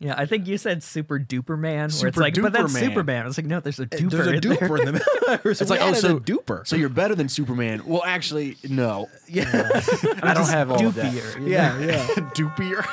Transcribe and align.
Yeah, 0.00 0.14
I 0.16 0.26
think 0.26 0.46
you 0.46 0.58
said 0.58 0.82
super 0.82 1.18
duper 1.18 1.58
man, 1.58 1.80
where 1.80 1.88
Super 1.88 2.08
it's 2.08 2.16
like, 2.18 2.34
but 2.40 2.52
that's 2.52 2.72
duper 2.72 2.74
man. 2.74 2.84
Superman. 2.84 3.22
I 3.24 3.26
was 3.26 3.36
like, 3.36 3.46
no, 3.46 3.58
there's 3.58 3.80
a 3.80 3.82
eh, 3.82 3.86
duper. 3.86 4.10
There's 4.10 4.26
a 4.26 4.32
in 4.34 4.40
there. 4.40 4.56
duper 4.56 4.78
in 4.78 4.86
the 4.86 4.92
middle. 4.92 5.08
It's 5.50 5.70
like, 5.70 5.80
oh, 5.80 5.92
so 5.92 6.18
duper. 6.20 6.66
So 6.66 6.76
you're 6.76 6.88
better 6.88 7.14
than 7.14 7.28
Superman. 7.28 7.82
Well, 7.84 8.04
actually, 8.04 8.56
no. 8.68 9.08
yeah, 9.28 9.44
I 10.22 10.34
don't 10.34 10.48
have 10.48 10.70
all 10.70 10.86
of 10.86 10.94
that. 10.94 11.12
Dupier. 11.12 11.34
you 11.34 11.40
know? 11.40 11.46
yeah, 11.46 11.78
yeah. 11.78 12.06
Dupier. 12.34 12.84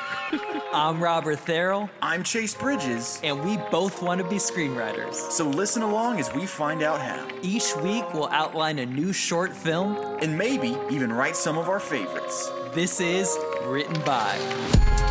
I'm 0.74 1.02
Robert 1.02 1.38
Therrell, 1.46 1.90
I'm 2.02 2.22
Chase 2.24 2.54
Bridges, 2.54 3.22
and 3.24 3.42
we 3.46 3.56
both 3.72 4.02
want 4.02 4.20
to 4.20 4.28
be 4.28 4.36
screenwriters. 4.36 5.14
so 5.14 5.48
listen 5.48 5.84
along 5.84 6.20
as 6.20 6.34
we 6.34 6.46
find 6.46 6.84
out 6.84 7.00
how. 7.00 7.26
Each 7.42 7.74
week, 7.78 8.04
we'll 8.14 8.28
outline 8.28 8.80
a 8.80 8.86
new 8.86 9.14
short 9.14 9.56
film. 9.56 9.96
And 10.22 10.38
maybe 10.38 10.76
even 10.90 11.14
write 11.14 11.38
some 11.38 11.58
of 11.58 11.70
our 11.70 11.80
favorites. 11.80 12.52
This 12.74 13.00
is 13.00 13.38
Written 13.64 14.02
By. 14.02 15.05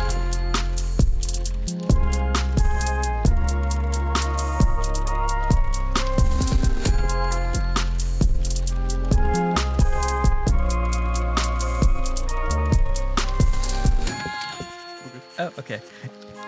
Okay. 15.59 15.81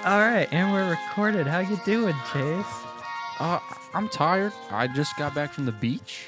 All 0.06 0.20
right, 0.20 0.48
and 0.52 0.72
we're 0.72 0.90
recorded. 0.90 1.48
How 1.48 1.60
you 1.60 1.80
doing, 1.86 2.16
Chase? 2.32 2.66
Uh, 3.40 3.60
I'm 3.94 4.08
tired. 4.10 4.54
I 4.72 4.88
just 4.88 5.16
got 5.18 5.36
back 5.36 5.52
from 5.54 5.66
the 5.66 5.72
beach, 5.72 6.28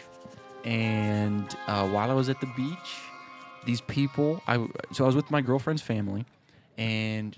and 0.64 1.56
uh, 1.68 1.88
while 1.88 2.10
I 2.10 2.14
was 2.14 2.30
at 2.30 2.40
the 2.42 2.52
beach, 2.56 2.98
these 3.66 3.82
people. 3.82 4.42
I 4.48 4.68
so 4.92 5.04
I 5.04 5.08
was 5.08 5.16
with 5.16 5.32
my 5.32 5.42
girlfriend's 5.42 5.82
family, 5.82 6.26
and 6.78 7.36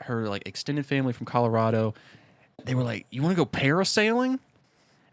her 0.00 0.28
like 0.28 0.46
extended 0.46 0.86
family 0.86 1.12
from 1.12 1.26
Colorado. 1.26 1.94
They 2.64 2.74
were 2.74 2.82
like, 2.82 3.06
"You 3.10 3.22
want 3.22 3.36
to 3.36 3.36
go 3.36 3.46
parasailing?" 3.46 4.38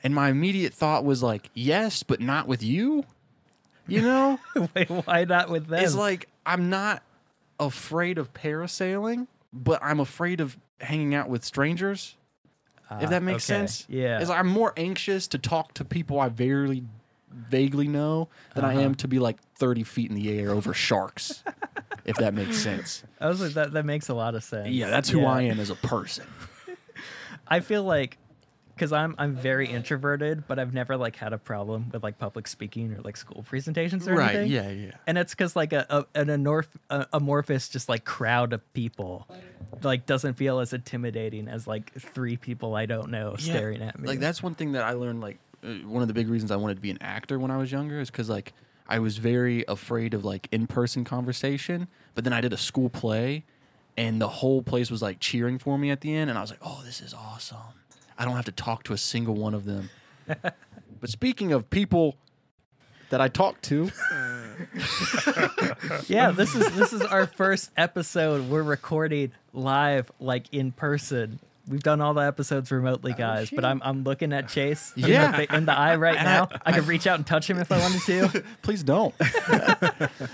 And 0.03 0.13
my 0.13 0.29
immediate 0.29 0.73
thought 0.73 1.03
was 1.03 1.22
like, 1.23 1.50
"Yes, 1.53 2.03
but 2.03 2.19
not 2.22 2.47
with 2.47 2.63
you." 2.63 3.05
You 3.88 4.02
know, 4.02 4.39
Wait, 4.75 4.89
why 4.89 5.25
not 5.25 5.50
with 5.50 5.67
them? 5.67 5.83
it's 5.83 5.94
like 5.94 6.27
I'm 6.45 6.69
not 6.72 7.03
afraid 7.59 8.17
of 8.17 8.33
parasailing, 8.33 9.27
but 9.55 9.81
I'm 9.81 9.99
afraid 9.99 10.41
of 10.41 10.57
hanging 10.81 11.15
out 11.15 11.29
with 11.29 11.43
strangers 11.45 12.15
if 13.01 13.09
that 13.09 13.23
makes 13.23 13.49
okay. 13.49 13.59
sense. 13.61 13.85
Yeah. 13.89 14.19
It's 14.19 14.29
like 14.29 14.39
I'm 14.39 14.47
more 14.47 14.71
anxious 14.77 15.27
to 15.29 15.39
talk 15.39 15.73
to 15.75 15.83
people 15.85 16.19
I 16.19 16.29
very 16.29 16.83
vaguely 17.31 17.87
know 17.87 18.29
than 18.53 18.63
I 18.63 18.73
Uh-huh. 18.73 18.81
am 18.81 18.95
to 18.95 19.07
be 19.07 19.17
like 19.17 19.37
30 19.57 19.83
feet 19.83 20.09
in 20.11 20.15
the 20.15 20.37
air 20.39 20.51
over 20.51 20.73
sharks, 20.73 21.43
if 22.05 22.17
that 22.17 22.33
makes 22.35 22.57
sense. 22.57 23.03
I 23.19 23.27
was 23.27 23.41
like, 23.41 23.53
that 23.53 23.71
that 23.73 23.85
makes 23.85 24.09
a 24.09 24.13
lot 24.13 24.35
of 24.35 24.43
sense. 24.43 24.69
Yeah, 24.69 24.89
that's 24.89 25.09
who 25.09 25.21
Yeah. 25.21 25.31
I 25.31 25.41
am 25.43 25.59
as 25.59 25.69
a 25.71 25.75
person. 25.75 26.27
I 27.47 27.59
feel 27.61 27.83
like 27.83 28.17
because 28.75 28.91
I'm 28.91 29.15
I'm 29.17 29.35
very 29.35 29.67
introverted, 29.67 30.47
but 30.47 30.59
I've 30.59 30.73
never 30.73 30.97
like 30.97 31.15
had 31.15 31.33
a 31.33 31.37
problem 31.37 31.89
with 31.91 32.03
like 32.03 32.19
public 32.19 32.47
speaking 32.47 32.93
or 32.93 33.01
like 33.01 33.17
school 33.17 33.43
presentations 33.47 34.07
or 34.07 34.13
Right. 34.15 34.35
anything. 34.35 34.51
Yeah. 34.51 34.69
Yeah. 34.69 34.91
And 35.07 35.17
it's 35.17 35.33
because 35.33 35.55
like 35.55 35.73
a, 35.73 35.85
a 35.89 36.05
an 36.19 36.27
amorph, 36.27 36.67
a, 36.89 37.07
amorphous 37.13 37.69
just 37.69 37.89
like 37.89 38.05
crowd 38.05 38.53
of 38.53 38.61
people 38.73 39.27
like 39.83 40.05
doesn't 40.05 40.35
feel 40.35 40.59
as 40.59 40.73
intimidating 40.73 41.47
as 41.47 41.67
like 41.67 41.91
three 41.93 42.37
people 42.37 42.75
I 42.75 42.85
don't 42.85 43.09
know 43.09 43.31
Yeah, 43.39 43.53
staring 43.53 43.81
at 43.81 43.97
me. 43.99 44.07
Like 44.07 44.19
that's 44.19 44.43
one 44.43 44.55
thing 44.55 44.73
that 44.73 44.83
I 44.83 44.91
learned. 44.91 45.21
Like 45.21 45.39
uh, 45.63 45.69
one 45.87 46.01
of 46.01 46.07
the 46.07 46.13
big 46.13 46.27
reasons 46.29 46.51
I 46.51 46.55
wanted 46.57 46.75
to 46.75 46.81
be 46.81 46.91
an 46.91 46.99
actor 47.01 47.39
when 47.39 47.51
I 47.51 47.57
was 47.57 47.71
younger 47.71 47.99
is 47.99 48.11
because 48.11 48.29
like 48.29 48.53
I 48.87 48.99
was 48.99 49.17
very 49.17 49.65
afraid 49.67 50.13
of 50.13 50.23
like 50.23 50.47
in 50.51 50.67
person 50.67 51.03
conversation. 51.05 51.87
But 52.13 52.23
then 52.23 52.33
I 52.33 52.39
did 52.41 52.53
a 52.53 52.57
school 52.57 52.89
play, 52.89 53.43
and 53.97 54.21
the 54.21 54.27
whole 54.27 54.61
place 54.61 54.91
was 54.91 55.01
like 55.01 55.19
cheering 55.19 55.57
for 55.57 55.77
me 55.77 55.89
at 55.89 56.01
the 56.01 56.13
end, 56.15 56.29
and 56.29 56.37
I 56.37 56.41
was 56.41 56.51
like, 56.51 56.59
oh, 56.61 56.81
this 56.85 57.01
is 57.01 57.13
awesome. 57.13 57.57
I 58.17 58.25
don't 58.25 58.35
have 58.35 58.45
to 58.45 58.52
talk 58.52 58.83
to 58.83 58.94
a 58.94 58.97
single 58.97 59.35
one 59.35 59.53
of 59.53 59.66
them. 59.66 59.89
but 60.27 61.09
speaking 61.09 61.52
of 61.52 61.69
people 61.69 62.16
that 63.09 63.22
I 63.22 63.27
talked 63.27 63.63
to, 63.66 63.91
yeah, 66.07 66.31
this 66.31 66.56
is 66.56 66.73
this 66.75 66.94
is 66.94 67.01
our 67.01 67.28
first 67.28 67.72
episode. 67.78 68.50
We're 68.50 68.63
recording 68.63 69.31
live, 69.53 70.12
like 70.19 70.47
in 70.53 70.72
person. 70.72 71.39
We've 71.67 71.81
done 71.81 72.00
all 72.00 72.13
the 72.13 72.22
episodes 72.22 72.72
remotely, 72.72 73.13
guys. 73.13 73.50
but 73.50 73.66
I'm 73.66 73.81
I'm 73.84 74.03
looking 74.03 74.34
at 74.34 74.47
Chase 74.50 74.94
in 74.95 75.01
the 75.03 75.09
Yeah. 75.09 75.31
fa- 75.31 75.56
in 75.56 75.66
the 75.66 75.78
eye 75.78 75.95
right 76.07 76.16
now. 76.23 76.47
I 76.66 76.72
could 76.72 76.88
reach 76.88 77.07
out 77.07 77.16
and 77.16 77.25
touch 77.25 77.50
him 77.50 77.57
if 77.57 77.72
I 77.72 77.79
wanted 77.79 78.01
to. 78.01 78.44
please 78.62 78.84
don't. 78.84 79.16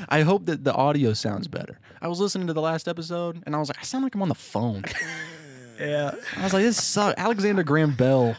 I 0.10 0.22
hope 0.22 0.46
that 0.46 0.64
the 0.64 0.74
audio 0.74 1.14
sounds 1.14 1.48
better. 1.48 1.80
I 2.02 2.08
was 2.10 2.20
listening 2.20 2.48
to 2.48 2.54
the 2.54 2.62
last 2.62 2.88
episode, 2.88 3.44
and 3.46 3.56
I 3.56 3.60
was 3.60 3.70
like, 3.70 3.80
I 3.80 3.84
sound 3.84 4.04
like 4.04 4.14
I'm 4.16 4.22
on 4.22 4.28
the 4.30 4.36
phone. 4.36 4.84
Yeah. 5.80 6.16
I 6.38 6.44
was 6.44 6.54
like, 6.54 6.64
this 6.64 6.82
sucks. 6.84 7.20
Alexander 7.20 7.64
Graham 7.64 7.94
Bell 7.96 8.36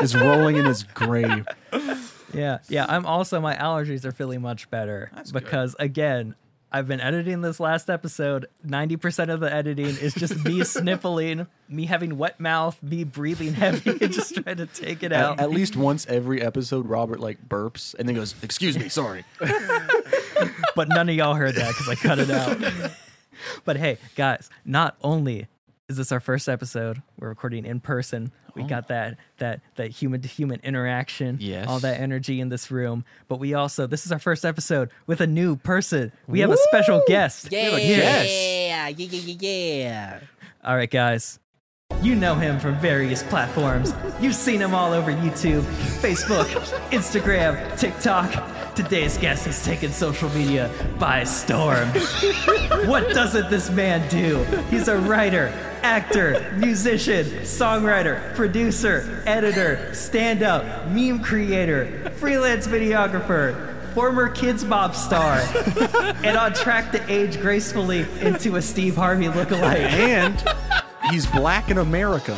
is 0.00 0.14
rolling 0.16 0.56
in 0.56 0.64
his 0.64 0.82
grave. 0.82 1.46
Yeah, 2.32 2.58
yeah. 2.68 2.86
I'm 2.88 3.06
also 3.06 3.40
my 3.40 3.54
allergies 3.54 4.04
are 4.04 4.12
feeling 4.12 4.42
much 4.42 4.70
better 4.70 5.10
That's 5.14 5.32
good. 5.32 5.44
because 5.44 5.76
again, 5.78 6.34
I've 6.72 6.88
been 6.88 7.00
editing 7.00 7.40
this 7.40 7.60
last 7.60 7.88
episode. 7.88 8.46
Ninety 8.62 8.96
percent 8.96 9.30
of 9.30 9.40
the 9.40 9.50
editing 9.52 9.86
is 9.86 10.12
just 10.12 10.44
me 10.44 10.62
sniffling, 10.64 11.46
me 11.68 11.86
having 11.86 12.18
wet 12.18 12.38
mouth, 12.40 12.82
me 12.82 13.04
breathing 13.04 13.54
heavy, 13.54 13.90
and 13.90 14.12
just 14.12 14.34
trying 14.34 14.56
to 14.58 14.66
take 14.66 15.02
it 15.02 15.12
out. 15.12 15.38
At, 15.38 15.44
at 15.44 15.50
least 15.50 15.76
once 15.76 16.06
every 16.06 16.42
episode, 16.42 16.86
Robert 16.86 17.20
like 17.20 17.48
burps 17.48 17.94
and 17.94 18.08
then 18.08 18.16
goes, 18.16 18.34
"Excuse 18.42 18.76
me, 18.78 18.88
sorry." 18.88 19.24
but 20.74 20.88
none 20.88 21.08
of 21.08 21.14
y'all 21.14 21.34
heard 21.34 21.54
that 21.54 21.68
because 21.68 21.88
I 21.88 21.94
cut 21.94 22.18
it 22.18 22.30
out. 22.30 22.92
but 23.64 23.76
hey, 23.76 23.98
guys, 24.14 24.50
not 24.64 24.96
only 25.02 25.46
is 25.88 25.96
this 25.96 26.10
our 26.10 26.20
first 26.20 26.48
episode, 26.48 27.00
we're 27.18 27.28
recording 27.28 27.64
in 27.64 27.78
person. 27.80 28.32
We 28.54 28.62
oh. 28.62 28.66
got 28.66 28.88
that 28.88 29.18
that 29.38 29.60
that 29.76 29.90
human 29.90 30.20
to 30.22 30.28
human 30.28 30.60
interaction, 30.64 31.38
Yes. 31.40 31.66
all 31.68 31.78
that 31.80 32.00
energy 32.00 32.40
in 32.40 32.48
this 32.48 32.70
room. 32.70 33.04
But 33.28 33.38
we 33.38 33.54
also 33.54 33.86
this 33.86 34.04
is 34.04 34.12
our 34.12 34.18
first 34.18 34.44
episode 34.44 34.90
with 35.06 35.20
a 35.20 35.26
new 35.26 35.56
person. 35.56 36.10
We 36.26 36.40
have 36.40 36.50
a 36.50 36.56
special 36.56 37.02
guest. 37.06 37.48
Yeah, 37.52 37.76
Yes. 37.76 38.28
yeah, 38.28 38.88
yeah, 38.88 39.06
yeah, 39.08 39.74
yeah. 39.78 40.20
All 40.64 40.76
right, 40.76 40.90
guys. 40.90 41.38
You 42.02 42.16
know 42.16 42.34
him 42.34 42.58
from 42.58 42.76
various 42.80 43.22
platforms. 43.22 43.94
You've 44.20 44.34
seen 44.34 44.60
him 44.60 44.74
all 44.74 44.92
over 44.92 45.12
YouTube, 45.12 45.62
Facebook, 46.00 46.46
Instagram, 46.90 47.78
TikTok. 47.78 48.74
Today's 48.74 49.16
guest 49.16 49.46
has 49.46 49.64
taken 49.64 49.92
social 49.92 50.28
media 50.30 50.68
by 50.98 51.22
storm. 51.24 51.88
what 52.86 53.08
doesn't 53.10 53.48
this 53.50 53.70
man 53.70 54.06
do? 54.10 54.42
He's 54.68 54.88
a 54.88 54.98
writer, 54.98 55.52
actor, 55.86 56.52
musician, 56.56 57.24
songwriter, 57.42 58.34
producer, 58.34 59.22
editor, 59.24 59.94
stand 59.94 60.42
up, 60.42 60.88
meme 60.88 61.20
creator, 61.22 62.10
freelance 62.16 62.66
videographer, 62.66 63.72
former 63.94 64.28
Kidz 64.28 64.68
Bop 64.68 64.96
star, 64.96 65.38
and 66.24 66.36
on 66.36 66.52
track 66.54 66.90
to 66.90 67.00
age 67.10 67.40
gracefully 67.40 68.04
into 68.20 68.56
a 68.56 68.62
Steve 68.62 68.96
Harvey 68.96 69.26
lookalike. 69.26 69.76
And 69.76 70.42
he's 71.12 71.24
black 71.26 71.70
in 71.70 71.78
America. 71.78 72.34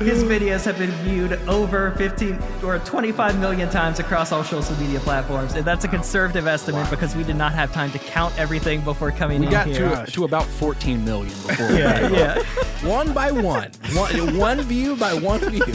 His 0.00 0.24
videos 0.24 0.64
have 0.64 0.78
been 0.78 0.90
viewed 1.04 1.34
over 1.46 1.90
15 1.92 2.38
or 2.64 2.78
25 2.78 3.38
million 3.38 3.68
times 3.68 3.98
across 3.98 4.32
all 4.32 4.42
social 4.42 4.74
media 4.76 4.98
platforms, 5.00 5.52
and 5.54 5.62
that's 5.62 5.84
a 5.84 5.88
conservative 5.88 6.46
estimate 6.46 6.88
because 6.88 7.14
we 7.14 7.22
did 7.22 7.36
not 7.36 7.52
have 7.52 7.70
time 7.70 7.90
to 7.92 7.98
count 7.98 8.32
everything 8.38 8.80
before 8.80 9.10
coming 9.10 9.40
We 9.40 9.46
in 9.46 9.52
got 9.52 9.66
here. 9.66 9.90
to 10.06 10.10
to 10.10 10.24
about 10.24 10.44
14 10.46 11.04
million 11.04 11.28
before. 11.46 11.70
yeah, 11.72 12.08
yeah. 12.08 12.42
One 12.88 13.12
by 13.12 13.30
one. 13.30 13.70
one. 13.92 14.38
One 14.38 14.62
view 14.62 14.96
by 14.96 15.12
one 15.12 15.40
view. 15.50 15.66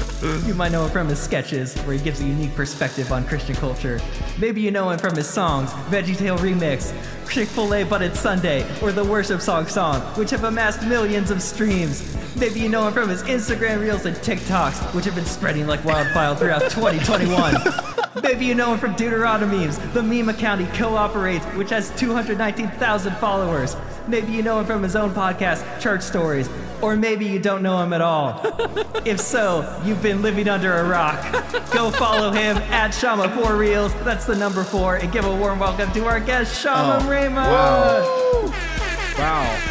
You 0.47 0.55
might 0.55 0.71
know 0.71 0.85
him 0.85 0.89
from 0.91 1.07
his 1.07 1.19
sketches, 1.19 1.75
where 1.81 1.95
he 1.95 2.03
gives 2.03 2.19
a 2.19 2.25
unique 2.25 2.55
perspective 2.55 3.11
on 3.11 3.27
Christian 3.27 3.53
culture. 3.55 4.01
Maybe 4.39 4.59
you 4.59 4.71
know 4.71 4.89
him 4.89 4.97
from 4.97 5.15
his 5.15 5.29
songs, 5.29 5.69
VeggieTale 5.91 6.39
Remix, 6.39 6.93
Chick-fil-A 7.29 7.83
But 7.83 8.01
It's 8.01 8.19
Sunday, 8.19 8.65
or 8.81 8.91
the 8.91 9.03
Worship 9.03 9.41
Song 9.41 9.67
Song, 9.67 10.01
which 10.17 10.29
have 10.31 10.43
amassed 10.43 10.83
millions 10.87 11.31
of 11.31 11.41
streams. 11.41 12.15
Maybe 12.35 12.59
you 12.59 12.69
know 12.69 12.87
him 12.87 12.93
from 12.93 13.09
his 13.09 13.23
Instagram 13.23 13.81
Reels 13.81 14.05
and 14.05 14.15
TikToks, 14.17 14.93
which 14.93 15.05
have 15.05 15.15
been 15.15 15.25
spreading 15.25 15.67
like 15.67 15.83
wildfire 15.85 16.35
throughout 16.35 16.61
2021. 16.71 17.55
Maybe 18.23 18.45
you 18.45 18.55
know 18.55 18.73
him 18.73 18.79
from 18.79 18.95
Deuteronomemes, 18.95 19.77
the 19.93 20.03
meme 20.03 20.29
account 20.29 20.61
he 20.61 20.67
co-operates, 20.77 21.45
which 21.57 21.69
has 21.69 21.91
219,000 21.97 23.15
followers. 23.17 23.75
Maybe 24.07 24.31
you 24.33 24.43
know 24.43 24.59
him 24.59 24.65
from 24.65 24.83
his 24.83 24.95
own 24.95 25.11
podcast, 25.11 25.79
Church 25.81 26.01
Stories. 26.01 26.49
Or 26.81 26.95
maybe 26.95 27.25
you 27.25 27.39
don't 27.39 27.63
know 27.63 27.81
him 27.81 27.93
at 27.93 28.01
all. 28.01 28.41
If 29.05 29.19
so, 29.19 29.61
you've 29.85 30.01
been 30.01 30.23
living 30.23 30.47
under 30.49 30.73
a 30.77 30.83
rock. 30.89 31.21
Go 31.71 31.91
follow 31.91 32.31
him 32.31 32.57
at 32.57 32.89
Shama 32.91 33.29
Four 33.35 33.55
Reels. 33.55 33.93
That's 34.03 34.25
the 34.25 34.35
number 34.35 34.63
four. 34.63 34.95
And 34.95 35.11
give 35.11 35.25
a 35.25 35.35
warm 35.35 35.59
welcome 35.59 35.91
to 35.91 36.05
our 36.07 36.19
guest, 36.19 36.59
Shama 36.59 37.03
Oh, 37.05 37.07
Raymond. 37.07 37.35
Wow. 39.19 39.61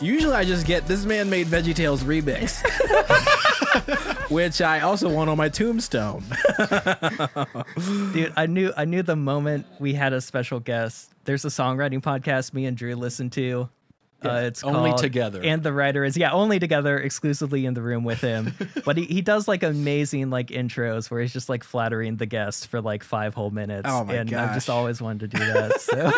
Usually 0.00 0.34
I 0.34 0.44
just 0.44 0.66
get 0.66 0.86
this 0.86 1.04
man 1.04 1.28
made 1.30 1.48
VeggieTales 1.48 2.04
remix, 2.04 2.62
which 4.30 4.60
I 4.62 4.80
also 4.80 5.10
want 5.12 5.28
on 5.28 5.36
my 5.36 5.48
tombstone. 5.48 6.22
Dude, 8.12 8.32
I 8.36 8.46
knew 8.48 8.72
I 8.76 8.84
knew 8.84 9.02
the 9.02 9.16
moment 9.16 9.66
we 9.80 9.94
had 9.94 10.12
a 10.12 10.20
special 10.20 10.60
guest. 10.60 11.10
There's 11.24 11.44
a 11.44 11.48
songwriting 11.48 12.00
podcast 12.00 12.52
me 12.54 12.66
and 12.66 12.76
Drew 12.76 12.94
listen 12.94 13.30
to. 13.30 13.68
Uh, 14.22 14.42
it's 14.44 14.62
Only 14.62 14.92
Together. 14.94 15.40
and 15.42 15.62
the 15.62 15.72
writer 15.72 16.04
is 16.04 16.14
yeah, 16.14 16.32
only 16.32 16.58
together, 16.58 16.98
exclusively 16.98 17.64
in 17.64 17.72
the 17.72 17.80
room 17.80 18.04
with 18.04 18.20
him. 18.20 18.54
but 18.84 18.98
he, 18.98 19.04
he 19.06 19.22
does 19.22 19.48
like 19.48 19.62
amazing 19.62 20.28
like 20.28 20.48
intros 20.48 21.10
where 21.10 21.22
he's 21.22 21.32
just 21.32 21.48
like 21.48 21.64
flattering 21.64 22.16
the 22.16 22.26
guest 22.26 22.66
for 22.68 22.82
like 22.82 23.02
five 23.02 23.34
whole 23.34 23.50
minutes. 23.50 23.88
Oh 23.90 24.04
my 24.04 24.16
and 24.16 24.32
I've 24.34 24.52
just 24.52 24.68
always 24.68 25.00
wanted 25.00 25.30
to 25.30 25.38
do 25.38 25.44
that. 25.46 25.80
So 25.90 26.12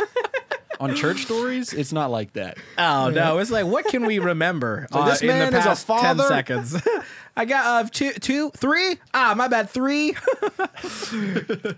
On 0.82 0.96
church 0.96 1.22
stories, 1.22 1.72
it's 1.72 1.92
not 1.92 2.10
like 2.10 2.32
that. 2.32 2.58
Oh 2.76 3.08
no! 3.08 3.38
It's 3.38 3.52
like 3.52 3.66
what 3.66 3.86
can 3.86 4.04
we 4.04 4.18
remember? 4.18 4.88
like, 4.90 5.02
uh, 5.02 5.10
this 5.10 5.20
in 5.20 5.28
the 5.28 5.32
man 5.34 5.54
is 5.54 5.64
a 5.64 5.68
past 5.68 5.86
ten 5.86 6.18
seconds. 6.18 6.76
I 7.36 7.44
got 7.44 7.66
uh 7.66 7.88
two, 7.88 8.12
two, 8.14 8.50
three. 8.50 8.96
Ah, 9.14 9.34
my 9.36 9.46
bad, 9.46 9.70
three. 9.70 10.16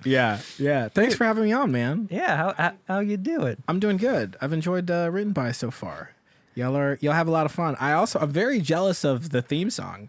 yeah, 0.04 0.40
yeah. 0.58 0.88
Thanks 0.88 1.14
for 1.14 1.24
having 1.24 1.44
me 1.44 1.52
on, 1.52 1.70
man. 1.70 2.08
yeah, 2.10 2.36
how 2.36 2.54
how, 2.56 2.72
how 2.88 2.98
you 3.00 3.18
do 3.18 3.42
it? 3.42 3.58
I'm 3.68 3.78
doing 3.78 3.98
good. 3.98 4.36
I've 4.40 4.54
enjoyed 4.54 4.90
uh, 4.90 5.10
written 5.12 5.32
by 5.32 5.52
so 5.52 5.70
far. 5.70 6.12
Y'all 6.54 6.76
are 6.76 6.98
y'all 7.00 7.12
have 7.12 7.28
a 7.28 7.30
lot 7.32 7.46
of 7.46 7.52
fun. 7.52 7.76
I 7.78 7.92
also 7.92 8.18
I'm 8.20 8.30
very 8.30 8.60
jealous 8.60 9.04
of 9.04 9.30
the 9.30 9.42
theme 9.42 9.70
song. 9.70 10.08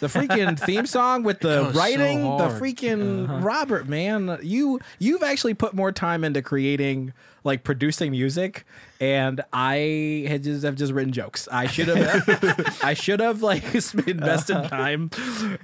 The 0.00 0.08
freaking 0.08 0.58
theme 0.58 0.86
song 0.86 1.22
with 1.22 1.40
the 1.40 1.64
was 1.64 1.74
so 1.74 1.80
writing, 1.80 2.22
the 2.22 2.48
hard. 2.48 2.60
freaking 2.60 3.42
Robert 3.42 3.88
man, 3.88 4.38
you 4.42 4.80
you've 4.98 5.22
actually 5.22 5.54
put 5.54 5.72
more 5.72 5.92
time 5.92 6.24
into 6.24 6.42
creating 6.42 7.12
like 7.44 7.62
producing 7.62 8.10
music, 8.10 8.64
and 9.00 9.42
I 9.52 10.24
had 10.26 10.42
just 10.42 10.64
have 10.64 10.74
just 10.74 10.92
written 10.92 11.12
jokes. 11.12 11.46
I 11.52 11.66
should 11.66 11.88
have 11.88 12.78
I 12.82 12.94
should 12.94 13.20
have 13.20 13.42
like 13.42 13.62
invested 14.06 14.64
time, 14.68 15.10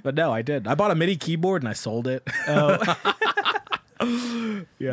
but 0.03 0.15
no, 0.15 0.31
I 0.31 0.43
did. 0.43 0.67
I 0.67 0.75
bought 0.75 0.91
a 0.91 0.95
MIDI 0.95 1.17
keyboard 1.17 1.63
and 1.63 1.69
I 1.69 1.73
sold 1.73 2.07
it. 2.07 2.23
yeah, 2.47 2.77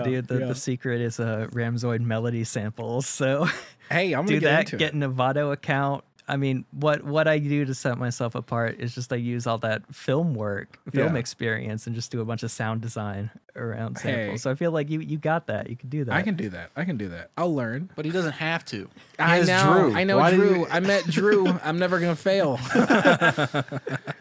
Dude, 0.03 0.29
the, 0.29 0.39
yeah. 0.41 0.47
the 0.47 0.55
secret 0.55 1.01
is 1.01 1.21
uh, 1.21 1.49
Ramzoid 1.53 2.01
melody 2.01 2.45
samples. 2.45 3.07
So 3.07 3.47
hey, 3.91 4.15
I'm 4.15 4.25
gonna 4.25 4.29
do 4.29 4.41
get 4.41 4.71
that, 4.71 4.79
get 4.79 4.89
it. 4.89 4.95
an 4.95 5.03
Avado 5.03 5.53
account. 5.53 6.05
I 6.29 6.37
mean, 6.37 6.65
what 6.73 7.03
what 7.05 7.27
I 7.27 7.39
do 7.39 7.65
to 7.65 7.75
set 7.75 7.97
myself 7.99 8.35
apart 8.35 8.77
is 8.81 8.95
just 8.95 9.13
I 9.13 9.17
use 9.17 9.47
all 9.47 9.59
that 9.59 9.83
film 9.95 10.35
work, 10.35 10.79
film 10.93 11.15
Yeah. 11.15 11.19
experience, 11.19 11.87
and 11.87 11.97
just 11.97 12.11
do 12.13 12.21
a 12.21 12.25
bunch 12.25 12.43
of 12.43 12.51
sound 12.51 12.83
design 12.83 13.31
around 13.57 13.99
Hey. 13.99 14.13
samples. 14.13 14.43
So 14.43 14.51
I 14.51 14.55
feel 14.55 14.71
like 14.71 14.91
you 14.91 15.01
you 15.01 15.17
got 15.19 15.47
that. 15.47 15.71
You 15.71 15.77
can 15.77 15.89
do 15.89 16.05
that. 16.05 16.15
I 16.15 16.23
can 16.23 16.35
do 16.37 16.49
that. 16.51 16.71
I 16.77 16.85
can 16.85 16.97
do 16.99 17.09
that. 17.09 17.31
I'll 17.37 17.55
learn. 17.55 17.91
But 17.97 18.05
he 18.05 18.11
doesn't 18.11 18.33
have 18.33 18.65
to. 18.67 18.77
He 19.17 19.23
I 19.23 19.43
know. 19.43 19.73
Drew. 19.89 19.95
I 19.97 20.05
know 20.05 20.19
Why 20.19 20.31
did 20.31 20.37
Drew. 20.37 20.59
you- 20.61 20.67
I 20.71 20.81
met 20.81 21.05
Drew. 21.07 21.47
I'm 21.65 21.79
never 21.79 21.99
gonna 21.99 22.15
fail. 22.15 22.59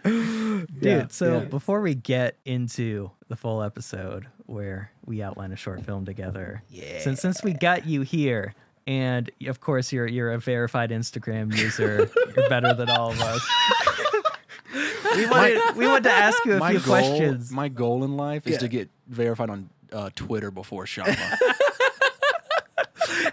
Dude, 0.04 0.68
Yeah, 0.82 1.08
so 1.10 1.40
yeah. 1.40 1.46
before 1.46 1.82
we 1.82 1.94
get 1.96 2.38
into 2.46 3.12
the 3.28 3.36
full 3.36 3.62
episode 3.62 4.28
where 4.46 4.92
we 5.06 5.22
outline 5.22 5.52
a 5.52 5.56
short 5.58 5.86
film 5.86 6.06
together, 6.06 6.64
yeah. 6.70 7.00
since 7.02 7.20
since 7.22 7.44
we 7.44 7.54
got 7.54 7.86
you 7.86 8.02
here, 8.02 8.54
and 8.88 9.30
of 9.46 9.60
course 9.62 9.92
you're 9.92 10.08
you're 10.08 10.32
a 10.32 10.40
verified 10.40 10.90
Instagram 10.90 11.56
user, 11.56 12.10
you're 12.36 12.50
better 12.50 12.74
than 12.74 12.90
all 12.90 13.12
of 13.12 13.22
us. 13.22 13.48
we 15.16 15.26
wanted 15.28 15.76
we 15.76 15.86
wanted 15.86 16.04
to 16.06 16.12
ask 16.12 16.44
you 16.46 16.54
a 16.54 16.70
few 16.70 16.80
goal, 16.80 16.88
questions. 16.88 17.52
My 17.52 17.68
goal 17.68 18.04
in 18.04 18.18
life 18.18 18.48
is 18.48 18.54
Yeah. 18.54 18.60
to 18.60 18.68
get 18.70 18.90
verified 19.08 19.50
on 19.50 19.70
uh, 19.92 20.10
Twitter 20.16 20.50
before 20.52 20.86
Shama. 20.86 21.16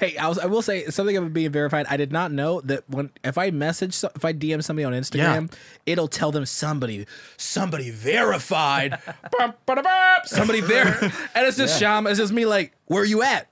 hey, 0.00 0.16
I 0.16 0.28
was. 0.28 0.38
I 0.38 0.46
will 0.46 0.62
say 0.62 0.86
something 0.86 1.16
about 1.16 1.32
being 1.32 1.50
verified. 1.50 1.86
I 1.88 1.96
did 1.96 2.12
not 2.12 2.30
know 2.32 2.60
that 2.62 2.84
when 2.88 3.10
if 3.22 3.38
I 3.38 3.50
message, 3.50 4.02
if 4.14 4.24
I 4.24 4.32
DM 4.32 4.62
somebody 4.62 4.84
on 4.84 4.92
Instagram, 4.92 5.52
it'll 5.86 6.08
tell 6.08 6.30
them 6.32 6.46
somebody, 6.46 7.06
somebody 7.36 7.90
verified. 7.90 8.98
Bum, 9.36 9.54
ba-da, 9.66 9.82
bum, 9.82 10.20
somebody 10.26 10.60
ver, 10.60 10.98
and 11.34 11.46
it's 11.46 11.56
just 11.56 11.78
Shama. 11.80 12.10
It's 12.10 12.18
just 12.18 12.32
me. 12.32 12.46
Like, 12.46 12.72
where 12.86 13.02
are 13.02 13.06
you 13.06 13.22
at? 13.22 13.46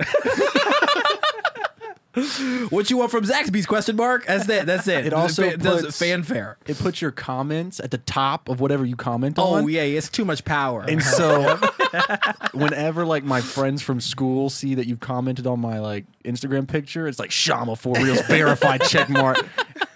What 2.71 2.91
you 2.91 2.99
want 2.99 3.11
from 3.11 3.25
Zaxby's? 3.25 3.67
Question 3.67 3.97
mark. 3.97 4.27
That's 4.27 4.49
it. 4.49 4.67
That's 4.67 4.87
it. 4.89 5.07
It 5.13 5.13
also 5.13 5.49
Fan- 5.49 5.59
does 5.59 5.83
puts- 5.83 5.99
fanfare. 5.99 6.59
it 6.67 6.79
puts 6.79 7.01
your 7.01 7.11
comments 7.11 7.81
at 7.81 7.91
the 7.91 7.99
top 7.99 8.49
of 8.49 8.61
whatever 8.61 8.85
you 8.85 8.97
comment 8.97 9.39
Oh 9.39 9.55
on. 9.55 9.65
Oh 9.65 9.67
yeah, 9.67 9.83
it's 9.83 10.09
too 10.09 10.25
much 10.25 10.45
power. 10.45 10.83
And 10.87 11.03
so, 11.03 11.59
whenever 12.53 13.05
like 13.07 13.25
my 13.25 13.41
friends 13.41 13.83
from 13.83 14.01
school 14.01 14.51
see 14.51 14.75
that 14.75 14.87
you've 14.87 15.01
commented 15.01 15.47
on 15.47 15.61
my 15.61 15.79
like 15.79 16.05
Instagram 16.25 16.69
picture, 16.69 17.09
it's 17.09 17.19
like 17.19 17.31
Shama 17.31 17.77
for 17.77 17.95
reals 17.95 18.21
verified 18.23 18.83
check 18.83 19.09
mark. 19.09 19.39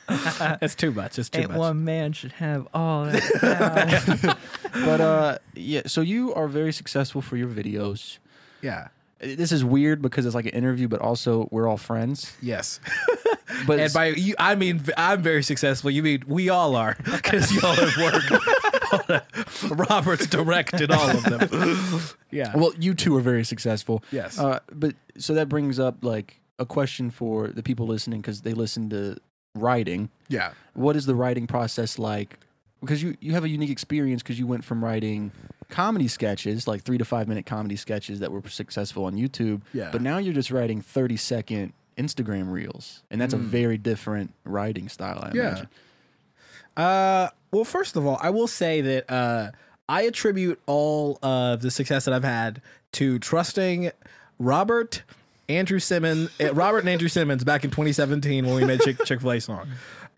it's 0.08 0.74
too 0.74 0.92
much. 0.92 1.18
It's 1.18 1.28
too 1.28 1.40
Ain't 1.40 1.50
much. 1.50 1.58
one 1.58 1.84
man 1.84 2.12
should 2.12 2.32
have 2.32 2.66
all 2.72 3.04
that. 3.06 4.22
power. 4.22 4.34
But 4.84 5.00
uh, 5.00 5.38
yeah. 5.54 5.82
So 5.86 6.00
you 6.00 6.32
are 6.34 6.48
very 6.48 6.72
successful 6.72 7.20
for 7.20 7.36
your 7.36 7.48
videos. 7.48 8.18
Yeah. 8.62 8.88
This 9.18 9.50
is 9.50 9.64
weird 9.64 10.02
because 10.02 10.26
it's 10.26 10.34
like 10.34 10.44
an 10.46 10.52
interview, 10.52 10.88
but 10.88 11.00
also 11.00 11.48
we're 11.50 11.66
all 11.66 11.78
friends. 11.78 12.36
Yes. 12.42 12.80
But 13.66 13.78
And 13.80 13.92
by 13.92 14.06
you, 14.08 14.34
I 14.38 14.54
mean 14.54 14.82
I'm 14.98 15.22
very 15.22 15.42
successful. 15.42 15.90
You 15.90 16.02
mean 16.02 16.24
we 16.26 16.50
all 16.50 16.76
are 16.76 16.94
because 17.04 17.50
y'all 17.54 17.74
have 17.74 17.96
worked. 17.96 19.70
Robert's 19.88 20.26
directed 20.26 20.90
all 20.90 21.08
of 21.10 21.22
them. 21.24 22.00
Yeah. 22.30 22.54
Well, 22.56 22.72
you 22.78 22.92
two 22.92 23.16
are 23.16 23.20
very 23.20 23.44
successful. 23.44 24.02
Yes. 24.10 24.38
Uh, 24.38 24.58
but 24.72 24.94
so 25.16 25.32
that 25.34 25.48
brings 25.48 25.78
up 25.78 26.04
like 26.04 26.40
a 26.58 26.66
question 26.66 27.10
for 27.10 27.48
the 27.48 27.62
people 27.62 27.86
listening 27.86 28.20
because 28.20 28.42
they 28.42 28.52
listen 28.52 28.90
to 28.90 29.16
writing. 29.54 30.10
yeah. 30.28 30.52
What 30.74 30.96
is 30.96 31.06
the 31.06 31.14
writing 31.14 31.46
process 31.46 31.98
like? 31.98 32.38
Because 32.80 33.02
you 33.02 33.16
you 33.20 33.32
have 33.32 33.44
a 33.44 33.48
unique 33.48 33.70
experience 33.70 34.22
because 34.22 34.38
you 34.38 34.46
went 34.46 34.64
from 34.64 34.84
writing 34.84 35.30
comedy 35.68 36.08
sketches, 36.08 36.66
like 36.68 36.82
three 36.82 36.98
to 36.98 37.04
five 37.04 37.28
minute 37.28 37.46
comedy 37.46 37.76
sketches 37.76 38.20
that 38.20 38.30
were 38.32 38.42
successful 38.48 39.04
on 39.04 39.14
YouTube. 39.14 39.62
Yeah. 39.72 39.90
But 39.92 40.02
now 40.02 40.18
you're 40.18 40.34
just 40.34 40.50
writing 40.50 40.80
thirty 40.80 41.16
second 41.16 41.72
Instagram 41.98 42.50
reels, 42.52 43.02
and 43.10 43.20
that's 43.20 43.34
a 43.34 43.38
very 43.38 43.78
different 43.78 44.32
writing 44.44 44.88
style. 44.88 45.18
I 45.22 45.30
Mm. 45.30 45.34
Yeah. 45.34 45.48
imagine. 45.48 45.68
Uh, 46.76 47.28
well, 47.52 47.64
first 47.64 47.96
of 47.96 48.04
all, 48.06 48.18
I 48.20 48.30
will 48.30 48.46
say 48.48 48.80
that 48.82 49.10
uh, 49.10 49.50
I 49.88 50.02
attribute 50.02 50.60
all 50.66 51.18
of 51.22 51.62
the 51.62 51.70
success 51.70 52.04
that 52.04 52.12
I've 52.14 52.24
had 52.24 52.60
to 52.92 53.18
trusting 53.18 53.90
Robert, 54.38 55.02
Andrew 55.48 55.78
Simmons, 55.78 56.28
uh, 56.40 56.52
Robert 56.52 56.80
and 56.80 56.88
Andrew 56.88 57.08
Simmons 57.08 57.44
back 57.44 57.64
in 57.64 57.70
2017 57.70 58.44
when 58.46 58.56
we 58.56 58.64
made 58.66 58.80
Chick 58.80 58.98
Chick 59.04 59.20
Fil 59.22 59.32
A 59.32 59.40
song. 59.40 59.68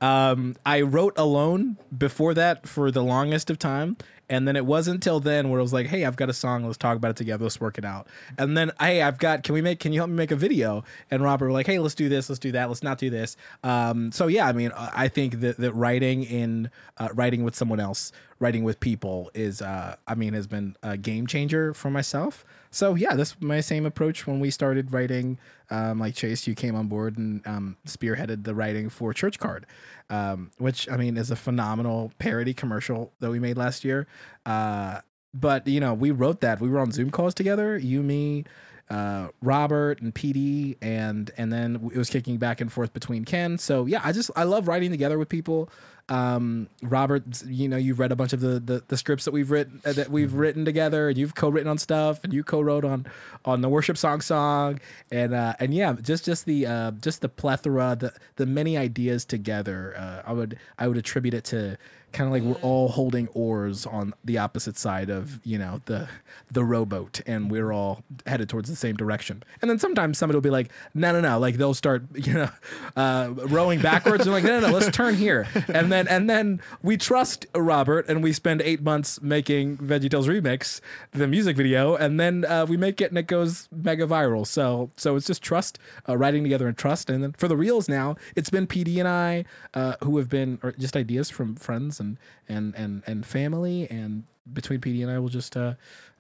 Um, 0.01 0.57
I 0.67 0.81
wrote 0.81 1.15
alone 1.17 1.77
before 1.97 2.35
that 2.35 2.67
for 2.69 2.91
the 2.91 3.03
longest 3.03 3.51
of 3.51 3.59
time. 3.59 3.97
And 4.31 4.47
then 4.47 4.57
it 4.57 4.67
wasn't 4.67 4.97
until 4.97 5.21
then 5.21 5.51
where 5.51 5.61
I 5.61 5.63
was 5.63 5.73
like, 5.73 5.87
"Hey, 5.87 6.05
I've 6.05 6.17
got 6.17 6.29
a 6.29 6.33
song. 6.33 6.65
Let's 6.65 6.79
talk 6.79 6.97
about 6.97 7.13
it 7.13 7.17
together. 7.17 7.45
Let's 7.45 7.61
work 7.61 7.79
it 7.79 7.85
out." 7.85 8.07
And 8.37 8.57
then, 8.57 8.73
"Hey, 8.81 9.03
I've 9.03 9.19
got. 9.19 9.43
Can 9.43 9.55
we 9.55 9.63
make? 9.63 9.81
Can 9.81 9.93
you 9.93 10.01
help 10.01 10.11
me 10.11 10.17
make 10.17 10.31
a 10.31 10.37
video?" 10.37 10.85
And 11.11 11.23
Robert 11.23 11.47
were 11.47 11.53
like, 11.53 11.67
"Hey, 11.67 11.79
let's 11.79 11.95
do 11.95 12.09
this. 12.09 12.29
Let's 12.29 12.39
do 12.39 12.53
that. 12.53 12.69
Let's 12.69 12.83
not 12.83 12.99
do 12.99 13.11
this." 13.11 13.37
Um, 13.65 14.13
so 14.13 14.27
yeah, 14.27 14.47
I 14.47 14.53
mean, 14.53 14.71
I 14.77 15.09
think 15.09 15.41
that 15.41 15.57
that 15.59 15.73
writing 15.73 16.25
in 16.25 16.71
uh, 16.99 17.09
writing 17.15 17.45
with 17.45 17.55
someone 17.55 17.81
else, 17.81 18.13
writing 18.39 18.65
with 18.65 18.81
people 18.81 19.31
is, 19.35 19.63
uh, 19.63 19.97
I 20.07 20.15
mean, 20.15 20.33
has 20.35 20.47
been 20.47 20.77
a 20.83 20.97
game 20.97 21.27
changer 21.27 21.75
for 21.75 21.91
myself. 21.91 22.45
So 22.71 22.95
yeah, 22.95 23.15
that's 23.15 23.37
my 23.41 23.61
same 23.61 23.87
approach 23.87 24.27
when 24.27 24.41
we 24.41 24.51
started 24.51 24.93
writing. 24.93 25.39
Um, 25.71 25.99
like 25.99 26.15
Chase, 26.15 26.47
you 26.47 26.55
came 26.55 26.75
on 26.75 26.89
board 26.89 27.19
and 27.19 27.47
um, 27.47 27.77
spearheaded 27.87 28.45
the 28.45 28.55
writing 28.55 28.89
for 28.89 29.13
Church 29.13 29.39
Card, 29.39 29.67
um, 30.11 30.51
which 30.59 30.89
I 30.91 30.97
mean 30.97 31.17
is 31.17 31.31
a 31.31 31.37
phenomenal 31.37 32.13
parody 32.19 32.55
commercial 32.55 33.13
that 33.21 33.31
we 33.31 33.39
made 33.39 33.57
last 33.57 33.85
year. 33.85 34.07
Uh, 34.47 35.01
but 35.35 35.67
you 35.67 35.81
know, 35.81 35.95
we 35.95 36.11
wrote 36.11 36.41
that. 36.41 36.61
We 36.61 36.69
were 36.69 36.79
on 36.81 36.93
Zoom 36.93 37.11
calls 37.11 37.35
together. 37.35 37.77
You, 37.77 38.03
me, 38.03 38.45
uh, 38.91 39.29
Robert, 39.43 40.01
and 40.01 40.15
PD, 40.15 40.77
and 40.81 41.31
and 41.37 41.53
then 41.53 41.91
it 41.93 41.99
was 41.99 42.11
kicking 42.11 42.39
back 42.39 42.61
and 42.61 42.73
forth 42.73 42.93
between 42.93 43.25
Ken. 43.25 43.59
So 43.59 43.87
yeah, 43.87 44.01
I 44.03 44.13
just 44.13 44.31
I 44.37 44.45
love 44.45 44.69
writing 44.69 44.91
together 44.91 45.19
with 45.19 45.29
people. 45.29 45.71
Um, 46.11 46.69
Robert, 46.83 47.43
you 47.47 47.69
know, 47.69 47.77
you've 47.77 47.99
read 47.99 48.13
a 48.13 48.17
bunch 48.17 48.33
of 48.33 48.41
the, 48.41 48.59
the, 48.59 48.83
the 48.89 48.97
scripts 48.97 49.27
that 49.27 49.33
we've 49.33 49.51
written 49.51 49.83
uh, 49.85 49.93
that 49.93 50.11
we've 50.11 50.33
written 50.33 50.65
together, 50.65 51.11
and 51.11 51.19
you've 51.19 51.35
co-written 51.35 51.69
on 51.69 51.77
stuff, 51.77 52.25
and 52.25 52.33
you 52.33 52.43
co-wrote 52.43 52.85
on 52.85 53.07
on 53.45 53.61
the 53.61 53.69
worship 53.69 53.99
song 53.99 54.23
song, 54.23 54.81
and 55.13 55.35
uh, 55.35 55.53
and 55.61 55.75
yeah, 55.75 55.95
just 56.01 56.25
just 56.25 56.47
the 56.47 56.67
uh, 56.67 56.91
just 56.93 57.21
the 57.21 57.29
plethora, 57.29 57.95
the 57.99 58.15
the 58.37 58.47
many 58.47 58.79
ideas 58.79 59.27
together. 59.27 59.95
Uh, 59.99 60.23
I 60.25 60.33
would 60.33 60.59
I 60.79 60.89
would 60.89 60.97
attribute 60.97 61.35
it 61.35 61.45
to 61.45 61.77
kind 62.13 62.27
of 62.27 62.33
like 62.33 62.43
we're 62.43 62.63
all 62.63 62.89
holding 62.89 63.29
oars 63.29 63.87
on 63.87 64.15
the 64.25 64.39
opposite 64.39 64.79
side 64.79 65.11
of 65.11 65.45
you 65.45 65.59
know 65.59 65.81
the 65.85 66.09
the 66.51 66.65
rowboat 66.65 67.21
and 67.27 67.51
we're 67.51 67.73
all 67.73 68.03
headed 68.27 68.49
towards 68.49 68.69
the 68.69 68.77
same 68.77 68.97
direction. 68.97 69.43
And 69.61 69.71
then 69.71 69.79
sometimes 69.79 70.19
somebody 70.19 70.37
will 70.37 70.43
be 70.43 70.51
like 70.51 70.71
no 70.95 71.13
no 71.13 71.21
no 71.21 71.39
like 71.39 71.57
they'll 71.57 71.75
start 71.75 72.05
you 72.15 72.35
know 72.35 72.51
uh, 72.97 73.33
rowing 73.49 73.81
backwards. 73.81 74.25
And 74.25 74.33
like 74.33 74.45
no 74.45 74.61
no 74.61 74.69
no 74.69 74.73
let's 74.73 74.95
turn 74.95 75.15
here. 75.15 75.47
And 75.69 75.93
then 75.93 76.09
and 76.09 76.29
then 76.29 76.61
we 76.83 76.97
trust 76.97 77.47
robert 77.55 78.09
and 78.09 78.23
we 78.23 78.33
spend 78.33 78.63
eight 78.63 78.83
months 78.83 79.21
making 79.21 79.79
veggietales 79.79 80.27
remix 80.27 80.81
the 81.13 81.27
music 81.27 81.57
video 81.57 81.95
and 81.95 82.19
then 82.19 82.45
uh, 82.45 82.67
we 82.69 82.77
make 82.77 83.01
it 83.01 83.11
and 83.11 83.19
it 83.19 83.27
goes 83.27 83.69
mega 83.71 84.07
viral. 84.07 84.47
So 84.47 84.91
so 84.97 85.17
it's 85.17 85.27
just 85.27 85.43
trust 85.43 85.79
uh, 86.09 86.17
writing 86.17 86.43
together 86.43 86.67
and 86.67 86.77
trust. 86.77 87.11
And 87.11 87.23
then 87.23 87.33
for 87.33 87.49
the 87.49 87.57
reels 87.57 87.89
now 87.89 88.17
it's 88.35 88.51
been 88.51 88.67
pd 88.67 88.99
and 88.99 89.09
i 89.09 89.45
uh, 89.75 89.95
who 90.03 90.19
have 90.19 90.29
been 90.29 90.59
or 90.63 90.73
just 90.73 90.97
ideas 90.97 91.31
from 91.31 91.55
friends 91.55 91.98
and 92.01 92.17
and 92.49 92.75
and 92.75 93.03
and 93.07 93.27
family 93.27 93.89
and 93.91 94.25
between 94.53 94.81
PD 94.81 95.03
and 95.03 95.11
I 95.11 95.19
we'll 95.19 95.29
just 95.29 95.57
uh, 95.57 95.75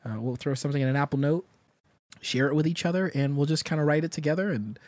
uh 0.04 0.16
we'll 0.20 0.36
throw 0.36 0.54
something 0.54 0.82
in 0.82 0.88
an 0.88 0.96
Apple 0.96 1.18
Note, 1.18 1.44
share 2.20 2.48
it 2.48 2.54
with 2.54 2.66
each 2.66 2.84
other, 2.84 3.10
and 3.14 3.36
we'll 3.36 3.46
just 3.46 3.64
kind 3.64 3.80
of 3.80 3.86
write 3.86 4.04
it 4.04 4.12
together 4.12 4.50
and 4.50 4.78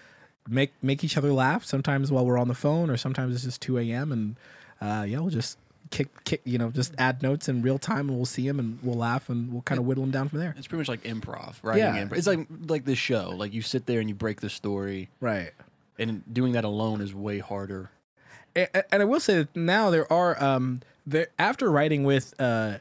make 0.49 0.73
make 0.83 1.03
each 1.05 1.17
other 1.17 1.33
laugh. 1.33 1.65
Sometimes 1.65 2.11
while 2.13 2.27
we're 2.27 2.39
on 2.39 2.49
the 2.49 2.55
phone, 2.55 2.91
or 2.91 2.97
sometimes 2.97 3.35
it's 3.35 3.45
just 3.45 3.63
two 3.63 3.79
a.m. 3.79 4.13
and 4.13 4.37
uh, 4.81 5.05
yeah, 5.07 5.19
we'll 5.21 5.31
just 5.31 5.59
kick 5.91 6.09
kick 6.25 6.41
you 6.45 6.57
know 6.57 6.71
just 6.71 6.95
add 6.99 7.23
notes 7.23 7.49
in 7.49 7.63
real 7.63 7.79
time, 7.79 8.09
and 8.09 8.17
we'll 8.17 8.27
see 8.27 8.47
them 8.47 8.59
and 8.59 8.79
we'll 8.83 8.97
laugh 8.97 9.29
and 9.29 9.53
we'll 9.53 9.63
kind 9.63 9.79
of 9.79 9.87
whittle 9.87 10.05
them 10.05 10.11
down 10.11 10.29
from 10.29 10.39
there. 10.39 10.55
It's 10.57 10.67
pretty 10.67 10.81
much 10.81 10.89
like 10.89 11.03
improv, 11.05 11.57
writing 11.63 11.83
Yeah. 11.83 12.09
It's 12.13 12.27
like 12.27 12.47
like 12.69 12.85
this 12.85 12.99
show. 12.99 13.31
Like 13.37 13.53
you 13.53 13.63
sit 13.63 13.87
there 13.87 14.01
and 14.01 14.09
you 14.09 14.15
break 14.15 14.41
the 14.41 14.51
story, 14.51 15.09
Right. 15.21 15.51
and 15.99 16.23
doing 16.33 16.53
that 16.53 16.65
alone 16.65 17.01
is 17.01 17.15
way 17.15 17.39
harder. 17.39 17.91
And, 18.55 18.85
I 18.93 19.05
will 19.05 19.21
say 19.21 19.39
that 19.39 19.57
now 19.57 19.91
there 19.91 20.11
are 20.13 20.43
um 20.43 20.81
there 21.07 21.29
after 21.39 21.71
writing 21.71 22.05
with 22.05 22.35
uh 22.39 22.79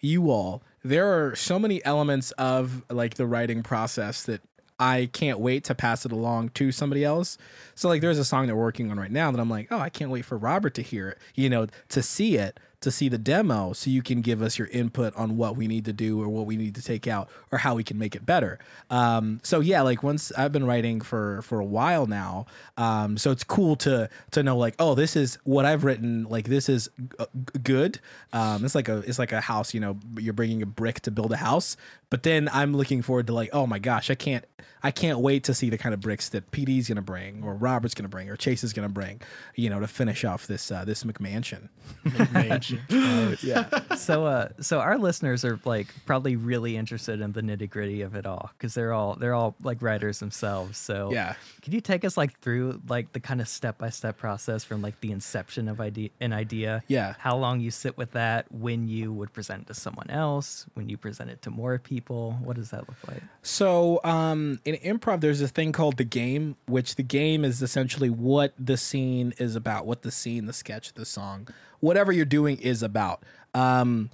you 0.00 0.30
all 0.30 0.62
there 0.84 1.06
are 1.06 1.36
so 1.36 1.58
many 1.58 1.84
elements 1.84 2.32
of 2.32 2.82
like 2.90 3.14
the 3.14 3.26
writing 3.26 3.62
process 3.62 4.24
that 4.24 4.40
I 4.80 5.08
can't 5.12 5.38
wait 5.38 5.62
to 5.64 5.76
pass 5.76 6.04
it 6.04 6.10
along 6.10 6.50
to 6.50 6.72
somebody 6.72 7.04
else. 7.04 7.38
So 7.76 7.88
like 7.88 8.00
there's 8.00 8.18
a 8.18 8.24
song 8.24 8.48
that 8.48 8.56
we're 8.56 8.62
working 8.62 8.90
on 8.90 8.98
right 8.98 9.12
now 9.12 9.30
that 9.30 9.38
I'm 9.38 9.50
like, 9.50 9.68
oh, 9.70 9.78
I 9.78 9.90
can't 9.90 10.10
wait 10.10 10.24
for 10.24 10.36
Robert 10.36 10.74
to 10.74 10.82
hear 10.82 11.10
it, 11.10 11.18
you 11.36 11.48
know, 11.48 11.68
to 11.90 12.02
see 12.02 12.36
it, 12.36 12.58
to 12.82 12.90
see 12.90 13.08
the 13.08 13.18
demo 13.18 13.72
so 13.72 13.90
you 13.90 14.02
can 14.02 14.20
give 14.20 14.42
us 14.42 14.58
your 14.58 14.68
input 14.68 15.14
on 15.16 15.36
what 15.36 15.56
we 15.56 15.66
need 15.66 15.84
to 15.86 15.92
do 15.92 16.20
or 16.20 16.28
what 16.28 16.46
we 16.46 16.56
need 16.56 16.74
to 16.74 16.82
take 16.82 17.06
out 17.06 17.28
or 17.50 17.58
how 17.58 17.74
we 17.74 17.82
can 17.82 17.98
make 17.98 18.14
it 18.14 18.26
better. 18.26 18.58
Um, 18.90 19.40
so 19.42 19.60
yeah, 19.60 19.82
like 19.82 20.02
once 20.02 20.30
I've 20.32 20.52
been 20.52 20.66
writing 20.66 21.00
for 21.00 21.42
for 21.42 21.58
a 21.60 21.64
while 21.64 22.06
now, 22.06 22.46
um, 22.76 23.16
so 23.16 23.30
it's 23.30 23.44
cool 23.44 23.76
to 23.76 24.10
to 24.32 24.42
know 24.42 24.56
like, 24.56 24.74
oh, 24.78 24.94
this 24.94 25.16
is 25.16 25.38
what 25.44 25.64
I've 25.64 25.84
written. 25.84 26.24
Like 26.24 26.46
this 26.46 26.68
is 26.68 26.90
g- 26.98 27.26
good. 27.62 28.00
Um, 28.32 28.64
it's 28.64 28.74
like 28.74 28.88
a 28.88 28.98
it's 28.98 29.18
like 29.18 29.32
a 29.32 29.40
house. 29.40 29.72
You 29.74 29.80
know, 29.80 29.98
you're 30.18 30.32
bringing 30.34 30.62
a 30.62 30.66
brick 30.66 31.00
to 31.00 31.10
build 31.10 31.32
a 31.32 31.36
house. 31.36 31.76
But 32.10 32.24
then 32.24 32.50
I'm 32.52 32.76
looking 32.76 33.00
forward 33.00 33.26
to 33.28 33.32
like, 33.32 33.48
oh 33.54 33.66
my 33.66 33.78
gosh, 33.78 34.10
I 34.10 34.14
can't 34.14 34.44
I 34.82 34.90
can't 34.90 35.20
wait 35.20 35.44
to 35.44 35.54
see 35.54 35.70
the 35.70 35.78
kind 35.78 35.94
of 35.94 36.00
bricks 36.00 36.28
that 36.30 36.50
PD's 36.50 36.88
gonna 36.88 37.00
bring 37.00 37.42
or 37.42 37.54
Robert's 37.54 37.94
gonna 37.94 38.08
bring 38.08 38.28
or 38.28 38.36
Chase 38.36 38.64
is 38.64 38.72
gonna 38.72 38.88
bring. 38.88 39.20
You 39.54 39.70
know, 39.70 39.80
to 39.80 39.86
finish 39.86 40.24
off 40.24 40.46
this 40.46 40.70
uh, 40.70 40.84
this 40.84 41.04
McMansion. 41.04 41.68
yeah. 43.42 43.68
so 43.96 44.26
uh 44.26 44.48
so 44.60 44.80
our 44.80 44.98
listeners 44.98 45.44
are 45.44 45.58
like 45.64 45.86
probably 46.06 46.36
really 46.36 46.76
interested 46.76 47.20
in 47.20 47.32
the 47.32 47.40
nitty 47.42 47.68
gritty 47.70 48.02
of 48.02 48.14
it 48.14 48.26
all 48.26 48.50
because 48.56 48.74
they're 48.74 48.92
all 48.92 49.14
they're 49.16 49.34
all 49.34 49.54
like 49.62 49.80
writers 49.82 50.18
themselves 50.20 50.78
so 50.78 51.10
Yeah. 51.12 51.34
could 51.62 51.74
you 51.74 51.80
take 51.80 52.04
us 52.04 52.16
like 52.16 52.38
through 52.38 52.80
like 52.88 53.12
the 53.12 53.20
kind 53.20 53.40
of 53.40 53.48
step-by-step 53.48 54.16
process 54.16 54.64
from 54.64 54.82
like 54.82 55.00
the 55.00 55.12
inception 55.12 55.68
of 55.68 55.80
idea 55.80 56.10
an 56.20 56.32
idea 56.32 56.82
Yeah. 56.88 57.14
how 57.18 57.36
long 57.36 57.60
you 57.60 57.70
sit 57.70 57.96
with 57.96 58.12
that 58.12 58.50
when 58.52 58.88
you 58.88 59.12
would 59.12 59.32
present 59.32 59.62
it 59.62 59.66
to 59.68 59.74
someone 59.74 60.10
else 60.10 60.66
when 60.74 60.88
you 60.88 60.96
present 60.96 61.30
it 61.30 61.42
to 61.42 61.50
more 61.50 61.78
people 61.78 62.38
what 62.42 62.56
does 62.56 62.70
that 62.70 62.88
look 62.88 62.98
like 63.08 63.22
So, 63.42 64.00
um, 64.04 64.60
in 64.64 64.76
improv, 64.76 65.20
there's 65.20 65.40
a 65.40 65.48
thing 65.48 65.72
called 65.72 65.96
the 65.96 66.04
game, 66.04 66.54
which 66.66 66.94
the 66.94 67.02
game 67.02 67.44
is 67.44 67.60
essentially 67.60 68.08
what 68.08 68.54
the 68.58 68.76
scene 68.76 69.34
is 69.38 69.56
about, 69.56 69.84
what 69.84 70.02
the 70.02 70.12
scene, 70.12 70.46
the 70.46 70.52
sketch, 70.52 70.94
the 70.94 71.04
song, 71.04 71.48
whatever 71.82 72.12
you're 72.12 72.24
doing 72.24 72.56
is 72.58 72.82
about. 72.82 73.22
Um, 73.52 74.10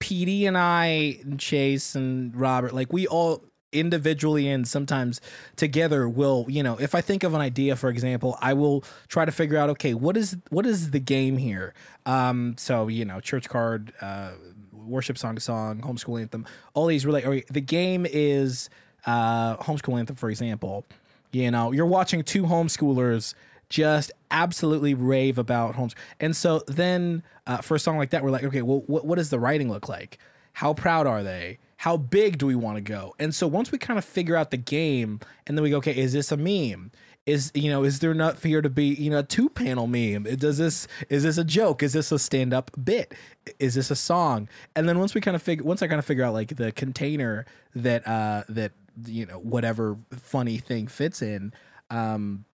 PD 0.00 0.46
and 0.46 0.58
I, 0.58 1.18
and 1.22 1.40
Chase 1.40 1.94
and 1.94 2.36
Robert, 2.36 2.74
like 2.74 2.92
we 2.92 3.06
all 3.06 3.42
individually 3.72 4.48
and 4.48 4.66
sometimes 4.66 5.20
together 5.56 6.08
will 6.08 6.46
you 6.48 6.62
know 6.62 6.76
if 6.78 6.94
i 6.94 7.00
think 7.00 7.24
of 7.24 7.34
an 7.34 7.40
idea 7.40 7.74
for 7.74 7.90
example 7.90 8.38
i 8.40 8.54
will 8.54 8.82
try 9.08 9.24
to 9.24 9.32
figure 9.32 9.58
out 9.58 9.68
okay 9.68 9.92
what 9.92 10.16
is 10.16 10.36
what 10.50 10.64
is 10.64 10.92
the 10.92 11.00
game 11.00 11.36
here 11.36 11.74
um 12.06 12.54
so 12.56 12.86
you 12.86 13.04
know 13.04 13.20
church 13.20 13.48
card 13.48 13.92
uh 14.00 14.30
worship 14.72 15.18
song 15.18 15.34
to 15.34 15.40
song 15.40 15.80
homeschool 15.80 16.18
anthem 16.20 16.46
all 16.74 16.86
these 16.86 17.04
really 17.04 17.44
the 17.50 17.60
game 17.60 18.06
is 18.08 18.70
uh 19.04 19.56
homeschool 19.56 19.98
anthem 19.98 20.16
for 20.16 20.30
example 20.30 20.86
you 21.32 21.50
know 21.50 21.72
you're 21.72 21.86
watching 21.86 22.22
two 22.22 22.44
homeschoolers 22.44 23.34
just 23.68 24.12
absolutely 24.30 24.94
rave 24.94 25.38
about 25.38 25.74
homes 25.74 25.94
and 26.20 26.36
so 26.36 26.62
then 26.66 27.22
uh, 27.46 27.58
for 27.58 27.74
a 27.74 27.78
song 27.78 27.96
like 27.96 28.10
that 28.10 28.22
we're 28.22 28.30
like 28.30 28.44
okay 28.44 28.62
well 28.62 28.82
what, 28.86 29.04
what 29.04 29.16
does 29.16 29.30
the 29.30 29.38
writing 29.38 29.70
look 29.70 29.88
like? 29.88 30.18
How 30.54 30.72
proud 30.72 31.06
are 31.06 31.22
they? 31.22 31.58
How 31.78 31.96
big 31.96 32.38
do 32.38 32.46
we 32.46 32.54
want 32.54 32.76
to 32.76 32.80
go? 32.80 33.14
And 33.18 33.34
so 33.34 33.46
once 33.46 33.70
we 33.70 33.78
kind 33.78 33.98
of 33.98 34.04
figure 34.04 34.36
out 34.36 34.50
the 34.50 34.56
game 34.56 35.20
and 35.46 35.56
then 35.56 35.62
we 35.62 35.70
go 35.70 35.78
okay 35.78 35.96
is 35.96 36.12
this 36.12 36.32
a 36.32 36.36
meme? 36.36 36.92
Is 37.26 37.50
you 37.54 37.70
know 37.70 37.82
is 37.82 37.98
there 37.98 38.14
not 38.14 38.38
fear 38.38 38.62
to 38.62 38.70
be 38.70 38.86
you 38.86 39.10
know 39.10 39.18
a 39.18 39.22
two 39.22 39.48
panel 39.48 39.86
meme 39.86 40.24
does 40.36 40.58
this 40.58 40.86
is 41.08 41.24
this 41.24 41.38
a 41.38 41.44
joke? 41.44 41.82
Is 41.82 41.92
this 41.92 42.12
a 42.12 42.18
stand 42.18 42.54
up 42.54 42.70
bit? 42.82 43.14
Is 43.58 43.74
this 43.74 43.90
a 43.90 43.96
song? 43.96 44.48
And 44.74 44.88
then 44.88 44.98
once 44.98 45.14
we 45.14 45.20
kind 45.20 45.34
of 45.34 45.42
figure 45.42 45.64
once 45.64 45.82
i 45.82 45.88
kind 45.88 45.98
of 45.98 46.04
figure 46.04 46.24
out 46.24 46.34
like 46.34 46.56
the 46.56 46.72
container 46.72 47.46
that 47.74 48.06
uh 48.06 48.44
that 48.48 48.72
you 49.04 49.26
know 49.26 49.38
whatever 49.38 49.98
funny 50.12 50.58
thing 50.58 50.86
fits 50.86 51.20
in 51.20 51.52
um 51.90 52.44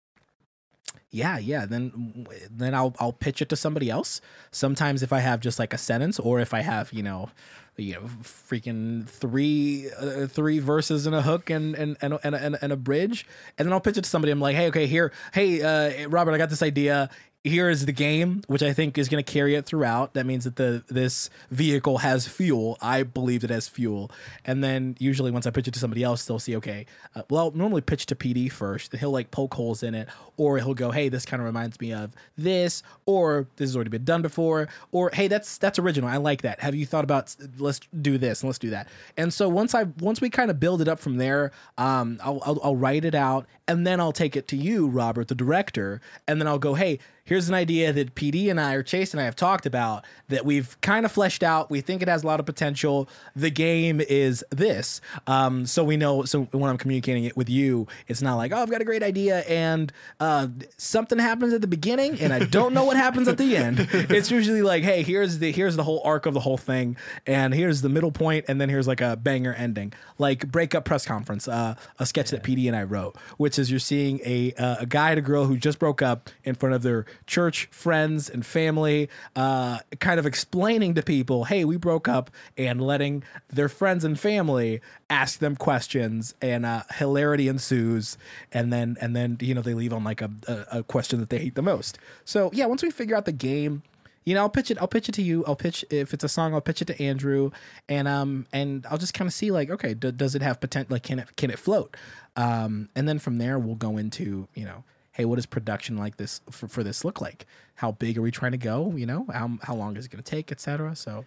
yeah 1.10 1.38
yeah 1.38 1.66
then 1.66 2.26
then 2.50 2.74
i'll 2.74 2.94
i'll 2.98 3.12
pitch 3.12 3.42
it 3.42 3.48
to 3.48 3.56
somebody 3.56 3.90
else. 3.90 4.20
Sometimes 4.50 5.02
if 5.02 5.12
i 5.12 5.20
have 5.20 5.40
just 5.40 5.58
like 5.58 5.72
a 5.72 5.78
sentence 5.78 6.18
or 6.18 6.40
if 6.40 6.54
i 6.54 6.60
have 6.60 6.92
you 6.92 7.02
know 7.02 7.30
you 7.76 7.94
know 7.94 8.02
freaking 8.22 9.08
three 9.08 9.90
uh, 9.98 10.26
three 10.26 10.58
verses 10.58 11.06
and 11.06 11.14
a 11.14 11.22
hook 11.22 11.50
and 11.50 11.74
and 11.74 11.96
and, 12.00 12.18
and, 12.22 12.34
and, 12.34 12.58
and 12.60 12.72
a 12.72 12.76
bridge 12.76 13.26
and 13.56 13.66
then 13.66 13.72
i'll 13.72 13.80
pitch 13.80 13.96
it 13.96 14.04
to 14.04 14.10
somebody. 14.10 14.32
I'm 14.32 14.40
like 14.40 14.56
hey 14.56 14.68
okay 14.68 14.86
here 14.86 15.12
hey 15.32 15.62
uh, 15.62 16.08
robert 16.08 16.32
i 16.32 16.38
got 16.38 16.50
this 16.50 16.62
idea 16.62 17.08
here 17.44 17.68
is 17.68 17.86
the 17.86 17.92
game, 17.92 18.42
which 18.46 18.62
I 18.62 18.72
think 18.72 18.96
is 18.96 19.08
going 19.08 19.22
to 19.22 19.32
carry 19.32 19.56
it 19.56 19.66
throughout. 19.66 20.14
That 20.14 20.26
means 20.26 20.44
that 20.44 20.56
the 20.56 20.84
this 20.86 21.28
vehicle 21.50 21.98
has 21.98 22.28
fuel. 22.28 22.78
I 22.80 23.02
believe 23.02 23.42
it 23.42 23.50
has 23.50 23.68
fuel, 23.68 24.12
and 24.44 24.62
then 24.62 24.96
usually 25.00 25.32
once 25.32 25.46
I 25.46 25.50
pitch 25.50 25.66
it 25.66 25.74
to 25.74 25.80
somebody 25.80 26.04
else, 26.04 26.24
they'll 26.24 26.38
see 26.38 26.54
okay. 26.56 26.86
Uh, 27.16 27.22
well, 27.28 27.46
I'll 27.46 27.50
normally 27.50 27.80
pitch 27.80 28.06
to 28.06 28.14
PD 28.14 28.50
first. 28.50 28.94
He'll 28.94 29.10
like 29.10 29.32
poke 29.32 29.54
holes 29.54 29.82
in 29.82 29.94
it, 29.94 30.08
or 30.36 30.58
he'll 30.58 30.74
go, 30.74 30.92
"Hey, 30.92 31.08
this 31.08 31.24
kind 31.24 31.40
of 31.40 31.46
reminds 31.46 31.80
me 31.80 31.92
of 31.92 32.12
this," 32.38 32.84
or 33.06 33.48
"This 33.56 33.70
has 33.70 33.76
already 33.76 33.90
been 33.90 34.04
done 34.04 34.22
before," 34.22 34.68
or 34.92 35.10
"Hey, 35.12 35.26
that's 35.26 35.58
that's 35.58 35.80
original. 35.80 36.08
I 36.08 36.18
like 36.18 36.42
that. 36.42 36.60
Have 36.60 36.76
you 36.76 36.86
thought 36.86 37.04
about 37.04 37.34
let's 37.58 37.80
do 38.00 38.18
this 38.18 38.42
and 38.42 38.48
let's 38.50 38.60
do 38.60 38.70
that?" 38.70 38.86
And 39.16 39.34
so 39.34 39.48
once 39.48 39.74
I 39.74 39.84
once 39.98 40.20
we 40.20 40.30
kind 40.30 40.50
of 40.50 40.60
build 40.60 40.80
it 40.80 40.86
up 40.86 41.00
from 41.00 41.16
there, 41.16 41.50
um, 41.76 42.20
I'll, 42.22 42.40
I'll 42.46 42.60
I'll 42.62 42.76
write 42.76 43.04
it 43.04 43.16
out, 43.16 43.46
and 43.66 43.84
then 43.84 43.98
I'll 43.98 44.12
take 44.12 44.36
it 44.36 44.46
to 44.48 44.56
you, 44.56 44.86
Robert, 44.86 45.26
the 45.26 45.34
director, 45.34 46.00
and 46.28 46.40
then 46.40 46.46
I'll 46.46 46.60
go, 46.60 46.74
"Hey." 46.74 47.00
Here's 47.24 47.48
an 47.48 47.54
idea 47.54 47.92
that 47.92 48.14
PD 48.14 48.50
and 48.50 48.60
I 48.60 48.74
or 48.74 48.82
Chase 48.82 49.12
and 49.12 49.20
I 49.20 49.24
have 49.24 49.36
talked 49.36 49.66
about 49.66 50.04
that 50.28 50.44
we've 50.44 50.78
kind 50.80 51.04
of 51.06 51.12
fleshed 51.12 51.42
out. 51.42 51.70
We 51.70 51.80
think 51.80 52.02
it 52.02 52.08
has 52.08 52.24
a 52.24 52.26
lot 52.26 52.40
of 52.40 52.46
potential. 52.46 53.08
The 53.36 53.50
game 53.50 54.00
is 54.00 54.44
this. 54.50 55.00
Um, 55.26 55.66
so 55.66 55.84
we 55.84 55.96
know, 55.96 56.24
so 56.24 56.44
when 56.52 56.70
I'm 56.70 56.78
communicating 56.78 57.24
it 57.24 57.36
with 57.36 57.48
you, 57.48 57.86
it's 58.08 58.22
not 58.22 58.36
like, 58.36 58.52
oh, 58.52 58.56
I've 58.56 58.70
got 58.70 58.80
a 58.80 58.84
great 58.84 59.02
idea 59.02 59.40
and 59.40 59.92
uh, 60.20 60.48
something 60.76 61.18
happens 61.18 61.52
at 61.52 61.60
the 61.60 61.66
beginning 61.66 62.20
and 62.20 62.32
I 62.32 62.40
don't 62.40 62.74
know 62.74 62.84
what 62.84 62.96
happens 62.96 63.28
at 63.28 63.38
the 63.38 63.56
end. 63.56 63.88
It's 64.12 64.30
usually 64.30 64.62
like, 64.62 64.82
hey, 64.82 65.02
here's 65.02 65.38
the 65.38 65.52
here's 65.52 65.76
the 65.76 65.84
whole 65.84 66.02
arc 66.04 66.26
of 66.26 66.34
the 66.34 66.40
whole 66.40 66.58
thing, 66.58 66.96
and 67.26 67.54
here's 67.54 67.82
the 67.82 67.88
middle 67.88 68.10
point, 68.10 68.44
and 68.48 68.60
then 68.60 68.68
here's 68.68 68.86
like 68.86 69.00
a 69.00 69.16
banger 69.16 69.54
ending, 69.54 69.92
like 70.18 70.50
breakup 70.50 70.84
press 70.84 71.06
conference, 71.06 71.48
uh, 71.48 71.74
a 71.98 72.06
sketch 72.06 72.30
that 72.30 72.42
PD 72.42 72.66
and 72.66 72.76
I 72.76 72.82
wrote, 72.82 73.16
which 73.36 73.58
is 73.58 73.70
you're 73.70 73.80
seeing 73.80 74.20
a 74.24 74.52
uh, 74.54 74.76
a 74.80 74.86
guy 74.86 75.10
and 75.10 75.18
a 75.18 75.22
girl 75.22 75.46
who 75.46 75.56
just 75.56 75.78
broke 75.78 76.02
up 76.02 76.30
in 76.44 76.54
front 76.54 76.74
of 76.74 76.82
their 76.82 77.06
church 77.26 77.66
friends 77.70 78.28
and 78.28 78.44
family, 78.44 79.08
uh, 79.36 79.78
kind 80.00 80.18
of 80.18 80.26
explaining 80.26 80.94
to 80.94 81.02
people, 81.02 81.44
hey, 81.44 81.64
we 81.64 81.76
broke 81.76 82.08
up, 82.08 82.30
and 82.56 82.80
letting 82.80 83.22
their 83.48 83.68
friends 83.68 84.04
and 84.04 84.18
family 84.18 84.80
ask 85.10 85.38
them 85.38 85.56
questions, 85.56 86.34
and 86.40 86.64
uh, 86.66 86.82
hilarity 86.94 87.48
ensues, 87.48 88.16
and 88.52 88.72
then 88.72 88.96
and 89.00 89.14
then 89.14 89.36
you 89.40 89.54
know 89.54 89.62
they 89.62 89.74
leave 89.74 89.92
on 89.92 90.04
like 90.04 90.20
a, 90.20 90.30
a, 90.46 90.78
a 90.78 90.82
question 90.82 91.20
that 91.20 91.30
they 91.30 91.38
hate 91.38 91.54
the 91.54 91.62
most. 91.62 91.98
So 92.24 92.50
yeah, 92.52 92.66
once 92.66 92.82
we 92.82 92.90
figure 92.90 93.16
out 93.16 93.24
the 93.24 93.32
game. 93.32 93.82
You 94.24 94.34
know, 94.34 94.42
I'll 94.42 94.50
pitch 94.50 94.70
it. 94.70 94.78
I'll 94.80 94.86
pitch 94.86 95.08
it 95.08 95.16
to 95.16 95.22
you. 95.22 95.44
I'll 95.46 95.56
pitch 95.56 95.84
if 95.90 96.14
it's 96.14 96.22
a 96.22 96.28
song. 96.28 96.54
I'll 96.54 96.60
pitch 96.60 96.80
it 96.80 96.84
to 96.84 97.02
Andrew, 97.02 97.50
and 97.88 98.06
um, 98.06 98.46
and 98.52 98.86
I'll 98.88 98.96
just 98.96 99.14
kind 99.14 99.26
of 99.26 99.34
see 99.34 99.50
like, 99.50 99.68
okay, 99.68 99.94
d- 99.94 100.12
does 100.12 100.36
it 100.36 100.42
have 100.42 100.60
potential? 100.60 100.94
Like, 100.94 101.02
can 101.02 101.18
it 101.18 101.34
can 101.34 101.50
it 101.50 101.58
float? 101.58 101.96
Um, 102.36 102.88
and 102.94 103.08
then 103.08 103.18
from 103.18 103.38
there, 103.38 103.58
we'll 103.58 103.74
go 103.74 103.96
into 103.96 104.46
you 104.54 104.64
know, 104.64 104.84
hey, 105.12 105.24
what 105.24 105.36
does 105.36 105.46
production 105.46 105.96
like 105.96 106.16
this 106.16 106.40
for, 106.50 106.68
for 106.68 106.82
this 106.82 107.04
look 107.04 107.20
like? 107.20 107.46
How 107.76 107.92
big 107.92 108.18
are 108.18 108.22
we 108.22 108.30
trying 108.30 108.52
to 108.52 108.58
go? 108.58 108.92
You 108.96 109.06
know, 109.06 109.26
how 109.32 109.58
how 109.62 109.74
long 109.74 109.96
is 109.96 110.06
it 110.06 110.10
going 110.10 110.22
to 110.22 110.30
take, 110.30 110.50
etc. 110.50 110.96
So, 110.96 111.24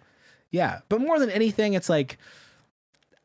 yeah. 0.50 0.80
But 0.88 1.00
more 1.00 1.18
than 1.18 1.30
anything, 1.30 1.74
it's 1.74 1.88
like 1.88 2.18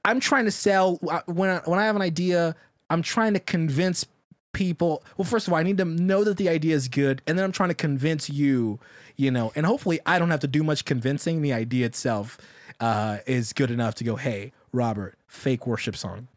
I'm 0.06 0.20
trying 0.20 0.46
to 0.46 0.52
sell 0.52 0.96
when 1.26 1.50
I, 1.50 1.62
when 1.66 1.80
I 1.80 1.86
have 1.86 1.96
an 1.96 2.02
idea. 2.02 2.56
I'm 2.90 3.02
trying 3.02 3.34
to 3.34 3.40
convince 3.40 4.06
people. 4.54 5.04
Well, 5.18 5.26
first 5.26 5.48
of 5.48 5.54
all, 5.54 5.60
I 5.60 5.64
need 5.64 5.78
to 5.78 5.86
know 5.86 6.24
that 6.24 6.38
the 6.38 6.50
idea 6.50 6.76
is 6.76 6.88
good, 6.88 7.22
and 7.26 7.38
then 7.38 7.46
I'm 7.46 7.52
trying 7.52 7.70
to 7.70 7.76
convince 7.76 8.30
you. 8.30 8.80
You 9.18 9.30
know, 9.30 9.52
and 9.56 9.66
hopefully, 9.66 10.00
I 10.06 10.20
don't 10.20 10.30
have 10.30 10.40
to 10.42 10.48
do 10.48 10.64
much 10.64 10.86
convincing. 10.86 11.42
The 11.42 11.54
idea 11.54 11.86
itself 11.86 12.38
uh, 12.80 13.20
is 13.26 13.54
good 13.54 13.72
enough 13.72 13.96
to 13.96 14.04
go, 14.04 14.16
hey, 14.16 14.52
Robert, 14.74 15.16
fake 15.28 15.68
worship 15.68 15.96
song. 15.96 16.28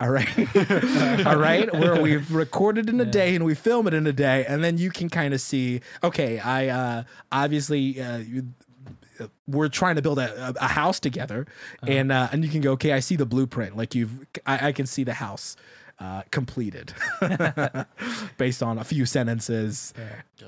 All 0.00 0.10
right. 0.10 0.28
All 1.26 1.36
right. 1.36 1.72
Where 1.72 2.00
we've 2.00 2.30
recorded 2.32 2.88
in 2.88 3.00
a 3.00 3.04
day 3.04 3.34
and 3.34 3.44
we 3.44 3.54
film 3.54 3.86
it 3.88 3.94
in 3.94 4.06
a 4.06 4.12
day. 4.12 4.44
And 4.46 4.62
then 4.62 4.78
you 4.78 4.90
can 4.90 5.08
kind 5.08 5.34
of 5.34 5.40
see, 5.40 5.80
okay, 6.04 6.38
I 6.38 6.68
uh, 6.68 7.02
obviously, 7.32 8.00
uh, 8.00 8.18
you, 8.18 8.48
we're 9.48 9.68
trying 9.68 9.96
to 9.96 10.02
build 10.02 10.20
a, 10.20 10.54
a 10.60 10.68
house 10.68 11.00
together. 11.00 11.46
And, 11.86 12.12
uh, 12.12 12.28
and 12.30 12.44
you 12.44 12.50
can 12.50 12.60
go, 12.60 12.72
okay, 12.72 12.92
I 12.92 13.00
see 13.00 13.16
the 13.16 13.26
blueprint. 13.26 13.76
Like 13.76 13.94
you've, 13.96 14.24
I, 14.46 14.68
I 14.68 14.72
can 14.72 14.86
see 14.86 15.02
the 15.04 15.14
house. 15.14 15.56
uh, 16.00 16.22
completed 16.30 16.94
based 18.38 18.62
on 18.62 18.78
a 18.78 18.84
few 18.84 19.04
sentences 19.04 19.92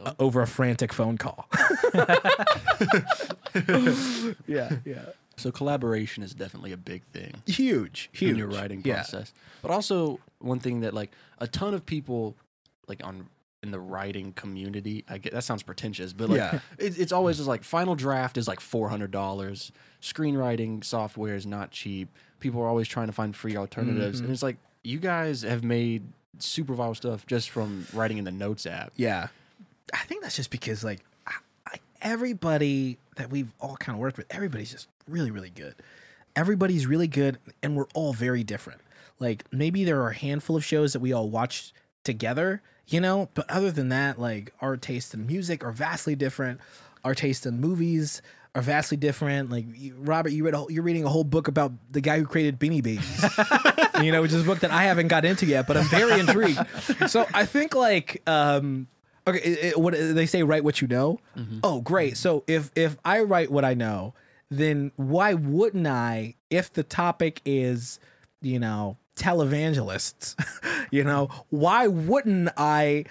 uh, 0.04 0.12
over 0.20 0.42
a 0.42 0.46
frantic 0.46 0.92
phone 0.92 1.18
call. 1.18 1.48
yeah, 4.46 4.70
yeah. 4.84 5.06
So 5.40 5.50
collaboration 5.50 6.22
is 6.22 6.34
definitely 6.34 6.72
a 6.72 6.76
big 6.76 7.02
thing. 7.12 7.42
Huge, 7.46 8.08
huge. 8.12 8.30
in 8.32 8.36
your 8.36 8.48
writing 8.48 8.82
Yeah. 8.84 8.94
process. 8.96 9.32
But 9.62 9.70
also 9.70 10.20
one 10.38 10.60
thing 10.60 10.80
that 10.80 10.94
like 10.94 11.10
a 11.38 11.46
ton 11.46 11.74
of 11.74 11.84
people 11.86 12.36
like 12.88 13.04
on 13.04 13.28
in 13.62 13.72
the 13.72 13.78
writing 13.80 14.32
community, 14.32 15.04
I 15.08 15.18
get 15.18 15.32
that 15.34 15.44
sounds 15.44 15.62
pretentious, 15.62 16.12
but 16.14 16.30
like 16.30 16.38
Yeah. 16.38 16.60
it, 16.78 16.98
it's 16.98 17.12
always 17.12 17.36
just 17.36 17.48
like 17.48 17.62
final 17.62 17.94
draft 17.94 18.36
is 18.38 18.48
like 18.48 18.60
four 18.60 18.88
hundred 18.88 19.10
dollars. 19.10 19.70
Screenwriting 20.00 20.82
software 20.84 21.34
is 21.36 21.46
not 21.46 21.70
cheap. 21.70 22.08
People 22.40 22.60
are 22.62 22.68
always 22.68 22.88
trying 22.88 23.06
to 23.06 23.12
find 23.12 23.34
free 23.36 23.56
alternatives, 23.56 24.18
Mm-hmm. 24.18 24.24
and 24.26 24.32
it's 24.32 24.42
like 24.42 24.56
you 24.82 24.98
guys 24.98 25.42
have 25.42 25.62
made 25.62 26.04
super 26.38 26.74
viral 26.74 26.96
stuff 26.96 27.26
just 27.26 27.50
from 27.50 27.86
writing 27.92 28.16
in 28.18 28.24
the 28.24 28.30
notes 28.32 28.64
app. 28.66 28.92
Yeah. 28.96 29.28
I 29.92 29.98
think 30.04 30.22
that's 30.22 30.36
just 30.36 30.50
because 30.50 30.82
like 30.82 31.00
everybody 32.02 32.98
that 33.16 33.30
we've 33.30 33.52
all 33.60 33.76
kind 33.76 33.94
of 33.94 34.00
worked 34.00 34.16
with, 34.16 34.26
everybody's 34.30 34.72
just 34.72 34.88
really, 35.08 35.30
really 35.30 35.50
good. 35.50 35.74
Everybody's 36.36 36.86
really 36.86 37.08
good, 37.08 37.38
and 37.62 37.76
we're 37.76 37.88
all 37.94 38.12
very 38.12 38.44
different. 38.44 38.80
Like 39.18 39.44
maybe 39.52 39.84
there 39.84 40.00
are 40.02 40.10
a 40.10 40.14
handful 40.14 40.56
of 40.56 40.64
shows 40.64 40.92
that 40.92 41.00
we 41.00 41.12
all 41.12 41.28
watch 41.28 41.72
together, 42.04 42.62
you 42.86 43.00
know, 43.00 43.28
but 43.34 43.48
other 43.50 43.70
than 43.70 43.88
that, 43.90 44.18
like 44.18 44.52
our 44.60 44.76
taste 44.76 45.12
in 45.12 45.26
music 45.26 45.64
are 45.64 45.72
vastly 45.72 46.14
different. 46.14 46.60
Our 47.04 47.14
taste 47.14 47.44
in 47.46 47.60
movies 47.60 48.22
are 48.54 48.62
vastly 48.62 48.96
different. 48.96 49.50
Like 49.50 49.66
you, 49.74 49.94
Robert, 49.98 50.30
you 50.30 50.44
read 50.44 50.54
a, 50.54 50.64
you're 50.68 50.82
reading 50.82 51.04
a 51.04 51.08
whole 51.08 51.24
book 51.24 51.48
about 51.48 51.72
the 51.90 52.00
guy 52.00 52.18
who 52.18 52.24
created 52.24 52.58
Beanie 52.58 52.82
Babies 52.82 53.24
you 54.02 54.12
know, 54.12 54.22
which 54.22 54.32
is 54.32 54.42
a 54.42 54.44
book 54.44 54.60
that 54.60 54.70
I 54.70 54.84
haven't 54.84 55.08
got 55.08 55.24
into 55.24 55.46
yet, 55.46 55.66
but 55.66 55.76
I'm 55.76 55.86
very 55.86 56.18
intrigued. 56.20 56.60
So 57.08 57.26
I 57.34 57.44
think 57.44 57.74
like, 57.74 58.22
um, 58.26 58.88
okay, 59.30 59.40
it, 59.40 59.58
it- 59.64 59.80
what 59.80 59.94
they 59.94 60.26
say, 60.26 60.42
write 60.42 60.64
what 60.64 60.80
you 60.80 60.88
know. 60.88 61.18
Mm-hmm. 61.36 61.58
Oh, 61.64 61.80
great. 61.80 62.12
Mm-hmm. 62.14 62.16
So 62.16 62.44
if 62.46 62.70
if 62.76 62.96
I 63.04 63.20
write 63.20 63.50
what 63.50 63.64
I 63.64 63.74
know, 63.74 64.14
then 64.50 64.92
why 64.96 65.34
wouldn't 65.34 65.86
I? 65.86 66.34
If 66.50 66.72
the 66.72 66.82
topic 66.82 67.40
is, 67.44 67.98
you 68.42 68.58
know, 68.58 68.96
televangelists, 69.16 70.34
you 70.90 71.04
know, 71.04 71.28
why 71.50 71.86
wouldn't 71.86 72.48
I 72.56 73.04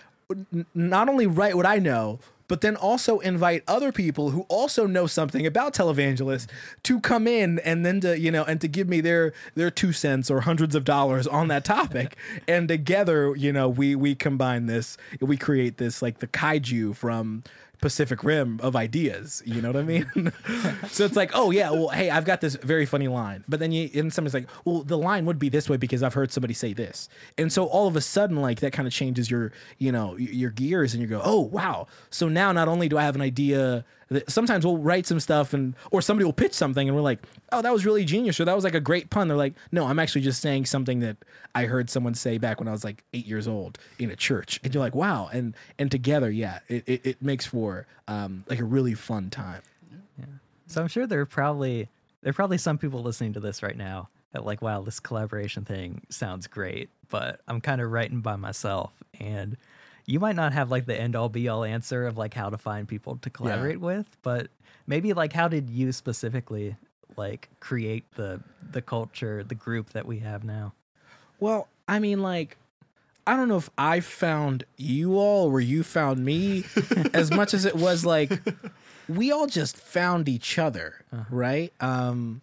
n- 0.54 0.66
not 0.74 1.10
only 1.10 1.28
write 1.28 1.56
what 1.56 1.66
I 1.66 1.78
know? 1.80 2.20
But 2.50 2.60
then 2.60 2.76
also 2.76 3.20
invite 3.20 3.64
other 3.68 3.94
people 3.94 4.32
who 4.32 4.42
also 4.50 4.86
know 4.86 5.08
something 5.08 5.46
about 5.46 5.74
televangelists 5.74 6.48
to 6.84 7.00
come 7.00 7.28
in 7.28 7.60
and 7.60 7.86
then 7.86 8.02
to 8.02 8.20
you 8.20 8.32
know 8.32 8.44
and 8.44 8.60
to 8.60 8.68
give 8.68 8.90
me 8.90 9.00
their 9.00 9.32
their 9.56 9.72
two 9.72 9.94
cents 9.94 10.30
or 10.30 10.42
hundreds 10.42 10.76
of 10.76 10.84
dollars 10.84 11.26
on 11.26 11.48
that 11.48 11.64
topic, 11.64 12.18
and 12.48 12.68
together 12.68 13.34
you 13.38 13.54
know 13.54 13.70
we 13.70 13.96
we 13.96 14.16
combine 14.16 14.66
this, 14.66 14.98
we 15.22 15.38
create 15.38 15.78
this 15.78 16.02
like 16.02 16.20
the 16.20 16.28
kaiju 16.28 16.96
from 16.96 17.44
Pacific 17.82 18.24
Rim 18.24 18.60
of 18.62 18.76
ideas. 18.76 19.42
You 19.46 19.62
know 19.62 19.72
what 19.72 19.78
I 19.78 19.84
mean? 19.84 20.34
so 20.90 21.06
it's 21.06 21.16
like, 21.16 21.32
oh 21.34 21.52
yeah, 21.52 21.72
well, 21.72 21.90
hey, 21.90 22.10
I've 22.10 22.26
got 22.26 22.42
this 22.42 22.56
very 22.56 22.86
funny 22.86 23.08
line, 23.08 23.44
but 23.48 23.60
then 23.60 23.72
you 23.72 23.90
and 23.94 24.12
somebody's 24.14 24.34
like, 24.34 24.48
well, 24.66 24.84
the 24.84 24.98
line 24.98 25.26
would 25.26 25.40
be 25.40 25.50
this 25.50 25.70
way 25.70 25.78
because 25.78 26.04
I've 26.04 26.14
heard 26.14 26.32
somebody 26.32 26.54
say 26.54 26.74
this, 26.74 27.10
and 27.38 27.52
so 27.52 27.66
all 27.66 27.88
of 27.88 27.96
a 27.96 28.02
sudden, 28.02 28.38
like 28.38 28.60
that 28.60 28.74
kind 28.74 28.88
of 28.88 28.94
changes 28.94 29.32
your, 29.32 29.52
you 29.78 29.92
know, 29.92 30.18
your 30.18 30.52
gears, 30.52 30.94
and 30.94 31.02
you 31.02 31.08
go, 31.08 31.22
oh 31.24 31.42
wow. 31.42 31.88
So 32.10 32.28
now 32.28 32.52
not 32.52 32.68
only 32.68 32.90
do 32.90 32.98
I 32.98 33.04
have 33.04 33.16
an 33.16 33.22
idea. 33.22 33.86
Sometimes 34.28 34.66
we'll 34.66 34.78
write 34.78 35.06
some 35.06 35.20
stuff 35.20 35.54
and 35.54 35.76
or 35.92 36.02
somebody 36.02 36.26
will 36.26 36.34
pitch 36.34 36.54
something 36.54 36.88
and 36.88 36.96
we're 36.96 37.04
like, 37.04 37.20
oh, 37.52 37.62
that 37.62 37.72
was 37.72 37.86
really 37.86 38.04
genius 38.06 38.40
or 38.40 38.46
that 38.46 38.56
was 38.56 38.64
like 38.64 38.74
a 38.74 38.80
great 38.80 39.10
pun. 39.10 39.28
They're 39.28 39.38
like, 39.38 39.54
no, 39.72 39.86
I'm 39.86 40.00
actually 40.00 40.22
just 40.22 40.42
saying 40.42 40.66
something 40.66 41.00
that 41.02 41.18
I 41.54 41.66
heard 41.66 41.90
someone 41.90 42.16
say 42.16 42.38
back 42.38 42.60
when 42.60 42.68
I 42.68 42.72
was 42.72 42.84
like 42.84 43.04
eight 43.14 43.28
years 43.28 43.48
old 43.48 43.78
in 44.00 44.10
a 44.10 44.16
church. 44.16 44.60
And 44.64 44.74
you're 44.74 44.84
like, 44.84 44.96
wow. 44.96 45.30
And 45.32 45.56
and 45.78 45.92
together, 45.92 46.32
yeah, 46.32 46.60
it, 46.68 46.84
it, 46.88 47.06
it 47.06 47.22
makes 47.22 47.46
for 47.46 47.86
um 48.08 48.44
like 48.48 48.60
a 48.60 48.66
really 48.66 48.96
fun 48.96 49.30
time. 49.30 49.62
Yeah. 50.18 50.26
So 50.68 50.82
I'm 50.82 50.88
sure 50.88 51.06
there 51.06 51.22
are 51.22 51.26
probably 51.26 51.90
there 52.22 52.32
are 52.32 52.34
probably 52.34 52.58
some 52.58 52.78
people 52.78 53.02
listening 53.02 53.34
to 53.34 53.40
this 53.40 53.62
right 53.62 53.78
now 53.78 54.10
that 54.34 54.46
like, 54.46 54.62
wow, 54.62 54.82
this 54.82 55.00
collaboration 55.00 55.66
thing 55.66 56.02
sounds 56.10 56.48
great, 56.48 56.90
but 57.10 57.42
I'm 57.48 57.62
kind 57.62 57.82
of 57.82 57.92
writing 57.92 58.22
by 58.22 58.36
myself, 58.36 58.92
and 59.20 59.58
you 60.10 60.20
might 60.20 60.36
not 60.36 60.54
have 60.54 60.72
like 60.72 60.88
the 60.88 61.00
end 61.00 61.16
all 61.16 61.30
be 61.30 61.48
all 61.48 61.64
answer 61.64 62.08
of 62.08 62.18
like 62.18 62.34
how 62.34 62.50
to 62.50 62.58
find 62.58 62.88
people 62.88 63.18
to 63.18 63.30
collaborate 63.30 63.80
with, 63.80 64.18
but 64.24 64.48
maybe 64.88 65.14
like 65.14 65.34
how 65.34 65.48
did 65.48 65.70
you 65.70 65.92
specifically 65.92 66.76
like 67.16 67.50
create 67.60 68.12
the 68.16 68.42
the 68.72 68.82
culture, 68.82 69.44
the 69.44 69.56
group 69.56 69.92
that 69.92 70.08
we 70.08 70.20
have 70.20 70.44
now? 70.44 70.74
Well, 71.40 71.68
I 71.88 72.00
mean, 72.00 72.24
like, 72.24 72.58
I 73.28 73.36
don't 73.36 73.48
know 73.48 73.58
if 73.58 73.70
I 73.78 74.00
found 74.00 74.64
you 74.78 75.16
all 75.16 75.46
or 75.48 75.62
you 75.62 75.84
found 75.84 76.26
me 76.26 76.66
as 77.14 77.30
much 77.32 77.54
as 77.54 77.66
it 77.66 77.76
was 77.76 78.04
like 78.04 78.32
we 79.08 79.32
all 79.32 79.46
just 79.46 79.78
found 79.78 80.28
each 80.28 80.58
other, 80.58 81.06
right? 81.30 81.72
Um, 81.80 82.42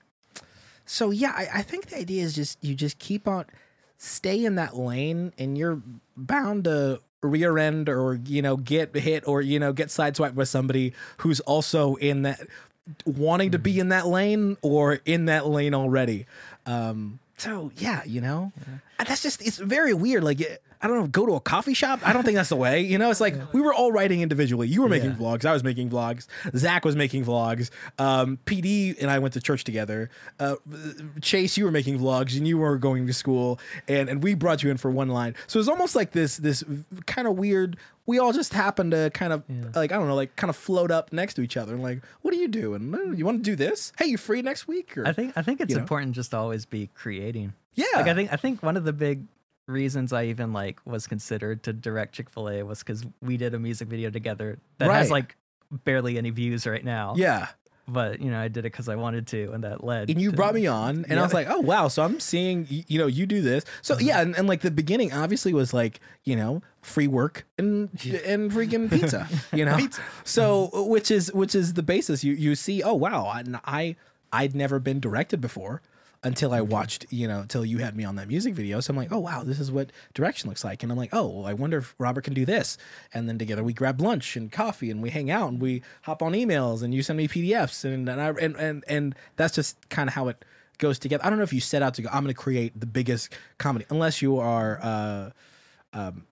so 0.84 1.10
yeah, 1.10 1.32
I, 1.36 1.48
I 1.54 1.62
think 1.62 1.86
the 1.86 1.98
idea 1.98 2.22
is 2.22 2.32
just 2.34 2.62
you 2.62 2.76
just 2.76 3.00
keep 3.00 3.26
on 3.26 3.46
stay 3.98 4.44
in 4.44 4.54
that 4.54 4.76
lane, 4.76 5.32
and 5.36 5.58
you're 5.58 5.82
bound 6.16 6.64
to 6.64 7.00
rear 7.22 7.58
end 7.58 7.88
or 7.88 8.20
you 8.26 8.42
know 8.42 8.56
get 8.56 8.94
hit 8.94 9.26
or 9.26 9.40
you 9.42 9.58
know 9.58 9.72
get 9.72 9.88
sideswiped 9.88 10.34
by 10.34 10.44
somebody 10.44 10.92
who's 11.18 11.40
also 11.40 11.94
in 11.96 12.22
that 12.22 12.40
wanting 13.04 13.50
to 13.50 13.58
be 13.58 13.78
in 13.80 13.88
that 13.88 14.06
lane 14.06 14.56
or 14.62 15.00
in 15.04 15.24
that 15.26 15.46
lane 15.46 15.74
already. 15.74 16.26
Um, 16.66 17.18
so 17.38 17.70
yeah, 17.78 18.02
you 18.04 18.20
know, 18.20 18.52
Uh, 18.98 19.04
that's 19.04 19.22
just 19.22 19.42
it's 19.46 19.58
very 19.58 19.92
weird. 19.94 20.22
Like 20.24 20.40
it- 20.40 20.62
I 20.82 20.88
don't 20.88 20.98
know, 21.00 21.06
go 21.06 21.26
to 21.26 21.34
a 21.34 21.40
coffee 21.40 21.74
shop. 21.74 22.00
I 22.04 22.12
don't 22.12 22.22
think 22.22 22.36
that's 22.36 22.48
the 22.50 22.56
way. 22.56 22.80
You 22.82 22.98
know, 22.98 23.10
it's 23.10 23.20
like 23.20 23.34
we 23.52 23.60
were 23.60 23.72
all 23.74 23.92
writing 23.92 24.20
individually. 24.20 24.68
You 24.68 24.82
were 24.82 24.88
making 24.88 25.10
Yeah. 25.12 25.16
vlogs. 25.16 25.44
I 25.44 25.52
was 25.52 25.64
making 25.64 25.90
vlogs. 25.90 26.26
Zach 26.56 26.84
was 26.84 26.94
making 26.96 27.24
vlogs. 27.24 27.70
Um, 27.98 28.38
PD 28.46 28.96
and 29.00 29.10
I 29.10 29.18
went 29.18 29.34
to 29.34 29.40
church 29.40 29.64
together. 29.64 30.10
Uh, 30.38 30.56
Chase, 31.20 31.56
you 31.56 31.64
were 31.64 31.70
making 31.70 31.98
vlogs 31.98 32.36
and 32.36 32.46
you 32.46 32.58
were 32.58 32.78
going 32.78 33.06
to 33.06 33.12
school, 33.12 33.58
and 33.88 34.08
and 34.08 34.22
we 34.22 34.34
brought 34.34 34.62
you 34.62 34.70
in 34.70 34.76
for 34.76 34.90
one 34.90 35.08
line. 35.08 35.34
So 35.46 35.58
it's 35.58 35.68
almost 35.68 35.96
like 35.96 36.12
this 36.12 36.36
this 36.36 36.62
kind 37.06 37.26
of 37.26 37.36
weird. 37.36 37.76
We 38.06 38.20
all 38.20 38.32
just 38.32 38.52
happened 38.52 38.92
to 38.92 39.10
kind 39.10 39.32
of 39.32 39.42
like 39.74 39.90
I 39.92 39.96
don't 39.96 40.06
know, 40.06 40.14
like 40.14 40.36
kind 40.36 40.48
of 40.48 40.56
float 40.56 40.90
up 40.90 41.12
next 41.12 41.34
to 41.34 41.42
each 41.42 41.56
other 41.56 41.74
and 41.74 41.82
like, 41.82 42.02
what 42.22 42.32
are 42.32 42.36
you 42.36 42.48
doing? 42.48 42.94
"Oh, 42.96 43.12
You 43.12 43.24
want 43.24 43.42
to 43.44 43.50
do 43.50 43.56
this? 43.56 43.92
Hey, 43.98 44.06
you 44.06 44.16
free 44.16 44.42
next 44.42 44.68
week? 44.68 44.96
Or 44.96 45.06
I 45.06 45.12
think 45.12 45.32
I 45.36 45.42
think 45.42 45.60
it's 45.60 45.70
you 45.70 45.76
know? 45.76 45.82
important 45.82 46.14
just 46.14 46.30
to 46.30 46.36
always 46.36 46.66
be 46.66 46.88
creating. 46.94 47.54
yeah, 47.74 47.86
Like 47.96 48.06
I 48.06 48.14
think 48.14 48.32
I 48.32 48.36
think 48.36 48.62
one 48.62 48.76
of 48.76 48.84
the 48.84 48.92
big 48.92 49.24
reasons 49.66 50.12
I 50.12 50.24
even 50.26 50.52
like 50.52 50.80
was 50.84 51.06
considered 51.06 51.62
to 51.64 51.72
direct 51.72 52.14
Chick 52.14 52.30
Fil 52.30 52.48
A 52.48 52.62
was 52.62 52.80
because 52.80 53.04
we 53.20 53.36
did 53.36 53.54
a 53.54 53.58
music 53.58 53.88
video 53.88 54.10
together 54.10 54.58
that 54.78 54.90
has 54.90 55.10
like 55.10 55.36
barely 55.70 56.18
any 56.18 56.30
views 56.30 56.66
right 56.66 56.84
now. 56.84 57.14
yeah. 57.16 57.48
but 57.88 58.20
you 58.20 58.30
know 58.30 58.40
I 58.40 58.48
did 58.48 58.60
it 58.60 58.72
because 58.72 58.88
I 58.88 58.96
wanted 58.96 59.26
to, 59.28 59.50
and 59.52 59.64
that 59.64 59.82
led. 59.82 60.10
and 60.10 60.20
you 60.20 60.30
to- 60.30 60.36
brought 60.36 60.54
me 60.54 60.66
on 60.66 61.04
and 61.08 61.18
i 61.18 61.22
was 61.22 61.34
like 61.34 61.48
oh 61.48 61.60
wow 61.60 61.88
so 61.88 62.02
i'm 62.02 62.18
seeing 62.20 62.66
you 62.68 62.98
know 62.98 63.06
you 63.06 63.26
do 63.26 63.40
this. 63.40 63.64
So 63.82 63.94
mm-hmm. 63.94 64.06
yeah 64.06 64.20
and, 64.20 64.36
and 64.36 64.46
like 64.46 64.60
the 64.60 64.70
beginning 64.70 65.12
obviously 65.12 65.52
was 65.52 65.74
like 65.74 66.00
you 66.24 66.36
know 66.36 66.62
free 66.82 67.08
work 67.08 67.46
and 67.58 67.88
and 68.24 68.50
freaking 68.52 68.90
pizza 68.90 69.28
you 69.52 69.64
know? 69.64 69.78
So 70.24 70.70
which 70.72 71.10
is 71.10 71.32
which 71.32 71.54
is 71.54 71.74
the 71.74 71.82
basis. 71.82 72.22
You 72.22 72.32
you 72.34 72.54
see 72.54 72.82
oh 72.82 72.94
wow 72.94 73.26
I, 73.26 73.42
I 73.64 73.96
i'd 74.32 74.54
never 74.54 74.80
been 74.80 74.98
directed 74.98 75.40
before 75.40 75.82
until 76.26 76.52
I 76.52 76.60
watched, 76.60 77.06
you 77.10 77.28
know, 77.28 77.38
until 77.40 77.64
you 77.64 77.78
had 77.78 77.96
me 77.96 78.02
on 78.02 78.16
that 78.16 78.26
music 78.26 78.52
video. 78.52 78.80
So 78.80 78.90
I'm 78.90 78.96
like, 78.96 79.12
oh 79.12 79.20
wow, 79.20 79.44
this 79.44 79.60
is 79.60 79.70
what 79.70 79.92
direction 80.12 80.48
looks 80.48 80.64
like. 80.64 80.82
And 80.82 80.90
I'm 80.90 80.98
like, 80.98 81.10
oh, 81.12 81.28
well, 81.28 81.46
I 81.46 81.52
wonder 81.52 81.78
if 81.78 81.94
Robert 81.98 82.24
can 82.24 82.34
do 82.34 82.44
this. 82.44 82.76
And 83.14 83.28
then 83.28 83.38
together 83.38 83.62
we 83.62 83.72
grab 83.72 84.00
lunch 84.00 84.36
and 84.36 84.50
coffee 84.50 84.90
and 84.90 85.00
we 85.00 85.10
hang 85.10 85.30
out 85.30 85.48
and 85.50 85.60
we 85.60 85.82
hop 86.02 86.22
on 86.22 86.32
emails 86.32 86.82
and 86.82 86.92
you 86.92 87.04
send 87.04 87.16
me 87.16 87.28
PDFs 87.28 87.84
and 87.84 88.08
and 88.08 88.20
I 88.20 88.30
and 88.30 88.56
and, 88.56 88.84
and 88.88 89.14
that's 89.36 89.54
just 89.54 89.88
kind 89.88 90.08
of 90.08 90.14
how 90.14 90.26
it 90.26 90.44
goes 90.78 90.98
together. 90.98 91.24
I 91.24 91.30
don't 91.30 91.38
know 91.38 91.44
if 91.44 91.52
you 91.52 91.60
set 91.60 91.80
out 91.80 91.94
to 91.94 92.02
go, 92.02 92.08
I'm 92.12 92.24
gonna 92.24 92.34
create 92.34 92.78
the 92.78 92.86
biggest 92.86 93.32
comedy, 93.58 93.86
unless 93.88 94.20
you 94.20 94.38
are 94.38 94.80
uh 94.82 95.30
um 95.92 96.26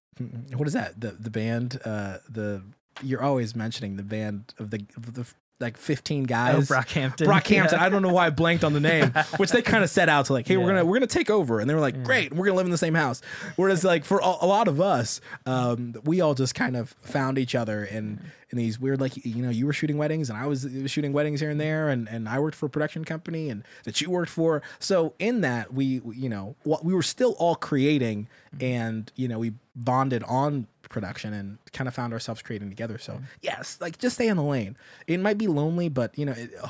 what 0.57 0.67
is 0.67 0.75
that? 0.75 1.01
The 1.01 1.13
the 1.13 1.31
band, 1.31 1.81
uh 1.85 2.19
the 2.29 2.63
you're 3.01 3.23
always 3.23 3.55
mentioning 3.55 3.95
the 3.95 4.03
band 4.03 4.55
of 4.59 4.71
the 4.71 4.85
of 4.97 5.15
the 5.15 5.33
like 5.61 5.77
15 5.77 6.25
guys. 6.25 6.71
Oh, 6.71 6.75
Brockhampton. 6.75 7.27
Brockhampton. 7.27 7.45
Yeah. 7.75 7.85
I 7.85 7.88
don't 7.88 8.03
know 8.03 8.12
why 8.12 8.27
I 8.27 8.31
blanked 8.31 8.64
on 8.64 8.73
the 8.73 8.81
name, 8.81 9.12
which 9.37 9.51
they 9.51 9.62
kind 9.62 9.85
of 9.85 9.90
set 9.90 10.09
out 10.09 10.27
to 10.27 10.33
like, 10.33 10.47
hey, 10.49 10.57
we're 10.57 10.67
gonna 10.67 10.85
we're 10.85 10.97
gonna 10.97 11.07
take 11.07 11.31
over, 11.31 11.61
and 11.61 11.71
they 11.71 11.75
were 11.75 11.81
like, 11.81 12.03
great, 12.03 12.33
we're 12.33 12.45
gonna 12.45 12.57
live 12.57 12.67
in 12.67 12.73
the 12.73 12.79
same 12.79 12.95
house. 12.95 13.23
Whereas 13.57 13.85
like 13.85 14.05
for 14.05 14.19
a, 14.19 14.27
a 14.40 14.47
lot 14.47 14.67
of 14.69 14.81
us, 14.81 15.21
um, 15.47 15.95
we 16.05 16.21
all 16.21 16.35
just 16.35 16.55
kind 16.55 16.77
of 16.77 16.90
found 17.03 17.38
each 17.38 17.55
other 17.55 17.85
in 17.85 18.21
in 18.51 18.59
these 18.59 18.79
weird 18.79 19.01
like 19.01 19.25
you 19.25 19.43
know 19.43 19.51
you 19.51 19.67
were 19.67 19.73
shooting 19.73 19.97
weddings 19.97 20.29
and 20.29 20.38
I 20.38 20.47
was 20.47 20.69
shooting 20.87 21.12
weddings 21.12 21.40
here 21.40 21.51
and 21.51 21.61
there, 21.61 21.88
and 21.88 22.09
and 22.09 22.29
I 22.29 22.38
worked 22.40 22.57
for 22.57 22.67
a 22.67 22.71
production 22.71 23.05
company 23.05 23.49
and 23.49 23.62
that 23.85 24.01
you 24.01 24.11
worked 24.11 24.31
for. 24.31 24.62
So 24.81 25.14
in 25.19 25.40
that 25.43 25.73
we 25.73 26.01
we, 26.01 26.17
you 26.17 26.29
know 26.29 26.57
what 26.64 26.85
we 26.85 26.93
were 26.93 27.03
still 27.03 27.33
all 27.38 27.55
creating, 27.55 28.29
and 28.61 29.11
you 29.14 29.29
know 29.29 29.38
we 29.38 29.53
bonded 29.77 30.23
on 30.25 30.67
production 30.88 31.33
and 31.33 31.59
kind 31.73 31.88
of 31.88 31.94
found 31.94 32.12
ourselves 32.12 32.42
creating 32.42 32.68
together. 32.68 32.99
So 32.99 33.14
mm. 33.14 33.23
yes, 33.42 33.79
like 33.81 33.99
just 33.99 34.14
stay 34.16 34.29
in 34.29 34.37
the 34.37 34.42
lane. 34.42 34.77
It 35.07 35.20
might 35.20 35.38
be 35.38 35.47
lonely, 35.47 35.88
but 35.88 36.16
you 36.18 36.27
know, 36.27 36.33
it, 36.33 36.51
uh, 36.62 36.68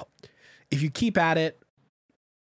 if 0.71 0.83
you 0.83 0.91
keep 0.91 1.17
at 1.19 1.39
it 1.39 1.61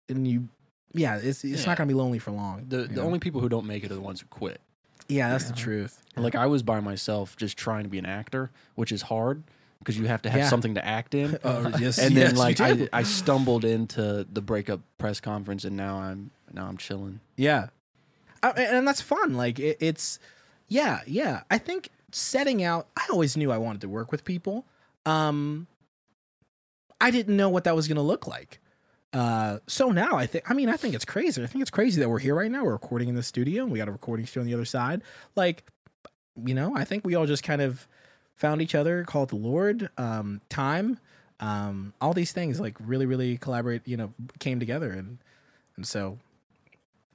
and 0.09 0.27
you 0.27 0.49
yeah, 0.95 1.17
it's 1.17 1.45
it's 1.45 1.63
Yeah. 1.63 1.67
not 1.67 1.79
gonna 1.79 1.89
be 1.89 1.95
lonely 1.95 2.19
for 2.19 2.31
long. 2.33 2.67
The 2.69 2.85
the 2.85 2.95
know? 2.97 3.03
only 3.03 3.19
people 3.19 3.41
who 3.41 3.49
don't 3.49 3.67
make 3.67 3.85
it 3.85 3.91
are 3.91 3.95
the 3.95 4.01
ones 4.01 4.21
who 4.21 4.27
quit. 4.27 4.61
yeah, 5.09 5.31
that's 5.31 5.45
the 5.47 5.55
truth. 5.55 6.03
Like 6.17 6.35
I 6.35 6.47
was 6.47 6.63
by 6.63 6.81
myself, 6.81 7.37
just 7.37 7.57
trying 7.57 7.85
to 7.85 7.89
be 7.89 7.99
an 7.99 8.07
actor, 8.07 8.51
which 8.75 8.93
is 8.93 9.03
hard 9.03 9.43
because 9.79 9.99
you 9.99 10.07
have 10.07 10.23
to 10.23 10.31
have 10.31 10.41
Yeah. 10.41 10.49
something 10.49 10.75
to 10.75 10.85
act 10.87 11.15
in. 11.15 11.39
Oh, 11.45 11.73
yes, 11.81 11.99
and 11.99 12.17
then 12.17 12.33
you 12.33 12.37
like. 12.39 12.61
I, 12.61 12.89
I 12.93 13.03
stumbled 13.03 13.65
into 13.65 14.27
the 14.31 14.41
breakup 14.43 14.81
press 14.99 15.19
conference, 15.21 15.65
and 15.65 15.77
now 15.77 15.97
I'm 15.97 16.31
now 16.53 16.67
I'm 16.67 16.77
chilling. 16.77 17.21
Yeah, 17.37 17.69
I, 18.43 18.51
and 18.51 18.87
that's 18.87 19.01
fun. 19.01 19.35
Like 19.35 19.59
it, 19.59 19.79
it's, 19.81 20.19
yeah, 20.73 21.01
yeah. 21.07 21.43
I 21.51 21.59
think 21.59 21.91
setting 22.13 22.63
out. 22.63 22.89
I 22.97 23.07
always 23.11 23.37
knew 23.37 23.53
I 23.53 23.59
wanted 23.59 23.83
to 23.83 23.89
work 23.89 24.11
with 24.11 24.25
people. 24.25 24.67
Um, 25.05 25.67
I 27.01 27.11
didn't 27.11 27.37
know 27.37 27.49
what 27.49 27.65
that 27.65 27.77
was 27.77 27.89
going 27.89 27.97
to 27.97 28.03
look 28.03 28.27
like. 28.27 28.61
Uh, 29.13 29.59
so 29.67 29.91
now 29.91 30.17
I 30.17 30.27
think. 30.27 30.51
I 30.51 30.55
mean, 30.55 30.69
I 30.69 30.77
think 30.77 30.95
it's 30.95 31.05
crazy. 31.05 31.43
I 31.43 31.47
think 31.47 31.61
it's 31.61 31.71
crazy 31.71 32.01
that 32.01 32.09
we're 32.09 32.19
here 32.19 32.35
right 32.35 32.51
now. 32.51 32.65
We're 32.65 32.73
recording 32.73 33.09
in 33.09 33.15
the 33.15 33.23
studio, 33.23 33.65
and 33.65 33.73
we 33.73 33.79
got 33.79 33.89
a 33.89 33.93
recording 33.93 34.27
studio 34.27 34.43
on 34.43 34.47
the 34.47 34.55
other 34.55 34.65
side. 34.65 35.03
Like, 35.37 35.65
you 36.37 36.55
know, 36.55 36.75
I 36.75 36.85
think 36.85 37.05
we 37.05 37.15
all 37.15 37.27
just 37.27 37.43
kind 37.43 37.61
of 37.61 37.87
found 38.35 38.63
each 38.63 38.75
other, 38.75 39.05
called 39.05 39.29
the 39.29 39.37
Lord, 39.37 39.91
um, 39.99 40.41
time, 40.49 40.99
um, 41.41 41.93
all 42.01 42.15
these 42.15 42.33
things. 42.33 42.59
Like 42.59 42.77
really, 42.81 43.05
really 43.05 43.37
collaborate. 43.37 43.87
You 43.87 43.99
know, 43.99 44.15
came 44.39 44.59
together, 44.59 44.91
and 44.91 45.19
and 45.77 45.87
so 45.87 46.19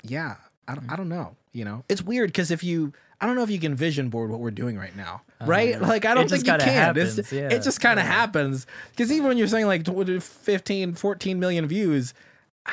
yeah 0.03 0.35
i 0.67 0.75
don't, 0.75 0.91
I 0.91 0.95
don't 0.95 1.09
know 1.09 1.35
you 1.53 1.65
know 1.65 1.83
it's 1.89 2.01
weird 2.01 2.29
because 2.29 2.51
if 2.51 2.63
you 2.63 2.93
i 3.21 3.25
don't 3.25 3.35
know 3.35 3.43
if 3.43 3.49
you 3.49 3.59
can 3.59 3.75
vision 3.75 4.09
board 4.09 4.29
what 4.29 4.39
we're 4.39 4.51
doing 4.51 4.77
right 4.77 4.95
now 4.95 5.21
right? 5.45 5.69
yeah. 5.71 5.79
like 5.79 6.05
i 6.05 6.13
don't 6.13 6.29
think 6.29 6.45
you 6.45 6.51
can. 6.53 6.59
Happens, 6.61 7.31
yeah. 7.31 7.49
it 7.49 7.61
just 7.63 7.79
kind 7.81 7.99
of 7.99 8.05
happens. 8.05 8.65
Because 8.91 9.11
even 9.11 9.27
when 9.27 9.37
you're 9.37 9.47
saying 9.47 9.67
like 9.67 9.83
tw- 9.83 10.21
15 10.23 10.93
14 10.95 11.39
million 11.39 11.67
views 11.67 12.13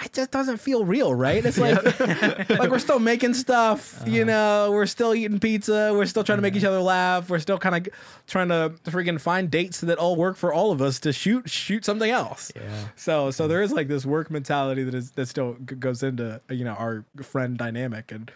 it 0.02 0.12
just 0.12 0.32
doesn't 0.32 0.56
feel 0.56 0.84
real 0.84 1.14
right? 1.14 1.44
It's 1.46 1.56
like 1.56 1.76
like 2.50 2.68
we're 2.68 2.80
still 2.80 2.98
making 2.98 3.34
stuff 3.34 4.00
Uh-huh. 4.00 4.10
you 4.10 4.24
know? 4.24 4.70
We're 4.72 4.86
still 4.86 5.14
eating 5.14 5.38
pizza. 5.38 5.92
We're 5.94 6.06
still 6.06 6.24
trying 6.24 6.38
to 6.38 6.42
make 6.42 6.56
each 6.56 6.64
other 6.64 6.80
laugh. 6.80 7.30
We're 7.30 7.38
still 7.38 7.58
kind 7.58 7.76
of 7.76 7.94
trying 8.26 8.48
to 8.48 8.72
freaking 8.90 9.20
find 9.20 9.48
dates 9.52 9.82
that 9.82 9.96
all 9.98 10.16
work 10.16 10.36
for 10.36 10.52
all 10.52 10.72
of 10.72 10.82
us 10.82 10.98
to 11.00 11.12
shoot 11.12 11.48
shoot 11.48 11.84
something 11.84 12.10
else. 12.10 12.50
Yeah. 12.56 12.88
so 12.96 13.30
so 13.30 13.46
there 13.46 13.62
is 13.62 13.70
like 13.72 13.86
this 13.86 14.04
work 14.04 14.32
mentality 14.32 14.82
that 14.82 14.94
is 14.94 15.12
that 15.12 15.26
still 15.26 15.52
goes 15.52 16.02
into 16.02 16.40
you 16.50 16.64
know 16.64 16.74
our 16.74 17.04
friend 17.22 17.56
dynamic 17.56 18.10
and 18.10 18.32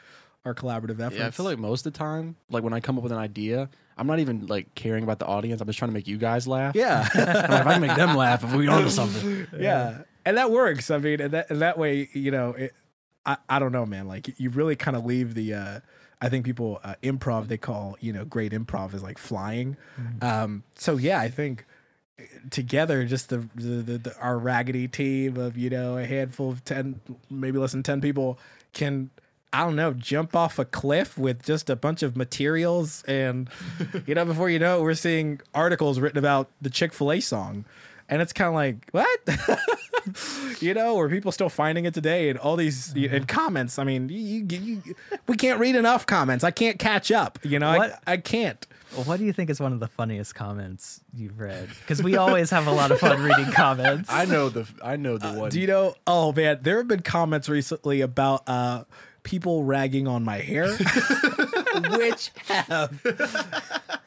our 0.49 0.55
collaborative 0.55 1.01
efforts. 1.01 1.17
Yeah, 1.19 1.29
I 1.29 1.31
feel 1.31 1.47
like 1.47 1.59
most 1.59 1.87
of 1.87 1.93
the 1.93 1.99
time, 1.99 2.37
like 2.51 2.65
when 2.65 2.73
I 2.73 2.81
come 2.81 2.97
up 2.99 3.05
with 3.05 3.13
an 3.13 3.19
idea, 3.19 3.69
I'm 3.97 4.07
not 4.07 4.19
even 4.19 4.47
like 4.47 4.75
caring 4.75 5.05
about 5.05 5.19
the 5.19 5.27
audience. 5.27 5.61
I'm 5.61 5.67
just 5.67 5.79
trying 5.79 5.91
to 5.91 5.95
make 5.95 6.09
you 6.09 6.19
guys 6.19 6.49
laugh. 6.49 6.75
yeah, 6.75 7.09
like, 7.15 7.29
if 7.29 7.67
I 7.67 7.73
can 7.75 7.81
make 7.81 7.97
them 7.97 8.17
laugh, 8.17 8.43
if 8.43 8.53
we 8.53 8.67
onto 8.67 8.91
something. 8.91 9.47
yeah, 9.59 10.03
and 10.25 10.37
that 10.37 10.51
works. 10.51 10.91
I 10.91 10.99
mean, 10.99 11.21
and 11.21 11.33
that 11.33 11.51
and 11.51 11.61
that 11.63 11.79
way, 11.79 12.09
you 12.13 12.31
know, 12.31 12.51
it, 12.51 12.75
I 13.25 13.37
I 13.49 13.59
don't 13.59 13.73
know, 13.73 13.87
man. 13.87 14.09
Like 14.09 14.39
you 14.41 14.51
really 14.51 14.77
kind 14.77 14.97
of 14.97 15.05
leave 15.05 15.35
the. 15.35 15.55
uh 15.55 15.81
I 16.21 16.29
think 16.29 16.45
people 16.45 16.81
uh, 16.83 16.97
improv 17.01 17.47
they 17.47 17.59
call 17.59 17.97
you 18.01 18.13
know 18.13 18.25
great 18.25 18.51
improv 18.51 18.93
is 18.93 19.05
like 19.05 19.19
flying. 19.19 19.77
Um, 20.21 20.65
so 20.75 20.97
yeah, 20.97 21.21
I 21.21 21.29
think 21.29 21.65
together 22.51 23.05
just 23.05 23.29
the, 23.29 23.49
the, 23.55 23.83
the, 23.83 23.99
the 23.99 24.19
our 24.19 24.39
raggedy 24.39 24.89
team 24.89 25.37
of 25.37 25.57
you 25.57 25.71
know 25.71 25.97
a 25.97 26.05
handful 26.05 26.51
of 26.51 26.65
10 26.65 27.01
maybe 27.31 27.59
less 27.59 27.73
than 27.73 27.83
10 27.83 28.01
people 28.01 28.39
can 28.73 29.11
i 29.53 29.65
don't 29.65 29.77
know 29.77 29.93
jump 29.93 30.35
off 30.37 30.59
a 30.59 30.65
cliff 30.65 31.17
with 31.19 31.43
just 31.45 31.71
a 31.71 31.77
bunch 31.77 32.03
of 32.03 32.17
materials 32.17 33.03
and 33.05 33.49
you 34.07 34.15
know 34.15 34.25
before 34.25 34.51
you 34.51 34.59
know 34.59 34.79
it 34.79 34.83
we're 34.83 34.95
seeing 34.95 35.41
articles 35.55 35.99
written 35.99 36.19
about 36.19 36.49
the 36.61 36.71
chick-fil-a 36.71 37.21
song 37.21 37.65
and 38.09 38.23
it's 38.23 38.33
kind 38.33 38.49
of 38.49 38.55
like 38.55 38.89
what 38.93 39.21
you 40.61 40.75
know 40.75 40.97
or 40.97 41.09
people 41.09 41.33
still 41.33 41.49
finding 41.49 41.85
it 41.85 41.95
today 41.95 42.29
and 42.31 42.39
all 42.39 42.57
these 42.57 42.95
and 42.95 43.29
comments 43.29 43.79
i 43.79 43.85
mean 43.85 44.09
you, 44.09 44.47
you, 44.49 44.83
you, 44.85 44.95
we 45.27 45.37
can't 45.37 45.61
read 45.61 45.77
enough 45.77 46.07
comments 46.07 46.45
i 46.45 46.51
can't 46.51 46.79
catch 46.79 47.11
up 47.11 47.39
you 47.43 47.59
know 47.59 47.77
What- 47.77 48.01
I, 48.07 48.13
I 48.15 48.17
can't 48.19 48.67
what 49.05 49.19
do 49.19 49.25
you 49.27 49.35
think 49.35 49.51
is 49.51 49.61
one 49.61 49.75
of 49.75 49.81
the 49.81 49.87
funniest 49.87 50.35
comments 50.35 51.03
you've 51.15 51.39
read? 51.39 51.69
Because 51.81 52.03
we 52.03 52.17
always 52.17 52.49
have 52.49 52.67
a 52.67 52.73
lot 52.73 52.91
of 52.91 52.99
fun 52.99 53.23
reading 53.23 53.53
comments. 53.53 54.09
I 54.11 54.25
know 54.25 54.49
the 54.49 54.67
I 54.83 54.97
know 54.97 55.19
the 55.19 55.31
one. 55.35 55.51
Do 55.51 55.61
you 55.61 55.67
know? 55.67 55.95
Oh 56.07 56.33
man, 56.33 56.61
there 56.63 56.79
have 56.79 56.89
been 56.89 57.03
comments 57.03 57.51
recently 57.51 58.01
about 58.01 58.45
uh, 58.49 58.85
people 59.23 59.65
ragging 59.65 60.07
on 60.09 60.25
my 60.25 60.39
hair, 60.39 60.75
which 61.91 62.31
have 62.47 63.01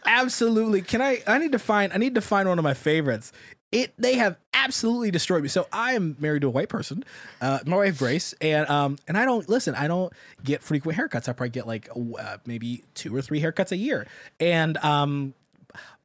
absolutely. 0.05 0.81
Can 0.81 1.01
I? 1.01 1.21
I 1.27 1.37
need 1.37 1.51
to 1.51 1.59
find. 1.59 1.93
I 1.93 1.97
need 1.97 2.15
to 2.15 2.21
find 2.21 2.47
one 2.47 2.57
of 2.57 2.63
my 2.63 2.73
favorites. 2.73 3.31
It. 3.71 3.93
They 3.97 4.15
have 4.15 4.37
absolutely 4.53 5.11
destroyed 5.11 5.43
me. 5.43 5.49
So 5.49 5.67
I 5.71 5.93
am 5.93 6.17
married 6.19 6.41
to 6.41 6.47
a 6.47 6.51
white 6.51 6.69
person, 6.69 7.03
uh, 7.39 7.59
my 7.65 7.77
wife 7.77 7.97
Grace, 7.97 8.33
and 8.41 8.69
um, 8.69 8.97
and 9.07 9.17
I 9.17 9.25
don't 9.25 9.47
listen. 9.47 9.75
I 9.75 9.87
don't 9.87 10.11
get 10.43 10.61
frequent 10.61 10.97
haircuts. 10.97 11.29
I 11.29 11.33
probably 11.33 11.49
get 11.49 11.67
like 11.67 11.89
uh, 11.95 12.37
maybe 12.45 12.83
two 12.93 13.15
or 13.15 13.21
three 13.21 13.41
haircuts 13.41 13.71
a 13.71 13.77
year, 13.77 14.07
and 14.39 14.77
um, 14.77 15.33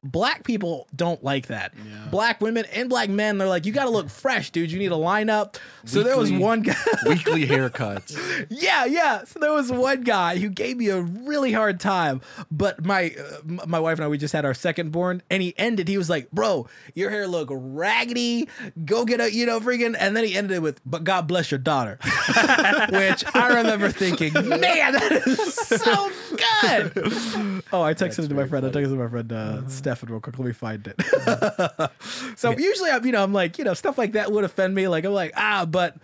black 0.03 0.43
people 0.43 0.87
don't 0.95 1.23
like 1.23 1.47
that. 1.47 1.73
Black 2.11 2.39
women 2.41 2.65
and 2.73 2.89
black 2.89 3.09
men, 3.09 3.37
they're 3.37 3.47
like, 3.47 3.65
you 3.65 3.71
got 3.73 3.85
to 3.85 3.89
look 3.89 4.09
fresh, 4.17 4.51
dude. 4.51 4.71
You 4.71 4.79
need 4.79 4.91
a 4.91 4.95
line 4.97 5.29
up. 5.29 5.57
So 5.85 6.03
there 6.03 6.17
was 6.17 6.31
one 6.31 6.61
guy. 6.61 6.75
weekly 7.05 7.45
haircuts. 7.45 8.47
yeah, 8.49 8.85
yeah. 8.85 9.23
So 9.23 9.39
there 9.39 9.51
was 9.53 9.71
one 9.71 10.01
guy 10.03 10.37
who 10.37 10.49
gave 10.49 10.77
me 10.77 10.89
a 10.89 11.01
really 11.01 11.51
hard 11.51 11.79
time. 11.79 12.21
But 12.51 12.85
my 12.85 13.15
uh, 13.17 13.65
my 13.65 13.79
wife 13.79 13.97
and 13.97 14.05
I, 14.05 14.07
we 14.07 14.17
just 14.17 14.33
had 14.33 14.45
our 14.45 14.53
second 14.53 14.91
born, 14.91 15.21
and 15.29 15.41
he 15.41 15.53
ended. 15.57 15.87
He 15.87 15.97
was 15.97 16.09
like, 16.09 16.29
"Bro, 16.31 16.67
your 16.93 17.09
hair 17.09 17.27
look 17.27 17.49
raggedy. 17.51 18.47
Go 18.85 19.05
get 19.05 19.21
a, 19.21 19.31
you 19.33 19.45
know, 19.45 19.59
freaking." 19.59 19.95
And 19.97 20.15
then 20.15 20.23
he 20.23 20.35
ended 20.35 20.57
it 20.57 20.61
with, 20.61 20.81
"But 20.85 21.03
God 21.03 21.27
bless 21.27 21.51
your 21.51 21.57
daughter," 21.59 21.97
which 22.91 23.23
I 23.33 23.53
remember 23.57 23.91
thinking, 23.91 24.33
"Man, 24.33 24.93
that 24.93 25.21
is 25.25 25.53
so 25.53 26.11
good." 26.31 27.63
oh, 27.71 27.81
I 27.81 27.93
texted 27.93 28.25
it 28.25 28.27
to 28.29 28.33
my 28.35 28.47
friend. 28.47 28.65
I 28.65 28.69
texted 28.69 28.85
it 28.85 28.89
to 28.89 28.95
my 28.95 29.07
friend 29.09 29.31
uh, 29.31 29.67
Stefan 29.87 30.09
real 30.09 30.19
quick. 30.19 30.37
Let 30.37 30.45
me 30.45 30.53
find 30.53 30.85
it. 30.85 31.91
so 32.35 32.51
usually, 32.51 32.91
I'm, 32.91 33.05
you 33.05 33.13
know, 33.13 33.23
I'm 33.23 33.31
like, 33.31 33.57
you 33.57 33.63
know, 33.63 33.73
stuff 33.73 33.97
like 33.97 34.11
that 34.13 34.33
would 34.33 34.43
offend 34.43 34.75
me. 34.75 34.89
Like 34.89 35.05
I'm 35.05 35.13
like, 35.13 35.31
ah, 35.37 35.65
but 35.65 35.95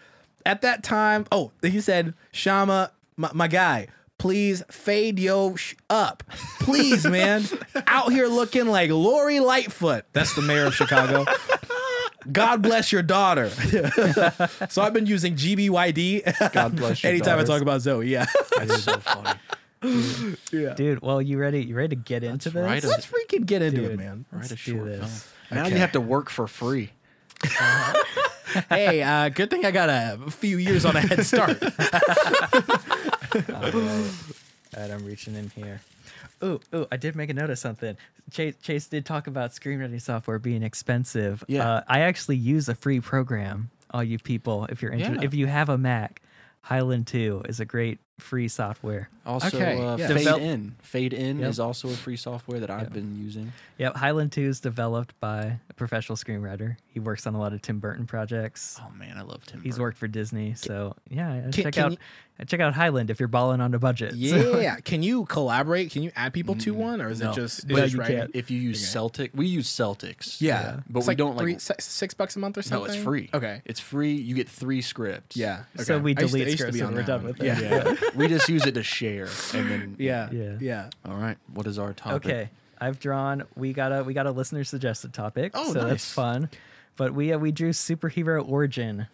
at 0.45 0.61
that 0.61 0.83
time, 0.83 1.25
oh, 1.33 1.51
he 1.61 1.81
said, 1.81 2.13
Shama, 2.31 2.91
my, 3.17 3.29
my 3.33 3.49
guy, 3.49 3.87
please 4.17 4.63
fade 4.71 5.19
yo 5.19 5.57
sh- 5.57 5.75
up. 5.89 6.23
Please, 6.61 7.05
man. 7.05 7.43
Out 7.87 8.13
here 8.13 8.27
looking 8.27 8.67
like 8.67 8.89
Lori 8.89 9.41
Lightfoot. 9.41 10.05
That's 10.13 10.33
the 10.33 10.41
mayor 10.41 10.67
of 10.67 10.75
Chicago. 10.75 11.25
God 12.31 12.61
bless 12.61 12.93
your 12.93 13.03
daughter. 13.03 13.49
so 14.69 14.81
I've 14.81 14.93
been 14.93 15.07
using 15.07 15.35
GBYD. 15.35 16.53
God 16.53 16.77
bless 16.77 17.03
Anytime 17.03 17.37
I 17.37 17.43
talk 17.43 17.61
about 17.61 17.81
Zoe, 17.81 18.07
yeah. 18.07 18.27
That's 18.57 18.83
so 18.83 18.97
funny. 18.99 19.37
yeah. 20.51 20.73
Dude, 20.75 21.01
well, 21.01 21.21
you 21.21 21.37
ready? 21.37 21.63
You 21.63 21.75
ready 21.75 21.95
to 21.95 22.01
get 22.01 22.23
into 22.23 22.49
this? 22.49 22.63
right. 22.63 22.83
Let's 22.83 23.05
freaking 23.05 23.45
get 23.45 23.61
into 23.61 23.83
it, 23.83 23.87
Dude. 23.89 23.97
man. 23.99 24.25
Write 24.31 24.45
a 24.45 24.49
Let's 24.53 24.65
do 24.65 24.71
short 24.75 24.85
this. 24.85 25.23
film. 25.23 25.57
Now 25.59 25.65
Okay. 25.65 25.73
you 25.75 25.79
have 25.79 25.91
to 25.93 26.01
work 26.01 26.29
for 26.29 26.47
free. 26.47 26.91
Hey, 28.69 29.01
uh, 29.01 29.29
good 29.29 29.49
thing 29.49 29.65
I 29.65 29.71
got 29.71 29.89
a 29.89 30.29
few 30.29 30.57
years 30.57 30.85
on 30.85 30.95
a 30.95 31.01
head 31.01 31.25
start. 31.25 31.57
All 33.53 34.79
right, 34.81 34.91
I'm 34.91 35.03
reaching 35.05 35.35
in 35.35 35.49
here. 35.49 35.81
Ooh, 36.43 36.59
ooh, 36.75 36.85
I 36.91 36.97
did 36.97 37.15
make 37.15 37.29
a 37.29 37.33
note 37.33 37.49
of 37.49 37.57
something. 37.57 37.97
Chase, 38.31 38.55
Chase 38.61 38.85
did 38.87 39.05
talk 39.07 39.25
about 39.27 39.51
screenwriting 39.53 39.99
software 40.01 40.37
being 40.39 40.61
expensive. 40.61 41.43
Yeah. 41.47 41.67
Uh, 41.67 41.81
I 41.87 42.01
actually 42.01 42.37
use 42.37 42.69
a 42.69 42.75
free 42.75 42.99
program, 42.99 43.71
all 43.91 44.03
you 44.03 44.19
people, 44.19 44.65
if 44.65 44.81
you're 44.83 44.91
interested. 44.91 45.21
Yeah. 45.21 45.25
If 45.27 45.33
you 45.33 45.47
have 45.47 45.69
a 45.69 45.77
Mac, 45.77 46.21
Highland 46.61 47.07
2 47.07 47.43
is 47.49 47.59
a 47.59 47.65
great 47.65 47.99
free 48.19 48.47
software. 48.47 49.09
Also, 49.25 49.47
Okay, 49.57 49.77
uh, 49.81 49.97
yeah. 49.97 50.07
Fade 50.07 50.17
Develop- 50.17 50.41
In. 50.41 50.75
Fade 50.81 51.13
In 51.13 51.39
Yep. 51.39 51.49
is 51.49 51.59
also 51.59 51.87
a 51.89 51.93
free 51.93 52.17
software 52.17 52.59
that 52.59 52.69
I've 52.69 52.83
Yep. 52.83 52.93
been 52.93 53.17
using. 53.23 53.53
Yep, 53.77 53.95
Highland 53.97 54.31
2 54.31 54.41
is 54.43 54.59
developed 54.59 55.17
by 55.19 55.59
a 55.69 55.73
professional 55.73 56.15
screenwriter. 56.17 56.75
He 56.87 56.99
works 56.99 57.25
on 57.25 57.33
a 57.33 57.39
lot 57.39 57.53
of 57.53 57.61
Tim 57.61 57.79
Burton 57.79 58.05
projects. 58.05 58.79
Oh 58.81 58.91
man, 58.95 59.17
I 59.17 59.21
love 59.21 59.45
Tim. 59.45 59.61
He's 59.61 59.73
Burton. 59.73 59.81
worked 59.83 59.97
for 59.97 60.07
Disney, 60.07 60.53
so 60.55 60.95
yeah, 61.09 61.41
Can- 61.41 61.51
check 61.51 61.73
can 61.73 61.83
out 61.85 61.91
you- 61.93 62.45
check 62.45 62.59
out 62.59 62.73
Highland 62.73 63.09
if 63.09 63.19
you're 63.19 63.27
balling 63.29 63.61
on 63.61 63.73
a 63.73 63.79
budget. 63.79 64.11
So- 64.11 64.17
yeah. 64.61 64.75
Can 64.77 65.01
you 65.03 65.25
collaborate? 65.25 65.91
Can 65.91 66.03
you 66.03 66.11
add 66.15 66.33
people 66.33 66.55
to 66.55 66.73
one, 66.73 67.01
or 67.01 67.09
is 67.09 67.21
No. 67.21 67.31
it 67.31 67.35
just? 67.35 67.65
No, 67.67 67.75
it's 67.75 67.81
just 67.85 67.93
you 67.93 67.99
writing? 68.01 68.17
can't. 68.17 68.31
If 68.35 68.51
you 68.51 68.59
use 68.59 68.85
Celtx, 68.87 69.31
we 69.33 69.47
use 69.47 69.67
Celtx. 69.69 70.39
Yeah, 70.41 70.81
but 70.89 70.99
It's 70.99 71.07
we 71.07 71.11
like 71.11 71.17
don't 71.17 71.37
three, 71.39 71.53
like. 71.53 71.61
six 71.81 72.13
bucks 72.13 72.35
a 72.35 72.39
month 72.39 72.57
or 72.57 72.61
something? 72.61 72.87
No, 72.87 72.93
it's 72.93 73.03
free. 73.03 73.29
Okay. 73.33 73.61
it's 73.65 73.79
free. 73.79 74.13
You 74.13 74.35
get 74.35 74.49
three 74.49 74.81
scripts. 74.81 75.35
Yeah. 75.37 75.63
So 75.77 75.97
we 75.99 76.15
I 76.15 76.21
used 76.21 76.33
to- 76.33 76.39
delete 76.39 76.51
to 76.51 76.57
scripts 76.57 76.79
and 76.81 76.93
we're 76.93 77.03
done 77.03 77.23
with 77.23 77.41
it. 77.41 77.45
Yeah. 77.45 77.95
yeah. 78.03 78.17
we 78.17 78.27
just 78.27 78.49
use 78.49 78.65
it 78.65 78.73
to 78.75 78.83
share, 78.83 79.27
and 79.53 79.69
then 79.71 79.95
Yeah. 79.99 80.29
Yeah. 80.31 80.57
Yeah. 80.59 80.89
All 81.05 81.15
right, 81.15 81.37
what 81.53 81.67
is 81.67 81.77
our 81.79 81.93
topic? 81.93 82.25
Okay, 82.25 82.49
I've 82.79 82.99
drawn. 82.99 83.43
We 83.55 83.73
got 83.73 83.91
a 83.91 84.03
we 84.03 84.13
got 84.13 84.25
a 84.27 84.31
listener 84.31 84.63
suggested 84.63 85.13
topic, 85.13 85.51
Oh, 85.55 85.67
so 85.73 85.73
that's 85.73 85.89
nice. 85.89 86.11
fun. 86.13 86.49
But 86.95 87.13
we 87.13 87.33
uh, 87.33 87.37
we 87.39 87.51
drew 87.51 87.71
superhero 87.71 88.47
origin. 88.47 89.07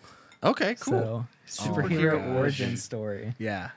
Okay. 0.43 0.75
Cool. 0.79 1.27
So 1.45 1.63
Oh, 1.67 1.71
superhero 1.71 2.17
gosh. 2.19 2.35
origin 2.37 2.77
story. 2.77 3.33
Yeah. 3.39 3.69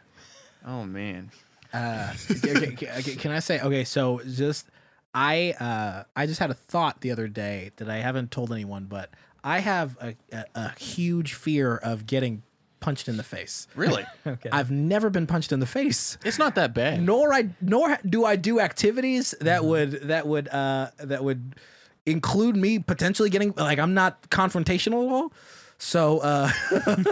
Oh 0.66 0.84
man. 0.84 1.30
Uh, 1.72 2.12
okay, 2.30 2.66
okay, 2.72 2.90
okay, 2.98 3.14
can 3.16 3.30
I 3.32 3.38
say 3.38 3.58
okay? 3.60 3.84
So 3.84 4.20
just 4.28 4.66
I 5.14 5.52
uh 5.58 6.04
I 6.14 6.26
just 6.26 6.38
had 6.40 6.50
a 6.50 6.54
thought 6.54 7.00
the 7.00 7.10
other 7.10 7.28
day 7.28 7.70
that 7.76 7.88
I 7.88 7.96
haven't 7.98 8.30
told 8.30 8.52
anyone, 8.52 8.84
but 8.84 9.10
I 9.42 9.58
have 9.60 9.96
a, 10.00 10.14
a, 10.32 10.44
a 10.54 10.78
huge 10.78 11.32
fear 11.34 11.76
of 11.76 12.06
getting 12.06 12.42
punched 12.82 13.08
in 13.08 13.16
the 13.16 13.22
face. 13.22 13.66
Really? 13.74 14.04
Okay. 14.26 14.50
I've 14.52 14.70
never 14.70 15.08
been 15.10 15.26
punched 15.26 15.50
in 15.52 15.60
the 15.60 15.66
face. 15.66 16.18
it's 16.24 16.38
not 16.38 16.54
that 16.56 16.74
bad. 16.74 17.02
Nor 17.02 17.32
I 17.32 17.48
nor 17.60 17.98
do 18.08 18.24
I 18.26 18.36
do 18.36 18.60
activities 18.60 19.34
that 19.40 19.64
would 19.64 19.92
that 20.08 20.26
would 20.26 20.48
uh 20.48 20.90
that 20.98 21.24
would 21.24 21.54
include 22.06 22.56
me 22.56 22.78
potentially 22.78 23.30
getting 23.30 23.52
like 23.56 23.78
I'm 23.78 23.94
not 23.94 24.28
confrontational 24.30 25.06
at 25.06 25.12
all. 25.12 25.32
So 25.78 26.18
uh 26.18 26.50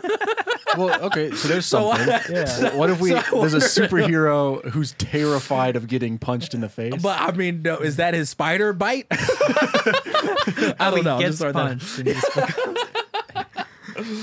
Well, 0.76 1.02
okay, 1.06 1.32
so 1.32 1.48
there's 1.48 1.66
something. 1.66 2.06
Yeah. 2.30 2.76
What 2.76 2.90
if 2.90 3.00
we 3.04 3.10
So 3.10 3.40
there's 3.40 3.54
a 3.54 3.58
superhero 3.58 4.64
who's 4.70 4.92
terrified 4.92 5.74
of 5.74 5.88
getting 5.88 6.16
punched 6.18 6.54
in 6.54 6.60
the 6.60 6.68
face? 6.68 7.02
but 7.02 7.20
I 7.20 7.32
mean 7.32 7.62
no, 7.62 7.78
is 7.78 7.96
that 7.96 8.14
his 8.14 8.30
spider 8.30 8.72
bite? 8.72 9.06
I 9.10 10.74
don't 10.90 10.98
he 10.98 11.02
know. 11.02 11.18
Gets 11.18 11.38
just 11.38 11.40
throwing 11.40 11.54
that- 11.56 11.66
punched. 11.80 11.98
and 11.98 12.06
he 12.08 12.14
just 12.14 12.34
becomes- 12.34 12.78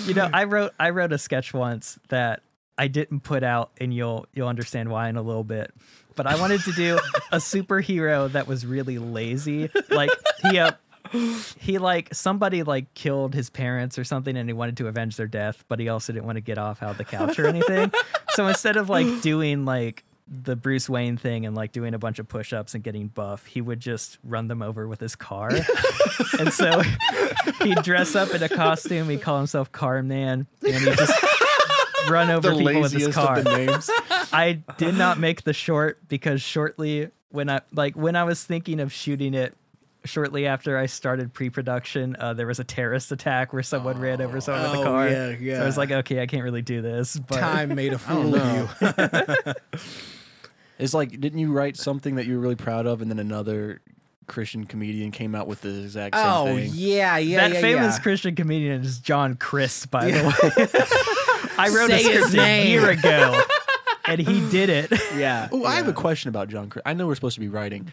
you 0.06 0.14
know, 0.14 0.30
I 0.34 0.46
wrote 0.46 0.74
I 0.80 0.92
wrote 0.92 1.14
a 1.14 1.18
sketch 1.18 1.54
once 1.54 2.00
that 2.10 2.42
I 2.78 2.88
didn't 2.88 3.22
put 3.22 3.44
out, 3.44 3.72
and 3.80 3.94
you'll 3.94 4.28
you'll 4.34 4.48
understand 4.48 4.90
why 4.90 5.10
in 5.10 5.18
a 5.18 5.22
little 5.22 5.44
bit. 5.44 5.74
But 6.16 6.28
I 6.28 6.40
wanted 6.40 6.62
to 6.62 6.72
do 6.72 7.00
a 7.32 7.38
superhero 7.38 8.32
that 8.32 8.48
was 8.48 8.66
really 8.66 8.98
lazy. 8.98 9.70
Like 9.90 10.10
he 10.44 10.60
uh, 10.60 10.72
he 11.60 11.78
like 11.78 12.14
somebody 12.14 12.64
like 12.64 12.94
killed 12.94 13.34
his 13.34 13.50
parents 13.50 13.98
or 13.98 14.04
something, 14.04 14.36
and 14.36 14.50
he 14.50 14.54
wanted 14.54 14.78
to 14.78 14.88
avenge 14.88 15.18
their 15.18 15.28
death, 15.28 15.64
but 15.68 15.80
he 15.80 15.90
also 15.90 16.14
didn't 16.14 16.26
want 16.26 16.38
to 16.38 16.42
get 16.42 16.58
off 16.58 16.84
out 16.84 16.92
of 16.92 16.98
the 16.98 17.06
couch 17.06 17.40
or 17.40 17.48
anything. 17.48 17.92
so 18.30 18.48
instead 18.48 18.78
of 18.78 18.90
like 18.90 19.22
doing 19.22 19.66
like 19.66 20.04
the 20.30 20.56
Bruce 20.56 20.90
Wayne 20.90 21.16
thing 21.18 21.46
and 21.46 21.56
like 21.56 21.72
doing 21.72 21.94
a 21.94 22.00
bunch 22.00 22.20
of 22.20 22.28
push-ups 22.28 22.74
and 22.76 22.84
getting 22.84 23.08
buff, 23.08 23.46
he 23.46 23.62
would 23.62 23.80
just 23.80 24.18
run 24.24 24.48
them 24.48 24.62
over 24.62 24.88
with 24.88 25.00
his 25.00 25.16
car. 25.16 25.52
and 26.40 26.52
so 26.52 26.82
he'd 27.64 27.82
dress 27.84 28.16
up 28.16 28.34
in 28.34 28.44
a 28.44 28.50
costume. 28.50 29.10
He'd 29.10 29.22
call 29.22 29.38
himself 29.38 29.72
Car 29.72 30.04
Man, 30.04 30.48
and 30.66 30.76
he'd 30.76 30.98
just 30.98 31.24
run 32.10 32.30
over 32.30 32.50
the 32.50 32.58
people 32.58 32.82
with 32.82 32.92
his 32.92 33.14
car. 33.16 33.42
names. 33.44 33.90
I 34.34 34.60
did 34.78 34.96
not 34.96 35.18
make 35.20 35.44
the 35.44 35.54
short 35.54 36.06
because 36.08 36.42
shortly 36.42 37.10
when 37.30 37.50
I 37.50 37.62
like 37.74 37.96
when 37.96 38.16
I 38.16 38.24
was 38.26 38.44
thinking 38.44 38.80
of 38.80 38.92
shooting 38.92 39.34
it. 39.34 39.56
Shortly 40.06 40.46
after 40.48 40.78
I 40.78 40.86
started 40.86 41.34
pre-production, 41.34 42.16
uh, 42.18 42.34
there 42.34 42.48
was 42.48 42.60
a 42.60 42.64
terrorist 42.64 43.12
attack 43.12 43.52
where 43.52 43.64
someone 43.64 44.00
ran 44.00 44.22
over 44.22 44.40
someone 44.40 44.70
with 44.70 44.80
Oh, 44.80 44.82
a 44.84 44.86
car. 44.86 45.10
yeah, 45.10 45.32
So 45.34 45.38
yeah. 45.42 45.62
I 45.62 45.66
was 45.66 45.76
like, 45.78 45.92
okay, 45.92 46.22
I 46.22 46.28
can't 46.28 46.44
really 46.46 46.62
do 46.62 46.82
this. 46.82 47.18
But 47.18 47.40
Time 47.40 47.76
made 47.76 47.92
a 47.92 47.98
fool 47.98 48.34
of 48.36 48.76
you. 48.80 49.54
It's 50.80 50.94
like, 50.94 51.12
didn't 51.20 51.40
you 51.40 51.52
write 51.52 51.78
something 51.78 52.16
that 52.16 52.26
you 52.26 52.36
were 52.36 52.40
really 52.40 52.56
proud 52.56 52.86
of, 52.86 53.02
and 53.02 53.10
then 53.10 53.20
another 53.20 53.82
Christian 54.28 54.66
comedian 54.66 55.12
came 55.12 55.34
out 55.34 55.48
with 55.48 55.62
the 55.62 55.82
exact 55.84 56.16
same 56.16 56.24
thing? 56.24 56.34
Oh 56.34 56.46
thing? 56.46 56.72
yeah, 56.74 57.18
yeah, 57.18 57.48
that 57.48 57.56
yeah, 57.56 57.62
famous 57.62 57.96
yeah. 57.96 58.02
Christian 58.04 58.36
comedian 58.36 58.82
is 58.82 59.00
John 59.00 59.36
Crist, 59.36 59.90
by 59.90 60.12
the 60.12 60.24
way. 60.24 60.68
I 61.58 61.70
wrote 61.70 61.90
Say 61.90 62.16
a 62.16 62.22
script 62.22 62.36
a 62.38 62.68
year 62.68 62.90
ago, 62.90 63.42
and 64.06 64.22
he 64.22 64.48
did 64.52 64.70
it. 64.70 64.92
Yeah. 65.16 65.50
Oh, 65.52 65.66
I 65.66 65.76
have 65.76 65.88
a 65.88 65.94
question 65.94 66.30
about 66.30 66.50
John. 66.50 66.70
Crist. 66.70 66.86
I 66.86 66.94
know 66.94 67.08
we're 67.08 67.16
supposed 67.16 67.36
to 67.36 67.42
be 67.42 67.48
writing. 67.48 67.92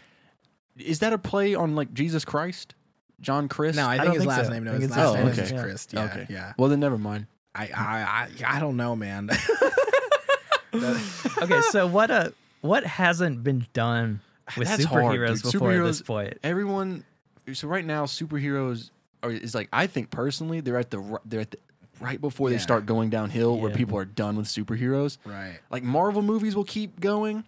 Is 0.77 0.99
that 0.99 1.13
a 1.13 1.19
play 1.19 1.55
on 1.55 1.75
like 1.75 1.95
Jesus 1.95 2.25
Christ, 2.25 2.75
John 3.21 3.49
Crist? 3.49 3.77
No, 3.77 3.87
I 3.87 3.97
don't 3.97 4.07
think 4.07 4.15
his 4.17 4.23
think 4.25 4.29
last 4.29 4.47
so. 4.47 4.53
name. 4.53 4.65
No, 4.65 4.71
I 4.71 4.75
think 4.75 4.83
his 4.83 4.91
it's 4.91 4.99
last 4.99 5.17
his 5.17 5.17
name 5.17 5.35
name. 5.35 5.45
is 5.45 5.53
Okay. 5.53 5.63
Crist. 5.63 5.93
Yeah, 5.95 6.05
okay. 6.05 6.27
yeah. 6.29 6.53
Well, 6.59 6.69
then 6.69 6.81
never 6.81 6.99
mind. 6.99 7.27
I, 7.55 7.71
I, 7.75 8.29
I, 8.45 8.57
I 8.57 8.61
don't 8.61 8.77
know, 8.77 8.97
man. 8.97 9.31
okay, 10.75 11.61
so 11.71 11.87
what 11.87 12.11
uh 12.11 12.31
what 12.65 12.85
hasn't 12.85 13.45
been 13.45 13.67
done 13.73 14.21
with 14.57 14.69
That's 14.69 14.85
hard, 14.85 15.05
superheroes 15.05 15.43
dude. 15.43 15.53
before 15.53 15.79
this 15.85 16.03
point? 16.03 16.39
Everyone. 16.43 17.05
So 17.53 17.69
right 17.69 17.85
now, 17.85 18.07
superheroes 18.07 18.91
are 19.23 19.31
is 19.31 19.55
like 19.55 19.69
I 19.73 19.87
think 19.87 20.11
personally 20.11 20.61
they're 20.61 20.79
at 20.79 20.91
the 20.91 21.19
they're 21.27 21.41
at 21.41 21.51
the 21.51 21.59
right 22.01 22.21
before 22.21 22.51
they 22.51 22.59
start 22.59 22.87
going 22.87 23.11
downhill, 23.11 23.59
where 23.59 23.71
people 23.71 23.97
are 23.99 24.05
done 24.05 24.37
with 24.37 24.47
superheroes. 24.47 25.19
right. 25.25 25.59
Like 25.71 25.83
Marvel 25.83 26.23
movies 26.23 26.57
will 26.57 26.65
keep 26.65 27.01
going. 27.01 27.45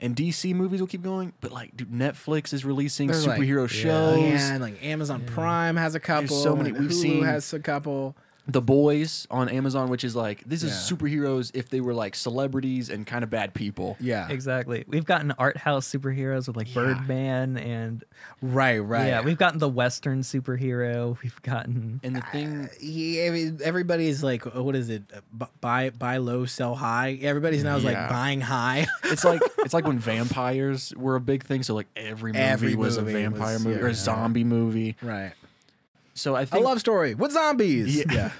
And 0.00 0.14
DC 0.14 0.54
movies 0.54 0.78
will 0.78 0.86
keep 0.86 1.02
going, 1.02 1.32
but 1.40 1.50
like, 1.50 1.76
dude, 1.76 1.90
Netflix 1.90 2.52
is 2.52 2.64
releasing 2.64 3.08
There's, 3.08 3.26
like- 3.26 3.40
superhero 3.40 3.62
Yeah. 3.62 3.66
shows. 3.82 4.18
Yeah, 4.20 4.52
and 4.52 4.62
like 4.62 4.80
Amazon 4.84 5.24
Prime 5.26 5.74
has 5.74 5.96
a 5.96 6.00
couple. 6.00 6.36
so 6.36 6.54
many- 6.54 6.70
we've 6.70 6.90
Hulu 6.90 6.92
seen- 7.02 7.24
has 7.24 7.52
a 7.52 7.58
couple. 7.58 8.14
The 8.50 8.62
Boys 8.62 9.26
on 9.30 9.50
Amazon, 9.50 9.90
which 9.90 10.04
is 10.04 10.16
like 10.16 10.42
this 10.44 10.62
is 10.62 10.70
Yeah. 10.70 10.96
superheroes 10.96 11.50
if 11.52 11.68
they 11.68 11.82
were 11.82 11.92
like 11.92 12.14
celebrities 12.14 12.88
and 12.88 13.06
kind 13.06 13.22
of 13.22 13.28
bad 13.28 13.52
people. 13.52 13.96
Yeah. 14.00 14.26
Exactly. 14.30 14.84
We've 14.88 15.04
gotten 15.04 15.32
art 15.32 15.58
house 15.58 15.86
superheroes 15.86 16.46
with 16.48 16.56
like 16.56 16.72
Birdman 16.72 17.58
and 17.58 18.04
Right. 18.40 18.78
Right. 18.78 19.08
yeah, 19.08 19.20
we've 19.20 19.36
gotten 19.36 19.58
the 19.58 19.68
Western 19.68 20.20
superhero. 20.22 21.18
We've 21.22 21.40
gotten 21.42 22.00
And 22.02 22.16
the 22.16 22.22
thing, 22.22 22.70
He, 22.80 23.26
I 23.26 23.30
mean, 23.30 23.58
everybody's 23.62 24.22
like, 24.22 24.46
uh, 24.46 24.62
what 24.62 24.74
is 24.76 24.88
it? 24.88 25.02
Uh, 25.14 25.20
bu- 25.30 25.44
Buy 25.60 25.90
buy 25.90 26.16
low, 26.16 26.46
sell 26.46 26.74
high. 26.74 27.18
Everybody's 27.20 27.64
now 27.64 27.76
is 27.76 27.84
like 27.84 28.08
buying 28.08 28.40
high. 28.40 28.86
it's 29.04 29.24
like 29.24 29.42
it's 29.58 29.74
like 29.74 29.86
when 29.86 29.98
vampires 29.98 30.94
were 30.96 31.16
a 31.16 31.20
big 31.20 31.44
thing. 31.44 31.62
So 31.62 31.74
like 31.74 31.88
every 31.96 32.32
movie 32.32 32.42
Every 32.44 32.74
was 32.76 32.96
a 32.96 33.02
movie 33.02 33.12
vampire 33.12 33.54
was- 33.54 33.64
movie 33.64 33.80
or 33.80 33.86
yeah. 33.86 33.92
a 33.92 33.94
zombie 33.94 34.44
movie. 34.44 34.96
right. 35.02 35.32
So 36.18 36.34
I 36.34 36.42
A 36.42 36.46
think 36.46 36.64
a 36.64 36.68
love 36.68 36.80
story 36.80 37.14
with 37.14 37.32
zombies. 37.32 38.04
Yeah. 38.12 38.32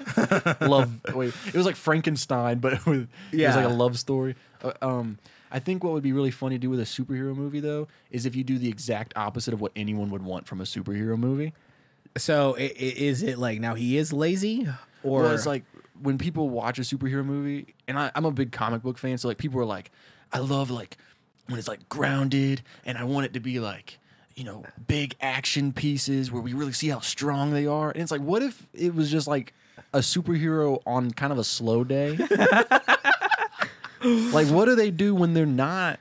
love. 0.60 0.90
Wait, 1.14 1.32
it 1.46 1.54
was 1.54 1.66
like 1.66 1.76
Frankenstein, 1.76 2.58
but 2.58 2.84
with, 2.86 3.08
it 3.32 3.46
was 3.46 3.56
like 3.56 3.64
a 3.64 3.68
love 3.68 3.98
story. 3.98 4.34
Uh, 4.62 4.72
um, 4.82 5.18
I 5.50 5.58
think 5.60 5.82
what 5.84 5.92
would 5.94 6.02
be 6.02 6.12
really 6.12 6.30
funny 6.30 6.56
to 6.56 6.60
do 6.60 6.68
with 6.70 6.80
a 6.80 6.84
superhero 6.84 7.34
movie 7.34 7.60
though 7.60 7.88
is 8.10 8.26
if 8.26 8.36
you 8.36 8.44
do 8.44 8.58
the 8.58 8.68
exact 8.68 9.14
opposite 9.16 9.54
of 9.54 9.60
what 9.60 9.72
anyone 9.76 10.10
would 10.10 10.22
want 10.22 10.46
from 10.46 10.60
a 10.60 10.64
superhero 10.64 11.16
movie. 11.18 11.54
So 12.16 12.56
i- 12.58 12.62
i- 12.62 12.94
is 12.96 13.22
it 13.22 13.38
like 13.38 13.60
now 13.60 13.74
he 13.74 13.96
is 13.96 14.12
lazy, 14.12 14.66
or 15.02 15.22
Well, 15.22 15.30
it's 15.32 15.46
like 15.46 15.64
when 16.02 16.18
people 16.18 16.48
watch 16.50 16.78
a 16.78 16.82
superhero 16.82 17.24
movie, 17.24 17.74
and 17.86 17.98
I, 17.98 18.10
I'm 18.14 18.24
a 18.24 18.30
big 18.30 18.52
comic 18.52 18.82
book 18.82 18.98
fan, 18.98 19.16
so 19.18 19.28
like 19.28 19.38
people 19.38 19.60
are 19.60 19.64
like, 19.64 19.90
I 20.32 20.38
love 20.38 20.70
like 20.70 20.96
when 21.46 21.58
it's 21.58 21.68
like 21.68 21.88
grounded, 21.88 22.62
and 22.84 22.98
I 22.98 23.04
want 23.04 23.26
it 23.26 23.32
to 23.34 23.40
be 23.40 23.58
like, 23.60 23.98
you 24.38 24.44
know, 24.44 24.64
big 24.87 25.16
action 25.20 25.72
pieces 25.72 26.31
where 26.31 26.40
we 26.40 26.53
really 26.53 26.72
see 26.72 26.88
how 26.88 27.01
strong 27.01 27.51
they 27.53 27.66
are. 27.66 27.90
And 27.90 28.01
it's 28.01 28.12
like, 28.12 28.20
what 28.20 28.40
if 28.40 28.68
it 28.72 28.94
was 28.94 29.11
just 29.11 29.27
like 29.27 29.53
a 29.92 29.98
superhero 29.98 30.81
on 30.87 31.11
kind 31.11 31.33
of 31.33 31.40
a 31.40 31.44
slow 31.44 31.83
day? 31.83 32.16
like, 34.05 34.46
what 34.46 34.66
do 34.66 34.77
they 34.77 34.92
do 34.92 35.12
when 35.12 35.35
they're 35.35 35.44
not? 35.44 35.98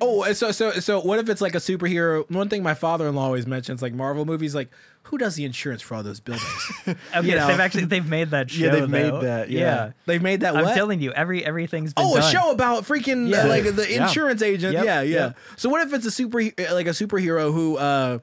Oh, 0.00 0.32
so 0.32 0.52
so 0.52 0.70
so 0.72 1.00
what 1.00 1.18
if 1.18 1.28
it's 1.28 1.40
like 1.40 1.54
a 1.54 1.58
superhero? 1.58 2.28
One 2.30 2.48
thing 2.48 2.62
my 2.62 2.74
father-in-law 2.74 3.24
always 3.24 3.46
mentions, 3.46 3.82
like 3.82 3.92
Marvel 3.92 4.24
movies, 4.24 4.54
like 4.54 4.70
who 5.04 5.18
does 5.18 5.34
the 5.36 5.44
insurance 5.44 5.82
for 5.82 5.94
all 5.96 6.02
those 6.02 6.20
buildings? 6.20 6.72
okay. 6.88 6.96
You 7.22 7.34
know. 7.34 7.48
They've 7.48 7.58
actually 7.60 7.86
they've 7.86 8.06
made 8.08 8.30
that 8.30 8.50
show. 8.50 8.66
Yeah, 8.66 8.70
they've 8.72 8.88
made 8.88 9.12
that, 9.22 9.50
yeah. 9.50 9.92
They've 10.06 10.22
made 10.22 10.40
that. 10.42 10.54
I'm 10.56 10.74
telling 10.74 11.00
you, 11.00 11.12
every 11.12 11.44
everything's 11.44 11.94
been 11.94 12.04
Oh, 12.06 12.16
a 12.16 12.22
show 12.22 12.50
about 12.52 12.84
freaking 12.84 13.28
Yeah. 13.28 13.42
uh, 13.44 13.48
like 13.48 13.64
the 13.74 13.90
Yeah. 13.90 14.06
insurance 14.06 14.40
agent. 14.42 14.74
Yep, 14.74 14.84
Yeah, 14.84 15.00
yeah. 15.02 15.16
yep. 15.26 15.38
So 15.56 15.68
what 15.68 15.86
if 15.86 15.92
it's 15.92 16.06
a 16.06 16.10
super 16.10 16.42
like 16.42 16.86
a 16.86 16.90
superhero 16.90 17.52
who 17.52 17.76
uh 17.78 18.18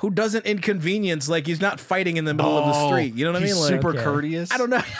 who 0.00 0.10
doesn't 0.10 0.44
inconvenience 0.44 1.28
like 1.28 1.46
he's 1.46 1.60
not 1.60 1.78
fighting 1.78 2.16
in 2.16 2.24
the 2.24 2.34
middle 2.34 2.58
of 2.58 2.66
the 2.66 2.88
street. 2.88 3.14
You 3.14 3.24
know 3.24 3.32
what 3.32 3.40
I 3.42 3.44
Oh, 3.44 3.46
mean? 3.46 3.56
Like 3.60 3.68
super 3.68 3.90
Okay. 3.90 4.02
courteous. 4.02 4.50
I 4.52 4.58
don't 4.58 4.70
know. 4.70 4.82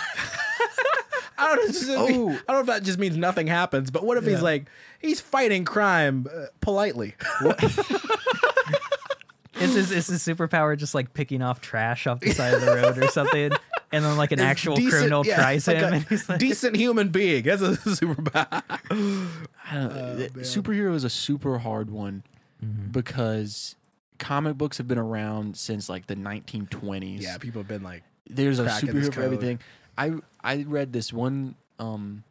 I 1.43 1.57
don't 1.57 1.67
know. 1.67 1.73
just- 1.73 1.89
Oh. 1.91 2.29
I 2.31 2.35
don't 2.35 2.49
know 2.49 2.61
if 2.61 2.67
that 2.67 2.83
just 2.83 2.99
means 2.99 3.17
nothing 3.17 3.47
happens, 3.47 3.91
but 3.91 4.05
what 4.05 4.17
if 4.19 4.25
he's 4.27 4.43
like 4.43 4.67
he's 5.01 5.21
fighting 5.21 5.65
crime 5.65 6.27
uh, 6.35 6.47
politely? 6.61 7.15
Is 9.61 9.75
his 9.75 9.91
is 9.93 10.07
his 10.09 10.23
superpower 10.27 10.77
just 10.77 10.93
like 10.95 11.15
picking 11.15 11.41
off 11.41 11.61
trash 11.61 12.07
off 12.09 12.19
the 12.21 12.33
side 12.33 12.53
of 12.55 12.63
the 12.63 12.75
road 12.75 12.99
or 12.99 13.07
something? 13.09 13.53
And 13.93 14.05
then 14.05 14.17
like 14.17 14.33
an 14.33 14.41
actual 14.41 14.75
Decent- 14.75 14.93
criminal 14.93 15.25
yeah, 15.27 15.37
tries 15.37 15.69
like 15.69 15.77
him 15.77 15.93
and 15.93 16.05
he's 16.09 16.29
like 16.29 16.39
decent 16.41 16.75
human 16.75 17.11
being. 17.11 17.45
That's 17.45 17.63
a 17.63 17.69
superpower. 17.77 18.63
I 18.91 19.75
don't 19.75 19.95
know. 19.95 20.17
Th- 20.17 20.33
superhero 20.33 20.95
is 20.95 21.05
a 21.05 21.11
super 21.11 21.59
hard 21.59 21.91
one 21.91 22.25
Mm-hmm. 22.65 22.93
because 22.93 23.75
comic 24.21 24.57
books 24.57 24.79
have 24.79 24.87
been 24.89 24.97
around 24.99 25.57
since 25.57 25.89
like 25.89 26.07
the 26.07 26.15
1920s. 26.15 27.21
Yeah, 27.21 27.37
people 27.39 27.61
have 27.61 27.67
been 27.69 27.83
like, 27.83 28.05
there's 28.31 28.61
a 28.61 28.67
superhero 28.67 29.13
for 29.13 29.23
everything. 29.23 29.59
I 29.99 30.13
I 30.43 30.65
read 30.67 30.93
this 30.93 31.13
one 31.13 31.55
um 31.79 32.25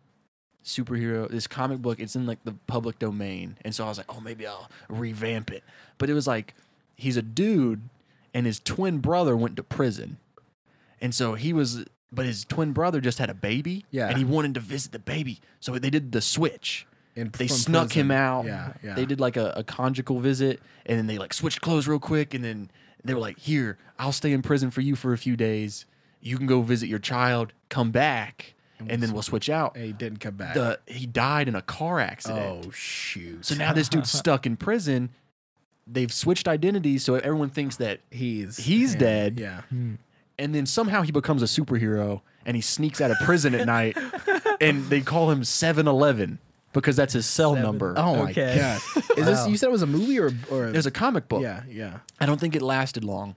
superhero 0.64 1.30
this 1.30 1.48
comic 1.48 1.80
book. 1.82 2.00
It's 2.00 2.16
in 2.16 2.26
like 2.26 2.44
the 2.44 2.54
public 2.68 3.00
domain, 3.00 3.58
and 3.64 3.74
so 3.74 3.86
I 3.86 3.88
was 3.90 3.98
like, 3.98 4.14
oh, 4.14 4.20
maybe 4.20 4.46
I'll 4.48 4.70
revamp 4.90 5.52
it. 5.52 5.64
But 5.98 6.10
it 6.10 6.14
was 6.14 6.28
like 6.28 6.54
he's 6.96 7.18
a 7.18 7.22
dude, 7.22 7.82
and 8.34 8.46
his 8.46 8.60
twin 8.60 9.00
brother 9.00 9.36
went 9.36 9.56
to 9.58 9.64
prison, 9.64 10.18
and 11.00 11.14
so 11.16 11.34
he 11.36 11.54
was. 11.54 11.86
But 12.14 12.26
his 12.26 12.44
twin 12.44 12.74
brother 12.74 13.00
just 13.00 13.20
had 13.20 13.30
a 13.30 13.34
baby, 13.34 13.86
Yeah. 13.90 14.10
and 14.10 14.18
he 14.18 14.26
wanted 14.26 14.54
to 14.56 14.60
visit 14.60 14.92
the 14.92 15.00
baby, 15.00 15.40
so 15.62 15.80
they 15.80 15.90
did 15.90 16.12
the 16.12 16.20
switch 16.20 16.86
and 17.16 17.32
they 17.32 17.48
snuck 17.48 17.88
prison. 17.88 18.02
him 18.08 18.12
out. 18.12 18.44
Yeah, 18.46 18.74
yeah. 18.84 18.96
They 18.96 19.06
did 19.06 19.22
like 19.22 19.38
a, 19.38 19.54
a 19.56 19.64
conjugal 19.64 20.20
visit, 20.20 20.60
and 20.86 20.98
then 21.00 21.08
they 21.08 21.18
like 21.18 21.34
switched 21.34 21.62
clothes 21.62 21.88
real 21.88 22.00
quick, 22.00 22.34
and 22.34 22.44
then 22.44 22.70
they 23.02 23.14
were 23.14 23.22
like, 23.22 23.40
"Here, 23.40 23.78
I'll 23.98 24.12
stay 24.12 24.34
in 24.34 24.42
prison 24.42 24.72
for 24.72 24.82
you 24.82 24.98
for 24.98 25.14
a 25.14 25.18
few 25.18 25.38
days. 25.38 25.86
You 26.22 26.38
can 26.38 26.48
go 26.48 26.62
visit 26.62 26.88
your 26.88 27.00
child, 27.00 27.54
come 27.70 27.92
back, 27.92 28.54
and 28.80 29.02
then 29.02 29.12
we'll 29.14 29.22
switch 29.24 29.50
out." 29.50 29.76
And 29.76 29.86
he 29.86 29.92
didn't 29.94 30.20
come 30.20 30.36
back. 30.36 30.54
The 30.54 30.80
he 30.88 31.06
died 31.06 31.48
in 31.48 31.56
a 31.56 31.62
car 31.62 32.00
accident. 32.00 32.66
oh 32.68 32.72
shoot! 32.72 33.46
So 33.46 33.56
now 33.56 33.74
this 33.74 33.90
dude's 33.90 34.12
stuck 34.20 34.46
in 34.46 34.56
prison. 34.58 35.10
They've 35.88 36.14
switched 36.14 36.48
identities, 36.48 37.04
so 37.04 37.16
everyone 37.16 37.50
thinks 37.50 37.78
that, 37.78 38.02
he's 38.12 38.58
He's 38.58 38.94
yeah, 38.94 39.00
dead. 39.00 39.40
Yeah. 39.40 39.62
and 40.40 40.56
then 40.56 40.66
somehow 40.66 41.02
he 41.02 41.12
becomes 41.12 41.42
a 41.42 41.46
superhero, 41.48 42.22
and 42.46 42.56
he 42.56 42.62
sneaks 42.62 43.02
out 43.02 43.12
of 43.12 43.18
prison 43.26 43.54
at 43.56 43.66
night, 43.66 43.98
and 44.62 44.86
they 44.86 45.02
call 45.02 45.32
him 45.32 45.42
7-Eleven 45.42 46.38
because 46.72 46.96
that's 46.96 47.14
his 47.14 47.26
cell 47.26 47.52
Seven. 47.56 47.64
number. 47.64 47.94
Oh 47.98 48.16
my 48.24 48.32
god! 48.32 48.80
Is 49.18 49.26
this 49.26 49.48
you 49.48 49.58
said 49.58 49.68
it 49.68 49.72
was 49.72 49.82
a 49.82 49.88
movie 49.88 50.20
or 50.20 50.32
or 50.50 50.72
There's 50.72 50.86
a 50.86 50.92
comic 50.92 51.28
book. 51.28 51.42
yeah 51.42 51.64
yeah 51.68 52.00
I 52.20 52.26
don't 52.26 52.40
think 52.40 52.56
it 52.56 52.62
lasted 52.62 53.04
long. 53.04 53.36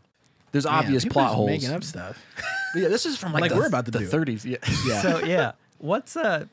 There's 0.55 0.64
Man, 0.64 0.75
obvious 0.75 1.05
people 1.05 1.14
plot 1.14 1.27
just 1.29 1.37
holes. 1.37 1.51
Making 1.51 1.71
up 1.73 1.85
stuff. 1.85 2.19
But 2.73 2.81
yeah, 2.83 2.88
this 2.88 3.07
is 3.07 3.17
from 3.17 3.33
like, 3.33 3.43
Like 3.43 3.51
the, 3.53 3.57
we're 3.59 3.67
about 3.67 3.85
to 3.85 3.93
the 3.93 4.01
do. 4.01 4.09
30s. 4.09 4.45
Yeah. 4.45 4.57
Yeah. 4.88 5.03
So 5.03 5.19
yeah, 5.25 5.53
what's 5.79 6.17
a? 6.17 6.49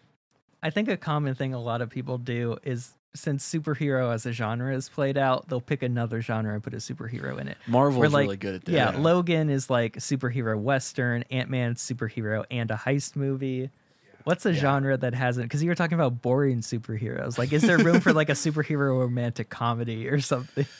I 0.61 0.69
think 0.69 0.87
a 0.89 0.97
common 0.97 1.33
thing 1.33 1.53
a 1.55 1.59
lot 1.59 1.81
of 1.81 1.89
people 1.89 2.17
do 2.19 2.57
is 2.63 2.93
since 3.15 3.43
superhero 3.51 4.13
as 4.13 4.25
a 4.27 4.31
genre 4.31 4.73
is 4.75 4.87
played 4.87 5.17
out, 5.17 5.49
they'll 5.49 5.59
pick 5.61 5.81
another 5.81 6.21
genre 6.21 6.53
and 6.53 6.63
put 6.63 6.73
a 6.75 6.77
superhero 6.77 7.39
in 7.39 7.47
it. 7.47 7.57
Marvel's 7.67 7.99
We're 7.99 8.07
like- 8.09 8.23
really 8.25 8.37
good 8.37 8.55
at 8.55 8.65
that. 8.65 8.71
Yeah, 8.71 8.89
Logan 8.97 9.49
is 9.49 9.69
like 9.69 9.95
superhero 9.97 10.59
western, 10.59 11.23
Ant 11.31 11.49
Man 11.49 11.73
superhero 11.75 12.45
and 12.51 12.69
a 12.69 12.75
heist 12.75 13.15
movie. 13.15 13.69
What's 14.23 14.45
a 14.45 14.53
genre 14.53 14.95
that 14.97 15.15
hasn't? 15.15 15.45
Because 15.45 15.63
you 15.63 15.69
were 15.69 15.75
talking 15.75 15.95
about 15.95 16.21
boring 16.21 16.59
superheroes. 16.59 17.39
Like, 17.39 17.51
is 17.51 17.63
there 17.63 17.79
room 17.79 17.99
for 17.99 18.13
like 18.13 18.29
a 18.29 18.33
superhero 18.33 18.99
romantic 18.99 19.49
comedy 19.49 20.07
or 20.07 20.21
something? 20.21 20.67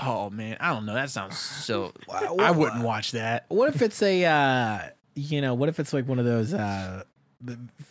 Oh 0.00 0.30
man, 0.30 0.56
I 0.60 0.72
don't 0.72 0.86
know. 0.86 0.94
That 0.94 1.10
sounds 1.10 1.36
so. 1.38 1.92
Wow, 2.08 2.36
I 2.38 2.50
wouldn't 2.52 2.82
watch 2.82 3.12
that. 3.12 3.46
What 3.48 3.74
if 3.74 3.82
it's 3.82 4.00
a 4.02 4.24
uh, 4.24 4.78
you 5.14 5.40
know 5.40 5.54
what 5.54 5.68
if 5.68 5.80
it's 5.80 5.92
like 5.92 6.06
one 6.06 6.18
of 6.18 6.24
those 6.24 6.54
uh, 6.54 7.02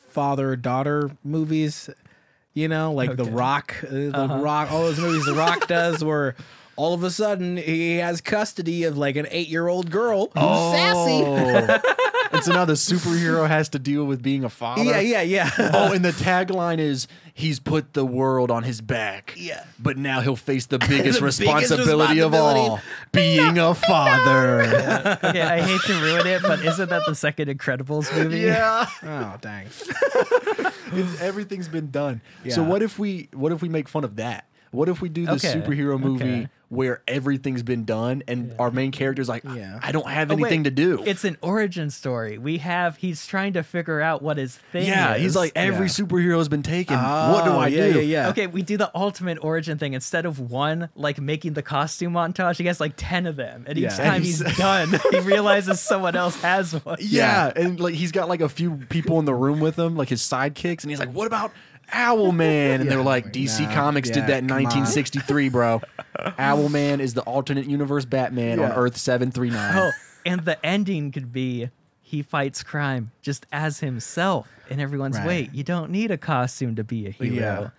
father 0.09 0.55
daughter 0.55 1.11
movies? 1.23 1.89
You 2.53 2.67
know, 2.67 2.91
like 2.93 3.15
The 3.15 3.25
Rock, 3.25 3.75
uh, 3.83 3.91
The 3.91 4.39
Rock, 4.41 4.71
all 4.71 4.81
those 4.81 4.99
movies 4.99 5.25
The 5.25 5.35
Rock 5.35 5.67
does, 5.67 6.03
where 6.03 6.35
all 6.77 6.93
of 6.93 7.03
a 7.03 7.11
sudden 7.11 7.57
he 7.57 7.97
has 7.97 8.21
custody 8.21 8.83
of 8.85 8.97
like 8.97 9.15
an 9.17 9.27
eight 9.31 9.47
year 9.49 9.67
old 9.67 9.91
girl 9.91 10.27
who's 10.33 10.71
sassy. 10.73 11.23
Oh. 11.25 11.79
and 12.31 12.43
so 12.43 12.53
now 12.53 12.65
the 12.65 12.73
superhero 12.73 13.47
has 13.47 13.67
to 13.69 13.79
deal 13.79 14.05
with 14.05 14.21
being 14.21 14.43
a 14.43 14.49
father. 14.49 14.83
Yeah, 14.83 14.99
yeah, 14.99 15.21
yeah. 15.23 15.49
Oh, 15.73 15.91
and 15.91 16.05
the 16.05 16.11
tagline 16.11 16.77
is 16.79 17.07
he's 17.33 17.59
put 17.59 17.93
the 17.93 18.05
world 18.05 18.51
on 18.51 18.63
his 18.63 18.79
back. 18.81 19.33
Yeah. 19.35 19.63
But 19.79 19.97
now 19.97 20.21
he'll 20.21 20.35
face 20.35 20.67
the 20.67 20.77
biggest, 20.79 21.19
biggest 21.19 21.21
responsibility, 21.21 22.19
of 22.19 22.31
responsibility. 22.31 22.59
all 22.69 22.79
being 23.11 23.57
a 23.57 23.73
father. 23.73 24.61
Okay, 25.23 25.41
I 25.41 25.61
hate 25.61 25.81
to 25.81 25.93
ruin 26.01 26.27
it, 26.27 26.41
but 26.43 26.63
isn't 26.63 26.89
that 26.89 27.01
the 27.07 27.15
second 27.15 27.49
Incredibles 27.49 28.15
movie? 28.15 28.39
yeah. 28.41 28.87
oh 29.03 29.35
dang. 29.41 29.65
It's, 30.93 31.21
everything's 31.21 31.67
been 31.67 31.91
done. 31.91 32.21
So 32.49 32.61
Yeah. 32.61 32.67
what 32.69 32.81
if 32.81 32.97
we 32.99 33.29
what 33.33 33.51
if 33.51 33.61
we 33.61 33.69
make 33.69 33.87
fun 33.89 34.03
of 34.03 34.15
that? 34.17 34.45
What 34.71 34.89
if 34.89 35.01
we 35.01 35.09
do 35.09 35.25
the 35.25 35.33
Okay, 35.33 35.53
superhero 35.53 35.99
movie 35.99 36.23
okay. 36.23 36.49
Where 36.69 37.01
everything's 37.07 37.63
been 37.63 37.85
done 37.85 38.23
and 38.27 38.53
our 38.59 38.69
main 38.71 38.91
character's 38.91 39.29
like, 39.29 39.43
Yeah. 39.45 39.79
I 39.81 39.93
don't 39.93 40.07
have 40.09 40.29
Oh, 40.31 40.35
wait, 40.35 40.41
anything 40.41 40.65
to 40.65 40.71
do. 40.71 41.01
It's 41.05 41.23
an 41.23 41.37
origin 41.41 41.89
story. 41.89 42.37
We 42.37 42.57
have 42.57 42.97
he's 42.97 43.25
trying 43.25 43.53
to 43.53 43.63
figure 43.63 44.01
out 44.01 44.21
what 44.21 44.35
his 44.37 44.57
thing 44.73 44.85
yeah, 44.87 45.15
is. 45.15 45.21
he's 45.21 45.35
like 45.37 45.53
every 45.55 45.85
Yeah. 45.87 45.91
superhero 45.93 46.37
has 46.39 46.49
been 46.49 46.63
taken. 46.63 46.97
what 46.97 47.45
do 47.45 47.51
Oh, 47.51 47.59
I 47.59 47.67
yeah, 47.67 47.93
do? 47.93 48.01
Yeah, 48.01 48.23
yeah. 48.23 48.29
Okay, 48.31 48.47
we 48.47 48.63
do 48.63 48.75
the 48.75 48.91
ultimate 48.93 49.37
origin 49.41 49.77
thing. 49.77 49.93
Instead 49.93 50.25
of 50.25 50.39
one, 50.39 50.89
like 50.95 51.21
making 51.21 51.53
the 51.53 51.61
costume 51.61 52.11
montage, 52.13 52.57
he 52.57 52.65
has 52.65 52.81
like 52.81 52.93
10 52.97 53.27
of 53.27 53.37
them. 53.37 53.63
And 53.65 53.77
each 53.77 53.83
Yeah. 53.83 53.89
time 53.97 54.13
And 54.15 54.23
he's 54.25 54.39
he's- 54.41 54.57
done, 54.57 54.99
he 55.11 55.19
realizes 55.21 55.79
someone 55.79 56.15
else 56.17 56.35
has 56.41 56.73
one. 56.83 56.97
Yeah, 56.99 57.51
and 57.55 57.79
like 57.79 57.93
he's 57.95 58.11
got 58.11 58.27
like 58.27 58.41
a 58.41 58.49
few 58.49 58.75
people 58.89 59.19
in 59.19 59.25
the 59.25 59.33
room 59.33 59.61
with 59.61 59.79
him, 59.79 59.95
like 59.95 60.09
his 60.09 60.21
sidekicks, 60.21 60.83
and 60.83 60.89
he's 60.91 60.99
like, 60.99 61.13
"What 61.13 61.27
about 61.27 61.53
Owlman?" 61.93 62.81
And 62.81 62.89
they 62.91 62.95
were 62.95 63.03
like, 63.03 63.31
"DC 63.31 63.61
Nah, 63.65 63.73
Comics 63.73 64.09
did 64.09 64.27
that 64.27 64.39
in 64.39 64.47
come 64.47 64.57
on. 64.57 64.63
1963, 64.63 65.49
bro. 65.49 65.81
Owlman 66.39 66.99
is 66.99 67.13
the 67.13 67.21
alternate 67.21 67.65
universe 67.67 68.05
Batman 68.05 68.59
on 68.59 68.71
Earth 68.71 68.97
739." 68.97 69.77
Oh, 69.77 69.91
and 70.25 70.41
the 70.45 70.63
ending 70.65 71.11
could 71.11 71.31
be 71.31 71.69
he 72.01 72.21
fights 72.21 72.63
crime 72.63 73.11
just 73.21 73.45
as 73.51 73.79
himself. 73.81 74.47
And 74.69 74.79
everyone's, 74.81 75.17
Right. 75.17 75.27
wait, 75.27 75.53
you 75.53 75.63
don't 75.63 75.91
need 75.91 76.11
a 76.11 76.17
costume 76.17 76.75
to 76.75 76.83
be 76.83 77.07
a 77.07 77.09
hero. 77.11 77.71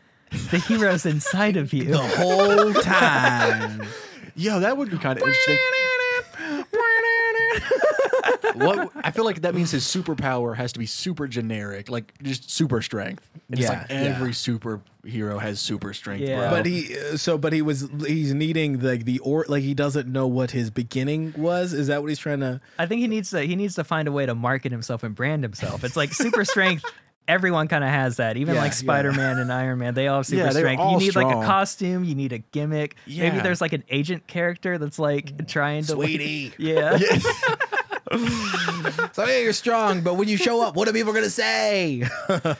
The 0.50 0.58
hero's 0.58 1.06
inside 1.06 1.56
of 1.56 1.72
you. 1.74 1.84
The 1.86 1.98
whole 1.98 2.72
time. 2.74 3.82
Yo, 4.36 4.60
that 4.60 4.76
would 4.76 4.90
be 4.90 4.98
kind 4.98 5.18
of 5.18 5.22
interesting. 5.26 5.58
What 8.54 8.90
I 9.04 9.10
feel 9.10 9.24
like 9.24 9.42
that 9.42 9.54
means 9.54 9.70
his 9.70 9.84
superpower 9.84 10.56
has 10.56 10.72
to 10.72 10.78
be 10.78 10.86
super 10.86 11.26
generic, 11.28 11.88
like 11.90 12.12
just 12.22 12.50
super 12.50 12.82
strength. 12.82 13.28
And 13.50 13.58
it's 13.60 13.68
Yeah, 13.68 13.78
like 13.80 13.90
yeah. 13.90 13.96
every 13.96 14.30
superhero 14.32 15.40
has 15.40 15.60
super 15.60 15.92
strength, 15.94 16.22
Yeah. 16.28 16.48
bro. 16.48 16.50
But 16.50 16.66
he 16.66 16.96
uh, 16.98 17.16
so 17.16 17.38
but 17.38 17.52
he 17.52 17.62
was 17.62 17.88
he's 18.06 18.34
needing 18.34 18.80
like 18.80 19.04
the 19.04 19.18
or 19.20 19.44
like 19.48 19.62
he 19.62 19.74
doesn't 19.74 20.08
know 20.10 20.26
what 20.26 20.50
his 20.52 20.70
beginning 20.70 21.34
was. 21.36 21.72
Is 21.72 21.86
that 21.88 22.02
what 22.02 22.08
he's 22.08 22.18
trying 22.18 22.40
to? 22.40 22.60
I 22.78 22.86
think 22.86 23.00
he 23.00 23.08
needs 23.08 23.30
to 23.30 23.42
he 23.42 23.56
needs 23.56 23.74
to 23.76 23.84
find 23.84 24.08
a 24.08 24.12
way 24.12 24.26
to 24.26 24.34
market 24.34 24.72
himself 24.72 25.02
and 25.02 25.14
brand 25.14 25.42
himself. 25.42 25.84
It's 25.84 25.96
like 25.96 26.12
super 26.12 26.44
strength. 26.44 26.84
Everyone 27.28 27.68
kind 27.68 27.84
of 27.84 27.90
has 27.90 28.16
that. 28.16 28.36
Even 28.38 28.54
Yeah, 28.54 28.62
like. 28.62 28.72
Spider 28.72 29.12
Man 29.12 29.38
and 29.38 29.52
Iron 29.52 29.78
Man, 29.78 29.94
they 29.94 30.08
all 30.08 30.16
have 30.18 30.26
super 30.26 30.42
Yeah, 30.44 30.50
strength. 30.50 30.82
You 30.82 30.98
need 30.98 31.14
like 31.14 31.26
a 31.26 31.44
costume. 31.46 32.02
You 32.04 32.14
need 32.14 32.32
a 32.32 32.38
gimmick. 32.38 32.96
Maybe 33.06 33.38
there's 33.40 33.60
like 33.60 33.74
an 33.74 33.84
agent 33.90 34.26
character 34.26 34.78
that's 34.78 34.98
like 34.98 35.46
trying 35.46 35.84
to. 35.84 35.94
like- 35.96 36.08
Sweetie. 36.08 36.52
yeah. 36.58 36.98
So 39.12 39.24
yeah, 39.26 39.38
you're 39.38 39.52
strong, 39.52 40.02
but 40.02 40.14
when 40.14 40.28
you 40.28 40.36
show 40.36 40.62
up, 40.62 40.76
what 40.76 40.86
are 40.86 40.92
people 40.92 41.12
gonna 41.12 41.28
say? 41.30 41.94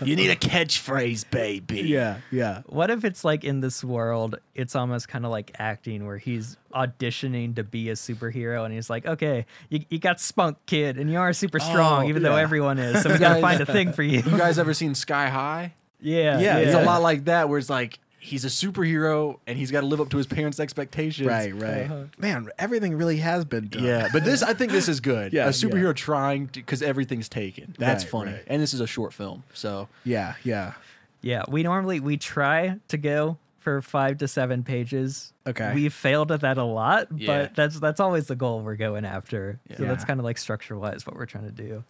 you 0.03 0.17
need 0.17 0.31
a 0.31 0.37
catchphrase, 0.37 1.31
baby. 1.31 1.83
yeah, 1.83 2.19
yeah. 2.33 2.63
What 2.67 2.91
if 2.91 3.05
it's 3.05 3.25
like 3.25 3.45
in 3.45 3.61
this 3.61 3.85
world, 3.85 4.39
it's 4.55 4.75
almost 4.75 5.09
kind 5.09 5.25
of 5.25 5.31
like 5.31 5.53
acting 5.59 6.05
where 6.07 6.19
he's 6.19 6.57
auditioning 6.75 7.55
to 7.57 7.63
be 7.65 7.91
a 7.91 7.95
superhero 7.95 8.65
and 8.65 8.75
he's 8.75 8.91
like, 8.91 9.07
okay, 9.07 9.47
you, 9.69 9.85
you 9.89 9.99
got 9.99 10.21
spunk, 10.21 10.59
kid, 10.67 10.99
and 10.99 11.11
you 11.13 11.19
are 11.19 11.33
super 11.33 11.61
strong, 11.61 12.07
Oh, 12.07 12.09
even 12.09 12.23
though 12.23 12.37
everyone 12.37 12.79
is. 12.79 13.03
So 13.03 13.11
we 13.13 13.19
got 13.19 13.35
to 13.37 13.41
find 13.41 13.61
a 13.61 13.67
thing 13.67 13.93
for 13.93 14.03
you. 14.03 14.21
You 14.21 14.37
guys 14.39 14.59
ever 14.59 14.75
seen 14.75 14.95
Sky 14.95 15.29
High? 15.29 15.75
Yeah. 16.01 16.41
Yeah, 16.41 16.59
It's 16.59 16.75
a 16.75 16.83
lot 16.83 17.03
like 17.03 17.27
that, 17.27 17.49
where 17.49 17.59
it's 17.59 17.71
like 17.71 17.99
he's 18.19 18.45
a 18.45 18.49
superhero 18.49 19.39
and 19.47 19.57
he's 19.59 19.71
got 19.71 19.81
to 19.81 19.87
live 19.87 20.01
up 20.01 20.09
to 20.11 20.17
his 20.17 20.27
parents' 20.27 20.59
expectations. 20.61 21.27
Right, 21.29 21.55
right. 21.55 21.83
Uh-huh. 21.85 22.05
Man, 22.19 22.49
everything 22.59 22.97
really 22.97 23.19
has 23.19 23.45
been 23.45 23.69
done. 23.69 23.85
Yeah, 23.85 24.09
but 24.13 24.25
this 24.25 24.43
I 24.43 24.55
think 24.55 24.73
this 24.73 24.89
is 24.89 25.01
good. 25.01 25.33
Yeah, 25.39 25.47
a 25.47 25.51
superhero 25.51 25.89
yeah. 25.89 25.93
trying 25.93 26.49
to 26.49 26.61
because 26.61 26.83
everything's 26.83 27.29
taken. 27.29 27.75
That's 27.79 28.05
Right, 28.05 28.11
funny, 28.11 28.33
right. 28.33 28.45
and 28.47 28.61
this 28.63 28.75
is 28.75 28.81
a 28.81 28.87
short 28.87 29.13
film, 29.13 29.45
so 29.55 29.89
yeah, 30.05 30.35
yeah. 30.45 30.75
Yeah. 31.21 31.43
We 31.49 31.63
normally, 31.65 31.99
we 32.01 32.17
try 32.17 32.79
to 32.89 32.97
go 32.97 33.39
for 33.59 33.83
five 33.83 34.19
to 34.19 34.29
seven 34.29 34.63
pages. 34.63 35.33
Okay. 35.47 35.75
We've 35.75 35.93
failed 35.93 36.31
at 36.31 36.43
that 36.43 36.59
a 36.59 36.65
lot, 36.65 37.09
Yeah. 37.17 37.27
but 37.27 37.55
that's 37.57 37.81
that's 37.81 37.99
always 38.01 38.27
the 38.29 38.37
goal 38.37 38.61
we're 38.61 38.77
going 38.77 39.05
after. 39.05 39.59
So 39.77 39.85
that's 39.85 40.05
kind 40.05 40.21
of 40.21 40.25
like 40.25 40.39
structure 40.39 40.79
wise 40.79 41.07
what 41.07 41.17
we're 41.17 41.27
trying 41.27 41.45
to 41.47 41.51
do. 41.51 41.83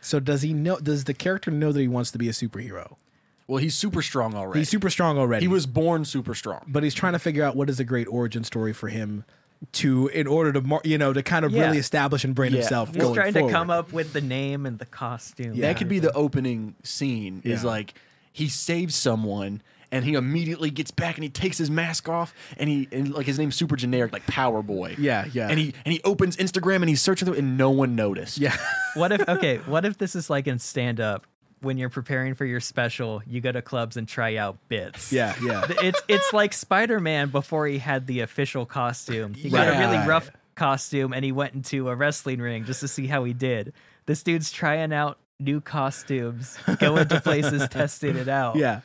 So 0.00 0.18
does 0.20 0.42
he 0.42 0.52
know? 0.52 0.78
Does 0.78 1.04
the 1.04 1.14
character 1.14 1.50
know 1.50 1.72
that 1.72 1.80
he 1.80 1.88
wants 1.88 2.10
to 2.12 2.18
be 2.18 2.28
a 2.28 2.32
superhero? 2.32 2.96
Well, 3.46 3.58
he's 3.58 3.74
super 3.74 4.02
strong 4.02 4.34
already. 4.34 4.60
He's 4.60 4.68
super 4.68 4.90
strong 4.90 5.18
already. 5.18 5.44
He 5.44 5.48
was 5.48 5.66
born 5.66 6.04
super 6.04 6.34
strong. 6.34 6.62
but 6.68 6.82
he's 6.82 6.94
trying 6.94 7.12
to 7.14 7.18
figure 7.18 7.44
out 7.44 7.56
what 7.56 7.68
is 7.70 7.78
a 7.80 7.84
great 7.84 8.06
origin 8.08 8.44
story 8.44 8.72
for 8.72 8.88
him 8.88 9.24
to, 9.72 10.08
in 10.08 10.26
order 10.26 10.52
to, 10.52 10.60
mar- 10.60 10.80
you 10.84 10.98
know, 10.98 11.12
to 11.12 11.22
kind 11.22 11.44
of 11.44 11.52
Yeah. 11.52 11.66
really 11.66 11.78
establish 11.78 12.24
and 12.24 12.34
brand 12.34 12.54
Yeah. 12.54 12.60
himself. 12.60 12.88
He's 12.90 12.98
going 13.02 13.14
trying 13.14 13.32
forward. 13.32 13.48
to 13.48 13.54
come 13.54 13.70
up 13.70 13.92
with 13.92 14.12
the 14.12 14.20
name 14.20 14.66
and 14.66 14.78
the 14.78 14.86
costume. 14.86 15.54
Yeah. 15.54 15.68
That 15.68 15.78
could 15.78 15.88
be 15.88 15.98
the 15.98 16.12
opening 16.12 16.74
scene. 16.82 17.40
Is 17.44 17.62
Yeah. 17.62 17.68
like 17.70 17.94
he 18.32 18.48
saves 18.48 18.94
someone. 18.94 19.62
And 19.92 20.04
he 20.04 20.14
immediately 20.14 20.70
gets 20.70 20.90
back 20.90 21.14
and 21.16 21.22
he 21.22 21.30
takes 21.30 21.56
his 21.56 21.70
mask 21.70 22.08
off 22.08 22.34
and 22.56 22.68
he 22.68 22.88
and 22.90 23.14
like 23.14 23.26
his 23.26 23.38
name's 23.38 23.54
super 23.54 23.76
generic 23.76 24.12
like 24.12 24.26
Power 24.26 24.60
Boy. 24.60 24.96
Yeah, 24.98 25.26
yeah. 25.32 25.46
And 25.48 25.56
he 25.56 25.72
and 25.84 25.92
he 25.92 26.00
opens 26.02 26.36
Instagram 26.36 26.76
and 26.76 26.88
he's 26.88 27.00
searching 27.00 27.26
through 27.26 27.36
it 27.36 27.38
and 27.38 27.56
no 27.56 27.70
one 27.70 27.94
noticed. 27.94 28.38
Yeah, 28.38 28.56
What 28.94 29.12
if 29.12 29.28
okay, 29.28 29.58
what 29.58 29.84
if 29.84 29.96
this 29.98 30.16
is 30.16 30.28
like 30.28 30.48
in 30.48 30.58
stand 30.58 30.98
up 30.98 31.26
when 31.64 31.78
you're 31.78 31.90
preparing 31.90 32.34
for 32.34 32.44
your 32.44 32.60
special, 32.60 33.22
you 33.26 33.40
go 33.40 33.50
to 33.50 33.62
clubs 33.62 33.96
and 33.96 34.06
try 34.06 34.36
out 34.36 34.56
bits. 34.68 35.12
yeah, 35.12 35.34
yeah. 35.42 35.66
It's 35.82 36.00
it's 36.08 36.32
like 36.32 36.52
Spider-Man 36.52 37.30
before 37.30 37.66
he 37.66 37.78
had 37.78 38.06
the 38.06 38.20
official 38.20 38.66
costume. 38.66 39.34
He 39.34 39.50
got 39.50 39.68
a 39.68 39.78
really 39.78 40.06
rough 40.06 40.30
costume 40.54 41.12
and 41.12 41.24
he 41.24 41.32
went 41.32 41.54
into 41.54 41.88
a 41.88 41.96
wrestling 41.96 42.40
ring 42.40 42.64
just 42.64 42.80
to 42.80 42.88
see 42.88 43.06
how 43.06 43.24
he 43.24 43.32
did. 43.32 43.72
This 44.06 44.22
dude's 44.22 44.52
trying 44.52 44.92
out 44.92 45.18
new 45.40 45.60
costumes, 45.60 46.56
going 46.78 47.08
to 47.08 47.20
places, 47.20 47.68
testing 47.70 48.16
it 48.16 48.28
out. 48.28 48.56
yeah. 48.56 48.82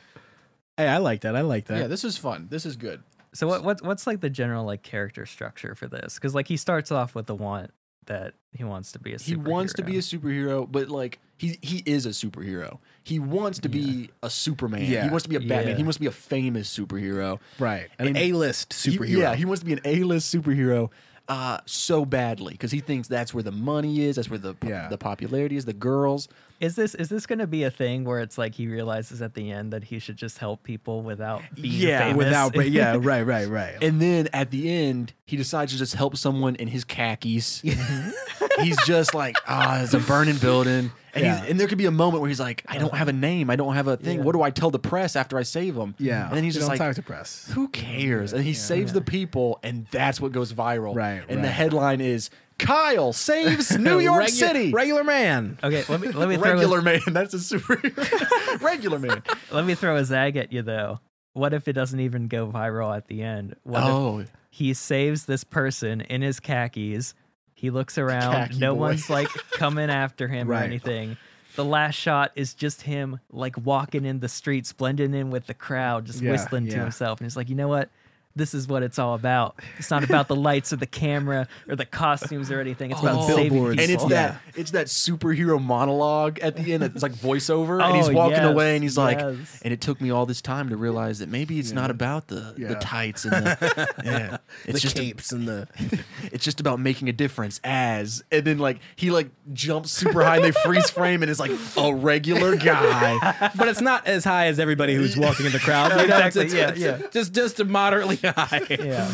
Hey, 0.76 0.88
I 0.88 0.96
like 0.96 1.20
that. 1.20 1.36
I 1.36 1.42
like 1.42 1.66
that. 1.66 1.78
Yeah, 1.78 1.86
this 1.88 2.04
is 2.04 2.16
fun. 2.16 2.48
This 2.50 2.64
is 2.64 2.76
good. 2.76 3.02
So 3.34 3.46
what 3.46 3.62
what's 3.62 3.82
what's 3.82 4.06
like 4.06 4.20
the 4.20 4.30
general 4.30 4.64
like 4.64 4.82
character 4.82 5.26
structure 5.26 5.74
for 5.74 5.86
this? 5.86 6.14
Because 6.14 6.34
like 6.34 6.48
he 6.48 6.56
starts 6.56 6.90
off 6.90 7.14
with 7.14 7.26
the 7.26 7.34
want 7.34 7.72
that 8.06 8.34
he 8.52 8.64
wants 8.64 8.92
to 8.92 8.98
be 8.98 9.14
a 9.14 9.18
He 9.18 9.36
wants 9.36 9.74
to 9.74 9.82
be 9.82 9.96
a 9.96 10.00
superhero, 10.00 10.66
but 10.70 10.88
like 10.88 11.18
he 11.40 11.58
he 11.62 11.82
is 11.86 12.04
a 12.04 12.10
superhero. 12.10 12.78
He 13.02 13.18
wants 13.18 13.58
to 13.60 13.68
be 13.70 14.10
a 14.22 14.28
Superman. 14.28 14.84
Yeah. 14.84 15.04
He 15.04 15.08
wants 15.08 15.22
to 15.22 15.30
be 15.30 15.36
a 15.36 15.40
Batman. 15.40 15.68
Yeah. 15.68 15.76
He 15.76 15.82
wants 15.82 15.96
to 15.96 16.00
be 16.02 16.06
a 16.06 16.10
famous 16.12 16.68
superhero. 16.78 17.38
right. 17.58 17.88
An 17.98 18.08
And 18.08 18.16
A-list 18.18 18.74
He- 18.74 18.98
superhero. 18.98 19.18
yeah, 19.18 19.34
he 19.34 19.46
wants 19.46 19.60
to 19.60 19.66
be 19.66 19.72
an 19.72 19.80
A-list 19.86 20.32
superhero 20.34 20.90
uh, 21.28 21.58
so 21.64 22.04
badly 22.04 22.52
because 22.54 22.72
he 22.72 22.80
thinks 22.80 23.06
that's 23.08 23.32
where 23.32 23.42
the 23.44 23.52
money 23.52 24.02
is. 24.02 24.16
That's 24.16 24.28
where 24.28 24.38
the 24.38 24.54
Yeah. 24.66 24.88
the 24.88 24.98
popularity 24.98 25.56
is. 25.56 25.64
The 25.64 25.72
girls. 25.72 26.28
Is 26.60 26.76
this 26.76 26.94
is 26.94 27.08
this 27.08 27.24
going 27.24 27.38
to 27.38 27.46
be 27.46 27.62
a 27.62 27.70
thing 27.70 28.04
where 28.04 28.18
it's 28.20 28.36
like 28.36 28.54
he 28.54 28.66
realizes 28.66 29.22
at 29.22 29.32
the 29.34 29.50
end 29.50 29.72
that 29.72 29.84
he 29.84 29.98
should 29.98 30.16
just 30.16 30.36
help 30.38 30.62
people 30.62 31.00
without 31.02 31.40
being 31.54 31.72
Yeah, 31.88 32.00
famous? 32.00 32.16
without, 32.26 32.52
but 32.52 32.70
yeah, 32.70 32.96
right, 33.00 33.22
right, 33.22 33.48
right. 33.48 33.76
And 33.80 33.98
then 34.02 34.28
at 34.34 34.50
the 34.50 34.70
end, 34.70 35.14
he 35.24 35.36
decides 35.38 35.72
to 35.72 35.78
just 35.78 35.94
help 35.94 36.16
someone 36.18 36.54
in 36.56 36.68
his 36.68 36.84
khakis. 36.84 37.62
he's 38.62 38.76
just 38.86 39.14
like, 39.14 39.36
ah, 39.46 39.82
it's 39.82 39.94
a 39.94 39.98
burning 40.00 40.36
building. 40.36 40.92
And, 41.12 41.24
Yeah. 41.24 41.40
he's, 41.40 41.50
and 41.50 41.60
there 41.60 41.66
could 41.66 41.78
be 41.78 41.86
a 41.86 41.90
moment 41.90 42.20
where 42.20 42.28
he's 42.28 42.38
like, 42.40 42.62
I 42.68 42.78
don't 42.78 42.94
have 42.94 43.08
a 43.08 43.12
name. 43.12 43.50
I 43.50 43.56
don't 43.56 43.74
have 43.74 43.88
a 43.88 43.96
thing. 43.96 44.22
What 44.22 44.32
do 44.32 44.42
I 44.42 44.50
tell 44.50 44.70
the 44.70 44.78
press 44.78 45.16
after 45.16 45.36
I 45.38 45.42
save 45.42 45.74
them? 45.74 45.94
Yeah. 45.98 46.28
And 46.28 46.36
then 46.36 46.44
he's 46.44 46.54
You 46.54 46.60
just 46.60 46.70
don't 46.70 46.78
like, 46.78 46.88
talk 46.88 46.94
to 46.96 47.02
press. 47.02 47.50
who 47.52 47.68
cares? 47.68 48.32
And 48.32 48.44
he 48.44 48.54
saves 48.54 48.92
the 48.92 49.00
people, 49.00 49.58
and 49.62 49.86
that's 49.90 50.20
what 50.20 50.32
goes 50.32 50.52
viral. 50.52 50.94
Right, 50.94 51.22
And 51.28 51.42
the 51.42 51.48
headline 51.50 52.00
is 52.00 52.30
Kyle 52.58 53.12
saves 53.12 53.76
New 53.78 53.98
York 54.00 54.24
Regu- 54.24 54.28
City. 54.30 54.70
Regular 54.72 55.02
man. 55.02 55.58
Okay, 55.64 55.82
let 55.88 56.00
me 56.00 56.08
let 56.12 56.28
me 56.28 56.36
throw 56.38 56.52
Regular 56.52 56.78
a, 56.78 56.82
man. 56.82 57.00
That's 57.08 57.32
a 57.34 57.38
superhero. 57.38 58.60
Regular 58.60 58.98
man. 58.98 59.22
let 59.50 59.64
me 59.64 59.74
throw 59.74 59.96
a 59.96 60.04
zag 60.04 60.36
at 60.36 60.52
you 60.52 60.62
though. 60.62 61.00
What 61.32 61.54
if 61.54 61.68
it 61.68 61.72
doesn't 61.72 62.00
even 62.00 62.28
go 62.28 62.48
viral 62.48 62.94
at 62.96 63.06
the 63.08 63.22
end? 63.22 63.56
What 63.62 63.78
if 63.82 63.88
Oh, 63.88 64.24
he 64.50 64.74
saves 64.74 65.24
this 65.24 65.42
person 65.44 66.00
in 66.02 66.22
his 66.22 66.38
khakis. 66.40 67.14
He 67.60 67.68
looks 67.68 67.98
around. 67.98 68.32
Khaki 68.32 68.58
no 68.58 68.74
boy. 68.74 68.80
one's 68.80 69.10
like 69.10 69.28
coming 69.52 69.90
after 69.90 70.28
him 70.28 70.50
or 70.50 70.54
anything. 70.54 71.18
The 71.56 71.64
last 71.64 71.94
shot 71.96 72.32
is 72.36 72.54
just 72.54 72.80
him 72.82 73.20
like 73.30 73.54
walking 73.58 74.06
in 74.06 74.20
the 74.20 74.28
streets, 74.30 74.72
blending 74.72 75.12
in 75.12 75.30
with 75.30 75.46
the 75.46 75.52
crowd, 75.52 76.06
just 76.06 76.22
Yeah, 76.22 76.30
whistling 76.30 76.68
to 76.68 76.78
himself. 76.78 77.20
And 77.20 77.26
he's 77.26 77.36
like, 77.36 77.50
you 77.50 77.54
know 77.56 77.68
what? 77.68 77.90
This 78.36 78.54
is 78.54 78.68
what 78.68 78.82
it's 78.84 78.98
all 78.98 79.14
about. 79.14 79.56
It's 79.78 79.90
not 79.90 80.04
about 80.04 80.28
the 80.28 80.36
lights 80.36 80.72
or 80.72 80.76
the 80.76 80.86
camera 80.86 81.48
or 81.68 81.74
the 81.74 81.84
costumes 81.84 82.50
or 82.50 82.60
anything. 82.60 82.92
It's 82.92 83.00
about 83.00 83.16
Oh, 83.18 83.26
saving 83.36 83.50
people. 83.50 83.66
and 83.70 83.80
it's 83.80 84.04
Yeah. 84.04 84.08
that 84.08 84.40
it's 84.54 84.70
that 84.70 84.86
superhero 84.86 85.60
monologue 85.62 86.38
at 86.38 86.56
the 86.56 86.72
end. 86.72 86.84
It's 86.84 87.02
like 87.02 87.12
voiceover, 87.12 87.82
and 87.82 87.82
oh, 87.92 87.94
he's 87.94 88.08
Oh, 88.08 88.12
walking 88.12 88.36
yes, 88.36 88.44
away, 88.52 88.74
and 88.76 88.84
he's 88.84 88.96
like, 88.96 89.18
yes. 89.18 89.60
and 89.62 89.72
it 89.72 89.80
took 89.80 90.00
me 90.00 90.10
all 90.10 90.26
this 90.26 90.40
time 90.40 90.68
to 90.68 90.76
realize 90.76 91.18
that 91.18 91.28
maybe 91.28 91.58
it's 91.58 91.72
not 91.72 91.90
about 91.90 92.28
the 92.28 92.54
Yeah. 92.56 92.68
the 92.68 92.74
tights 92.76 93.24
and 93.24 93.32
the 93.32 93.94
yeah, 94.04 94.36
it's 94.64 94.74
the 94.74 94.80
just 94.80 94.96
a- 94.98 95.02
capes 95.02 95.32
and 95.32 95.48
the 95.48 95.66
it's 96.32 96.44
just 96.44 96.60
about 96.60 96.78
making 96.78 97.08
a 97.08 97.12
difference 97.12 97.60
as 97.64 98.22
and 98.30 98.44
then 98.44 98.58
like 98.58 98.78
he 98.94 99.10
like 99.10 99.30
jumps 99.52 99.90
super 99.90 100.22
high 100.22 100.36
and 100.36 100.44
they 100.44 100.52
freeze 100.52 100.88
frame 100.88 101.22
and 101.22 101.30
it's 101.30 101.40
like 101.40 101.50
a 101.76 101.92
regular 101.94 102.54
guy 102.56 103.50
but 103.56 103.66
it's 103.68 103.80
not 103.80 104.06
as 104.06 104.22
high 104.24 104.46
as 104.46 104.60
everybody 104.60 104.94
who's 104.94 105.16
walking 105.16 105.46
in 105.46 105.52
the 105.52 105.58
crowd. 105.58 105.90
you 105.90 105.96
know? 106.06 106.16
It's- 106.18 106.36
Exactly, 106.36 106.60
it's- 106.60 106.78
yeah, 106.78 107.04
it's 107.06 107.12
Just 107.14 107.32
just 107.32 107.64
moderately 107.64 108.19
high. 108.36 108.66
yeah. 108.70 109.10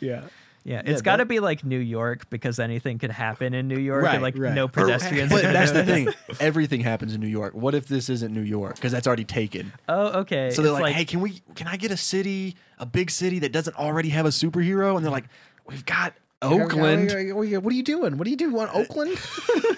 yeah. 0.00 0.22
Yeah, 0.64 0.82
it's 0.84 1.00
got 1.00 1.16
to 1.16 1.24
be 1.24 1.40
like 1.40 1.64
New 1.64 1.78
York 1.78 2.28
because 2.28 2.58
anything 2.58 2.98
could 2.98 3.10
happen 3.12 3.54
in 3.54 3.68
New 3.68 3.78
York, 3.78 4.02
Right, 4.04 4.14
and 4.14 4.22
like 4.22 4.36
right. 4.36 4.52
no 4.52 4.68
pedestrians. 4.68 5.30
but 5.32 5.40
that's 5.42 5.70
the 5.70 5.82
thing 5.82 6.08
everything 6.40 6.82
happens 6.82 7.14
in 7.14 7.22
new 7.22 7.26
york 7.26 7.54
what 7.54 7.74
if 7.74 7.88
this 7.88 8.10
isn't 8.10 8.34
new 8.34 8.42
york 8.42 8.74
because 8.74 8.92
that's 8.92 9.06
already 9.06 9.24
taken 9.24 9.72
Oh, 9.88 10.20
okay. 10.20 10.50
so 10.50 10.60
they're 10.60 10.72
It's 10.72 10.80
like, 10.82 10.94
hey 10.94 11.06
can 11.06 11.20
we 11.20 11.40
can 11.54 11.68
i 11.68 11.76
get 11.78 11.90
a 11.90 11.96
city 11.96 12.54
a 12.78 12.84
big 12.84 13.10
city 13.10 13.38
that 13.38 13.52
doesn't 13.52 13.76
already 13.76 14.10
have 14.10 14.26
a 14.26 14.30
superhero 14.30 14.94
and 14.96 15.04
they're 15.04 15.12
like 15.12 15.28
we've 15.66 15.86
got 15.86 16.12
oakland 16.42 17.06
What 17.34 17.40
are 17.40 17.44
you 17.74 17.82
doing? 17.82 18.18
What 18.18 18.24
do 18.24 18.30
you 18.30 18.36
do? 18.36 18.50
Want 18.52 18.74
Oakland? 18.74 19.18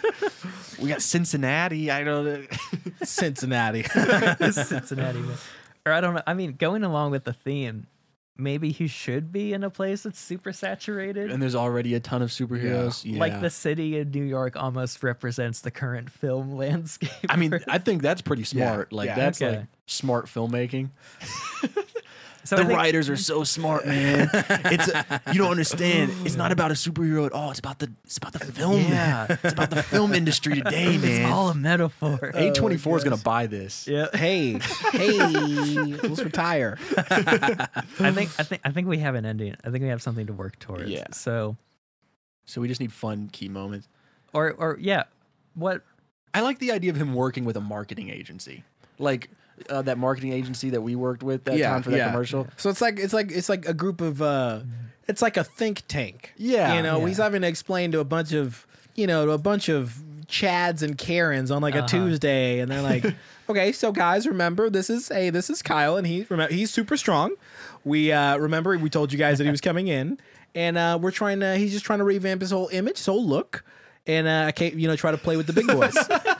we 0.82 0.88
got 0.88 1.02
cincinnati 1.02 1.90
i 1.90 2.02
don't 2.02 2.48
Cincinnati. 3.04 3.82
Cincinnati. 3.84 5.20
man. 5.20 5.36
Or 5.86 5.92
I 5.92 6.00
don't 6.00 6.14
know. 6.14 6.22
I 6.26 6.34
mean, 6.34 6.56
going 6.58 6.82
along 6.84 7.12
with 7.12 7.24
the 7.24 7.32
theme, 7.32 7.86
maybe 8.40 8.70
he 8.72 8.86
should 8.86 9.30
be 9.32 9.52
in 9.52 9.62
a 9.62 9.70
place 9.70 10.02
that's 10.02 10.18
super 10.18 10.52
saturated. 10.52 11.30
and 11.30 11.42
there's 11.42 11.54
already 11.54 11.94
a 11.94 12.00
ton 12.00 12.22
of 12.22 12.30
superheroes 12.30 13.04
yeah. 13.04 13.18
Like 13.20 13.40
the 13.40 13.50
city 13.50 13.98
of 14.00 14.14
New 14.14 14.24
York 14.24 14.56
almost 14.56 15.02
represents 15.02 15.60
the 15.60 15.70
current 15.70 16.10
film 16.10 16.52
landscape. 16.56 17.10
I 17.28 17.36
mean, 17.36 17.58
I 17.68 17.78
think 17.78 18.02
that's 18.02 18.22
pretty 18.22 18.44
smart. 18.44 18.92
Like 18.92 19.06
yeah. 19.08 19.14
that's 19.16 19.40
Okay. 19.42 19.56
like 19.58 19.66
smart 19.86 20.26
filmmaking. 20.26 20.90
so 22.44 22.56
the 22.56 22.64
think- 22.64 22.76
writers 22.78 23.08
are 23.08 23.16
so 23.16 23.44
smart, 23.44 23.86
man. 23.86 24.28
It's 24.72 24.88
a, 24.88 25.20
you 25.32 25.38
don't 25.38 25.50
understand. 25.50 26.12
It's 26.24 26.36
not 26.36 26.52
about 26.52 26.70
a 26.70 26.74
superhero 26.74 27.26
at 27.26 27.32
all. 27.32 27.50
It's 27.50 27.58
about 27.58 27.78
the 27.78 27.90
it's 28.04 28.16
about 28.18 28.32
the 28.32 28.38
film. 28.40 28.80
Yeah. 28.82 29.26
it's 29.42 29.52
about 29.52 29.70
the 29.70 29.82
film 29.82 30.14
industry 30.14 30.54
today, 30.60 30.94
It's 30.94 31.02
man. 31.04 31.30
all 31.32 31.48
a 31.50 31.54
metaphor. 31.54 32.30
A 32.34 32.48
oh, 32.50 32.52
twenty 32.54 32.76
four 32.76 32.96
is 32.96 33.04
gonna 33.04 33.16
buy 33.16 33.46
this. 33.46 33.86
yeah. 33.88 34.06
hey, 34.14 34.58
hey, 34.92 35.18
let's 36.02 36.20
retire. 36.22 36.78
I 36.96 38.12
think 38.12 38.30
I 38.38 38.42
think 38.42 38.60
I 38.64 38.70
think 38.70 38.88
we 38.88 38.98
have 38.98 39.14
an 39.14 39.24
ending. 39.26 39.54
I 39.64 39.70
think 39.70 39.82
we 39.82 39.88
have 39.88 40.02
something 40.02 40.26
to 40.26 40.32
work 40.32 40.58
towards. 40.58 40.90
Yeah. 40.90 41.06
So 41.12 41.56
So 42.46 42.60
we 42.60 42.68
just 42.68 42.80
need 42.80 42.92
fun 42.92 43.28
key 43.32 43.48
moments. 43.48 43.88
or 44.32 44.52
or 44.52 44.76
yeah. 44.80 45.04
What 45.54 45.82
I 46.32 46.40
like 46.42 46.58
the 46.60 46.70
idea 46.72 46.90
of 46.90 46.96
him 46.96 47.14
working 47.14 47.44
with 47.44 47.56
a 47.56 47.60
marketing 47.60 48.08
agency, 48.10 48.62
like 49.00 49.30
uh, 49.68 49.82
that 49.82 49.98
marketing 49.98 50.32
agency 50.32 50.70
that 50.70 50.80
we 50.80 50.94
worked 50.94 51.22
with 51.22 51.44
that 51.44 51.58
time 51.60 51.82
for 51.82 51.90
that 51.90 52.10
commercial. 52.12 52.46
So 52.56 52.70
it's 52.70 52.80
like 52.80 52.98
it's 52.98 53.12
like 53.12 53.30
it's 53.32 53.48
like 53.48 53.66
a 53.68 53.74
group 53.74 54.00
of 54.00 54.22
uh 54.22 54.60
it's 55.08 55.20
like 55.22 55.36
a 55.36 55.44
think 55.44 55.82
tank. 55.88 56.32
Yeah, 56.36 56.74
You 56.74 56.82
know, 56.82 57.00
yeah. 57.00 57.08
he's 57.08 57.16
having 57.18 57.42
to 57.42 57.48
explain 57.48 57.90
to 57.92 58.00
a 58.00 58.04
bunch 58.04 58.32
of 58.32 58.66
you 58.94 59.06
know, 59.06 59.26
to 59.26 59.32
a 59.32 59.38
bunch 59.38 59.68
of 59.68 60.00
Chads 60.28 60.82
and 60.82 60.96
Karens 60.96 61.50
on 61.50 61.60
like 61.62 61.74
a 61.74 61.78
Uh-huh. 61.78 61.88
Tuesday 61.88 62.60
and 62.60 62.70
they're 62.70 62.82
like, 62.82 63.04
Okay, 63.48 63.72
so 63.72 63.90
guys, 63.90 64.26
remember 64.28 64.70
this 64.70 64.88
is 64.88 65.08
hey, 65.08 65.30
this 65.30 65.50
is 65.50 65.60
Kyle 65.62 65.96
and 65.96 66.06
he 66.06 66.24
remember 66.28 66.54
he's 66.54 66.70
super 66.70 66.96
strong. 66.96 67.34
We 67.84 68.12
uh 68.12 68.36
remember 68.36 68.76
we 68.78 68.88
told 68.90 69.12
you 69.12 69.18
guys 69.18 69.38
that 69.38 69.44
he 69.44 69.50
was 69.50 69.60
coming 69.60 69.88
in 69.88 70.18
and 70.54 70.78
uh 70.78 70.98
we're 71.00 71.10
trying 71.10 71.40
to 71.40 71.56
he's 71.56 71.72
just 71.72 71.84
trying 71.84 71.98
to 71.98 72.04
revamp 72.04 72.40
his 72.40 72.50
whole 72.52 72.68
image, 72.72 72.98
his 72.98 73.06
whole 73.06 73.24
look. 73.26 73.64
And 74.06 74.26
uh 74.28 74.44
I 74.46 74.52
can't 74.52 74.74
you 74.74 74.86
know, 74.88 74.96
try 74.96 75.10
to 75.10 75.18
play 75.18 75.36
with 75.36 75.46
the 75.48 75.52
big 75.52 75.66
boys. 75.66 75.94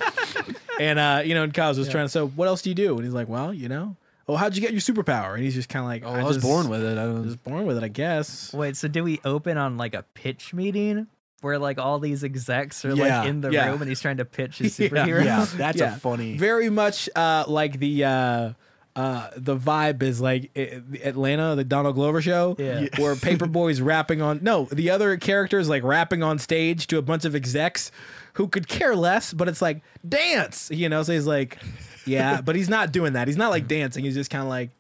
And 0.81 0.99
uh, 0.99 1.23
you 1.25 1.35
know, 1.35 1.43
and 1.45 1.53
Kyle's 1.55 1.79
was 1.79 1.89
trying 1.89 2.07
to. 2.07 2.09
So, 2.09 2.29
what 2.29 2.49
else 2.49 2.63
do 2.63 2.71
you 2.71 2.75
do? 2.75 2.95
And 2.97 3.05
he's 3.05 3.13
like, 3.15 3.29
"Well, 3.29 3.53
you 3.53 3.69
know, 3.69 3.97
oh, 4.29 4.37
how'd 4.37 4.55
you 4.57 4.63
get 4.63 4.73
your 4.73 4.81
superpower?" 4.81 5.35
And 5.35 5.43
he's 5.45 5.55
just 5.55 5.69
kind 5.69 5.85
of 5.85 5.89
like, 5.89 6.03
Oh, 6.05 6.19
I, 6.21 6.25
was 6.25 6.37
just- 6.37 6.47
born 6.47 6.69
with 6.69 6.83
it. 6.83 6.97
I 6.99 7.03
I 7.03 7.07
was 7.09 7.25
was 7.27 7.37
born 7.37 7.67
with 7.67 7.77
it, 7.77 7.85
I 7.85 7.89
guess." 7.89 8.53
wait, 8.53 8.77
so 8.77 8.89
do 8.89 9.05
we 9.05 9.21
open 9.25 9.57
on 9.59 9.77
like 9.77 9.95
a 9.95 10.05
pitch 10.15 10.55
meeting 10.55 11.07
where 11.43 11.59
like 11.59 11.79
all 11.79 11.99
these 11.99 12.23
execs 12.25 12.85
are 12.85 12.95
Yeah, 12.95 13.21
like 13.21 13.29
in 13.29 13.41
the 13.41 13.51
yeah. 13.51 13.69
room 13.71 13.81
and 13.83 13.89
he's 13.89 14.01
trying 14.01 14.17
to 14.19 14.25
pitch 14.25 14.59
his 14.59 14.77
superhero? 14.79 15.25
yeah, 15.25 15.47
that's 15.57 15.79
Yeah. 15.79 15.95
a 15.97 15.99
funny. 15.99 16.37
Very 16.37 16.71
much 16.71 17.09
uh, 17.15 17.45
like 17.47 17.79
the 17.79 18.05
uh, 18.05 18.51
uh, 18.97 19.29
the 19.37 19.57
vibe 19.57 20.03
is 20.03 20.21
like 20.21 20.51
Atlanta, 20.57 21.55
the 21.57 21.65
Donald 21.65 21.95
Glover 21.95 22.21
show, 22.23 22.57
Yeah. 22.59 22.81
Yeah. 22.81 22.89
where 22.99 23.15
Paper 23.17 23.47
Boi's 23.47 23.81
rapping 23.81 24.21
on. 24.23 24.41
No, 24.43 24.65
the 24.73 24.91
other 24.91 25.17
characters 25.17 25.69
like 25.69 25.83
rapping 25.83 26.23
on 26.23 26.39
stage 26.39 26.87
to 26.89 26.99
a 26.99 27.03
bunch 27.03 27.25
of 27.25 27.35
execs 27.35 27.91
who 28.35 28.49
could 28.49 28.69
care 28.69 28.95
less, 28.95 29.33
but 29.33 29.49
it's 29.49 29.63
like 29.63 29.83
dance, 30.09 30.71
you 30.73 30.89
know. 30.89 31.03
So 31.03 31.13
he's 31.13 31.27
like, 31.27 31.59
yeah, 32.07 32.41
but 32.41 32.57
he's 32.57 32.69
not 32.69 32.93
doing 32.93 33.15
that. 33.15 33.29
He's 33.29 33.37
not 33.37 33.51
like 33.51 33.69
dancing. 33.69 34.05
He's 34.05 34.15
just 34.15 34.31
kind 34.31 34.43
of 34.43 34.49
like, 34.49 34.71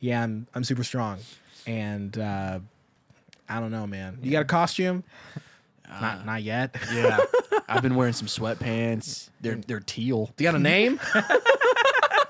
yeah, 0.00 0.22
I'm 0.22 0.46
I'm 0.54 0.64
super 0.64 0.84
strong, 0.84 1.18
and 1.66 2.16
uh, 2.18 2.60
I 3.48 3.60
don't 3.60 3.70
know, 3.70 3.86
man. 3.86 4.18
You 4.22 4.30
got 4.30 4.42
a 4.42 4.46
costume? 4.46 5.04
not 6.00 6.26
not 6.26 6.42
yet. 6.42 6.76
Yeah, 6.92 7.18
I've 7.68 7.82
been 7.82 7.94
wearing 7.94 8.12
some 8.12 8.28
sweatpants. 8.28 9.30
They're 9.40 9.56
they're 9.56 9.80
teal. 9.80 10.32
Do 10.36 10.44
you 10.44 10.50
got 10.50 10.56
a 10.56 10.62
name? 10.62 11.00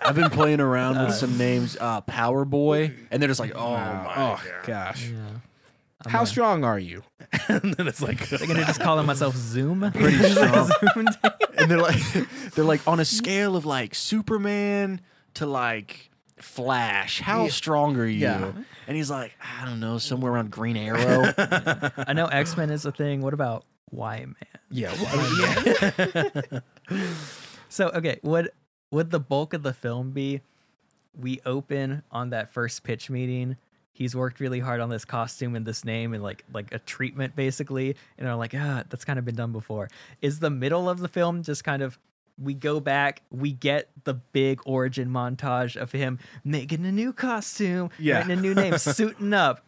I've 0.05 0.14
been 0.14 0.31
playing 0.31 0.61
around 0.61 1.05
with 1.05 1.14
some 1.14 1.37
names, 1.37 1.77
uh, 1.81 2.01
Power 2.03 2.45
Boy, 2.45 2.93
and 3.11 3.20
they're 3.20 3.29
just 3.29 3.41
like, 3.41 3.55
oh 3.57 3.72
my. 3.77 4.14
oh 4.16 4.43
gosh. 4.64 5.09
Yeah. 5.09 5.18
How 6.09 6.25
strong 6.25 6.65
are 6.65 6.79
you? 6.79 7.03
and 7.49 7.75
then 7.75 7.89
it's 7.89 8.03
like, 8.03 8.33
I'm 8.33 8.47
gonna 8.47 8.65
just 8.65 8.81
call 8.81 9.03
myself 9.03 9.37
Zoom. 9.37 9.81
Pretty 9.95 10.19
strong. 10.31 10.71
and 11.59 11.71
they're 11.71 11.79
like, 11.79 12.01
they're 12.55 12.65
like 12.65 12.87
on 12.87 13.01
a 13.01 13.05
scale 13.05 13.57
of 13.57 13.67
like 13.67 13.95
Superman 13.95 15.01
to 15.35 15.47
like 15.47 16.11
Flash. 16.39 17.21
How 17.21 17.49
strong 17.49 17.97
are 17.97 18.07
you? 18.07 18.21
Yeah. 18.21 18.53
And 18.87 18.97
he's 18.97 19.11
like, 19.11 19.33
I 19.41 19.65
don't 19.65 19.81
know, 19.81 19.99
somewhere 19.99 20.33
around 20.33 20.51
Green 20.51 20.77
Arrow. 20.77 21.33
I 21.97 22.13
know 22.13 22.27
X 22.27 22.57
Men 22.57 22.71
is 22.71 22.85
a 22.85 22.93
thing. 22.93 23.21
What 23.23 23.35
about 23.35 23.65
Y 23.91 24.19
Man? 24.27 24.35
yeah, 24.71 24.93
well, 25.01 25.61
yeah. 26.19 26.61
So 27.69 27.89
okay, 27.89 28.21
would 28.23 28.51
would 28.91 29.11
the 29.11 29.21
bulk 29.21 29.53
of 29.55 29.63
the 29.63 29.73
film 29.73 30.13
be 30.13 30.41
we 31.19 31.41
open 31.45 32.03
on 32.11 32.31
that 32.31 32.53
first 32.53 32.85
pitch 32.85 33.11
meeting? 33.11 33.57
He's 33.97 34.15
worked 34.15 34.41
really 34.41 34.61
hard 34.61 34.81
on 34.81 34.91
this 34.91 35.07
costume 35.07 35.57
and 35.57 35.65
this 35.65 35.83
name 35.83 36.13
and 36.13 36.23
like 36.23 36.45
like 36.53 36.73
a 36.75 36.79
treatment 36.81 37.35
basically, 37.35 37.97
and 38.19 38.27
they're 38.27 38.35
like, 38.35 38.53
ah, 38.55 38.85
that's 38.91 39.07
kind 39.07 39.19
of 39.19 39.25
been 39.25 39.35
done 39.37 39.53
before. 39.53 39.89
Is 40.21 40.39
the 40.39 40.51
middle 40.51 40.91
of 40.91 40.99
the 40.99 41.09
film 41.09 41.43
just 41.43 41.65
kind 41.65 41.81
of 41.83 41.99
we 42.39 42.53
go 42.53 42.79
back, 42.79 43.23
we 43.31 43.51
get 43.53 43.89
the 44.05 44.13
big 44.13 44.61
origin 44.67 45.09
montage 45.09 45.75
of 45.77 45.93
him 45.93 46.19
making 46.45 46.85
a 46.85 46.93
new 46.93 47.15
costume, 47.15 47.89
Yeah. 47.99 48.17
writing 48.19 48.33
a 48.33 48.37
new 48.37 48.55
name, 48.55 48.77
suiting 48.79 49.33
up. 49.33 49.65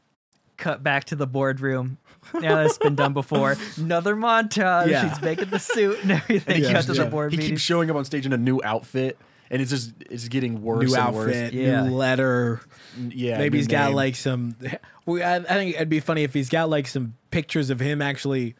Cut 0.59 0.83
back 0.83 1.05
to 1.05 1.16
the 1.16 1.26
boardroom. 1.26 1.97
Now 2.35 2.57
that's 2.57 2.76
been 2.76 2.97
done 2.97 3.14
before. 3.14 3.57
Another 3.79 4.14
montage. 4.16 4.89
Yeah. 4.91 5.09
He's 5.09 5.22
making 5.22 5.49
the 5.51 5.59
suit 5.61 6.01
and 6.03 6.11
everything. 6.12 6.62
Yeah, 6.64 6.72
Cut 6.72 6.85
to 6.87 6.93
yeah. 6.95 7.05
the 7.05 7.11
board 7.11 7.31
he 7.33 7.39
meeting. 7.39 7.53
keeps 7.53 7.62
showing 7.62 7.89
up 7.91 7.97
on 7.97 8.05
stage 8.05 8.26
in 8.26 8.33
a 8.35 8.37
new 8.37 8.61
outfit, 8.64 9.16
and 9.51 9.61
it's 9.62 9.70
just 9.70 9.92
it's 10.11 10.28
getting 10.28 10.62
worse 10.62 10.90
new 10.90 10.96
and 10.96 11.14
worse. 11.14 11.28
outfit, 11.36 11.53
Yeah. 11.55 11.84
new 11.84 11.94
letter. 11.94 12.61
Yeah, 12.99 13.38
Maybe 13.38 13.51
new 13.55 13.59
he's 13.59 13.66
got 13.68 13.86
name. 13.88 13.94
like 13.96 14.16
some. 14.16 14.57
We, 15.07 15.22
I, 15.22 15.36
I 15.36 15.40
think 15.42 15.74
it'd 15.76 15.88
be 15.88 16.01
funny 16.01 16.22
if 16.24 16.34
he's 16.34 16.49
got 16.49 16.68
like 16.68 16.86
some 16.86 17.14
pictures 17.30 17.70
of 17.70 17.80
him 17.80 18.03
actually 18.03 18.55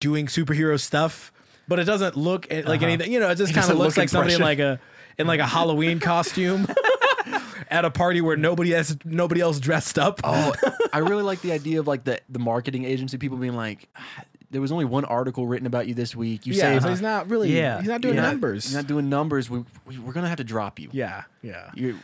doing 0.00 0.26
superhero 0.26 0.78
stuff, 0.80 1.32
but 1.68 1.78
it 1.78 1.84
doesn't 1.84 2.16
look 2.16 2.50
at- 2.52 2.66
like 2.66 2.82
anything. 2.82 3.12
You 3.12 3.20
know, 3.20 3.28
it 3.30 3.36
just 3.36 3.52
kind 3.54 3.70
of 3.70 3.76
looks 3.78 3.96
look 3.96 4.02
like 4.02 4.08
somebody 4.08 4.34
in 4.34 4.40
like 4.40 4.58
a 4.60 4.80
in 5.18 5.26
like 5.26 5.40
a 5.40 5.46
Halloween 5.46 5.98
costume 6.00 6.66
at 7.70 7.84
a 7.84 7.90
party 7.90 8.20
where 8.20 8.36
nobody 8.36 8.70
has 8.70 8.96
nobody 9.04 9.40
else 9.40 9.60
dressed 9.60 9.98
up. 9.98 10.20
Oh, 10.24 10.54
I 10.92 10.98
really 10.98 11.22
like 11.22 11.40
the 11.42 11.52
idea 11.52 11.80
of 11.80 11.86
like 11.86 12.04
the 12.04 12.20
the 12.28 12.38
marketing 12.38 12.84
agency 12.84 13.18
people 13.18 13.36
being 13.38 13.54
like, 13.56 13.88
"Ah, 13.96 14.24
there 14.50 14.60
was 14.60 14.72
only 14.72 14.84
one 14.84 15.04
article 15.04 15.46
written 15.46 15.66
about 15.66 15.86
you 15.86 15.94
this 15.94 16.14
week. 16.16 16.46
You 16.46 16.54
yeah, 16.54 16.74
say 16.74 16.80
so 16.80 16.88
he's 16.88 17.00
not 17.02 17.30
really. 17.30 17.56
Yeah. 17.56 17.78
he's 17.80 17.88
not 17.88 18.00
doing 18.00 18.14
you're 18.14 18.22
not- 18.22 18.30
numbers. 18.32 18.70
You're 18.72 18.80
not 18.82 18.88
doing 18.88 19.08
numbers. 19.08 19.48
We, 19.48 19.64
we 19.86 19.98
we're 19.98 20.12
gonna 20.12 20.28
have 20.28 20.38
to 20.38 20.44
drop 20.44 20.78
you. 20.78 20.88
yeah, 20.92 21.24
yeah. 21.42 21.70
You 21.74 21.98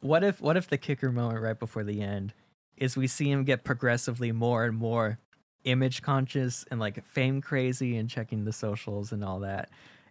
What 0.00 0.22
if 0.24 0.40
what 0.40 0.56
if 0.56 0.68
the 0.68 0.78
kicker 0.78 1.10
moment 1.10 1.40
right 1.42 1.58
before 1.58 1.84
the 1.84 2.02
end 2.02 2.32
is 2.76 2.96
we 2.96 3.06
see 3.06 3.30
him 3.30 3.44
get 3.44 3.64
progressively 3.64 4.32
more 4.32 4.64
and 4.64 4.76
more 4.76 5.18
image 5.64 6.02
conscious 6.02 6.64
and 6.70 6.78
like 6.78 7.02
fame 7.04 7.40
crazy 7.40 7.96
and 7.96 8.08
checking 8.08 8.44
the 8.44 8.52
socials 8.52 9.10
and 9.12 9.24
all 9.24 9.40
that. 9.40 9.68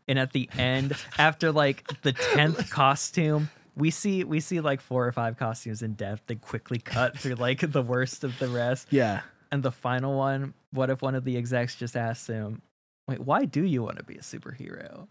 And 0.08 0.20
at 0.20 0.34
the 0.34 0.50
end, 0.58 0.94
after 1.18 1.52
like 1.52 2.02
the 2.02 2.12
tenth 2.14 2.70
costume, 2.70 3.50
we 3.76 3.92
see 3.92 4.24
we 4.24 4.40
see 4.40 4.60
like 4.60 4.82
four 4.82 5.06
or 5.08 5.12
five 5.12 5.38
costumes 5.38 5.82
in 5.82 5.94
depth 5.94 6.30
and 6.30 6.42
quickly 6.42 6.80
cut 6.80 7.18
through 7.18 7.36
like 7.36 7.72
the 7.72 7.82
worst 7.82 8.24
of 8.24 8.38
the 8.40 8.48
rest. 8.48 8.88
Yeah. 8.92 9.22
And 9.52 9.62
the 9.64 9.72
final 9.72 10.18
one, 10.18 10.54
what 10.76 10.90
if 10.90 11.02
one 11.02 11.16
of 11.16 11.24
the 11.24 11.38
execs 11.38 11.76
just 11.76 11.96
asks 11.98 12.28
him, 12.28 12.62
Wait, 13.08 13.20
why 13.20 13.46
do 13.46 13.64
you 13.64 13.84
want 13.84 13.98
to 13.98 14.04
be 14.04 14.16
a 14.16 14.22
superhero? 14.22 15.08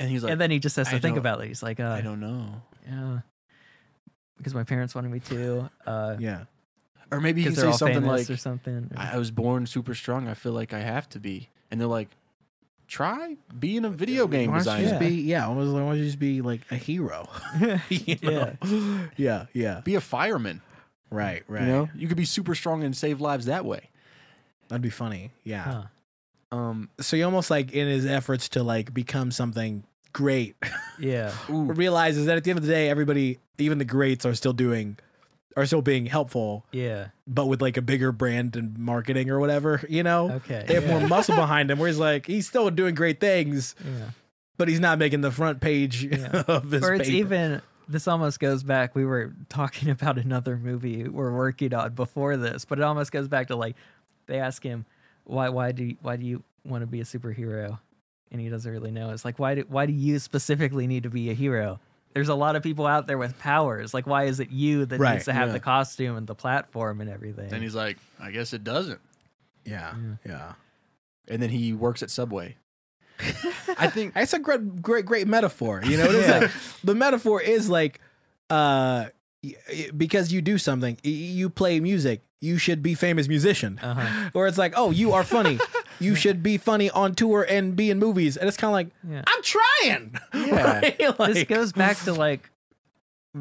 and 0.00 0.10
he's 0.10 0.24
like, 0.24 0.32
and 0.32 0.40
then 0.40 0.50
he 0.50 0.58
just 0.58 0.74
has 0.76 0.88
to 0.88 0.96
I 0.96 0.98
think 0.98 1.16
about 1.16 1.40
it. 1.42 1.46
He's 1.48 1.62
like, 1.62 1.78
uh, 1.80 1.84
I 1.88 2.00
don't 2.00 2.18
know. 2.20 2.62
yeah. 2.88 3.20
Because 4.36 4.54
my 4.54 4.64
parents 4.64 4.94
wanted 4.94 5.10
me 5.12 5.20
to. 5.20 5.70
Uh, 5.86 6.16
Yeah. 6.18 6.44
Or 7.12 7.20
maybe 7.20 7.42
he 7.42 7.48
because 7.50 7.62
say 7.62 7.72
something 7.72 8.04
like, 8.04 8.28
or 8.28 8.36
something. 8.36 8.90
or- 8.92 8.98
I 8.98 9.12
I 9.12 9.18
was 9.18 9.30
born 9.30 9.66
super 9.66 9.94
strong. 9.94 10.26
I 10.26 10.34
feel 10.34 10.52
like 10.52 10.72
I 10.72 10.80
have 10.80 11.08
to 11.10 11.20
be. 11.20 11.50
And 11.70 11.80
they're 11.80 11.86
like, 11.86 12.08
try 12.88 13.36
being 13.56 13.84
a 13.84 13.90
video 13.90 14.26
game 14.26 14.50
Why 14.50 14.62
don't 14.62 14.78
you 14.78 14.84
designer. 14.86 14.98
just 14.98 15.14
be? 15.14 15.22
Yeah. 15.22 15.46
Why 15.48 15.54
don't 15.62 15.96
you 15.96 16.04
just 16.04 16.18
be 16.18 16.40
like 16.42 16.62
a 16.72 16.76
hero? 16.76 17.28
You 17.88 18.16
know? 18.22 18.56
Yeah. 19.16 19.46
Yeah. 19.52 19.80
Be 19.84 19.94
a 19.94 20.00
fireman. 20.00 20.60
Right. 21.10 21.44
Right. 21.46 21.62
You 21.62 21.66
know, 21.68 21.88
you 21.94 22.08
could 22.08 22.16
be 22.16 22.24
super 22.24 22.54
strong 22.56 22.82
and 22.82 22.96
save 22.96 23.20
lives 23.20 23.46
that 23.46 23.64
way. 23.64 23.90
That'd 24.74 24.82
be 24.82 24.90
funny. 24.90 25.30
Yeah. 25.44 25.62
Huh. 26.50 26.56
Um, 26.56 26.90
So 27.00 27.16
he 27.16 27.22
almost 27.22 27.48
like 27.48 27.72
in 27.72 27.86
his 27.86 28.04
efforts 28.04 28.48
to 28.50 28.64
like 28.64 28.92
become 28.92 29.30
something 29.30 29.84
great, 30.12 30.56
Yeah. 30.98 31.32
realizes 31.48 32.26
that 32.26 32.36
at 32.36 32.42
the 32.42 32.50
end 32.50 32.58
of 32.58 32.66
the 32.66 32.72
day, 32.72 32.88
everybody, 32.88 33.38
even 33.58 33.78
the 33.78 33.84
greats, 33.84 34.26
are 34.26 34.34
still 34.34 34.52
doing, 34.52 34.96
are 35.56 35.64
still 35.64 35.80
being 35.80 36.06
helpful, 36.06 36.66
Yeah. 36.72 37.08
but 37.26 37.46
with 37.46 37.62
like 37.62 37.76
a 37.76 37.82
bigger 37.82 38.10
brand 38.10 38.56
and 38.56 38.76
marketing 38.76 39.30
or 39.30 39.38
whatever. 39.38 39.80
You 39.88 40.02
know. 40.02 40.30
Okay. 40.32 40.64
They 40.66 40.74
have 40.74 40.86
yeah. 40.86 40.98
more 40.98 41.08
muscle 41.08 41.36
behind 41.36 41.70
him, 41.70 41.78
where 41.78 41.88
he's 41.88 41.98
like 41.98 42.26
he's 42.26 42.48
still 42.48 42.68
doing 42.70 42.96
great 42.96 43.20
things, 43.20 43.76
Yeah. 43.84 44.10
but 44.56 44.66
he's 44.66 44.80
not 44.80 44.98
making 44.98 45.20
the 45.20 45.30
front 45.30 45.60
page 45.60 46.02
Yeah. 46.10 46.42
of 46.48 46.70
his 46.72 46.82
Or 46.82 46.94
it's 46.94 47.08
paper. 47.08 47.16
even 47.16 47.62
this 47.86 48.08
almost 48.08 48.40
goes 48.40 48.62
back. 48.62 48.94
We 48.94 49.04
were 49.04 49.34
talking 49.48 49.90
about 49.98 50.16
another 50.18 50.56
movie 50.56 51.06
we're 51.08 51.32
working 51.34 51.74
on 51.74 51.94
before 51.94 52.36
this, 52.36 52.64
but 52.64 52.78
it 52.78 52.82
almost 52.82 53.12
goes 53.12 53.28
back 53.28 53.48
to 53.48 53.56
like 53.56 53.76
they 54.26 54.38
ask 54.38 54.62
him 54.62 54.84
why 55.24 55.48
why 55.48 55.72
do 55.72 55.84
you, 55.84 55.96
why 56.02 56.16
do 56.16 56.24
you 56.26 56.42
want 56.64 56.82
to 56.82 56.86
be 56.86 57.00
a 57.00 57.04
superhero, 57.04 57.78
and 58.30 58.40
he 58.40 58.48
doesn't 58.48 58.70
really 58.70 58.90
know. 58.90 59.10
It's 59.10 59.24
like 59.24 59.38
why 59.38 59.54
do 59.54 59.64
why 59.68 59.86
do 59.86 59.92
you 59.92 60.18
specifically 60.18 60.86
need 60.86 61.02
to 61.04 61.10
be 61.10 61.30
a 61.30 61.34
hero? 61.34 61.80
There's 62.14 62.28
a 62.28 62.34
lot 62.34 62.54
of 62.54 62.62
people 62.62 62.86
out 62.86 63.06
there 63.08 63.18
with 63.18 63.36
powers. 63.38 63.92
Like 63.92 64.06
why 64.06 64.24
is 64.24 64.38
it 64.40 64.50
you 64.50 64.86
that 64.86 65.00
Right, 65.00 65.14
needs 65.14 65.24
to 65.24 65.32
have 65.32 65.48
yeah. 65.48 65.54
the 65.54 65.60
costume 65.60 66.16
and 66.16 66.26
the 66.26 66.34
platform 66.34 67.00
and 67.00 67.10
everything? 67.10 67.52
and 67.52 67.62
he's 67.62 67.74
like, 67.74 67.98
I 68.20 68.30
guess 68.30 68.52
it 68.52 68.62
doesn't. 68.64 69.00
yeah, 69.64 69.94
yeah. 70.26 70.52
And 71.26 71.42
then 71.42 71.50
he 71.50 71.72
works 71.72 72.02
at 72.02 72.10
Subway. 72.10 72.56
I 73.78 73.88
think 73.88 74.12
It's 74.16 74.32
a 74.34 74.38
great, 74.38 74.82
great, 74.82 75.06
great 75.06 75.26
metaphor. 75.26 75.80
You 75.84 75.96
know, 75.96 76.06
it's 76.08 76.28
like 76.28 76.50
the 76.82 76.94
metaphor 76.94 77.40
is 77.40 77.68
like, 77.70 78.00
uh, 78.50 79.06
y- 79.42 79.54
y- 79.68 79.90
because 79.96 80.32
you 80.32 80.42
do 80.42 80.58
something, 80.58 80.98
y- 81.04 81.10
you 81.10 81.48
play 81.48 81.80
music, 81.80 82.22
you 82.44 82.58
should 82.58 82.82
be 82.82 82.94
famous 82.94 83.26
musician. 83.28 83.78
Uh-huh. 83.82 84.30
Or 84.34 84.46
it's 84.46 84.58
like, 84.58 84.74
oh, 84.76 84.90
you 84.90 85.12
are 85.12 85.24
funny, 85.24 85.58
you 85.98 86.14
should 86.22 86.42
be 86.42 86.58
funny 86.58 86.90
on 86.90 87.14
tour 87.14 87.44
and 87.48 87.74
be 87.74 87.90
in 87.90 87.98
movies. 87.98 88.36
And 88.36 88.46
it's 88.48 88.56
kind 88.56 88.68
of 88.70 88.74
like, 88.74 88.88
Yeah. 89.08 89.22
I'm 89.26 89.42
trying. 89.42 90.18
Yeah. 90.34 90.80
Right? 91.18 91.34
this 91.34 91.44
goes 91.44 91.72
back 91.72 91.96
to 92.04 92.12
like 92.26 92.50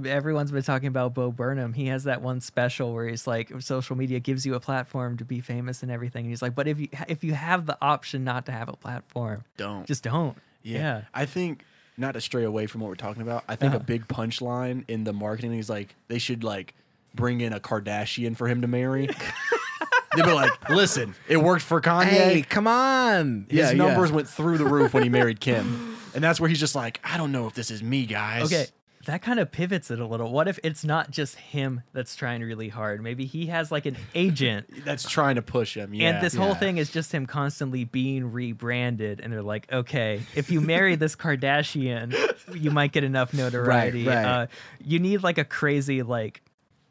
everyone's 0.05 0.51
been 0.51 0.63
talking 0.63 0.87
about 0.87 1.13
Bo 1.13 1.31
Burnham. 1.31 1.73
He 1.73 1.87
has 1.87 2.05
that 2.05 2.21
one 2.21 2.41
special 2.41 2.93
where 2.93 3.07
he's 3.07 3.27
like, 3.27 3.51
social 3.61 3.95
media 3.95 4.19
gives 4.19 4.45
you 4.45 4.55
a 4.55 4.59
platform 4.59 5.17
to 5.17 5.25
be 5.25 5.39
famous 5.39 5.83
and 5.83 5.91
everything. 5.91 6.25
And 6.25 6.31
he's 6.31 6.41
like, 6.41 6.55
but 6.55 6.67
if 6.67 6.79
you 6.79 6.87
if 7.07 7.23
you 7.23 7.33
have 7.33 7.65
the 7.65 7.77
option 7.81 8.23
not 8.23 8.45
to 8.47 8.51
have 8.51 8.69
a 8.69 8.73
platform, 8.75 9.43
don't. 9.57 9.85
just 9.85 10.03
don't. 10.03 10.37
Yeah. 10.63 10.77
Yeah. 10.79 11.01
I 11.13 11.25
think 11.25 11.63
not 11.97 12.13
to 12.13 12.21
stray 12.21 12.43
away 12.43 12.65
from 12.65 12.81
what 12.81 12.87
we're 12.87 12.95
talking 12.95 13.21
about. 13.21 13.43
I 13.47 13.55
think 13.55 13.73
Uh-huh. 13.73 13.81
a 13.81 13.85
big 13.85 14.07
punchline 14.07 14.83
in 14.87 15.03
the 15.03 15.13
marketing 15.13 15.53
is 15.59 15.69
like 15.69 15.95
they 16.07 16.17
should 16.17 16.43
like 16.43 16.73
bring 17.13 17.41
in 17.41 17.53
a 17.53 17.59
Kardashian 17.59 18.35
for 18.35 18.47
him 18.47 18.61
to 18.61 18.67
marry. 18.67 19.07
They'd 20.15 20.25
be 20.25 20.31
like, 20.31 20.69
"Listen, 20.69 21.15
it 21.27 21.37
worked 21.37 21.63
for 21.63 21.81
Kanye. 21.81 22.03
hey, 22.03 22.41
come 22.43 22.67
on. 22.67 23.47
His 23.49 23.59
yeah, 23.59 23.71
yeah. 23.71 23.77
numbers 23.77 24.11
went 24.11 24.27
through 24.29 24.59
the 24.59 24.65
roof 24.65 24.93
when 24.93 25.03
he 25.03 25.09
married 25.09 25.39
Kim." 25.39 25.97
And 26.13 26.23
that's 26.23 26.39
where 26.39 26.47
he's 26.47 26.59
just 26.59 26.75
like, 26.75 26.99
"I 27.03 27.17
don't 27.17 27.31
know 27.31 27.47
if 27.47 27.53
this 27.53 27.71
is 27.71 27.81
me, 27.81 28.05
guys." 28.05 28.45
Okay. 28.45 28.67
That 29.05 29.21
kind 29.21 29.37
of 29.37 29.51
pivots 29.51 29.91
it 29.91 29.99
a 29.99 30.05
little. 30.05 30.31
What 30.31 30.47
if 30.47 30.59
it's 30.63 30.85
not 30.85 31.11
just 31.11 31.35
him 31.35 31.81
that's 31.91 32.15
trying 32.15 32.41
really 32.41 32.69
hard? 32.69 33.03
Maybe 33.03 33.25
he 33.25 33.47
has 33.47 33.69
like 33.69 33.85
an 33.85 33.97
agent 34.15 34.67
That's 34.85 35.09
trying 35.09 35.35
to 35.35 35.41
push 35.41 35.75
him. 35.75 35.93
Yeah. 35.93 36.11
and 36.11 36.23
this 36.23 36.33
whole 36.33 36.55
thing 36.55 36.77
is 36.77 36.89
just 36.89 37.11
him 37.11 37.25
constantly 37.25 37.83
being 37.83 38.31
rebranded 38.31 39.19
and 39.19 39.33
they're 39.33 39.41
like 39.41 39.69
okay 39.73 40.21
if 40.35 40.49
you 40.51 40.61
marry 40.61 40.95
this 40.95 41.17
kardashian 41.17 42.15
you 42.55 42.71
might 42.71 42.93
get 42.93 43.03
enough 43.03 43.33
notoriety 43.33 44.07
right. 44.07 44.25
Uh, 44.25 44.47
you 44.81 44.99
need 44.99 45.21
like 45.21 45.37
a 45.37 45.43
crazy 45.43 46.01
like 46.01 46.41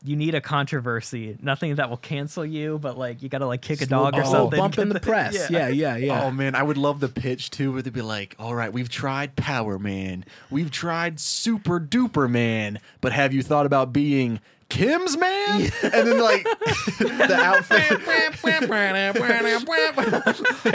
you 0.04 0.16
need 0.16 0.34
a 0.34 0.40
controversy 0.40 1.36
nothing 1.40 1.74
that 1.76 1.88
will 1.88 1.96
cancel 1.96 2.44
you 2.44 2.78
but 2.78 2.98
like 2.98 3.22
you 3.22 3.28
gotta 3.28 3.46
like 3.46 3.62
kick 3.62 3.80
a 3.82 3.86
dog 3.86 4.14
or 4.16 4.22
Oh, 4.22 4.30
something 4.32 4.58
bump 4.58 4.78
in 4.78 4.88
the 4.88 4.98
press. 5.10 5.48
Yeah, 5.50 5.68
yeah, 5.68 5.96
yeah. 5.96 6.24
Oh 6.24 6.30
man, 6.30 6.54
I 6.54 6.62
would 6.62 6.76
love 6.78 7.00
the 7.00 7.08
pitch 7.08 7.50
too, 7.50 7.72
where 7.72 7.82
they'd 7.82 7.92
be 7.92 8.02
like, 8.02 8.34
"All 8.38 8.54
right, 8.54 8.72
we've 8.72 8.88
tried 8.88 9.36
Power 9.36 9.78
Man, 9.78 10.24
we've 10.50 10.70
tried 10.70 11.20
Super 11.20 11.78
Duper 11.80 12.28
Man, 12.30 12.80
but 13.00 13.12
have 13.12 13.32
you 13.32 13.42
thought 13.42 13.66
about 13.66 13.92
being 13.92 14.40
Kim's 14.68 15.16
man?" 15.16 15.70
And 15.82 15.92
then 16.08 16.18
like 16.20 16.44
the 16.98 17.38
outfit. 17.40 18.00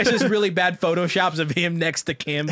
it's 0.00 0.10
just 0.10 0.26
really 0.26 0.50
bad 0.50 0.80
photoshops 0.80 1.38
of 1.38 1.50
him 1.50 1.76
next 1.78 2.04
to 2.04 2.14
Kim. 2.14 2.46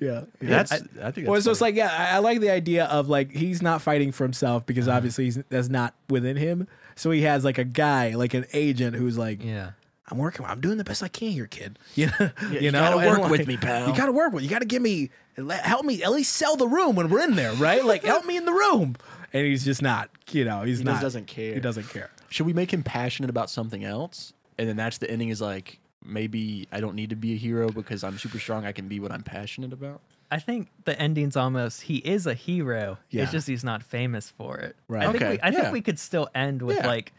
Yeah. 0.00 0.22
That's 0.40 0.72
I, 0.72 0.76
think 0.78 0.90
that's 0.94 1.18
Well, 1.18 1.40
so 1.40 1.50
it's 1.50 1.60
like, 1.60 1.74
yeah, 1.74 1.90
I, 1.92 2.16
I 2.16 2.18
like 2.18 2.40
the 2.40 2.50
idea 2.50 2.84
of 2.86 3.08
like 3.08 3.32
he's 3.32 3.62
not 3.62 3.82
fighting 3.82 4.12
for 4.12 4.24
himself 4.24 4.64
because 4.66 4.88
Uh-huh. 4.88 4.96
obviously 4.96 5.24
he's, 5.24 5.38
that's 5.48 5.68
not 5.68 5.94
within 6.08 6.36
him. 6.36 6.66
So 6.96 7.10
he 7.10 7.22
has 7.22 7.44
like 7.44 7.58
a 7.58 7.64
guy, 7.64 8.14
like 8.14 8.34
an 8.34 8.44
agent, 8.52 8.96
who's 8.96 9.16
like, 9.18 9.42
yeah 9.44 9.70
I'm 10.10 10.16
working, 10.16 10.46
I'm 10.46 10.60
doing 10.62 10.78
the 10.78 10.84
best 10.84 11.02
I 11.02 11.08
can 11.08 11.30
here, 11.32 11.46
kid. 11.46 11.78
You 11.94 12.06
know, 12.06 12.30
you, 12.50 12.60
you 12.60 12.70
know, 12.70 12.80
gotta 12.80 12.98
And, 12.98 13.20
work 13.20 13.30
with 13.30 13.46
me, 13.46 13.56
pal. 13.58 13.88
You 13.88 13.94
gotta 13.96 14.12
work 14.12 14.32
with. 14.32 14.42
You 14.42 14.48
gotta 14.48 14.64
give 14.64 14.80
me, 14.80 15.10
help 15.36 15.84
me 15.84 16.02
at 16.02 16.10
least 16.12 16.34
sell 16.34 16.56
the 16.56 16.66
room 16.66 16.96
when 16.96 17.10
we're 17.10 17.24
in 17.24 17.34
there, 17.34 17.52
right? 17.54 17.84
Like, 17.84 18.04
help 18.04 18.24
me 18.24 18.36
in 18.38 18.44
the 18.46 18.52
room. 18.52 18.96
And 19.34 19.44
he's 19.44 19.64
just 19.64 19.82
not, 19.82 20.08
you 20.30 20.44
know, 20.46 20.62
he's 20.62 20.78
He 20.78 20.84
not 20.84 20.92
just 20.92 21.02
doesn't 21.02 21.26
care. 21.26 21.52
He 21.54 21.60
doesn't 21.60 21.90
care. 21.90 22.10
should 22.30 22.46
we 22.46 22.54
make 22.54 22.72
him 22.72 22.82
passionate 22.82 23.28
about 23.28 23.50
something 23.50 23.84
else? 23.84 24.32
And 24.58 24.66
then 24.68 24.76
that's 24.76 24.96
the 24.98 25.10
ending 25.10 25.28
is 25.28 25.40
like 25.42 25.78
maybe 26.04 26.68
I 26.72 26.80
don't 26.80 26.94
need 26.94 27.10
to 27.10 27.16
be 27.16 27.34
a 27.34 27.36
hero 27.36 27.68
because 27.70 28.04
I'm 28.04 28.18
super 28.18 28.38
strong. 28.38 28.64
I 28.64 28.72
can 28.72 28.88
be 28.88 29.00
what 29.00 29.12
I'm 29.12 29.22
passionate 29.22 29.72
about. 29.72 30.00
i 30.30 30.38
think 30.38 30.68
the 30.84 30.98
ending's 31.00 31.36
almost 31.36 31.82
he 31.82 31.96
is 31.98 32.26
a 32.26 32.34
hero 32.34 32.98
Yeah. 33.10 33.22
it's 33.22 33.32
just 33.32 33.46
he's 33.48 33.64
not 33.64 33.82
famous 33.82 34.30
for 34.30 34.58
it 34.58 34.76
Right. 34.86 35.06
i 35.08 35.12
think, 35.12 35.22
we, 35.24 35.40
I 35.40 35.48
yeah. 35.48 35.50
think 35.62 35.72
we 35.72 35.80
could 35.80 35.98
still 35.98 36.28
end 36.34 36.60
with 36.62 36.76
Yeah. 36.76 36.86
like 36.86 37.12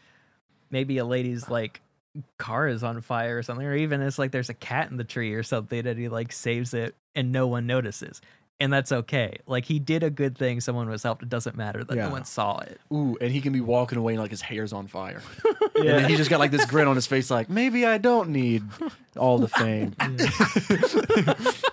maybe 0.70 0.98
a 1.00 1.06
lady's 1.06 1.50
like 1.50 1.82
car 2.38 2.68
is 2.68 2.84
on 2.84 3.02
fire 3.02 3.38
or 3.38 3.44
something, 3.44 3.66
or 3.66 3.76
even 3.76 4.02
it's 4.02 4.18
like 4.20 4.32
there's 4.32 4.50
a 4.50 4.54
cat 4.54 4.90
in 4.92 4.98
the 4.98 5.04
tree 5.04 5.34
or 5.34 5.44
something 5.44 5.86
and 5.88 5.98
he 6.00 6.08
like 6.10 6.32
saves 6.32 6.74
it 6.74 6.96
and 7.16 7.32
no 7.32 7.48
one 7.48 7.66
notices. 7.68 8.22
And 8.62 8.74
that's 8.74 8.92
okay. 8.92 9.38
Like 9.48 9.64
he 9.66 9.80
did 9.80 10.04
a 10.04 10.10
good 10.10 10.38
thing, 10.38 10.60
someone 10.60 10.90
was 10.90 11.02
helped. 11.04 11.24
It 11.24 11.30
doesn't 11.30 11.56
matter 11.56 11.84
that 11.84 11.96
Yeah. 11.96 12.08
no 12.08 12.12
one 12.12 12.26
saw 12.26 12.58
it. 12.60 12.80
Ooh, 12.94 13.18
and 13.22 13.32
he 13.32 13.40
can 13.40 13.54
be 13.54 13.62
walking 13.62 13.98
away 13.98 14.14
and 14.14 14.22
like 14.22 14.32
his 14.32 14.42
hair's 14.42 14.74
on 14.74 14.88
fire. 14.88 15.22
And 15.76 15.88
then 15.88 16.10
he 16.10 16.18
just 16.18 16.30
got 16.30 16.40
like 16.42 16.52
this 16.52 16.66
grin 16.66 16.90
on 16.90 16.96
his 16.96 17.08
face, 17.08 17.32
like 17.32 17.50
maybe 17.50 17.86
I 17.86 17.98
don't 18.00 18.32
need 18.32 18.64
all 19.16 19.38
the 19.38 19.48
fame. 19.48 19.96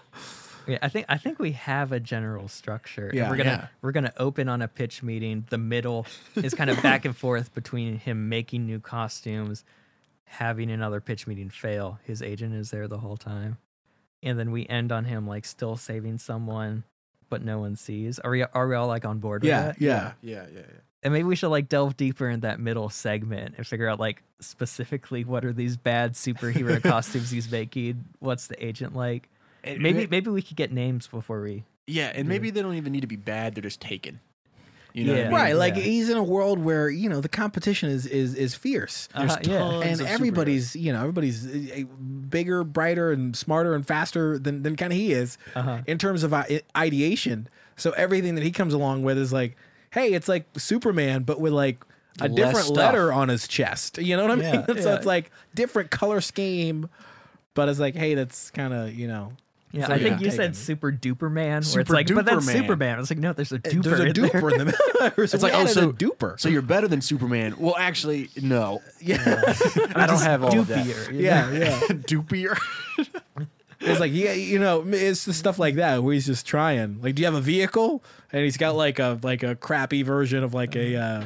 Yeah, 0.69 0.79
I 0.83 0.89
think 0.89 1.07
I 1.09 1.17
think 1.17 1.39
we 1.39 1.53
have 1.53 1.93
a 1.93 2.01
general 2.01 2.49
structure. 2.49 3.09
Yeah. 3.15 3.31
we're 3.31 3.37
gonna 3.37 3.51
Yeah. 3.51 3.67
we're 3.83 3.93
gonna 3.93 4.13
open 4.17 4.49
on 4.49 4.63
a 4.63 4.67
pitch 4.69 5.01
meeting. 5.01 5.47
The 5.49 5.59
middle 5.59 6.07
is 6.35 6.55
kind 6.55 6.71
of 6.71 6.83
back 6.83 7.05
and 7.05 7.17
forth 7.17 7.55
between 7.55 7.99
him 8.01 8.29
making 8.29 8.67
new 8.67 8.81
costumes, 8.81 9.65
having 10.25 10.69
another 10.73 11.01
pitch 11.01 11.29
meeting 11.29 11.51
fail. 11.51 12.01
His 12.03 12.21
agent 12.21 12.53
is 12.53 12.73
there 12.73 12.89
the 12.89 12.99
whole 12.99 13.17
time, 13.17 13.59
and 14.23 14.39
then 14.39 14.51
we 14.51 14.67
end 14.67 14.93
on 14.93 15.05
him 15.05 15.27
like 15.27 15.45
still 15.45 15.77
saving 15.77 16.19
someone, 16.19 16.85
but 17.29 17.43
no 17.43 17.59
one 17.59 17.77
sees. 17.77 18.19
Are 18.19 18.31
we 18.31 18.43
are 18.43 18.69
we 18.69 18.75
all 18.75 18.87
like 18.89 19.05
on 19.05 19.19
board 19.19 19.43
with 19.43 19.49
Yeah, 19.49 19.63
that? 19.67 19.81
yeah. 19.81 20.13
yeah, 20.23 20.47
yeah, 20.53 20.59
yeah. 20.61 20.63
And 21.03 21.13
maybe 21.13 21.25
we 21.25 21.37
should 21.37 21.51
like 21.51 21.69
delve 21.69 21.97
deeper 21.97 22.29
in 22.29 22.41
that 22.41 22.59
middle 22.59 22.89
segment 22.89 23.55
and 23.57 23.67
figure 23.67 23.89
out 23.89 24.01
like 24.01 24.23
specifically 24.41 25.25
what 25.25 25.45
are 25.45 25.53
these 25.53 25.77
bad 25.77 26.15
superhero 26.15 26.83
costumes 26.83 27.31
he's 27.31 27.51
making? 27.51 28.05
What's 28.19 28.47
the 28.49 28.65
agent 28.65 28.97
like? 28.97 29.29
Maybe 29.65 30.07
maybe 30.07 30.31
we 30.31 30.43
could 30.43 30.57
get 30.57 30.73
names 30.73 31.07
before 31.09 31.41
we 31.43 31.65
Yeah, 31.87 32.13
and 32.15 32.29
maybe 32.29 32.51
they 32.51 32.63
don't 32.63 32.75
even 32.75 32.93
need 32.93 33.01
to 33.03 33.07
be 33.09 33.17
bad; 33.17 33.55
they're 33.55 33.63
just 33.63 33.81
taken. 33.81 34.21
You 34.97 35.05
know 35.05 35.13
what 35.13 35.21
I 35.21 35.25
mean? 35.25 35.33
Right, 35.35 35.57
like 35.57 35.77
Yeah. 35.77 35.83
he's 35.83 36.09
in 36.09 36.17
a 36.17 36.23
world 36.25 36.59
where 36.59 36.89
you 36.89 37.09
know 37.11 37.21
the 37.21 37.29
competition 37.29 37.91
is 37.91 38.07
is 38.07 38.35
is 38.35 38.55
fierce, 38.55 39.09
Uh-huh, 39.15 39.37
yeah. 39.43 39.81
and 39.81 40.01
of 40.01 40.07
everybody's 40.07 40.75
you 40.75 40.91
know 40.93 41.01
everybody's 41.01 41.47
uh, 41.47 41.83
bigger, 42.31 42.65
brighter, 42.65 43.13
and 43.13 43.37
smarter 43.37 43.75
and 43.75 43.87
faster 43.87 44.39
than 44.39 44.63
than 44.63 44.75
kind 44.75 44.93
of 44.93 44.99
he 44.99 45.13
is 45.13 45.37
Uh-huh. 45.55 45.79
in 45.87 45.99
terms 45.99 46.23
of 46.23 46.33
ideation. 46.75 47.49
So 47.77 47.91
everything 47.93 48.37
that 48.37 48.45
he 48.45 48.51
comes 48.51 48.73
along 48.73 49.03
with 49.03 49.19
is 49.19 49.33
like, 49.35 49.57
hey, 49.91 50.13
it's 50.15 50.29
like 50.29 50.47
Superman, 50.59 51.25
but 51.25 51.41
with 51.41 51.53
like 51.53 51.85
a 52.21 52.29
Less 52.29 52.35
different 52.37 52.67
stuff. 52.67 52.77
letter 52.79 53.13
on 53.13 53.29
his 53.29 53.47
chest. 53.47 53.99
You 53.99 54.17
know 54.17 54.23
what 54.23 54.31
I 54.31 54.37
mean? 54.37 54.45
Yeah, 54.45 54.65
so 54.83 54.89
yeah. 54.91 54.95
it's 54.97 55.05
like 55.07 55.31
different 55.55 55.91
color 55.91 56.23
scheme, 56.23 56.89
but 57.53 57.69
it's 57.69 57.79
like, 57.79 57.95
hey, 57.95 58.15
that's 58.15 58.51
kind 58.51 58.73
of 58.73 58.95
you 58.95 59.07
know. 59.09 59.33
Yeah, 59.73 59.83
it's 59.83 59.91
I 59.91 59.99
think 59.99 60.21
a 60.21 60.25
you 60.25 60.31
taken. 60.31 60.37
said 60.37 60.57
super 60.57 60.93
duper 60.93 61.31
man, 61.31 61.55
where 61.55 61.63
Super 61.63 61.81
it's 61.81 61.91
like, 61.91 62.07
but 62.15 62.25
that's 62.25 62.45
duper 62.45 62.47
man. 62.47 62.57
Superman. 62.63 62.99
It's 63.01 63.11
like, 63.11 63.19
no, 63.19 63.33
there's 63.33 63.53
a 63.53 63.59
duper. 63.59 63.83
There's 63.83 64.01
a 64.01 64.07
in 64.07 64.13
there. 64.15 64.31
duper 64.31 64.53
in 64.53 64.59
the 64.59 64.65
middle. 64.67 65.25
It's 65.25 65.35
like, 65.43 65.53
We 65.53 65.59
oh, 65.59 65.61
added 65.63 65.73
so 65.73 65.93
duper. 65.93 66.41
So 66.41 66.49
you're 66.49 66.63
better 66.63 66.89
than 66.89 67.01
Superman. 67.03 67.57
Well, 67.59 67.75
actually, 67.79 68.31
no. 68.41 68.81
yeah, 69.01 69.17
I 69.95 70.07
don't 70.07 70.21
have 70.23 70.45
all 70.45 70.59
of 70.59 70.69
that. 70.69 70.87
Dupier. 70.87 71.07
you 71.09 71.13
know? 71.15 71.21
yeah, 71.21 71.51
yeah. 71.53 71.81
Dupier. 71.89 72.57
It's 73.81 74.01
like 74.01 74.13
yeah, 74.15 74.33
you 74.33 74.59
know, 74.59 74.83
it's 74.87 75.27
the 75.27 75.35
stuff 75.35 75.59
like 75.59 75.75
that 75.75 76.03
where 76.03 76.15
he's 76.15 76.27
just 76.27 76.47
trying. 76.47 77.03
Like, 77.03 77.15
do 77.15 77.21
you 77.21 77.27
have 77.27 77.35
a 77.35 77.41
vehicle? 77.43 78.03
And 78.33 78.43
he's 78.43 78.57
got 78.57 78.75
like 78.77 78.99
a 78.99 79.19
like 79.23 79.43
a 79.43 79.55
crappy 79.55 80.03
version 80.03 80.43
of 80.43 80.55
like 80.55 80.75
a, 80.75 80.97
uh, 80.97 81.25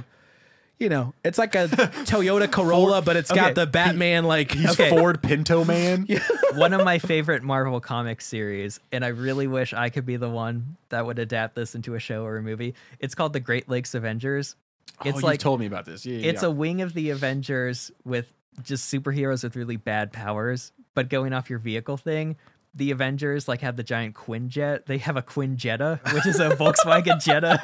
you 0.81 0.89
know, 0.89 1.13
it's 1.23 1.39
like 1.39 1.55
a 1.55 1.69
Toyota 1.69 2.51
Corolla, 2.51 3.03
but 3.03 3.15
it's 3.15 3.31
got 3.31 3.55
the 3.55 3.67
Batman 3.67 4.25
like. 4.25 4.51
He's 4.51 4.71
Okay. 4.71 4.89
Ford 4.89 5.23
Pinto 5.23 5.65
Man. 5.65 6.07
One 6.55 6.73
of 6.73 6.83
my 6.85 6.99
favorite 6.99 7.43
Marvel 7.43 7.81
comic 7.81 8.23
series, 8.23 8.81
and 8.91 9.05
I 9.05 9.09
really 9.09 9.47
wish 9.47 9.75
I 9.75 9.91
could 9.91 10.07
be 10.07 10.17
the 10.17 10.29
one 10.29 10.77
that 10.89 11.05
would 11.05 11.19
adapt 11.19 11.55
this 11.55 11.75
into 11.75 11.95
a 11.95 12.01
show 12.01 12.25
or 12.25 12.39
a 12.39 12.43
movie. 12.43 12.75
It's 12.99 13.15
called 13.15 13.35
The 13.35 13.41
Great 13.41 13.69
Lakes 13.69 13.95
Avengers. 13.95 14.57
Oh, 14.99 15.09
it's 15.09 15.23
oh, 15.23 15.27
like 15.27 15.35
you 15.35 15.39
told 15.39 15.61
me 15.61 15.67
about 15.67 15.85
this. 15.85 16.07
Yeah, 16.07 16.19
yeah, 16.19 16.31
it's 16.31 16.43
yeah. 16.43 16.49
a 16.49 16.51
wing 16.51 16.81
of 16.81 16.95
the 16.95 17.11
Avengers 17.11 17.93
with 18.05 18.33
just 18.63 18.93
superheroes 18.93 19.45
with 19.45 19.57
really 19.57 19.77
bad 19.77 20.13
powers. 20.13 20.73
But 20.95 21.09
going 21.11 21.33
off 21.33 21.51
your 21.51 21.59
vehicle 21.59 21.99
thing, 21.99 22.37
the 22.75 22.91
Avengers 22.91 23.49
like 23.49 23.61
have 23.61 23.77
the 23.77 23.83
giant 23.83 24.15
Quinjet. 24.15 24.87
They 24.87 24.99
have 24.99 25.17
a 25.17 25.23
Quinjetta, 25.23 26.13
which 26.15 26.27
is 26.27 26.41
a 26.41 26.51
Volkswagen 26.57 27.23
Jetta 27.23 27.59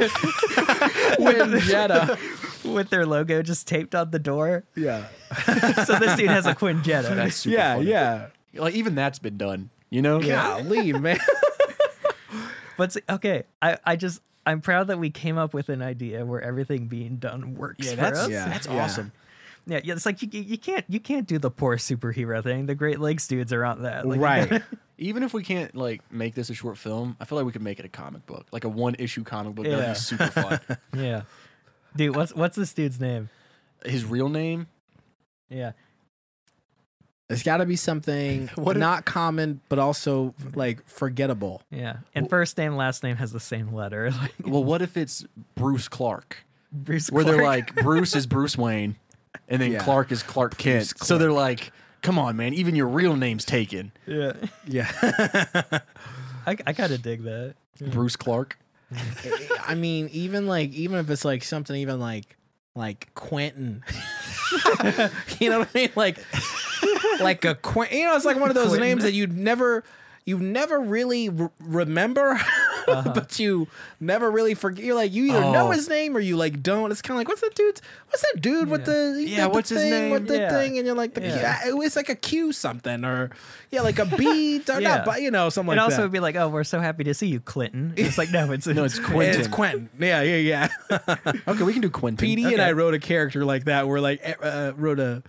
Jetta. 1.66 2.18
With 2.74 2.90
their 2.90 3.06
logo 3.06 3.42
just 3.42 3.66
taped 3.66 3.94
on 3.94 4.10
the 4.10 4.18
door. 4.18 4.64
Yeah, 4.74 5.06
So 5.84 5.98
this 5.98 6.16
dude 6.16 6.30
has 6.30 6.46
a 6.46 6.54
Quinjetta. 6.54 7.14
That's 7.16 7.36
super 7.36 7.56
yeah, 7.56 7.74
funny. 7.76 7.90
yeah. 7.90 8.26
Like 8.54 8.74
even 8.74 8.94
that's 8.94 9.18
been 9.18 9.36
done. 9.36 9.70
You 9.90 10.02
know? 10.02 10.20
Yeah. 10.20 10.60
Golly, 10.62 10.92
man. 10.98 11.18
But 12.76 12.92
see, 12.92 13.00
okay, 13.08 13.44
I, 13.62 13.78
I 13.84 13.96
just 13.96 14.20
I'm 14.44 14.60
proud 14.60 14.88
that 14.88 14.98
we 14.98 15.10
came 15.10 15.38
up 15.38 15.54
with 15.54 15.68
an 15.70 15.80
idea 15.82 16.24
where 16.26 16.40
everything 16.42 16.86
being 16.88 17.16
done 17.16 17.54
works 17.54 17.84
Yeah, 17.86 17.90
for 17.92 17.96
that's 17.96 18.18
us. 18.20 18.30
Yeah. 18.30 18.48
that's 18.48 18.66
awesome. 18.68 19.12
Yeah, 19.68 19.80
yeah, 19.82 19.94
it's 19.94 20.06
like 20.06 20.22
you, 20.22 20.28
you 20.30 20.58
can't 20.58 20.84
you 20.88 21.00
can't 21.00 21.26
do 21.26 21.38
the 21.38 21.50
poor 21.50 21.76
superhero 21.76 22.42
thing. 22.42 22.66
The 22.66 22.74
Great 22.74 23.00
Lakes 23.00 23.26
dudes 23.26 23.52
are 23.52 23.64
on 23.64 23.82
that. 23.82 24.06
Like, 24.06 24.20
right. 24.20 24.62
Even 24.98 25.22
if 25.22 25.34
we 25.34 25.42
can't 25.42 25.74
like 25.74 26.00
make 26.12 26.34
this 26.34 26.50
a 26.50 26.54
short 26.54 26.78
film, 26.78 27.16
I 27.20 27.24
feel 27.24 27.36
like 27.36 27.46
we 27.46 27.52
could 27.52 27.62
make 27.62 27.78
it 27.80 27.84
a 27.84 27.88
comic 27.88 28.24
book, 28.26 28.46
like 28.52 28.64
a 28.64 28.68
one 28.68 28.94
issue 28.98 29.24
comic 29.24 29.54
book. 29.54 29.64
That'd 29.64 29.80
Yeah. 29.80 29.92
be 29.92 29.98
super 29.98 30.26
fun. 30.28 30.60
yeah. 30.96 31.22
Dude, 31.96 32.14
what's 32.16 32.34
what's 32.34 32.56
this 32.56 32.72
dude's 32.72 33.00
name? 33.00 33.28
His 33.84 34.04
real 34.04 34.28
name? 34.28 34.66
Yeah. 35.48 35.72
It's 37.28 37.42
got 37.42 37.56
to 37.56 37.66
be 37.66 37.76
something 37.76 38.48
What 38.54 38.76
if- 38.76 38.80
not 38.80 39.04
common, 39.04 39.60
but 39.68 39.78
also 39.78 40.34
like 40.54 40.86
forgettable. 40.88 41.62
Yeah. 41.70 41.96
And 42.14 42.28
first 42.30 42.56
name, 42.56 42.76
last 42.76 43.02
name 43.02 43.16
has 43.16 43.32
the 43.32 43.40
same 43.40 43.72
letter. 43.74 44.12
Well, 44.44 44.62
what 44.64 44.80
if 44.82 44.96
it's 44.96 45.24
Bruce 45.56 45.88
Clark? 45.88 46.44
Bruce 46.72 47.10
Where 47.10 47.24
they're 47.24 47.42
like 47.44 47.74
Bruce 47.76 48.14
is 48.14 48.26
Bruce 48.26 48.56
Wayne, 48.56 48.96
and 49.48 49.60
then 49.62 49.72
Yeah. 49.72 49.82
Clark 49.82 50.12
is 50.12 50.22
Clark 50.22 50.56
Kent. 50.58 50.92
So 51.02 51.16
they're 51.18 51.32
like, 51.32 51.72
"Come 52.02 52.18
on, 52.18 52.36
man! 52.36 52.52
Even 52.54 52.76
your 52.76 52.86
real 52.88 53.16
name's 53.16 53.44
taken." 53.44 53.92
Yeah. 54.06 54.32
Yeah. 54.66 54.90
I, 56.46 56.56
I 56.66 56.72
kind 56.74 56.92
of 56.92 57.02
dig 57.02 57.22
that. 57.24 57.54
Bruce 57.80 58.16
Clark. 58.16 58.58
I 59.66 59.74
mean, 59.74 60.08
even 60.12 60.46
like 60.46 60.70
even 60.72 60.98
if 60.98 61.10
it's 61.10 61.24
like 61.24 61.42
something 61.44 61.76
even 61.76 62.00
like 62.00 62.36
like 62.74 63.12
Quentin. 63.14 63.82
you 65.40 65.50
know 65.50 65.60
what 65.60 65.70
I 65.74 65.78
mean? 65.78 65.90
Like 65.96 66.18
like 67.20 67.44
a 67.44 67.54
Quentin. 67.54 67.98
You 67.98 68.04
know, 68.06 68.16
it's 68.16 68.24
like 68.24 68.38
one 68.38 68.50
of 68.50 68.54
those 68.54 68.68
Quentin. 68.68 68.88
names 68.88 69.02
that 69.02 69.12
you'd 69.12 69.36
never 69.36 69.82
you 70.24 70.38
never 70.38 70.80
really 70.80 71.28
re- 71.28 71.48
remember, 71.60 72.38
but 73.14 73.38
you 73.38 73.68
never 74.00 74.30
really 74.30 74.54
forget. 74.54 74.84
You're 74.84 74.94
like 74.94 75.12
you 75.12 75.24
either 75.30 75.40
know 75.40 75.68
Oh. 75.68 75.70
his 75.70 75.88
name 75.88 76.16
or 76.16 76.20
you 76.20 76.36
like 76.36 76.62
don't. 76.62 76.90
It's 76.92 77.02
kind 77.02 77.16
of 77.16 77.18
like 77.20 77.28
what's 77.28 77.40
that 77.40 77.54
dude's? 77.54 77.82
What's 78.08 78.22
that 78.22 78.40
dude 78.40 78.68
with 78.68 78.84
the 78.84 79.24
Yeah, 79.26 79.36
got 79.38 79.42
the 79.44 79.48
what's 79.54 79.68
his 79.70 79.80
thing 79.80 79.90
name? 79.90 80.10
With 80.12 80.28
the 80.28 80.36
Yeah. 80.38 80.48
thing, 80.50 80.78
and 80.78 80.86
you're 80.86 80.94
like 80.96 81.14
the 81.14 81.22
Yeah. 81.22 81.62
Q, 81.64 81.82
it's 81.82 81.96
like 81.96 82.08
a 82.08 82.14
Q 82.14 82.52
something 82.52 83.04
or 83.04 83.30
yeah, 83.70 83.80
like 83.82 83.98
a 83.98 84.06
B. 84.06 84.62
or 84.68 84.80
Yeah. 84.80 84.96
not, 84.96 85.04
but 85.04 85.22
you 85.22 85.30
know, 85.30 85.48
something 85.48 85.72
and 85.72 85.78
like 85.78 85.84
also 85.84 85.96
that. 85.96 86.02
it'd 86.02 86.12
be 86.12 86.20
like, 86.20 86.36
oh, 86.36 86.48
we're 86.48 86.64
so 86.64 86.80
happy 86.80 87.04
to 87.04 87.14
see 87.14 87.26
you, 87.28 87.40
Clinton. 87.40 87.94
It's 87.96 88.16
like, 88.18 88.30
no, 88.30 88.52
it's 88.52 88.66
No, 88.66 88.84
it's 88.84 88.98
Quentin. 88.98 89.40
It's 89.40 89.48
Quentin. 89.48 89.88
Quentin. 89.88 90.06
Yeah, 90.08 90.22
yeah, 90.22 90.68
yeah. 91.08 91.16
Okay, 91.48 91.62
we 91.64 91.72
can 91.72 91.82
do 91.82 91.90
Quentin. 91.90 92.26
PD 92.28 92.52
and 92.52 92.62
I 92.62 92.72
wrote 92.72 92.94
a 92.94 92.98
character 92.98 93.44
like 93.44 93.64
that 93.64 93.88
where 93.88 94.00
like 94.00 94.22
uh, 94.24 94.44
uh, 94.44 94.72
wrote 94.76 95.00
a 95.00 95.22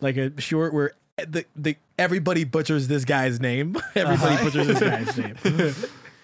like 0.00 0.16
a 0.16 0.38
short 0.40 0.74
where 0.74 0.92
the 1.16 1.44
the 1.54 1.76
everybody 1.98 2.44
butchers 2.44 2.88
this 2.88 3.04
guy's 3.06 3.40
name. 3.40 3.76
everybody 3.94 4.44
butchers 4.44 4.66
this 4.66 4.80
guy's 4.80 5.16
name. 5.16 5.74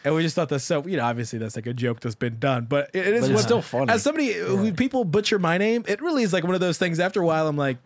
And 0.05 0.15
we 0.15 0.23
just 0.23 0.35
thought 0.35 0.49
that's 0.49 0.65
so, 0.65 0.85
you 0.87 0.97
know, 0.97 1.05
obviously 1.05 1.39
that's 1.39 1.57
like 1.57 1.67
a 1.67 1.75
joke 1.75 2.01
that's 2.01 2.15
been 2.17 2.39
done, 2.39 2.67
but 2.69 2.91
it, 2.93 3.07
it 3.07 3.15
is 3.15 3.23
But 3.29 3.31
it's 3.33 3.43
still 3.43 3.63
funny. 3.63 3.93
As 3.93 4.03
somebody 4.03 4.33
who 4.33 4.73
people 4.73 5.05
butcher 5.05 5.39
my 5.39 5.59
name, 5.59 5.85
it 5.87 6.01
really 6.03 6.23
is 6.25 6.33
like 6.33 6.45
one 6.45 6.55
of 6.55 6.61
those 6.61 6.79
things. 6.79 6.99
After 6.99 7.23
a 7.23 7.27
while, 7.27 7.47
I'm 7.47 7.57
like, 7.57 7.79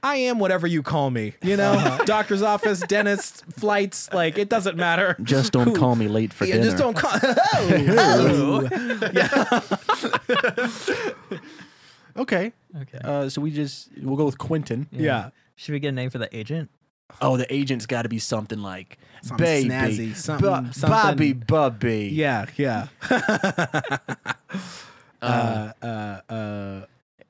I 0.00 0.14
am 0.16 0.38
whatever 0.38 0.68
you 0.68 0.84
call 0.84 1.10
me. 1.10 1.34
You 1.42 1.56
know, 1.56 1.98
doctor's 2.04 2.42
office, 2.42 2.78
dentist, 2.80 3.44
flights, 3.46 4.08
like 4.12 4.38
it 4.38 4.48
doesn't 4.48 4.76
matter. 4.76 5.16
Just 5.22 5.52
don't 5.52 5.68
Who- 5.68 5.74
call 5.74 5.96
me 5.96 6.06
late 6.06 6.32
for 6.32 6.44
yeah, 6.44 6.54
dinner. 6.54 6.66
just 6.66 6.78
don't 6.78 6.94
call. 6.96 7.12
Oh, 7.60 8.68
oh. 11.10 11.40
Okay. 12.16 12.52
okay. 12.82 12.98
Uh, 13.02 13.28
so 13.28 13.40
we 13.40 13.50
just 13.50 13.88
we'll 14.00 14.16
go 14.16 14.24
with 14.24 14.38
Quentin. 14.38 14.86
yeah. 14.92 15.30
Should 15.56 15.72
we 15.72 15.80
get 15.80 15.88
a 15.88 15.92
name 15.92 16.10
for 16.10 16.18
the 16.18 16.34
agent? 16.36 16.70
Oh, 17.20 17.36
the 17.36 17.52
agent's 17.52 17.86
got 17.86 18.02
to 18.02 18.08
be 18.08 18.18
something 18.18 18.60
like 18.60 18.98
Something 19.22 19.68
baby, 19.68 19.68
snazzy, 19.70 20.14
something- 20.16 20.48
Bu- 20.64 20.72
something- 20.72 20.88
Bobby, 20.90 21.32
Bubby. 21.32 22.10
Yeah, 22.12 22.46
yeah. 22.56 22.86
uh, 25.22 25.72
uh, 25.82 25.86
uh, 26.30 26.80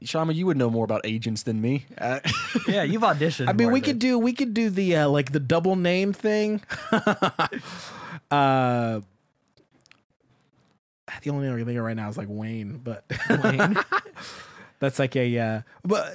Shama, 0.02 0.32
you 0.32 0.46
would 0.46 0.56
know 0.56 0.70
more 0.70 0.84
about 0.84 1.00
agents 1.04 1.42
than 1.44 1.60
me. 1.60 1.86
Uh, 1.96 2.20
Yeah, 2.68 2.82
you've 2.82 3.02
auditioned. 3.02 3.48
I 3.48 3.52
mean, 3.52 3.66
more 3.66 3.72
we 3.72 3.80
than- 3.80 3.86
could 3.90 3.98
do 3.98 4.18
we 4.18 4.32
could 4.32 4.52
do 4.54 4.68
the 4.70 4.96
uh, 4.96 5.08
like 5.08 5.32
the 5.32 5.40
double 5.40 5.74
name 5.76 6.12
thing. 6.12 6.60
uh, 8.30 9.00
the 11.22 11.30
only 11.30 11.46
name 11.46 11.54
I 11.54 11.58
can 11.58 11.66
think 11.66 11.78
of 11.78 11.84
right 11.84 11.96
now 11.96 12.08
is 12.10 12.16
like 12.18 12.28
Wayne, 12.30 12.80
but 12.84 13.04
Wayne. 13.42 13.76
that's 14.78 14.98
like 14.98 15.16
a 15.16 15.38
uh, 15.38 15.62
but 15.84 16.14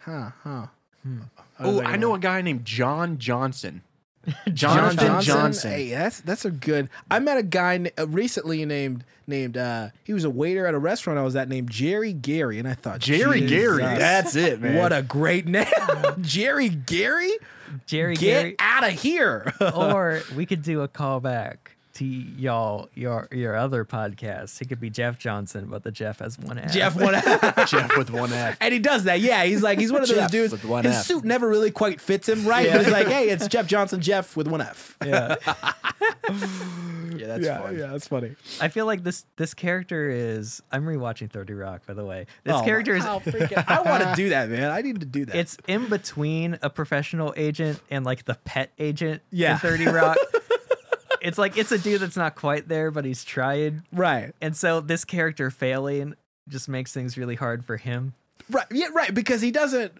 huh 0.00 0.30
huh. 0.42 0.66
Oh, 1.64 1.82
I 1.82 1.96
know 1.96 2.14
a 2.14 2.18
guy 2.18 2.40
named 2.42 2.64
John 2.64 3.18
Johnson. 3.18 3.82
John 4.52 4.54
Jonathan 4.94 4.98
Johnson. 5.06 5.34
Johnson. 5.34 5.70
Hey, 5.72 5.90
that's 5.90 6.20
that's 6.20 6.44
a 6.44 6.50
good. 6.52 6.88
I 7.10 7.18
met 7.18 7.38
a 7.38 7.42
guy 7.42 7.78
na- 7.78 7.90
uh, 7.98 8.06
recently 8.06 8.64
named 8.64 9.04
named. 9.26 9.56
uh 9.56 9.88
He 10.04 10.12
was 10.12 10.22
a 10.24 10.30
waiter 10.30 10.64
at 10.66 10.74
a 10.74 10.78
restaurant 10.78 11.18
I 11.18 11.22
was 11.22 11.34
at 11.34 11.48
named 11.48 11.70
Jerry 11.70 12.12
Gary, 12.12 12.60
and 12.60 12.68
I 12.68 12.74
thought 12.74 13.00
Jerry 13.00 13.40
Jesus, 13.40 13.50
Gary. 13.78 13.82
That's 13.82 14.36
it, 14.36 14.60
man. 14.60 14.76
What 14.76 14.92
a 14.92 15.02
great 15.02 15.46
name, 15.46 15.66
Jerry 16.20 16.68
Gary. 16.68 17.32
Jerry 17.86 18.14
Get 18.14 18.42
Gary. 18.42 18.56
out 18.60 18.84
of 18.86 18.92
here. 18.92 19.52
or 19.74 20.22
we 20.36 20.46
could 20.46 20.62
do 20.62 20.82
a 20.82 20.88
callback 20.88 21.56
to 21.94 22.04
y'all 22.04 22.88
your 22.94 23.28
your 23.30 23.56
other 23.56 23.84
podcast. 23.84 24.58
He 24.58 24.64
could 24.64 24.80
be 24.80 24.90
Jeff 24.90 25.18
Johnson, 25.18 25.66
but 25.70 25.82
the 25.82 25.90
Jeff 25.90 26.20
has 26.20 26.38
one 26.38 26.58
F. 26.58 26.72
Jeff 26.72 26.96
one 26.96 27.14
F. 27.14 27.68
Jeff 27.70 27.96
with 27.96 28.10
one 28.10 28.32
F. 28.32 28.56
and 28.60 28.72
he 28.72 28.78
does 28.80 29.04
that. 29.04 29.20
Yeah, 29.20 29.44
he's 29.44 29.62
like 29.62 29.78
he's 29.78 29.92
one 29.92 30.02
of 30.02 30.08
those 30.08 30.16
Jeff 30.16 30.30
dudes. 30.30 30.52
with 30.52 30.64
one 30.64 30.84
His 30.84 30.96
F. 30.96 31.04
suit 31.06 31.24
never 31.24 31.48
really 31.48 31.70
quite 31.70 32.00
fits 32.00 32.28
him 32.28 32.46
right. 32.46 32.66
Yeah. 32.66 32.76
But 32.78 32.84
he's 32.84 32.92
like, 32.92 33.06
hey, 33.08 33.28
it's 33.28 33.46
Jeff 33.48 33.66
Johnson, 33.66 34.00
Jeff 34.00 34.36
with 34.36 34.48
one 34.48 34.60
F. 34.60 34.96
Yeah. 35.04 35.36
Yeah, 37.14 37.26
that's 37.28 37.44
yeah, 37.44 37.60
fun. 37.60 37.78
yeah, 37.78 37.86
that's 37.88 38.08
funny. 38.08 38.34
I 38.60 38.68
feel 38.68 38.86
like 38.86 39.04
this 39.04 39.24
this 39.36 39.54
character 39.54 40.08
is. 40.10 40.62
I'm 40.72 40.84
rewatching 40.84 41.30
Thirty 41.30 41.52
Rock, 41.52 41.86
by 41.86 41.92
the 41.94 42.04
way. 42.04 42.26
This 42.42 42.54
Oh, 42.56 42.64
character 42.64 42.96
is. 42.96 43.04
how 43.04 43.18
freaking- 43.20 43.62
I 43.68 43.82
want 43.82 44.02
to 44.02 44.14
do 44.16 44.30
that, 44.30 44.48
man. 44.48 44.70
I 44.70 44.80
need 44.80 44.98
to 45.00 45.06
do 45.06 45.26
that. 45.26 45.36
It's 45.36 45.56
in 45.68 45.88
between 45.88 46.58
a 46.62 46.70
professional 46.70 47.32
agent 47.36 47.80
and 47.90 48.04
like 48.04 48.24
the 48.24 48.34
pet 48.44 48.70
agent 48.78 49.22
Yeah. 49.30 49.52
in 49.52 49.58
30 49.58 49.86
Rock. 49.86 50.16
it's 51.22 51.38
like 51.38 51.56
it's 51.56 51.72
a 51.72 51.78
dude 51.78 52.00
that's 52.00 52.16
not 52.16 52.34
quite 52.34 52.68
there, 52.68 52.90
but 52.90 53.04
he's 53.04 53.24
trying. 53.24 53.82
right, 53.92 54.34
And 54.40 54.56
so 54.56 54.80
this 54.80 55.04
character 55.04 55.50
failing 55.50 56.14
just 56.48 56.68
makes 56.68 56.92
things 56.92 57.16
really 57.16 57.36
hard 57.36 57.64
for 57.64 57.76
him. 57.76 58.14
right, 58.50 58.66
yeah, 58.70 58.88
right. 58.92 59.14
Because 59.14 59.40
he 59.40 59.50
doesn't. 59.50 59.92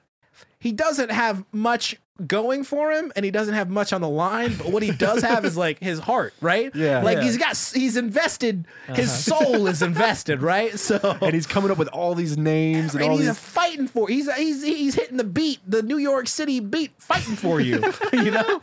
He 0.59 0.73
doesn't 0.73 1.11
have 1.11 1.45
much 1.53 1.97
going 2.27 2.63
for 2.63 2.93
him 2.93 3.11
and 3.17 3.25
he 3.25 3.31
doesn't 3.33 3.55
have 3.55 3.69
much 3.69 3.93
on 3.93 4.01
the 4.01 4.09
line 4.09 4.55
but 4.57 4.69
what 4.71 4.83
he 4.83 4.93
does 4.93 5.23
have 5.33 5.45
is 5.45 5.57
like 5.57 5.79
his 5.81 5.99
heart 5.99 6.33
right 6.41 6.73
Yeah. 6.75 7.03
like 7.03 7.17
Yeah. 7.17 7.25
he's 7.25 7.37
got 7.39 7.57
he's 7.75 7.97
invested 7.97 8.65
his 8.95 9.11
soul 9.13 9.67
is 9.67 9.83
invested 9.83 10.41
right 10.41 10.79
so 10.79 10.99
and 11.23 11.35
he's 11.35 11.47
coming 11.49 11.71
up 11.73 11.79
with 11.79 11.89
all 11.89 12.15
these 12.15 12.37
names 12.39 12.95
and 12.95 13.03
and 13.03 13.13
he's 13.15 13.27
these. 13.27 13.39
fighting 13.39 13.89
for 13.89 14.07
he's 14.09 14.33
he's 14.35 14.63
he's 14.63 14.95
hitting 14.95 15.17
the 15.17 15.25
beat 15.25 15.59
the 15.67 15.83
New 15.83 15.97
York 15.99 16.29
City 16.29 16.61
beat 16.61 16.93
fighting 16.99 17.35
for 17.35 17.61
you 17.61 17.83
you 18.13 18.31
know 18.31 18.61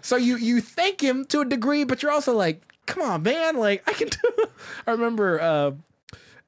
so 0.00 0.16
you 0.16 0.36
you 0.36 0.60
thank 0.62 1.02
him 1.02 1.26
to 1.26 1.40
a 1.40 1.44
degree 1.44 1.84
but 1.84 2.00
you're 2.02 2.12
also 2.12 2.32
like 2.32 2.62
come 2.86 3.02
on 3.02 3.22
man 3.22 3.56
like 3.58 3.82
I 3.86 3.92
can 3.92 4.08
do 4.08 4.46
I 4.86 4.92
remember 4.92 5.40
uh 5.42 5.72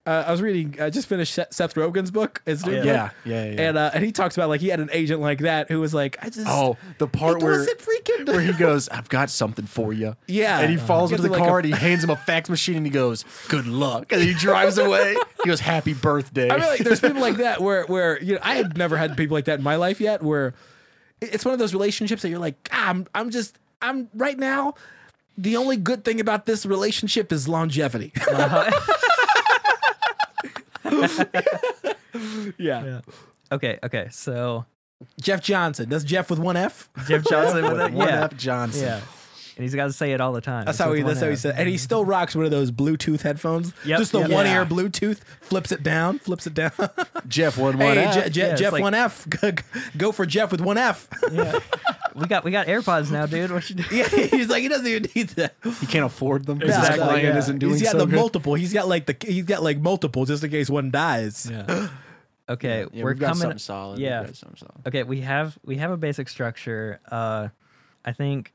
uh, 0.07 0.24
I 0.26 0.30
was 0.30 0.40
reading. 0.40 0.80
I 0.80 0.88
just 0.90 1.09
finished 1.09 1.34
Seth 1.34 1.52
Seth 1.52 1.74
Rogen's 1.74 2.11
book. 2.11 2.40
His 2.46 2.64
new 2.64 2.72
yeah. 2.72 3.09
book. 3.09 3.12
yeah, 3.24 3.44
yeah, 3.44 3.68
And 3.68 3.76
uh, 3.78 3.90
and 3.92 4.04
he 4.04 4.12
talks 4.12 4.36
about 4.36 4.48
like 4.48 4.61
he 4.61 4.68
had 4.68 4.78
an 4.78 4.88
agent 4.92 5.20
like 5.20 5.40
that 5.40 5.68
who 5.68 5.80
was 5.80 5.92
like, 5.92 6.16
I 6.22 6.30
just 6.30 6.46
oh, 6.48 6.76
the 6.98 7.09
part 7.09 7.38
it 7.38 7.44
where 7.44 7.59
wasn't 7.59 7.78
freaking 7.80 8.26
where 8.28 8.40
he 8.40 8.52
goes, 8.59 8.88
"I've 8.88 9.09
got 9.09 9.30
something 9.30 9.66
for 9.66 9.92
you." 9.92 10.16
Yeah. 10.28 10.61
and 10.61 10.70
he 10.70 10.76
falls 10.76 11.11
Gives 11.11 11.24
into 11.24 11.32
the 11.32 11.38
like, 11.40 11.48
car 11.48 11.59
a- 11.59 11.62
and 11.62 11.66
he 11.66 11.72
hands 11.72 12.04
him 12.04 12.11
a 12.11 12.16
fax 12.16 12.48
machine 12.48 12.76
and 12.76 12.86
he 12.86 12.90
goes, 12.92 13.24
"Good 13.48 13.66
luck," 13.66 14.12
and 14.12 14.22
he 14.22 14.32
drives 14.34 14.78
away. 14.78 15.16
He 15.42 15.48
goes, 15.48 15.61
"Happy 15.61 15.92
birthday." 15.94 16.50
I 16.50 16.57
mean, 16.57 16.66
like, 16.66 16.80
there's 16.80 17.00
people 17.00 17.20
like 17.20 17.38
that 17.38 17.61
where, 17.61 17.84
where 17.86 18.22
you 18.22 18.34
know, 18.34 18.40
I 18.42 18.54
had 18.54 18.78
never 18.78 18.96
had 18.96 19.16
people 19.16 19.34
like 19.36 19.46
that 19.46 19.59
in 19.59 19.64
my 19.64 19.76
life 19.76 20.00
yet. 20.00 20.22
Where 20.22 20.54
it's 21.20 21.44
one 21.44 21.52
of 21.52 21.59
those 21.59 21.72
relationships 21.72 22.22
that 22.22 22.28
you're 22.28 22.38
like, 22.38 22.68
ah, 22.72 22.90
I'm, 22.90 23.07
I'm 23.14 23.30
just, 23.30 23.59
I'm 23.82 24.09
right 24.14 24.38
now. 24.38 24.74
The 25.38 25.57
only 25.57 25.76
good 25.76 26.04
thing 26.04 26.20
about 26.20 26.46
this 26.46 26.64
relationship 26.64 27.30
is 27.32 27.46
longevity. 27.48 28.12
yeah. 32.59 33.01
Okay, 33.53 33.78
okay. 33.84 34.09
So 34.11 34.64
Jeff 35.20 35.43
Johnson. 35.43 35.89
That's 35.89 36.05
Jeff 36.05 36.30
with 36.30 36.39
one 36.39 36.57
F. 36.57 36.89
Jeff 37.07 37.24
Johnson 37.24 37.62
with 37.64 37.80
it. 37.80 37.93
One 37.93 38.09
Yeah. 38.09 38.24
F 38.24 38.37
Johnson. 38.37 38.82
Yeah. 38.82 39.01
And 39.57 39.62
he's 39.64 39.74
got 39.74 39.86
to 39.86 39.92
say 39.92 40.12
it 40.12 40.20
all 40.20 40.32
the 40.34 40.42
time. 40.42 40.66
That's 40.66 40.76
how 40.76 40.92
he. 40.92 41.00
That's 41.02 41.14
one 41.16 41.22
how 41.22 41.26
he 41.28 41.32
F. 41.32 41.38
said. 41.38 41.54
And 41.59 41.66
he 41.66 41.78
still 41.78 42.04
rocks 42.04 42.36
one 42.36 42.44
of 42.44 42.50
those 42.50 42.70
Bluetooth 42.70 43.22
headphones. 43.22 43.72
Yep, 43.86 43.98
Just 43.98 44.12
the 44.12 44.18
yep. 44.20 44.30
one 44.30 44.44
Yeah. 44.44 44.57
ear 44.61 44.66
Bluetooth. 44.66 45.20
Flips 45.40 45.72
it 45.72 45.82
down. 45.82 46.18
Flips 46.18 46.46
it 46.46 46.52
down. 46.52 46.72
Jeff 47.28 47.57
one 47.57 47.78
one 47.78 47.96
hey, 47.96 48.04
F. 48.04 48.14
Je- 48.24 48.30
Je- 48.30 48.40
Yeah, 48.48 48.54
Jeff 48.54 48.72
like- 48.72 48.82
one 48.82 48.92
F. 48.92 49.26
Go 49.96 50.12
for 50.12 50.26
Jeff 50.26 50.52
with 50.52 50.61
one 50.61 50.76
F. 50.76 51.09
Yeah. 51.32 51.59
we 52.14 52.26
got 52.26 52.44
we 52.44 52.50
got 52.50 52.66
AirPods 52.66 53.11
now, 53.11 53.24
dude. 53.26 53.50
What 53.50 53.68
you 53.70 53.76
do? 53.76 53.96
yeah, 53.96 54.09
he's 54.09 54.48
like 54.48 54.62
he 54.62 54.68
doesn't 54.68 54.86
even 54.86 55.07
need 55.14 55.28
that. 55.30 55.54
he 55.80 55.86
can't 55.86 56.04
afford 56.04 56.44
them. 56.46 56.61
His 56.61 56.68
Exactly, 56.70 56.98
client 57.04 57.24
yeah. 57.24 57.38
isn't 57.38 57.59
doing 57.59 57.72
he's 57.72 57.82
got 57.82 57.92
so 57.92 57.98
the 57.98 58.07
good. 58.07 58.14
multiple. 58.14 58.54
He's 58.54 58.72
got 58.74 58.88
like 58.88 59.07
the 59.07 59.16
he's 59.26 59.44
got 59.44 59.62
like 59.62 59.78
multiple 59.78 60.24
just 60.26 60.44
in 60.44 60.50
case 60.50 60.68
one 60.68 60.90
dies. 60.90 61.48
Yeah. 61.50 61.88
Okay, 62.48 62.86
Yeah, 62.92 63.02
we're 63.02 63.11
we've 63.12 63.18
got 63.18 63.28
coming. 63.28 63.40
something 63.40 63.59
solid. 63.59 63.98
We've 63.98 64.07
Yeah. 64.07 64.24
got 64.24 64.36
something 64.36 64.57
solid. 64.59 64.86
Okay, 64.86 65.02
we 65.02 65.22
have 65.22 65.59
we 65.64 65.76
have 65.76 65.90
a 65.90 65.96
basic 65.96 66.28
structure. 66.28 67.00
Uh, 67.11 67.48
I 68.04 68.12
think 68.12 68.52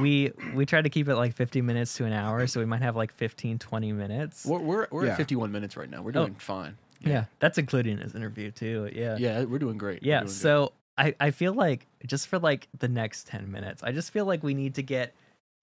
we 0.00 0.32
we 0.54 0.66
try 0.66 0.82
to 0.82 0.88
keep 0.88 1.08
it 1.08 1.16
like 1.16 1.34
50 1.34 1.60
minutes 1.62 1.94
to 1.94 2.04
an 2.04 2.12
hour, 2.12 2.46
so 2.46 2.60
we 2.60 2.66
might 2.66 2.82
have 2.82 2.96
like 2.96 3.12
15, 3.12 3.58
20 3.58 3.92
minutes. 3.92 4.44
We're 4.46 4.58
we're, 4.58 4.86
we're 4.90 5.04
Yeah. 5.06 5.12
at 5.12 5.16
51 5.18 5.52
minutes 5.52 5.76
right 5.76 5.88
now. 5.90 6.02
We're 6.02 6.10
Oh. 6.10 6.24
doing 6.26 6.34
fine. 6.36 6.76
Yeah, 7.00 7.24
that's 7.38 7.58
including 7.58 7.98
his 7.98 8.14
interview 8.14 8.50
too. 8.50 8.88
Yeah. 8.94 9.16
Yeah, 9.18 9.44
we're 9.44 9.58
doing 9.58 9.76
great. 9.76 10.02
We're 10.02 10.08
Yeah, 10.08 10.18
doing 10.20 10.28
good. 10.28 10.34
so 10.34 10.72
I, 10.96 11.14
I 11.20 11.30
feel 11.32 11.52
like 11.52 11.86
just 12.06 12.28
for 12.28 12.38
like 12.38 12.68
the 12.78 12.88
next 12.88 13.26
10 13.26 13.50
minutes, 13.50 13.82
I 13.82 13.92
just 13.92 14.10
feel 14.12 14.24
like 14.24 14.42
we 14.42 14.54
need 14.54 14.76
to 14.76 14.82
get 14.82 15.12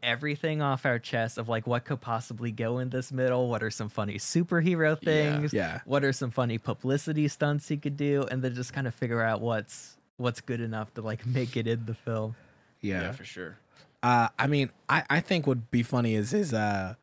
everything 0.03 0.61
off 0.61 0.85
our 0.85 0.99
chest 0.99 1.37
of 1.37 1.47
like 1.47 1.65
what 1.67 1.85
could 1.85 2.01
possibly 2.01 2.51
go 2.51 2.79
in 2.79 2.89
this 2.89 3.11
middle. 3.11 3.49
What 3.49 3.63
are 3.63 3.69
some 3.71 3.89
funny 3.89 4.15
superhero 4.15 4.99
things? 4.99 5.53
Yeah. 5.53 5.79
What 5.85 6.03
are 6.03 6.13
some 6.13 6.31
funny 6.31 6.57
publicity 6.57 7.27
stunts 7.27 7.67
he 7.67 7.77
could 7.77 7.97
do? 7.97 8.23
And 8.29 8.43
then 8.43 8.53
just 8.55 8.73
kind 8.73 8.87
of 8.87 8.93
figure 8.95 9.21
out 9.21 9.41
what's 9.41 9.97
what's 10.17 10.41
good 10.41 10.61
enough 10.61 10.93
to 10.95 11.01
like 11.01 11.25
make 11.37 11.55
it 11.57 11.65
in 11.67 11.85
the 11.85 11.93
film. 11.95 12.35
Yeah. 12.81 13.01
yeah, 13.01 13.11
for 13.13 13.23
sure. 13.25 13.57
Uh, 14.03 14.29
I 14.39 14.47
mean, 14.47 14.71
I, 14.89 15.03
I 15.09 15.19
think 15.19 15.45
would 15.47 15.69
be 15.71 15.83
funny 15.83 16.15
is 16.15 16.33
is 16.33 16.53
uh 16.53 16.95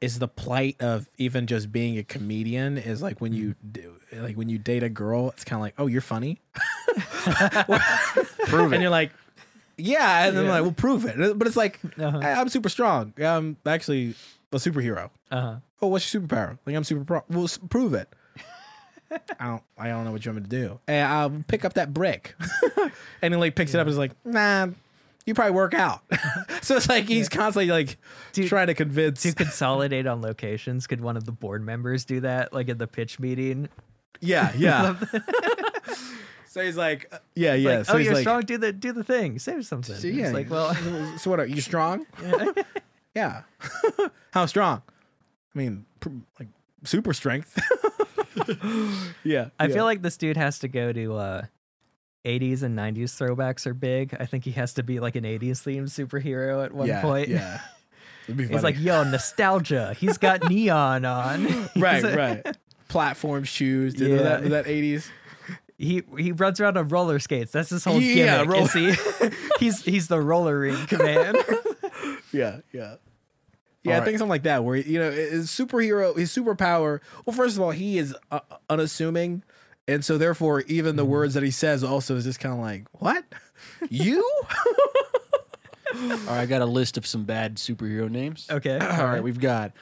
is 0.00 0.18
the 0.18 0.28
plight 0.28 0.76
of 0.80 1.08
even 1.18 1.46
just 1.46 1.72
being 1.72 1.98
a 1.98 2.02
comedian 2.02 2.76
is 2.78 3.00
like 3.02 3.20
when 3.20 3.32
you 3.32 3.54
do 3.72 3.94
like 4.12 4.36
when 4.36 4.48
you 4.48 4.58
date 4.58 4.82
a 4.82 4.88
girl, 4.88 5.30
it's 5.30 5.44
kind 5.44 5.58
of 5.58 5.62
like, 5.62 5.74
oh, 5.78 5.86
you're 5.86 6.00
funny, 6.00 6.38
Prove 8.46 8.72
it. 8.72 8.76
and 8.76 8.82
you're 8.82 8.90
like, 8.90 9.12
yeah, 9.76 10.26
and 10.26 10.36
then 10.36 10.44
Yeah. 10.46 10.52
like, 10.52 10.62
well, 10.62 10.72
prove 10.72 11.04
it. 11.04 11.38
But 11.38 11.46
it's 11.46 11.56
like, 11.56 11.80
Uh-huh. 11.98 12.20
"Hey, 12.20 12.32
I'm 12.32 12.48
super 12.48 12.68
strong. 12.68 13.12
I'm 13.18 13.56
actually 13.66 14.14
a 14.52 14.56
superhero. 14.56 15.10
Uh-huh. 15.30 15.56
Oh, 15.82 15.88
what's 15.88 16.12
your 16.12 16.22
superpower? 16.22 16.58
Like 16.66 16.76
I'm 16.76 16.84
super 16.84 17.04
pro. 17.04 17.22
Well, 17.28 17.44
s- 17.44 17.58
prove 17.68 17.92
it. 17.94 18.08
I 19.38 19.46
don't. 19.46 19.62
I 19.78 19.88
don't 19.88 20.04
know 20.04 20.12
what 20.12 20.24
you 20.24 20.32
want 20.32 20.44
me 20.44 20.48
to 20.48 20.62
do. 20.68 20.80
Hey, 20.86 21.00
I'll 21.02 21.42
pick 21.48 21.64
up 21.64 21.74
that 21.74 21.92
brick, 21.92 22.34
and 23.22 23.34
he 23.34 23.38
like 23.40 23.54
picks 23.54 23.74
it 23.74 23.78
up 23.78 23.82
and 23.86 23.90
is 23.90 23.98
like, 23.98 24.12
nah. 24.24 24.68
You 25.26 25.34
probably 25.34 25.52
work 25.52 25.74
out. 25.74 26.02
so 26.62 26.76
it's 26.76 26.88
like 26.88 27.08
he's 27.08 27.28
constantly 27.28 27.72
like 27.72 27.98
trying 28.32 28.68
to 28.68 28.74
convince. 28.74 29.22
To 29.22 29.34
consolidate 29.34 30.06
on 30.06 30.22
locations, 30.22 30.86
could 30.86 31.00
one 31.00 31.16
of 31.16 31.24
the 31.24 31.32
board 31.32 31.64
members 31.64 32.04
do 32.04 32.20
that, 32.20 32.52
like 32.52 32.68
at 32.68 32.78
the 32.78 32.86
pitch 32.86 33.18
meeting? 33.18 33.68
yeah, 34.20 34.52
yeah. 34.56 34.96
so 36.46 36.62
he's 36.62 36.76
like, 36.76 37.08
uh, 37.12 37.18
yeah, 37.34 37.54
yeah. 37.54 37.78
Like, 37.78 37.86
so 37.86 37.94
oh, 37.94 37.96
you're 37.96 38.14
like, 38.14 38.22
strong. 38.22 38.42
Do 38.42 38.56
the 38.56 38.72
do 38.72 38.92
the 38.92 39.02
thing. 39.02 39.40
Say 39.40 39.60
something. 39.62 39.96
So, 39.96 40.06
yeah. 40.06 40.26
It's 40.26 40.34
like, 40.34 40.48
well, 40.48 40.74
so 41.18 41.30
what? 41.30 41.40
Are 41.40 41.46
you 41.46 41.60
strong? 41.60 42.06
yeah. 43.14 43.42
How 44.32 44.46
strong? 44.46 44.82
I 45.54 45.58
mean, 45.58 45.86
pr- 45.98 46.10
like 46.38 46.48
super 46.84 47.12
strength. 47.12 47.58
yeah. 49.24 49.48
I 49.58 49.66
yeah. 49.66 49.74
feel 49.74 49.84
like 49.84 50.02
this 50.02 50.16
dude 50.16 50.36
has 50.36 50.60
to 50.60 50.68
go 50.68 50.92
to 50.92 51.14
uh 51.14 51.42
80s 52.26 52.62
and 52.62 52.76
90s 52.76 53.10
throwbacks 53.16 53.66
are 53.66 53.74
big. 53.74 54.16
I 54.18 54.26
think 54.26 54.44
he 54.44 54.50
has 54.52 54.74
to 54.74 54.82
be 54.82 55.00
like 55.00 55.14
an 55.16 55.24
80s 55.24 55.62
themed 55.62 55.84
superhero 55.88 56.64
at 56.64 56.72
one 56.72 56.88
yeah, 56.88 57.00
point. 57.00 57.28
Yeah. 57.28 57.60
It'd 58.24 58.36
be 58.36 58.48
He's 58.48 58.64
like, 58.64 58.78
yo, 58.78 59.04
nostalgia. 59.04 59.94
He's 59.98 60.18
got 60.18 60.42
neon 60.50 61.04
on. 61.04 61.68
right, 61.76 62.02
a- 62.04 62.16
right. 62.16 62.56
Platform 62.88 63.44
shoes. 63.44 63.94
Did 63.94 64.10
Yeah. 64.10 64.16
that 64.22 64.50
that 64.50 64.66
eighties? 64.66 65.10
He 65.78 66.02
he 66.18 66.32
runs 66.32 66.60
around 66.60 66.76
on 66.76 66.88
roller 66.88 67.18
skates. 67.18 67.52
That's 67.52 67.70
his 67.70 67.84
whole 67.84 68.00
Yeah, 68.00 68.44
gimmick. 68.44 68.48
roller- 68.48 68.64
is 68.64 68.72
he? 69.20 69.30
he's 69.64 69.82
he's 69.84 70.08
the 70.08 70.20
roller 70.20 70.58
rink 70.60 70.90
man. 70.98 71.36
Yeah, 72.32 72.60
yeah. 72.72 72.96
Yeah, 73.82 73.94
I 73.94 73.98
right. 73.98 74.04
think 74.04 74.18
something 74.18 74.30
like 74.30 74.42
that, 74.42 74.64
where 74.64 74.74
you 74.76 74.98
know 74.98 75.10
his 75.12 75.48
superhero, 75.48 76.16
his 76.16 76.34
superpower. 76.34 77.00
Well, 77.24 77.36
first 77.36 77.56
of 77.56 77.62
all, 77.62 77.70
he 77.70 77.98
is 77.98 78.16
uh, 78.32 78.40
unassuming, 78.68 79.44
and 79.88 80.04
so 80.04 80.18
therefore, 80.18 80.60
even 80.62 80.96
the 80.96 81.02
Mm-hmm. 81.02 81.12
words 81.12 81.34
that 81.34 81.42
he 81.42 81.50
says 81.50 81.82
also 81.84 82.16
is 82.16 82.24
just 82.24 82.40
kind 82.40 82.54
of 82.54 82.60
like, 82.60 82.84
"What? 83.00 83.24
You? 83.88 84.22
All 85.94 86.08
right, 86.08 86.28
I 86.40 86.46
got 86.46 86.62
a 86.62 86.66
list 86.66 86.96
of 86.98 87.06
some 87.06 87.24
bad 87.24 87.56
superhero 87.56 88.10
names. 88.10 88.46
Okay. 88.50 88.78
All 88.78 89.06
right, 89.06 89.22
we've 89.22 89.40
got. 89.40 89.72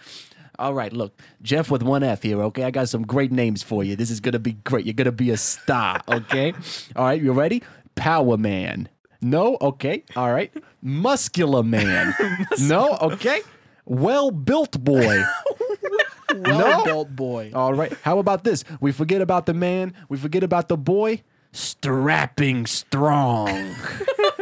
All 0.59 0.73
right, 0.73 0.93
look, 0.93 1.21
Jeff 1.43 1.69
with 1.71 1.83
one 1.83 2.05
F 2.05 2.23
here. 2.23 2.41
Okay, 2.43 2.63
I 2.63 2.71
got 2.71 2.89
some 2.89 3.03
great 3.05 3.33
names 3.33 3.63
for 3.65 3.83
you. 3.83 3.97
This 3.97 4.11
is 4.11 4.21
gonna 4.21 4.39
be 4.39 4.53
great. 4.53 4.85
You're 4.87 4.95
gonna 4.95 5.11
be 5.13 5.31
a 5.31 5.37
star. 5.37 6.01
Okay. 6.09 6.53
All 6.95 7.05
right, 7.07 7.21
you 7.21 7.33
ready? 7.33 7.63
Power 7.97 8.37
Man. 8.37 8.89
No. 9.21 9.57
Okay. 9.61 10.05
All 10.15 10.31
right. 10.33 10.53
Muscular 10.83 11.63
Man. 11.65 12.15
no. 12.61 12.97
Okay. 13.01 13.41
Well 13.87 14.31
built 14.31 14.83
boy. 14.85 15.23
well 16.45 16.85
built 16.85 17.15
boy." 17.15 17.51
All 17.55 17.75
right. 17.75 17.93
How 18.03 18.19
about 18.19 18.45
this? 18.45 18.65
We 18.81 18.93
forget 18.93 19.21
about 19.21 19.47
the 19.47 19.55
man. 19.55 19.95
We 20.09 20.19
forget 20.19 20.43
about 20.43 20.69
the 20.69 20.77
boy. 20.77 21.23
Strapping 21.53 22.67
strong. 22.67 23.75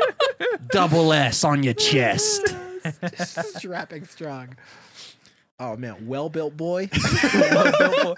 Double 0.70 1.12
S 1.12 1.44
on 1.44 1.62
your 1.62 1.74
chest. 1.74 2.54
Strapping 3.18 4.06
strong. 4.06 4.56
Oh 5.64 5.76
man, 5.76 6.08
well 6.08 6.28
built 6.28 6.56
boy. 6.56 6.88
I 6.92 8.16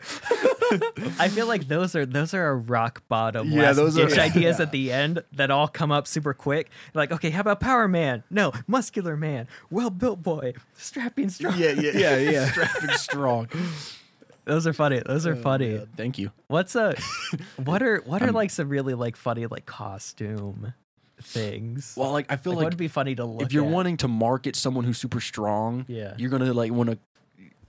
feel 1.29 1.47
like 1.47 1.69
those 1.69 1.95
are 1.95 2.07
those 2.07 2.33
are 2.33 2.49
a 2.49 2.57
rock 2.57 3.03
bottom 3.07 3.51
Yeah, 3.51 3.65
last 3.65 3.77
those 3.77 3.99
are- 3.99 4.09
ditch 4.09 4.19
ideas 4.35 4.61
at 4.61 4.73
the 4.73 4.91
end 4.91 5.23
that 5.33 5.51
all 5.51 5.69
come 5.69 5.93
up 5.93 6.07
super 6.07 6.33
quick. 6.33 6.71
Like, 6.95 7.13
okay, 7.13 7.29
how 7.29 7.43
about 7.43 7.61
Power 7.61 7.87
Man? 7.87 8.23
No, 8.31 8.51
Muscular 8.67 9.15
Man, 9.15 9.47
Well 9.71 9.91
Built 9.91 10.23
Boy, 10.23 10.55
Strapping 10.79 11.29
Strong. 11.29 11.59
yeah, 11.59 11.73
yeah, 11.73 11.91
yeah, 11.95 12.17
yeah. 12.17 12.51
Strapping 12.51 12.97
strong. 12.97 13.49
Those 14.47 14.67
are 14.67 14.73
funny. 14.73 15.03
Those 15.05 15.27
are 15.27 15.35
oh, 15.35 15.43
funny. 15.43 15.87
Thank 15.99 16.19
you. 16.19 16.31
What's 16.47 16.75
uh, 16.75 16.95
a 16.97 17.03
what 17.63 17.83
are 17.83 17.99
what 18.07 18.23
are 18.23 18.33
like 18.33 18.49
some 18.49 18.71
really 18.71 18.95
like 18.95 19.17
funny 19.17 19.45
like 19.47 19.67
costume 19.67 20.73
things? 21.21 21.93
Well, 21.95 22.11
like 22.13 22.33
I 22.33 22.37
feel 22.37 22.53
like, 22.53 22.63
like 22.65 22.71
would 22.71 22.79
be 22.79 22.89
funny 22.89 23.15
to 23.17 23.27
look 23.27 23.43
if 23.43 23.53
you're 23.53 23.67
at? 23.67 23.71
wanting 23.71 23.99
to 23.99 24.09
market 24.09 24.57
someone 24.57 24.85
who's 24.85 24.97
super 24.99 25.21
strong, 25.21 25.85
Yeah. 25.89 26.15
you're 26.17 26.31
gonna 26.31 26.55
like 26.55 26.73
want 26.73 26.89
to 26.91 26.99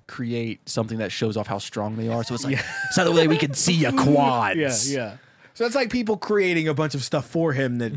create 0.07 0.67
something 0.69 0.97
that 0.99 1.11
shows 1.11 1.35
off 1.37 1.47
how 1.47 1.57
strong 1.57 1.95
they 1.95 2.07
are. 2.09 2.23
So 2.23 2.33
it's 2.35 2.43
like 2.45 2.59
so 2.91 3.03
that 3.05 3.11
way 3.13 3.27
we 3.27 3.37
can 3.37 3.53
see 3.53 3.73
your 3.73 3.91
quads. 4.03 4.91
Yeah, 4.91 4.99
yeah. 4.99 5.17
So 5.53 5.65
it's 5.65 5.75
like 5.75 5.89
people 5.89 6.17
creating 6.17 6.67
a 6.67 6.73
bunch 6.73 6.95
of 6.95 7.03
stuff 7.03 7.25
for 7.25 7.53
him 7.53 7.77
that 7.79 7.93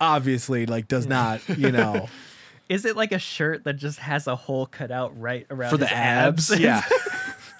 obviously 0.00 0.66
like 0.66 0.88
does 0.88 1.06
not, 1.06 1.40
you 1.48 1.70
know. 1.72 2.08
Is 2.68 2.86
it 2.86 2.96
like 2.96 3.12
a 3.12 3.18
shirt 3.18 3.64
that 3.64 3.74
just 3.74 3.98
has 3.98 4.26
a 4.26 4.34
hole 4.34 4.64
cut 4.66 4.90
out 4.90 5.20
right 5.20 5.46
around 5.50 5.70
For 5.70 5.76
the 5.76 5.92
abs? 5.92 6.50
abs? 6.50 6.60
Yeah. 6.60 6.82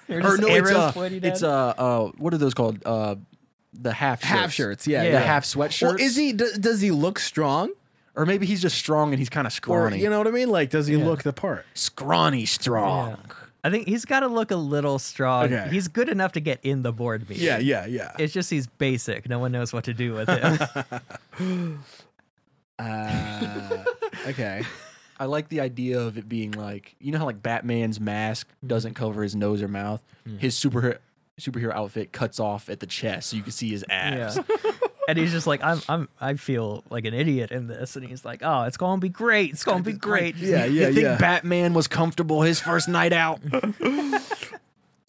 Or 0.07 0.17
Or 0.17 0.37
no, 0.37 0.47
it's 0.49 0.69
arrows 0.69 0.95
uh, 0.95 1.09
it's 1.23 1.41
at 1.41 1.49
uh, 1.49 1.73
uh, 1.79 2.11
what 2.19 2.31
are 2.31 2.37
those 2.37 2.53
called? 2.53 2.79
Uh, 2.85 3.15
the 3.73 3.91
half 3.91 4.21
half 4.21 4.51
shirts. 4.51 4.83
shirts. 4.83 4.87
Yeah, 4.87 5.01
Yeah. 5.01 5.09
the 5.09 5.13
yeah. 5.15 5.23
half 5.23 5.45
sweatshirts. 5.45 5.81
Well, 5.81 5.95
is 5.99 6.15
he? 6.15 6.31
d- 6.31 6.45
Does 6.59 6.79
he 6.79 6.91
look 6.91 7.17
strong? 7.17 7.71
Or 8.15 8.27
maybe 8.27 8.45
he's 8.45 8.61
just 8.61 8.77
strong 8.77 9.09
and 9.13 9.19
he's 9.19 9.29
kind 9.31 9.47
of 9.47 9.51
Or 9.53 9.55
scrawny. 9.55 9.99
you 9.99 10.09
know 10.11 10.19
what 10.19 10.27
I 10.27 10.31
mean? 10.31 10.49
Like, 10.49 10.69
does 10.69 10.85
he 10.85 10.95
Yeah. 10.95 11.05
look 11.05 11.23
the 11.23 11.33
part? 11.33 11.65
scrawny 11.73 12.45
strong. 12.45 13.17
Yeah. 13.27 13.35
I 13.65 13.71
think 13.71 13.87
he's 13.87 14.05
got 14.05 14.19
to 14.19 14.27
look 14.27 14.51
a 14.51 14.55
little 14.55 14.99
strong. 14.99 15.45
Okay. 15.45 15.69
He's 15.71 15.87
good 15.87 16.07
enough 16.07 16.33
to 16.33 16.39
get 16.39 16.59
in 16.61 16.83
the 16.83 16.93
board 16.93 17.27
meeting. 17.27 17.43
Yeah, 17.43 17.57
yeah, 17.57 17.87
yeah. 17.87 18.11
It's 18.19 18.31
just 18.31 18.51
he's 18.51 18.67
basic. 18.67 19.27
No 19.27 19.39
one 19.39 19.51
knows 19.51 19.73
what 19.73 19.85
to 19.85 19.93
do 19.93 20.13
with 20.13 20.29
him. 20.29 21.79
Uh, 22.77 23.83
okay. 24.27 24.61
I 25.19 25.25
like 25.25 25.47
the 25.47 25.61
idea 25.61 25.97
of 25.99 26.17
it 26.17 26.27
being 26.27 26.51
like 26.51 26.93
you 26.99 27.13
know 27.13 27.19
how 27.19 27.25
like 27.25 27.41
Batman's 27.41 28.01
mask 28.01 28.49
doesn't 28.67 28.95
cover 28.95 29.23
his 29.23 29.33
nose 29.33 29.61
or 29.61 29.69
mouth. 29.69 30.03
His 30.39 30.55
superhero 30.55 30.97
superhero 31.39 31.71
outfit 31.73 32.11
cuts 32.11 32.37
off 32.37 32.67
at 32.69 32.81
the 32.81 32.85
chest 32.85 33.29
so 33.29 33.37
you 33.37 33.43
can 33.43 33.53
see 33.53 33.69
his 33.69 33.85
abs. 33.89 34.35
yeah. 34.37 34.71
And 35.07 35.17
he's 35.17 35.31
just 35.31 35.47
like, 35.47 35.63
I'm, 35.63 35.81
I'm, 35.87 36.09
I 36.19 36.33
feel 36.33 36.83
like 36.89 37.05
an 37.05 37.13
idiot 37.13 37.51
in 37.51 37.67
this. 37.67 37.95
And 37.95 38.05
he's 38.05 38.25
like, 38.25 38.41
oh, 38.43 38.63
it's 38.63 38.77
gonna 38.77 38.99
be 38.99 39.09
great. 39.09 39.51
It's 39.51 39.63
gonna 39.63 39.83
be 39.83 39.93
great. 39.93 40.35
Yeah, 40.35 40.65
yeah, 40.65 40.87
you 40.87 40.93
think 40.93 41.03
yeah. 41.03 41.17
Batman 41.17 41.73
was 41.73 41.87
comfortable 41.87 42.41
his 42.41 42.59
first 42.59 42.87
night 42.87 43.13
out? 43.13 43.39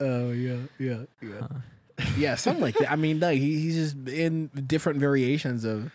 Oh 0.01 0.31
yeah, 0.31 0.57
yeah, 0.79 0.99
yeah. 1.23 1.47
Yeah, 2.19 2.35
something 2.35 2.63
like 2.63 2.77
that. 2.77 2.91
I 2.91 2.97
mean, 2.97 3.21
like 3.21 3.39
he, 3.39 3.61
he's 3.61 3.77
just 3.77 4.09
in 4.09 4.49
different 4.49 5.01
variations 5.01 5.65
of, 5.65 5.91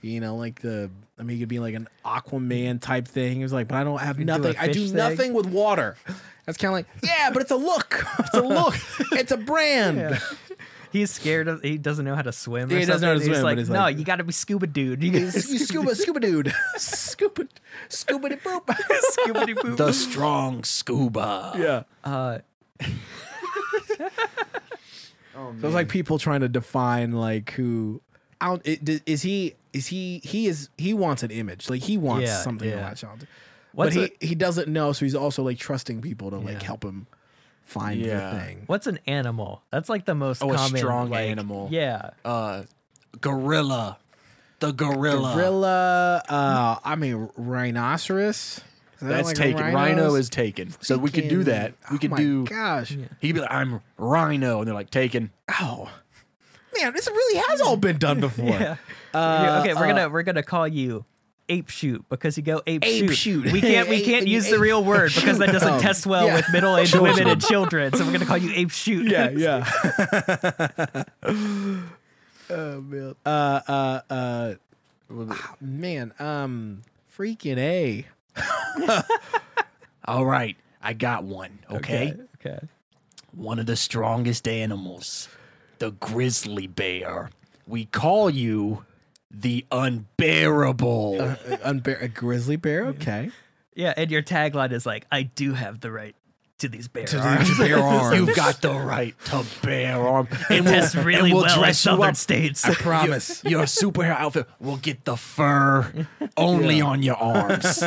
you 0.00 0.20
know, 0.20 0.36
like 0.36 0.60
the. 0.60 0.90
I 1.18 1.24
mean, 1.24 1.36
he 1.36 1.42
could 1.42 1.48
be 1.48 1.58
like 1.58 1.74
an 1.74 1.88
Aquaman 2.04 2.80
type 2.80 3.06
thing. 3.06 3.36
He 3.36 3.42
was 3.42 3.52
like, 3.52 3.68
but 3.68 3.76
I 3.76 3.84
don't 3.84 4.00
have 4.00 4.16
do 4.16 4.24
nothing. 4.24 4.56
I 4.58 4.68
do 4.68 4.86
thing. 4.86 4.96
nothing 4.96 5.34
with 5.34 5.46
water. 5.46 5.96
That's 6.46 6.58
kind 6.58 6.70
of 6.70 6.72
like, 6.74 6.86
yeah, 7.02 7.30
but 7.32 7.42
it's 7.42 7.50
a 7.50 7.56
look. 7.56 8.04
It's 8.18 8.34
a 8.34 8.40
look. 8.42 8.74
it's 9.12 9.30
a 9.30 9.36
brand. 9.36 10.20
He's 10.92 11.10
scared 11.10 11.48
of. 11.48 11.62
He 11.62 11.78
doesn't 11.78 12.04
know 12.04 12.14
how 12.14 12.22
to 12.22 12.32
swim. 12.32 12.70
Yeah, 12.70 12.76
or 12.76 12.80
he 12.80 12.86
doesn't 12.86 13.00
know 13.00 13.08
how 13.08 13.14
to 13.14 13.20
something. 13.20 13.30
He's 13.32 13.40
swim, 13.40 13.42
but 13.42 13.48
like, 13.48 13.58
he's 13.58 13.70
no, 13.70 13.80
like- 13.80 13.98
you 13.98 14.04
got 14.04 14.16
to 14.16 14.24
be 14.24 14.32
scuba 14.32 14.66
dude. 14.66 15.02
You 15.02 15.10
You 15.12 15.24
got 15.30 15.32
scuba, 15.34 15.94
scuba 15.94 16.20
dude, 16.20 16.54
scuba, 16.76 17.46
scuba 17.88 18.28
de 18.28 18.36
boop. 18.36 18.74
scuba 19.00 19.46
boop. 19.46 19.76
the 19.76 19.92
strong 19.92 20.62
scuba. 20.64 21.52
yeah. 21.56 21.82
Uh, 22.04 22.38
So 25.34 25.66
it's 25.66 25.74
like 25.74 25.88
people 25.88 26.18
trying 26.18 26.40
to 26.42 26.48
define 26.48 27.12
like 27.12 27.52
who. 27.52 28.00
I 28.40 28.46
don't, 28.48 28.62
is 28.64 29.22
he? 29.22 29.54
Is 29.72 29.86
he? 29.86 30.20
He 30.24 30.46
is. 30.46 30.68
He 30.76 30.92
wants 30.94 31.22
an 31.22 31.30
image. 31.30 31.70
Like 31.70 31.82
he 31.82 31.96
wants 31.96 32.26
Yeah, 32.26 32.42
something 32.42 32.68
to 32.68 32.76
yeah. 32.76 32.82
latch 32.82 33.02
on 33.04 33.18
to. 33.20 33.26
What's 33.72 33.94
but 33.96 34.10
he, 34.20 34.28
he 34.28 34.34
doesn't 34.34 34.68
know, 34.68 34.92
so 34.92 35.04
he's 35.06 35.14
also 35.14 35.42
like 35.42 35.58
trusting 35.58 36.02
people 36.02 36.30
to 36.30 36.36
like 36.36 36.60
help 36.62 36.84
him 36.84 37.06
find 37.72 38.00
Yeah. 38.00 38.30
the 38.34 38.40
thing. 38.40 38.62
what's 38.66 38.86
an 38.86 38.98
animal? 39.06 39.62
That's 39.70 39.88
like 39.88 40.04
the 40.04 40.14
most 40.14 40.42
Oh, 40.42 40.50
a 40.52 40.56
common. 40.56 40.76
strong 40.78 41.10
like- 41.10 41.28
animal. 41.28 41.68
Yeah. 41.70 42.10
Uh, 42.24 42.62
gorilla. 43.20 43.98
The 44.60 44.72
gorilla. 44.72 45.34
Gorilla. 45.34 46.22
Uh, 46.28 46.76
I 46.84 46.94
mean 46.96 47.28
rhinoceros. 47.36 48.60
That 49.00 49.08
That's 49.08 49.28
like 49.28 49.36
taken. 49.36 49.74
Rhino 49.74 50.14
is 50.14 50.30
taken. 50.30 50.72
So 50.80 50.96
we 50.96 51.10
could 51.10 51.28
do 51.28 51.42
that. 51.44 51.74
We 51.90 51.96
oh 51.96 51.98
could 51.98 52.10
my 52.12 52.16
do. 52.18 52.44
Gosh. 52.44 52.90
He 53.20 53.28
could 53.28 53.34
be 53.34 53.40
like, 53.40 53.50
I'm 53.50 53.80
Rhino, 53.98 54.58
and 54.58 54.68
they're 54.68 54.74
like, 54.74 54.90
taken. 54.90 55.32
Oh. 55.60 55.90
Man, 56.78 56.92
this 56.94 57.08
really 57.08 57.42
has 57.48 57.60
all 57.60 57.76
been 57.76 57.98
done 57.98 58.20
before. 58.20 58.46
Yeah. 58.60 58.76
Uh, 59.12 59.60
okay, 59.62 59.74
we're 59.74 59.84
uh, 59.84 59.88
gonna 59.88 60.08
we're 60.08 60.22
gonna 60.22 60.42
call 60.42 60.66
you 60.66 61.04
ape 61.48 61.68
shoot 61.68 62.04
because 62.08 62.36
you 62.36 62.42
go 62.42 62.62
ape, 62.66 62.84
Ape 62.84 63.08
shoot. 63.10 63.14
shoot. 63.14 63.52
We 63.52 63.60
can't 63.60 63.88
we 63.88 64.02
can't 64.04 64.26
use 64.26 64.48
the 64.48 64.58
real 64.58 64.84
word 64.84 65.12
because 65.14 65.38
that 65.38 65.50
doesn't 65.52 65.74
Oh, 65.74 65.78
test 65.80 66.06
well 66.06 66.26
yeah. 66.26 66.36
with 66.36 66.46
middle 66.52 66.76
aged 66.76 66.94
women 67.00 67.26
and 67.28 67.42
children. 67.42 67.92
So 67.94 68.04
we're 68.04 68.12
gonna 68.12 68.26
call 68.26 68.38
you 68.38 68.52
ape 68.54 68.70
shoot. 68.70 69.10
Yeah, 69.10 69.30
yeah. 69.30 71.04
oh 72.50 72.80
man. 72.80 73.14
Uh 73.24 73.60
uh 73.68 74.00
uh 74.10 74.54
ah, 75.30 75.54
man, 75.60 76.12
um 76.18 76.82
freaking 77.16 77.58
A. 77.58 78.06
All 80.04 80.24
right, 80.26 80.56
I 80.82 80.92
got 80.94 81.24
one. 81.24 81.58
Okay? 81.70 82.14
Okay. 82.44 82.58
one 83.32 83.58
of 83.58 83.66
the 83.66 83.76
strongest 83.76 84.48
animals, 84.48 85.28
the 85.78 85.92
grizzly 85.92 86.66
bear. 86.66 87.30
We 87.68 87.84
call 87.84 88.28
you 88.28 88.84
the 89.32 89.64
unbearable. 89.72 91.20
Uh, 91.20 91.36
unbear- 91.64 92.02
a 92.02 92.08
grizzly 92.08 92.56
bear, 92.56 92.86
okay. 92.88 93.30
Yeah, 93.74 93.94
and 93.96 94.10
your 94.10 94.22
tagline 94.22 94.72
is 94.72 94.84
like, 94.86 95.06
"I 95.10 95.22
do 95.22 95.54
have 95.54 95.80
the 95.80 95.90
right 95.90 96.14
to 96.58 96.68
these 96.68 96.88
bear 96.88 97.06
To 97.06 97.18
arms." 97.18 97.48
these 97.48 97.58
bear 97.58 97.78
arms. 97.82 98.16
You've 98.18 98.36
got 98.36 98.60
the 98.60 98.72
right 98.74 99.14
to 99.26 99.44
bear 99.62 99.96
arm, 100.06 100.28
and 100.50 100.66
Tests 100.66 100.94
we'll, 100.94 101.04
really 101.04 101.30
and 101.30 101.38
we'll 101.38 101.44
well 101.46 101.58
dress 101.58 101.84
you 101.84 101.90
southern 101.90 102.10
up. 102.10 102.16
states. 102.16 102.64
I 102.66 102.74
promise. 102.74 103.42
Your 103.46 103.62
superhero 103.64 104.14
outfit 104.16 104.46
will 104.60 104.76
get 104.76 105.04
the 105.06 105.16
fur 105.16 106.06
only 106.36 106.80
on 106.82 107.02
your 107.02 107.16
arms. 107.16 107.82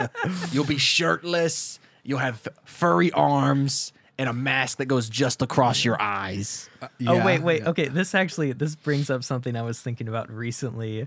You'll 0.52 0.64
be 0.66 0.78
shirtless. 0.78 1.78
You'll 2.02 2.18
have 2.18 2.48
furry 2.64 3.12
arms 3.12 3.92
and 4.18 4.28
a 4.28 4.32
mask 4.32 4.78
that 4.78 4.86
goes 4.86 5.08
just 5.08 5.42
across 5.42 5.84
your 5.84 6.00
eyes. 6.00 6.68
Uh, 6.82 6.88
oh 7.06 7.14
Yeah, 7.14 7.24
wait, 7.24 7.40
wait. 7.42 7.62
yeah. 7.62 7.68
Okay, 7.70 7.88
this 7.88 8.14
actually 8.14 8.52
this 8.52 8.74
brings 8.74 9.10
up 9.10 9.22
something 9.24 9.54
I 9.56 9.62
was 9.62 9.80
thinking 9.80 10.08
about 10.08 10.30
recently 10.30 11.06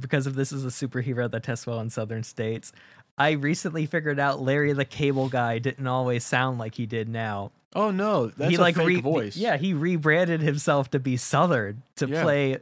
because 0.00 0.26
if 0.26 0.34
this 0.34 0.52
is 0.52 0.64
a 0.64 0.68
superhero 0.68 1.30
that 1.30 1.42
tests 1.42 1.66
well 1.66 1.80
in 1.80 1.90
southern 1.90 2.22
states. 2.22 2.72
I 3.18 3.32
recently 3.32 3.84
figured 3.86 4.18
out 4.18 4.40
Larry 4.40 4.72
the 4.72 4.84
Cable 4.84 5.28
Guy 5.28 5.58
didn't 5.58 5.86
always 5.86 6.24
sound 6.24 6.58
like 6.58 6.76
he 6.76 6.86
did 6.86 7.08
now. 7.08 7.50
Oh 7.74 7.90
no, 7.90 8.26
that's 8.28 8.50
he 8.50 8.56
a 8.56 8.60
like 8.60 8.76
fake 8.76 8.86
re- 8.86 9.00
voice. 9.00 9.36
Yeah, 9.36 9.56
he 9.56 9.74
rebranded 9.74 10.40
himself 10.40 10.90
to 10.90 10.98
be 10.98 11.16
Southern 11.16 11.82
to 11.96 12.06
Yeah. 12.08 12.22
play 12.22 12.58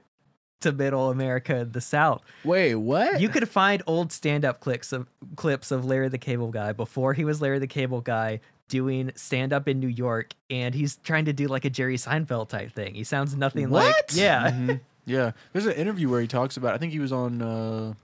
to 0.60 0.72
Middle 0.72 1.10
America 1.10 1.56
and 1.56 1.72
the 1.72 1.80
South. 1.80 2.22
Wait, 2.44 2.74
what? 2.74 3.20
You 3.20 3.28
could 3.28 3.48
find 3.48 3.82
old 3.86 4.12
stand-up 4.12 4.60
clips 4.60 4.92
of 4.92 5.08
clips 5.36 5.70
of 5.70 5.84
Larry 5.84 6.08
the 6.08 6.18
Cable 6.18 6.50
Guy 6.50 6.72
before 6.72 7.14
he 7.14 7.24
was 7.24 7.40
Larry 7.40 7.58
the 7.58 7.66
Cable 7.66 8.00
Guy 8.00 8.40
doing 8.70 9.12
stand-up 9.16 9.68
in 9.68 9.78
New 9.80 9.88
York, 9.88 10.32
and 10.48 10.74
he's 10.74 10.96
trying 11.04 11.26
to 11.26 11.34
do 11.34 11.46
like 11.48 11.66
a 11.66 11.70
Jerry 11.70 11.96
Seinfeld 11.96 12.48
type 12.48 12.72
thing. 12.72 12.94
He 12.94 13.04
sounds 13.04 13.36
nothing 13.36 13.68
like 13.68 13.92
What? 13.94 14.12
yeah. 14.14 14.50
Mhm. 14.50 14.80
Yeah, 15.04 15.32
there's 15.52 15.66
an 15.66 15.72
interview 15.74 16.08
where 16.08 16.20
he 16.20 16.26
talks 16.26 16.56
about. 16.56 16.72
I 16.74 16.78
think 16.78 16.92
he 16.92 16.98
was 17.00 17.12
on. 17.12 17.42
Uh, 17.42 17.94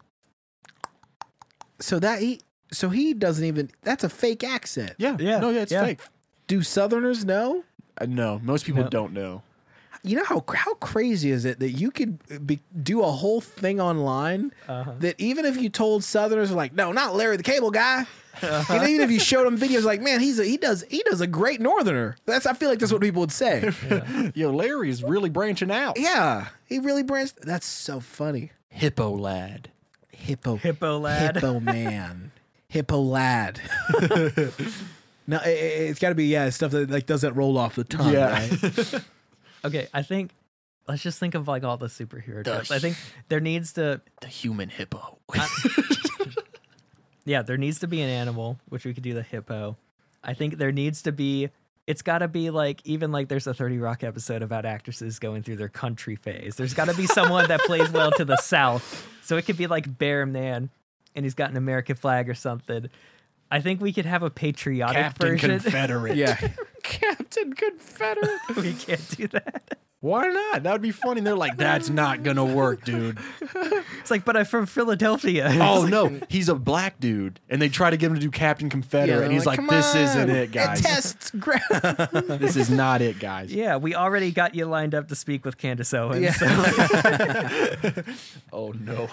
so 1.80 1.98
that 1.98 2.20
he 2.20 2.40
so 2.72 2.88
he 2.88 3.14
doesn't 3.14 3.44
even 3.44 3.70
that's 3.82 4.02
a 4.04 4.08
fake 4.08 4.42
accent. 4.44 4.92
yeah, 4.98 5.16
Yeah, 5.18 5.38
no, 5.38 5.50
yeah, 5.50 5.62
it's 5.62 5.72
yeah. 5.72 5.84
fake. 5.84 6.00
Do 6.46 6.62
southerners 6.62 7.24
know? 7.24 7.64
Uh, 7.98 8.06
no, 8.08 8.40
most 8.42 8.64
people 8.66 8.82
No. 8.84 8.88
don't 8.88 9.12
know. 9.12 9.42
You 10.06 10.16
know 10.16 10.24
how 10.24 10.44
how 10.54 10.74
crazy 10.74 11.30
is 11.30 11.44
it 11.44 11.58
that 11.58 11.70
you 11.70 11.90
could 11.90 12.46
be, 12.46 12.60
do 12.82 13.02
a 13.02 13.10
whole 13.10 13.40
thing 13.40 13.80
online 13.80 14.52
Uh-huh. 14.68 14.92
that 15.00 15.20
even 15.20 15.44
if 15.44 15.56
you 15.56 15.68
told 15.68 16.04
Southerners 16.04 16.52
like, 16.52 16.72
no, 16.74 16.92
not 16.92 17.16
Larry 17.16 17.36
the 17.36 17.42
Cable 17.42 17.70
Guy, 17.72 18.06
and 18.42 18.88
even 18.88 19.00
if 19.00 19.10
you 19.10 19.18
showed 19.18 19.46
them 19.46 19.58
videos 19.58 19.82
like, 19.84 20.00
man, 20.00 20.20
he's 20.20 20.38
a, 20.38 20.44
he 20.44 20.58
does 20.58 20.84
he 20.88 21.02
does 21.10 21.20
a 21.20 21.26
great 21.26 21.60
Northerner. 21.60 22.16
That's 22.24 22.46
I 22.46 22.52
feel 22.52 22.68
like 22.68 22.78
that's 22.78 22.92
what 22.92 23.00
people 23.02 23.20
would 23.20 23.32
say. 23.32 23.70
Yo, 24.34 24.50
Larry 24.52 24.90
is 24.90 25.02
really 25.02 25.28
branching 25.30 25.70
out. 25.70 25.98
yeah, 25.98 26.48
he 26.66 26.78
really 26.78 27.02
branched. 27.02 27.40
That's 27.42 27.66
so 27.66 27.98
funny. 28.00 28.52
Hippo 28.68 29.10
lad. 29.10 29.70
Hippo 30.10 30.56
Hippo 30.56 30.98
lad. 30.98 31.36
hippo 31.36 31.60
man, 31.60 32.30
hippo 32.68 33.00
lad. 33.00 33.60
no, 35.26 35.38
it, 35.38 35.48
it, 35.48 35.86
has 35.88 35.98
got 35.98 36.10
to 36.10 36.14
be 36.14 36.26
yeah 36.26 36.48
stuff 36.50 36.70
that 36.72 36.90
like 36.90 37.06
doesn't 37.06 37.34
roll 37.34 37.58
off 37.58 37.74
the 37.74 37.84
tongue. 37.84 38.12
Yeah. 38.12 38.32
right? 38.32 39.02
Okay, 39.66 39.88
I 39.92 40.02
think 40.02 40.32
let's 40.88 41.02
just 41.02 41.18
think 41.18 41.34
of 41.34 41.48
like 41.48 41.64
all 41.64 41.76
the 41.76 41.86
superhero 41.86 42.44
The 42.44 42.52
tropes. 42.52 42.70
I 42.70 42.78
think 42.78 42.96
there 43.28 43.40
needs 43.40 43.72
to 43.74 44.00
The 44.20 44.28
human 44.28 44.68
hippo. 44.68 45.18
yeah, 47.24 47.42
there 47.42 47.56
needs 47.56 47.80
to 47.80 47.86
be 47.88 48.00
an 48.00 48.08
animal, 48.08 48.58
which 48.68 48.84
we 48.84 48.94
could 48.94 49.02
do 49.02 49.14
the 49.14 49.22
hippo. 49.22 49.76
I 50.22 50.34
think 50.34 50.58
there 50.58 50.72
needs 50.72 51.02
to 51.02 51.12
be 51.12 51.50
it's 51.86 52.02
got 52.02 52.18
to 52.18 52.28
be 52.28 52.50
like 52.50 52.80
even 52.84 53.12
like 53.12 53.28
there's 53.28 53.46
a 53.46 53.54
30 53.54 53.78
rock 53.78 54.02
episode 54.02 54.42
about 54.42 54.64
actresses 54.64 55.18
going 55.18 55.42
through 55.42 55.56
their 55.56 55.68
country 55.68 56.16
phase. 56.16 56.56
There's 56.56 56.74
got 56.74 56.86
to 56.88 56.94
be 56.94 57.06
someone 57.06 57.48
that 57.48 57.60
plays 57.60 57.90
well 57.90 58.10
to 58.12 58.24
the 58.24 58.36
south. 58.38 59.08
So 59.22 59.36
it 59.36 59.46
could 59.46 59.56
be 59.56 59.66
like 59.66 59.98
Bear 59.98 60.26
Man 60.26 60.70
and 61.14 61.24
he's 61.24 61.34
got 61.34 61.50
an 61.50 61.56
American 61.56 61.96
flag 61.96 62.28
or 62.28 62.34
something. 62.34 62.88
I 63.50 63.60
think 63.60 63.80
we 63.80 63.92
could 63.92 64.06
have 64.06 64.22
a 64.22 64.30
patriotic 64.30 64.96
Captain 64.96 65.28
version. 65.28 65.60
Confederate. 65.60 66.16
yeah. 66.16 66.36
Captain 66.88 67.52
Confederate. 67.52 68.40
we 68.56 68.72
can't 68.74 69.08
do 69.16 69.26
that. 69.28 69.78
Why 70.00 70.28
not? 70.28 70.62
That 70.62 70.72
would 70.72 70.82
be 70.82 70.92
funny. 70.92 71.18
And 71.18 71.26
they're 71.26 71.34
like, 71.34 71.56
that's 71.56 71.88
not 71.88 72.22
gonna 72.22 72.44
work, 72.44 72.84
dude. 72.84 73.18
It's 74.00 74.10
like, 74.10 74.24
but 74.26 74.36
I'm 74.36 74.44
from 74.44 74.66
Philadelphia. 74.66 75.50
Oh 75.60 75.86
no, 75.86 76.20
he's 76.28 76.48
a 76.48 76.54
black 76.54 77.00
dude, 77.00 77.40
and 77.48 77.60
they 77.60 77.68
try 77.68 77.90
to 77.90 77.96
get 77.96 78.08
him 78.08 78.14
to 78.14 78.20
do 78.20 78.30
Captain 78.30 78.68
Confederate, 78.70 79.24
and 79.24 79.32
he's 79.32 79.46
like, 79.46 79.56
"Come 79.56 79.66
"This 79.68 79.94
isn't 79.94 80.30
it, 80.30 80.52
guys. 80.52 80.80
tests 80.82 81.30
gra- 81.38 81.60
this 82.40 82.56
is 82.56 82.70
not 82.70 83.02
it, 83.02 83.18
guys." 83.18 83.52
Yeah, 83.52 83.78
we 83.78 83.94
already 83.94 84.30
got 84.30 84.54
you 84.54 84.66
lined 84.66 84.94
up 84.94 85.08
to 85.08 85.16
speak 85.16 85.44
with 85.44 85.56
Candace 85.58 85.92
Owens. 85.94 86.20
Yeah. 86.22 86.32
so- 86.32 88.02
Oh 88.52 88.72
no. 88.72 89.08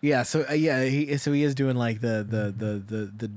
yeah. 0.00 0.22
So 0.22 0.44
uh, 0.48 0.52
yeah, 0.54 0.84
he 0.84 1.16
so 1.18 1.32
he 1.32 1.42
is 1.42 1.54
doing 1.54 1.76
like 1.76 2.00
the 2.00 2.24
the 2.28 2.52
the 2.56 2.72
the 2.78 3.12
the 3.26 3.30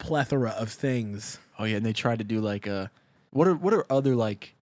plethora 0.00 0.50
of 0.50 0.70
things. 0.70 1.38
Oh 1.58 1.64
yeah, 1.64 1.76
and 1.76 1.86
they 1.86 1.92
tried 1.92 2.18
to 2.18 2.24
do 2.24 2.40
like 2.40 2.66
uh 2.66 2.88
what 3.30 3.46
are 3.46 3.54
what 3.54 3.72
are 3.72 3.86
other 3.90 4.16
like 4.16 4.56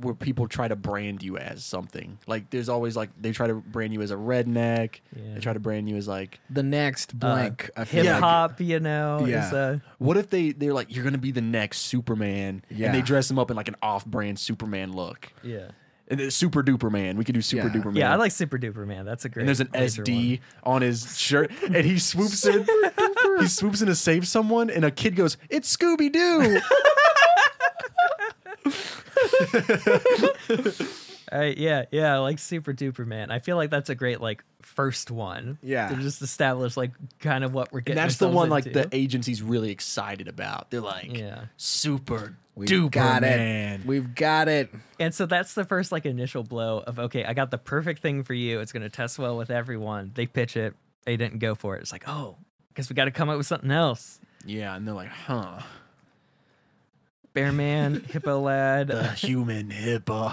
where 0.00 0.14
people 0.14 0.46
try 0.46 0.68
to 0.68 0.76
brand 0.76 1.22
you 1.24 1.36
as 1.38 1.64
something. 1.64 2.18
Like 2.28 2.50
there's 2.50 2.68
always 2.68 2.96
like 2.96 3.10
they 3.20 3.32
try 3.32 3.48
to 3.48 3.54
brand 3.54 3.92
you 3.92 4.00
as 4.00 4.10
a 4.12 4.16
redneck. 4.16 5.00
Yeah. 5.14 5.34
They 5.34 5.40
try 5.40 5.52
to 5.52 5.58
brand 5.58 5.88
you 5.88 5.96
as 5.96 6.06
like 6.06 6.38
The 6.50 6.62
next 6.62 7.18
blank. 7.18 7.68
I 7.76 7.84
feel 7.84 8.04
Hip 8.04 8.12
like- 8.14 8.22
hop, 8.22 8.60
you 8.60 8.78
know, 8.78 9.24
Yeah. 9.26 9.46
is 9.48 9.52
a 9.52 9.82
what 9.98 10.16
if 10.16 10.30
they 10.30 10.52
they're 10.52 10.72
like 10.72 10.94
you're 10.94 11.02
gonna 11.04 11.18
be 11.18 11.32
the 11.32 11.40
next 11.40 11.80
Superman 11.80 12.62
Yeah. 12.70 12.86
and 12.86 12.94
they 12.94 13.02
dress 13.02 13.28
him 13.30 13.38
up 13.40 13.50
in 13.50 13.56
like 13.56 13.66
an 13.68 13.76
off-brand 13.82 14.38
Superman 14.38 14.92
look. 14.92 15.32
yeah. 15.42 15.70
And 16.10 16.32
super 16.32 16.62
duper 16.62 16.90
man. 16.90 17.18
We 17.18 17.24
could 17.24 17.34
do 17.34 17.42
super 17.42 17.66
Yeah. 17.66 17.72
duper 17.74 17.84
man. 17.86 17.96
Yeah, 17.96 18.12
I 18.12 18.16
like 18.16 18.32
Super 18.32 18.56
Duper 18.56 18.86
Man. 18.86 19.04
That's 19.04 19.26
a 19.26 19.28
great. 19.28 19.42
and 19.42 19.48
there's 19.48 19.60
an 19.60 19.68
major 19.74 20.02
SD 20.02 20.40
on 20.62 20.80
his 20.80 21.18
shirt, 21.18 21.50
and 21.62 21.84
he 21.84 21.98
swoops 21.98 22.46
in. 22.46 22.66
he 23.40 23.48
swoops 23.48 23.80
in 23.80 23.86
to 23.88 23.94
save 23.94 24.26
someone, 24.28 24.70
and 24.70 24.84
a 24.84 24.90
kid 24.90 25.16
goes, 25.16 25.36
"It's 25.48 25.74
Scooby 25.76 26.12
Doo." 26.12 26.60
one. 26.60 26.60
All 31.30 31.38
right, 31.38 31.56
yeah, 31.58 31.84
yeah, 31.90 32.18
like 32.18 32.38
Super 32.38 32.72
Duper 32.72 33.06
Man. 33.06 33.30
I 33.30 33.38
feel 33.38 33.56
like 33.56 33.70
that's 33.70 33.90
a 33.90 33.94
great 33.94 34.20
like 34.20 34.42
first 34.62 35.10
one. 35.10 35.58
Yeah. 35.62 35.88
to 35.88 35.96
just 35.96 36.22
establish 36.22 36.76
like 36.76 36.92
kind 37.20 37.44
of 37.44 37.52
what 37.54 37.72
we're 37.72 37.78
and 37.80 37.86
getting. 37.86 38.02
that's 38.02 38.16
the 38.16 38.26
ourselves 38.26 38.36
one 38.36 38.48
like 38.50 38.66
into. 38.66 38.82
the 38.82 38.88
agency's 38.96 39.42
really 39.42 39.70
excited 39.70 40.28
about. 40.28 40.70
They're 40.70 40.80
like, 40.80 41.16
Yeah. 41.16 41.46
super 41.56 42.36
We've 42.54 42.68
duper 42.68 42.90
got 42.90 43.22
man." 43.22 43.80
it. 43.80 43.86
We've 43.86 44.14
got 44.14 44.48
it. 44.48 44.70
And 44.98 45.14
so 45.14 45.26
that's 45.26 45.54
the 45.54 45.64
first 45.64 45.92
like 45.92 46.06
initial 46.06 46.42
blow 46.42 46.78
of 46.86 46.98
okay, 46.98 47.24
I 47.24 47.34
got 47.34 47.50
the 47.50 47.58
perfect 47.58 48.02
thing 48.02 48.24
for 48.24 48.34
you. 48.34 48.60
It's 48.60 48.72
gonna 48.72 48.88
test 48.90 49.18
well 49.18 49.36
with 49.36 49.50
everyone. 49.50 50.12
They 50.14 50.26
pitch 50.26 50.56
it, 50.56 50.74
they 51.04 51.16
didn't 51.16 51.38
go 51.38 51.54
for 51.54 51.76
it. 51.76 51.80
It's 51.82 51.92
like, 51.92 52.08
oh, 52.08 52.36
guess 52.78 52.88
we 52.88 52.94
got 52.94 53.06
to 53.06 53.10
come 53.10 53.28
up 53.28 53.36
with 53.36 53.46
something 53.46 53.72
else. 53.72 54.20
yeah, 54.46 54.76
and 54.76 54.86
they're 54.86 54.94
like, 54.94 55.08
"Huh." 55.08 55.58
Bear 57.34 57.50
Man, 57.50 58.04
Hippo 58.08 58.38
Lad. 58.40 58.86
The 58.86 59.08
human 59.12 59.68
hippo. 59.70 60.30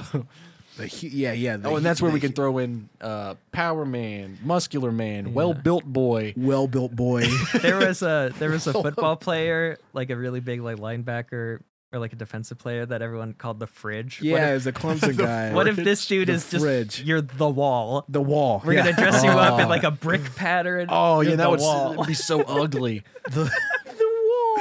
The 0.78 0.88
hu- 0.88 1.08
yeah, 1.08 1.32
yeah. 1.34 1.58
the 1.58 1.70
oh, 1.70 1.76
and 1.78 1.86
that's 1.86 2.02
where 2.04 2.12
the 2.12 2.14
we 2.14 2.20
can 2.20 2.30
hu- 2.30 2.36
throw 2.36 2.58
in 2.60 2.88
uh, 3.02 3.34
Power 3.52 3.84
Man, 3.84 4.38
Muscular 4.44 4.92
Man, 4.92 5.34
Well 5.34 5.56
Built 5.56 5.86
Boy. 5.86 6.34
well-built 6.38 6.96
boy. 6.96 7.26
there 7.62 7.78
was 7.78 8.04
a 8.04 8.32
there 8.38 8.52
was 8.52 8.68
a 8.68 8.74
football 8.84 9.16
player, 9.16 9.78
like 9.94 10.12
a 10.12 10.16
really 10.16 10.40
big 10.40 10.62
like 10.62 10.78
linebacker 10.78 11.62
or 11.96 12.00
like 12.00 12.12
a 12.14 12.16
defensive 12.18 12.58
player 12.60 12.86
that 12.86 13.02
everyone 13.02 13.34
called 13.34 13.60
the 13.60 13.68
fridge. 13.68 14.20
What 14.20 14.26
yeah, 14.28 14.46
if- 14.48 14.52
it 14.52 14.54
was 14.56 14.68
a 14.68 14.72
Clemson 14.82 15.18
guy. 15.18 15.54
What 15.54 15.68
if 15.68 15.78
this 15.78 16.06
dude 16.06 16.28
The 16.28 16.34
is 16.34 16.50
just 16.50 16.64
fridge. 16.64 17.02
you're 17.02 17.22
the 17.22 17.48
wall? 17.50 18.04
the 18.10 18.22
wall? 18.22 18.62
We're 18.66 18.74
yeah. 18.74 18.92
gonna 18.92 18.96
dress 18.98 19.24
you 19.24 19.30
up 19.30 19.60
in 19.60 19.66
Oh. 19.66 19.70
like 19.70 19.84
a 19.84 19.92
brick 19.92 20.36
pattern. 20.36 20.88
Oh 20.90 21.22
yeah, 21.22 21.36
that 21.38 21.50
would 21.50 21.62
wall. 21.62 22.06
be 22.06 22.14
so 22.14 22.42
ugly. 22.48 23.04
The, 23.32 23.46
the 23.86 24.00
wall. 24.02 24.58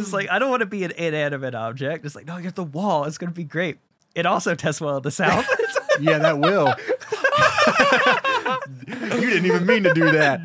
It's 0.00 0.12
like 0.12 0.30
I 0.30 0.38
don't 0.38 0.48
want 0.50 0.60
to 0.60 0.66
be 0.66 0.82
an 0.84 0.92
inanimate 0.92 1.54
object. 1.54 2.06
It's 2.06 2.14
like 2.14 2.26
no, 2.26 2.38
you're 2.38 2.50
the 2.50 2.64
wall. 2.64 3.04
It's 3.04 3.18
gonna 3.18 3.32
be 3.32 3.44
great. 3.44 3.76
It 4.14 4.24
also 4.26 4.54
tests 4.54 4.80
well 4.80 4.96
at 4.96 5.02
the 5.02 5.10
south. 5.10 5.46
yeah, 6.00 6.18
that 6.18 6.38
will. 6.38 6.74
you 9.20 9.30
didn't 9.30 9.44
even 9.46 9.66
mean 9.66 9.82
to 9.84 9.92
do 9.94 10.10
that. 10.10 10.42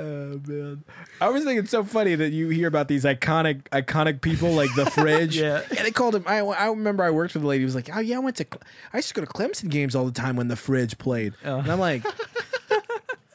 Oh 0.00 0.40
man, 0.46 0.84
I 1.20 1.28
was 1.28 1.44
thinking 1.44 1.62
it's 1.64 1.70
so 1.70 1.84
funny 1.84 2.14
that 2.14 2.30
you 2.30 2.48
hear 2.48 2.68
about 2.68 2.88
these 2.88 3.04
iconic, 3.04 3.62
iconic 3.70 4.20
people 4.20 4.50
like 4.52 4.74
the 4.74 4.86
fridge. 4.90 5.36
Yeah. 5.38 5.62
yeah. 5.72 5.82
They 5.82 5.90
called 5.90 6.14
him. 6.14 6.24
I, 6.26 6.38
I 6.40 6.66
remember 6.68 7.04
I 7.04 7.10
worked 7.10 7.34
with 7.34 7.42
a 7.44 7.46
lady 7.46 7.62
who 7.62 7.66
was 7.66 7.74
like, 7.74 7.90
"Oh 7.94 8.00
yeah, 8.00 8.16
I 8.16 8.20
went 8.20 8.36
to. 8.36 8.44
Cle- 8.44 8.62
I 8.92 8.98
used 8.98 9.08
to 9.08 9.14
go 9.14 9.20
to 9.24 9.26
Clemson 9.26 9.68
games 9.70 9.94
all 9.94 10.04
the 10.06 10.12
time 10.12 10.36
when 10.36 10.48
the 10.48 10.56
fridge 10.56 10.98
played." 10.98 11.34
Uh-huh. 11.44 11.56
And 11.58 11.70
I'm 11.72 11.80
like. 11.80 12.04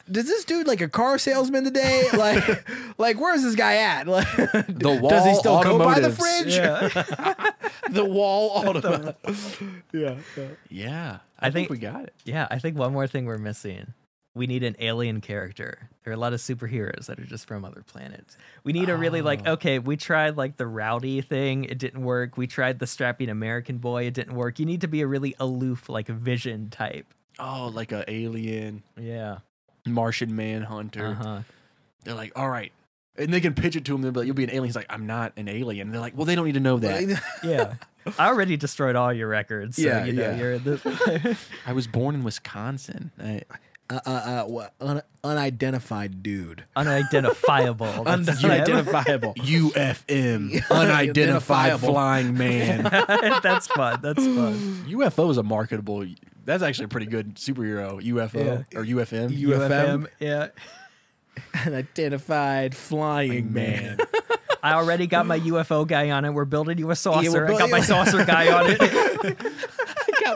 Does 0.08 0.26
this 0.28 0.44
dude 0.44 0.68
like 0.68 0.80
a 0.80 0.88
car 0.88 1.18
salesman 1.18 1.64
today? 1.64 2.06
Like, 2.16 2.68
like 2.96 3.20
where's 3.20 3.42
this 3.42 3.56
guy 3.56 3.78
at? 3.78 4.06
Like, 4.06 4.28
The 4.68 4.98
wall 5.00 5.10
does 5.10 5.24
he 5.26 5.34
still 5.34 5.60
go 5.64 5.78
by 5.80 5.98
the 5.98 6.10
fridge? 6.12 6.54
yeah. 6.56 7.50
The 7.90 8.04
wall 8.04 8.50
auto. 8.54 9.14
yeah, 9.92 10.14
yeah. 10.36 10.44
Yeah, 10.70 11.18
I, 11.40 11.48
I 11.48 11.50
think, 11.50 11.68
think- 11.68 11.70
we 11.70 11.78
got 11.78 12.04
it. 12.04 12.14
Yeah, 12.24 12.46
I 12.52 12.60
think 12.60 12.78
one 12.78 12.92
more 12.92 13.08
thing 13.08 13.24
we're 13.26 13.36
missing. 13.38 13.94
We 14.36 14.46
need 14.46 14.62
an 14.62 14.76
alien 14.78 15.20
character. 15.22 15.88
There 16.04 16.12
are 16.12 16.16
a 16.16 16.18
lot 16.20 16.32
of 16.34 16.40
superheroes 16.40 17.06
that 17.06 17.18
are 17.18 17.24
just 17.24 17.48
from 17.48 17.64
other 17.64 17.82
planets. 17.82 18.36
We 18.64 18.72
need 18.72 18.88
a 18.90 18.96
really 18.96 19.22
like 19.22 19.46
okay, 19.46 19.78
we 19.78 19.96
tried 19.96 20.36
like 20.36 20.56
the 20.58 20.66
rowdy 20.66 21.20
thing, 21.22 21.64
it 21.64 21.78
didn't 21.78 22.02
work. 22.02 22.36
We 22.36 22.46
tried 22.46 22.78
the 22.78 22.86
strapping 22.86 23.28
American 23.30 23.78
boy, 23.78 24.04
it 24.06 24.14
didn't 24.14 24.34
work. 24.36 24.58
You 24.58 24.66
need 24.66 24.82
to 24.82 24.88
be 24.88 25.00
a 25.00 25.06
really 25.06 25.34
aloof 25.40 25.88
like 25.88 26.06
vision 26.08 26.68
type. 26.70 27.06
Oh, 27.38 27.70
like 27.74 27.92
a 27.92 28.04
alien, 28.10 28.82
Yeah. 28.96 29.38
Martian 29.86 30.34
Manhunter. 30.36 31.06
Uh-huh. 31.06 31.40
They're 32.04 32.14
like, 32.14 32.32
all 32.38 32.48
right. 32.50 32.72
And 33.18 33.32
they 33.32 33.40
can 33.40 33.54
pitch 33.54 33.76
it 33.76 33.84
to 33.86 33.94
him. 33.94 34.02
They're 34.02 34.12
like, 34.12 34.26
you'll 34.26 34.34
be 34.34 34.44
an 34.44 34.50
alien. 34.50 34.64
He's 34.66 34.76
like, 34.76 34.86
I'm 34.90 35.06
not 35.06 35.32
an 35.36 35.48
alien. 35.48 35.90
they're 35.90 36.00
like, 36.00 36.16
well, 36.16 36.26
they 36.26 36.34
don't 36.34 36.44
need 36.44 36.54
to 36.54 36.60
know 36.60 36.78
that. 36.78 37.22
Yeah. 37.42 37.74
I 38.18 38.28
already 38.28 38.56
destroyed 38.56 38.94
all 38.94 39.12
your 39.12 39.26
records. 39.28 39.76
So, 39.76 39.82
Yeah, 39.82 40.04
you 40.04 40.12
know, 40.12 40.22
yeah. 40.22 40.36
you're 40.36 40.58
the 40.58 41.36
I 41.66 41.72
was 41.72 41.86
born 41.86 42.14
in 42.14 42.22
Wisconsin. 42.24 43.10
I, 43.20 43.42
uh, 43.88 44.00
uh, 44.06 44.10
uh, 44.10 44.44
what? 44.44 44.74
Un- 44.80 45.02
unidentified 45.22 46.22
dude. 46.22 46.64
unidentifiable. 46.76 48.04
That's. 48.04 48.42
Unidentifiable. 48.42 49.34
UFM, 49.36 50.50
unidentified 50.70 51.72
Unidentifiable. 51.72 51.78
flying 51.92 52.36
man. 52.36 52.82
That's 53.42 53.66
fun. 53.68 54.00
That's 54.02 54.24
fun. 54.24 54.84
UFO 54.88 55.30
is 55.30 55.36
a 55.38 55.42
marketable. 55.42 56.04
That's 56.44 56.62
actually 56.62 56.86
a 56.86 56.88
pretty 56.88 57.06
good 57.06 57.36
superhero. 57.36 58.00
UFO 58.02 58.64
or 58.74 58.84
UFM. 58.84 59.36
UFM. 59.36 60.06
Yeah. 60.20 60.48
Unidentified 61.64 62.74
flying 62.74 63.52
man. 63.52 63.98
I 64.62 64.72
already 64.74 65.06
got 65.06 65.26
my 65.26 65.38
UFO 65.38 65.86
guy 65.86 66.10
on 66.10 66.24
it. 66.24 66.30
We're 66.30 66.44
building 66.44 66.78
you 66.78 66.90
a 66.90 66.96
saucer. 66.96 67.30
we're 67.30 67.54
I 67.54 67.58
got 67.58 67.70
my 67.70 67.80
saucer 67.80 68.24
guy 68.24 68.52
on 68.52 68.64
it. 68.70 69.38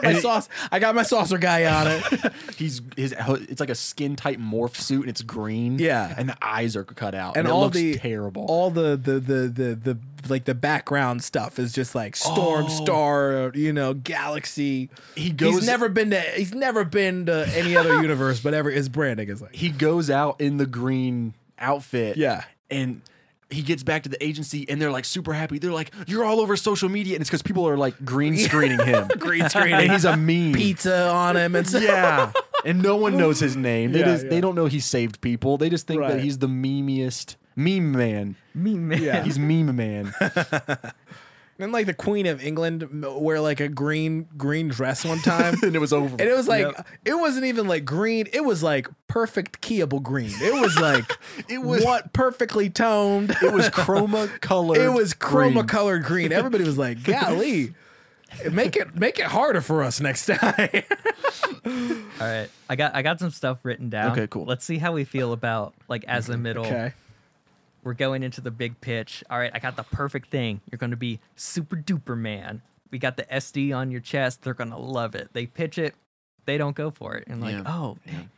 I 0.01 0.11
got 0.11 0.13
my 0.13 0.19
sauce. 0.21 0.49
I 0.71 0.79
got 0.79 0.95
my 0.95 1.03
saucer 1.03 1.37
guy 1.37 1.65
on 1.65 1.87
it. 1.87 2.33
He's 2.57 2.81
his. 2.95 3.13
It's 3.17 3.59
like 3.59 3.69
a 3.69 3.75
skin 3.75 4.15
tight 4.15 4.39
morph 4.39 4.75
suit, 4.75 5.01
and 5.01 5.09
it's 5.09 5.21
green. 5.21 5.79
Yeah. 5.79 6.13
and 6.17 6.29
the 6.29 6.37
eyes 6.41 6.75
are 6.75 6.83
cut 6.83 7.15
out, 7.15 7.35
And 7.37 7.41
and, 7.41 7.47
it 7.47 7.51
all 7.51 7.61
looks 7.61 7.75
the 7.77 7.95
terrible. 7.97 8.45
all 8.47 8.69
the, 8.71 8.95
the 8.95 9.19
the 9.19 9.47
the 9.47 9.75
the 9.75 9.97
like 10.29 10.45
the 10.45 10.53
background 10.55 11.23
stuff 11.23 11.57
is 11.59 11.73
just 11.73 11.95
like 11.95 12.15
storm 12.15 12.65
Oh. 12.65 12.69
star, 12.69 13.51
you 13.55 13.73
know, 13.73 13.93
galaxy. 13.93 14.89
He 15.15 15.31
goes- 15.31 15.55
He's 15.55 15.65
never 15.67 15.89
been 15.89 16.11
to. 16.11 16.19
He's 16.21 16.53
never 16.53 16.83
been 16.83 17.25
to 17.25 17.47
any 17.55 17.75
other 17.75 17.95
universe, 18.01 18.39
but 18.39 18.53
ever 18.53 18.69
his 18.69 18.87
branding 18.89 19.29
is 19.29 19.41
like. 19.41 19.55
he 19.55 19.69
goes 19.69 20.09
out 20.09 20.39
in 20.41 20.57
the 20.57 20.65
green 20.65 21.33
outfit. 21.57 22.17
Yeah. 22.17 22.43
And 22.69 23.01
he 23.51 23.61
gets 23.61 23.83
back 23.83 24.03
to 24.03 24.09
the 24.09 24.23
agency 24.23 24.67
and 24.69 24.81
they're 24.81 24.91
like 24.91 25.05
super 25.05 25.33
happy. 25.33 25.59
They're 25.59 25.71
like, 25.71 25.91
You're 26.07 26.23
all 26.25 26.39
over 26.39 26.55
social 26.55 26.89
media. 26.89 27.15
And 27.15 27.21
it's 27.21 27.29
because 27.29 27.41
people 27.41 27.67
are 27.67 27.77
like 27.77 28.03
green 28.05 28.37
screening 28.37 28.79
him. 28.85 29.07
Green 29.19 29.47
screening. 29.49 29.73
and 29.73 29.91
he's 29.91 30.05
a 30.05 30.15
meme. 30.17 30.53
pizza 30.53 31.09
on 31.09 31.35
him 31.37 31.55
and 31.55 31.67
stuff. 31.67 31.81
Yeah. 31.83 32.31
And 32.65 32.81
no 32.81 32.95
one 32.95 33.17
knows 33.17 33.39
his 33.39 33.55
name. 33.69 33.91
They 33.91 33.99
Yeah, 33.99 34.05
just 34.05 34.23
yeah. 34.25 34.29
they 34.29 34.41
don't 34.41 34.55
know 34.55 34.65
he 34.67 34.79
saved 34.79 35.19
people. 35.21 35.57
They 35.57 35.69
just 35.69 35.87
think 35.87 35.99
Right. 36.01 36.13
that 36.13 36.21
he's 36.21 36.37
the 36.37 36.47
memeiest 36.47 37.35
meme 37.55 37.91
man. 37.91 38.35
Me 38.55 38.75
man. 38.75 39.01
Yeah. 39.01 39.23
He's 39.23 39.37
meme 39.39 39.75
man. 39.75 40.13
And 41.59 41.71
like 41.71 41.85
the 41.85 41.93
Queen 41.93 42.25
of 42.25 42.43
England 42.43 42.87
wear 43.03 43.39
like 43.39 43.59
a 43.59 43.67
green 43.67 44.27
green 44.35 44.67
dress 44.69 45.05
one 45.05 45.19
time. 45.19 45.55
and 45.63 45.75
it 45.75 45.79
was 45.79 45.93
over. 45.93 46.09
And 46.13 46.21
it 46.21 46.35
was 46.35 46.47
like 46.47 46.65
Yep. 46.65 46.87
it 47.05 47.13
wasn't 47.13 47.45
even 47.45 47.67
like 47.67 47.85
green. 47.85 48.27
It 48.33 48.43
was 48.43 48.63
like 48.63 48.87
perfect 49.07 49.61
keyable 49.61 50.01
green. 50.01 50.31
It 50.41 50.59
was 50.59 50.75
like 50.79 51.05
it 51.49 51.59
was 51.59 51.83
what 51.85 52.13
perfectly 52.13 52.69
toned. 52.71 53.35
it 53.43 53.53
was 53.53 53.69
chroma 53.69 54.27
colored. 54.41 54.77
It 54.79 54.89
was 54.89 55.13
chroma 55.13 55.53
green. 55.53 55.67
colored 55.67 56.03
green. 56.03 56.31
Everybody 56.31 56.63
was 56.63 56.79
like, 56.79 57.03
"Golly, 57.03 57.75
make 58.51 58.75
it 58.75 58.95
make 58.95 59.19
it 59.19 59.25
harder 59.25 59.61
for 59.61 59.83
us 59.83 59.99
next 59.99 60.25
time." 60.25 60.83
All 61.65 62.27
right. 62.27 62.49
I 62.69 62.75
got 62.75 62.95
I 62.95 63.01
got 63.03 63.19
some 63.19 63.29
stuff 63.31 63.59
written 63.63 63.89
down. 63.89 64.13
Okay, 64.13 64.25
cool. 64.27 64.45
Let's 64.45 64.65
see 64.65 64.77
how 64.79 64.93
we 64.93 65.03
feel 65.03 65.31
about 65.33 65.73
like 65.87 66.05
as 66.05 66.27
a 66.29 66.37
middle. 66.37 66.65
okay. 66.65 66.93
We're 67.83 67.93
going 67.93 68.23
into 68.23 68.41
the 68.41 68.51
big 68.51 68.79
pitch. 68.81 69.23
All 69.29 69.39
right, 69.39 69.51
I 69.53 69.59
got 69.59 69.75
the 69.75 69.83
perfect 69.83 70.29
thing. 70.29 70.61
You're 70.71 70.77
going 70.77 70.91
to 70.91 70.97
be 70.97 71.19
super 71.35 71.75
duper 71.75 72.17
man. 72.17 72.61
We 72.91 72.99
got 72.99 73.17
the 73.17 73.23
SD 73.23 73.75
on 73.75 73.89
your 73.91 74.01
chest. 74.01 74.41
They're 74.43 74.53
going 74.53 74.69
to 74.71 74.77
love 74.77 75.15
it. 75.15 75.29
They 75.33 75.45
pitch 75.47 75.77
it, 75.77 75.95
they 76.45 76.57
don't 76.57 76.75
go 76.75 76.91
for 76.91 77.15
it. 77.15 77.23
And 77.27 77.41
like, 77.41 77.53
Yeah. 77.55 77.63
oh, 77.65 77.97
dang. 78.05 78.29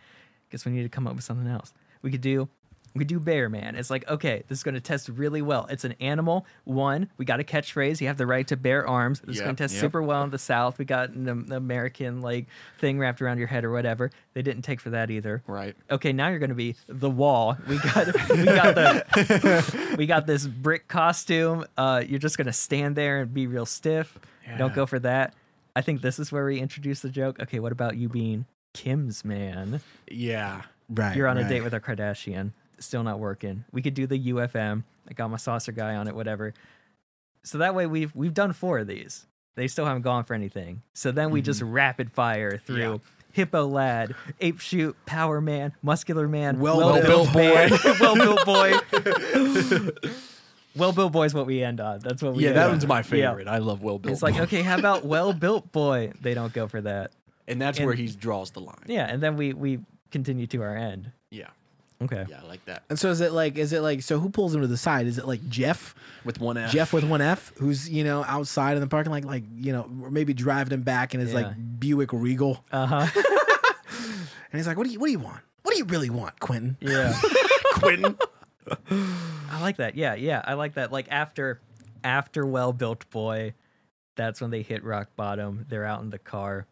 guess 0.52 0.66
we 0.66 0.72
need 0.72 0.84
to 0.84 0.90
come 0.90 1.08
up 1.08 1.16
with 1.16 1.24
something 1.24 1.48
else. 1.48 1.74
We 2.02 2.12
could 2.12 2.22
do 2.22 2.48
we 2.94 3.00
could 3.00 3.08
do 3.08 3.20
bear 3.20 3.50
man. 3.50 3.76
It's 3.76 3.90
like, 3.90 4.08
okay, 4.10 4.44
this 4.48 4.60
is 4.60 4.64
going 4.64 4.76
to 4.76 4.82
test 4.82 5.10
really 5.10 5.42
well. 5.42 5.66
It's 5.70 5.84
an 5.84 5.96
animal. 6.00 6.46
One, 6.64 7.10
we 7.18 7.26
got 7.26 7.40
a 7.40 7.44
catchphrase. 7.44 8.00
You 8.02 8.08
have 8.08 8.18
the 8.18 8.28
right 8.28 8.48
to 8.48 8.58
bear 8.58 8.88
arms. 8.88 9.20
This 9.22 9.38
is 9.38 9.42
going 9.42 9.56
to 9.56 9.64
test 9.64 9.74
yep. 9.74 9.82
super 9.82 10.04
well 10.04 10.24
in 10.24 10.30
the 10.30 10.38
South. 10.38 10.78
We 10.78 10.86
got 10.86 11.10
an 11.10 11.28
Am- 11.28 11.52
American 11.52 12.22
like 12.22 12.48
thing 12.80 13.00
wrapped 13.00 13.22
around 13.22 13.40
your 13.40 13.48
head 13.48 13.66
or 13.66 13.72
whatever. 13.72 14.12
They 14.34 14.42
didn't 14.42 14.64
take 14.64 14.80
for 14.80 14.92
that 14.92 15.10
either 15.10 15.44
Right. 15.48 15.76
okay, 15.90 16.14
now 16.14 16.30
you're 16.30 16.40
gonna 16.40 16.54
be 16.54 16.76
the 16.88 17.10
wall. 17.10 17.58
We 17.68 17.78
got 17.80 18.08
we 18.30 18.46
got 18.46 18.76
the 18.76 19.96
we 19.98 20.06
got 20.06 20.28
this 20.28 20.46
brick 20.46 20.88
costume. 20.88 21.66
Uh, 21.78 22.04
you're 22.08 22.20
just 22.20 22.38
gonna 22.38 22.54
stand 22.54 22.96
there 22.96 23.22
and 23.22 23.34
be 23.34 23.48
real 23.48 23.66
stiff. 23.66 24.18
Don't 24.58 24.74
go 24.74 24.86
for 24.86 25.00
that. 25.00 25.34
I 25.76 25.82
think 25.82 26.02
this 26.02 26.20
is 26.20 26.32
where 26.32 26.46
we 26.46 26.60
introduce 26.60 27.00
the 27.00 27.10
joke. 27.10 27.40
Okay, 27.42 27.60
what 27.60 27.72
about 27.72 27.98
you 27.98 28.10
being 28.10 28.46
Kim's 28.74 29.26
man? 29.26 29.82
Yeah. 30.10 30.64
Right. 30.90 31.16
You're 31.16 31.28
on 31.28 31.38
a 31.38 31.48
date 31.48 31.62
with 31.62 31.74
a 31.74 31.80
Kardashian. 31.80 32.52
Still 32.80 33.04
not 33.04 33.20
working. 33.20 33.66
We 33.72 33.82
could 33.82 33.94
do 33.94 34.08
the 34.08 34.32
UFM. 34.32 34.84
I 35.10 35.14
got 35.14 35.30
my 35.30 35.38
saucer 35.38 35.72
guy 35.72 35.96
on 35.96 36.08
it. 36.08 36.16
Whatever. 36.16 36.54
so 37.44 37.58
that 37.60 37.76
way 37.76 37.86
we've 37.86 38.16
we've 38.16 38.34
done 38.34 38.54
four 38.54 38.80
of 38.80 38.88
these. 38.88 39.26
They 39.56 39.68
still 39.68 39.86
haven't 39.86 40.02
gone 40.02 40.24
for 40.24 40.34
anything. 40.34 40.82
So 40.94 41.12
then 41.12 41.30
we 41.30 41.42
just 41.42 41.62
mm-hmm. 41.62 41.72
rapid 41.74 42.12
fire 42.12 42.58
through 42.66 43.02
Hippo 43.34 43.68
Lad, 43.68 44.16
Ape 44.42 44.60
Shoot, 44.60 44.96
Power 45.06 45.42
Man, 45.42 45.74
Muscular 45.84 46.28
Man, 46.28 46.60
Well 46.60 46.78
Well-Built 46.78 47.34
Built 47.34 47.36
Man, 47.36 47.72
Well 48.00 48.16
Built 48.16 48.46
Boy. 48.46 48.74
well 50.76 50.92
Built 50.92 51.12
Boy 51.12 51.26
is 51.26 51.34
what 51.34 51.46
we 51.46 51.64
end 51.64 51.80
on. 51.80 52.00
That's 52.00 52.22
what 52.22 52.34
we 52.34 52.44
Yeah, 52.46 52.54
that 52.54 52.66
on. 52.66 52.72
one's 52.72 52.88
my 52.88 52.98
Yeah. 53.00 53.02
favorite. 53.04 53.48
I 53.48 53.58
love 53.60 53.82
Will 53.84 54.00
Built. 54.00 54.14
It's 54.14 54.24
like, 54.24 54.36
Boy. 54.36 54.42
okay, 54.44 54.62
how 54.62 54.78
about 54.78 55.06
Well 55.06 55.34
Built 55.34 55.72
Boy? 55.72 56.14
They 56.22 56.34
don't 56.34 56.54
go 56.54 56.68
for 56.68 56.82
that. 56.82 57.12
and 57.48 57.62
that's 57.62 57.78
and- 57.78 57.86
where 57.86 57.96
he 57.96 58.08
draws 58.08 58.52
the 58.52 58.62
line. 58.62 58.86
Yeah, 58.88 59.06
and 59.08 59.22
then 59.22 59.36
we 59.36 59.54
we 59.54 59.80
continue 60.12 60.48
to 60.48 60.62
our 60.62 60.76
end. 60.78 61.12
Yeah, 61.32 61.50
Okay. 62.04 62.26
yeah, 62.30 62.42
I 62.44 62.48
like 62.48 62.64
that. 62.66 62.84
And 62.90 62.98
so 63.00 63.10
is 63.10 63.22
it 63.22 63.32
like 63.34 63.58
is 63.58 63.74
it 63.74 63.82
like 63.82 64.02
so 64.02 64.20
who 64.20 64.30
pulls 64.30 64.54
him 64.56 64.62
to 64.62 64.68
the 64.68 64.78
side? 64.78 65.08
Is 65.08 65.18
it 65.18 65.28
like 65.28 65.48
Jeff? 65.50 65.96
With 66.26 66.40
one 66.40 66.58
F. 66.58 66.72
Jeff 66.72 66.94
with 66.94 67.04
one 67.04 67.22
F, 67.22 67.52
who's 67.60 67.90
you 67.90 68.04
know 68.04 68.24
outside 68.28 68.76
in 68.76 68.82
the 68.82 68.88
parking 68.88 69.12
lot, 69.12 69.26
like 69.26 69.44
you 69.56 69.74
know, 69.74 69.90
or 70.02 70.10
maybe 70.12 70.34
driving 70.34 70.74
him 70.74 70.82
back 70.84 71.14
in 71.14 71.20
his 71.20 71.34
Yeah. 71.34 71.42
like 71.42 71.80
Buick 71.80 72.14
Regal, 72.14 72.64
Uh 72.72 72.86
huh. 72.86 73.22
and 74.52 74.60
he's 74.60 74.68
like, 74.68 74.78
"What 74.78 74.86
do 74.88 74.94
you 74.94 75.00
what 75.00 75.08
do 75.08 75.12
you 75.12 75.20
want? 75.20 75.42
What 75.64 75.72
do 75.74 75.78
you 75.80 75.86
really 75.86 76.10
want, 76.10 76.40
Quentin?" 76.40 76.78
Yeah. 76.80 77.14
Quentin. 77.74 78.18
I 79.52 79.62
like 79.62 79.78
that. 79.78 79.96
Yeah, 79.96 80.16
yeah, 80.16 80.42
I 80.46 80.54
like 80.54 80.76
that. 80.76 80.92
Like 80.92 81.08
after 81.10 81.60
after 82.04 82.46
Well 82.46 82.74
Built 82.74 83.10
Boy, 83.10 83.54
that's 84.16 84.40
when 84.42 84.52
they 84.52 84.62
hit 84.62 84.84
rock 84.84 85.10
bottom. 85.16 85.66
They're 85.70 85.86
out 85.86 86.02
in 86.02 86.10
the 86.10 86.20
car. 86.20 86.68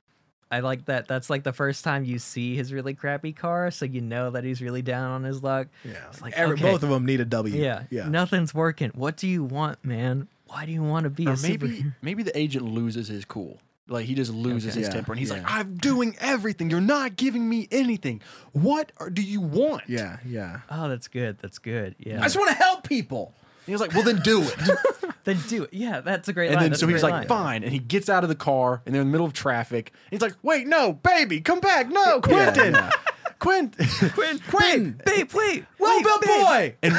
I 0.51 0.59
like 0.59 0.85
that. 0.85 1.07
That's 1.07 1.29
like 1.29 1.43
the 1.43 1.53
first 1.53 1.83
time 1.83 2.03
you 2.03 2.19
see 2.19 2.55
his 2.55 2.73
really 2.73 2.93
crappy 2.93 3.31
car, 3.31 3.71
so 3.71 3.85
you 3.85 4.01
know 4.01 4.31
that 4.31 4.43
he's 4.43 4.61
really 4.61 4.81
down 4.81 5.11
on 5.11 5.23
his 5.23 5.41
luck. 5.41 5.67
Yeah, 5.85 5.93
It's 6.09 6.21
like, 6.21 6.33
Every, 6.33 6.55
okay. 6.55 6.63
both 6.63 6.83
of 6.83 6.89
them 6.89 7.05
need 7.05 7.21
a 7.21 7.25
W. 7.25 7.55
Yeah, 7.55 7.83
yeah. 7.89 8.09
Nothing's 8.09 8.53
working. 8.53 8.91
What 8.93 9.15
do 9.17 9.27
you 9.27 9.43
want, 9.43 9.83
man? 9.85 10.27
Why 10.47 10.65
do 10.65 10.71
you 10.73 10.83
want 10.83 11.05
to 11.05 11.09
be 11.09 11.25
Or 11.27 11.31
a 11.33 11.37
maybe 11.41 11.67
superhero? 11.67 11.95
maybe 12.01 12.23
the 12.23 12.37
agent 12.37 12.65
loses 12.65 13.07
his 13.07 13.23
cool. 13.25 13.59
Like 13.87 14.05
he 14.05 14.13
just 14.13 14.31
loses 14.31 14.71
Okay. 14.71 14.79
his 14.79 14.87
Yeah, 14.89 14.93
temper, 14.93 15.11
and 15.13 15.19
he's 15.19 15.31
like, 15.31 15.43
"I'm 15.45 15.75
doing 15.75 16.15
everything. 16.21 16.69
You're 16.69 16.79
not 16.79 17.15
giving 17.17 17.49
me 17.49 17.67
anything. 17.71 18.21
What 18.53 18.91
are, 18.99 19.09
do 19.09 19.21
you 19.21 19.41
want?" 19.41 19.83
yeah, 19.87 20.17
yeah. 20.25 20.59
Oh, 20.69 20.87
that's 20.87 21.07
good. 21.09 21.39
That's 21.41 21.59
good. 21.59 21.95
Yeah. 21.99 22.19
I 22.19 22.23
just 22.23 22.37
want 22.37 22.49
to 22.51 22.55
help 22.55 22.87
people. 22.87 23.33
He 23.65 23.71
was 23.71 23.81
like, 23.81 23.93
"Well, 23.93 24.03
then 24.03 24.17
do 24.23 24.41
it." 24.43 24.53
then 25.23 25.37
do 25.47 25.63
it. 25.63 25.73
Yeah, 25.73 26.01
that's 26.01 26.27
a 26.27 26.33
great 26.33 26.47
and 26.47 26.55
line. 26.55 26.63
then 26.63 26.69
That's 26.71 26.81
so 26.81 26.87
a 26.87 26.91
he's 26.91 27.01
great 27.01 27.11
like, 27.11 27.19
line. 27.19 27.27
"Fine," 27.27 27.63
and 27.63 27.71
he 27.71 27.79
gets 27.79 28.09
out 28.09 28.23
of 28.23 28.29
the 28.29 28.35
car, 28.35 28.81
and 28.85 28.93
they're 28.93 29.01
in 29.01 29.07
the 29.07 29.11
middle 29.11 29.25
of 29.27 29.33
traffic. 29.33 29.91
And 29.93 30.11
he's 30.11 30.21
like, 30.21 30.35
"Wait, 30.41 30.67
no, 30.67 30.93
baby, 30.93 31.41
come 31.41 31.59
back, 31.59 31.89
no, 31.89 32.21
Quentin. 32.21 32.73
Quentin." 32.73 32.91
Quinn, 33.39 33.71
Quentin, 34.49 35.01
babe, 35.03 35.31
wait. 35.33 35.65
well 35.79 35.97
wait, 35.97 36.05
babe. 36.21 36.29
boy. 36.29 36.75
and 36.83 36.93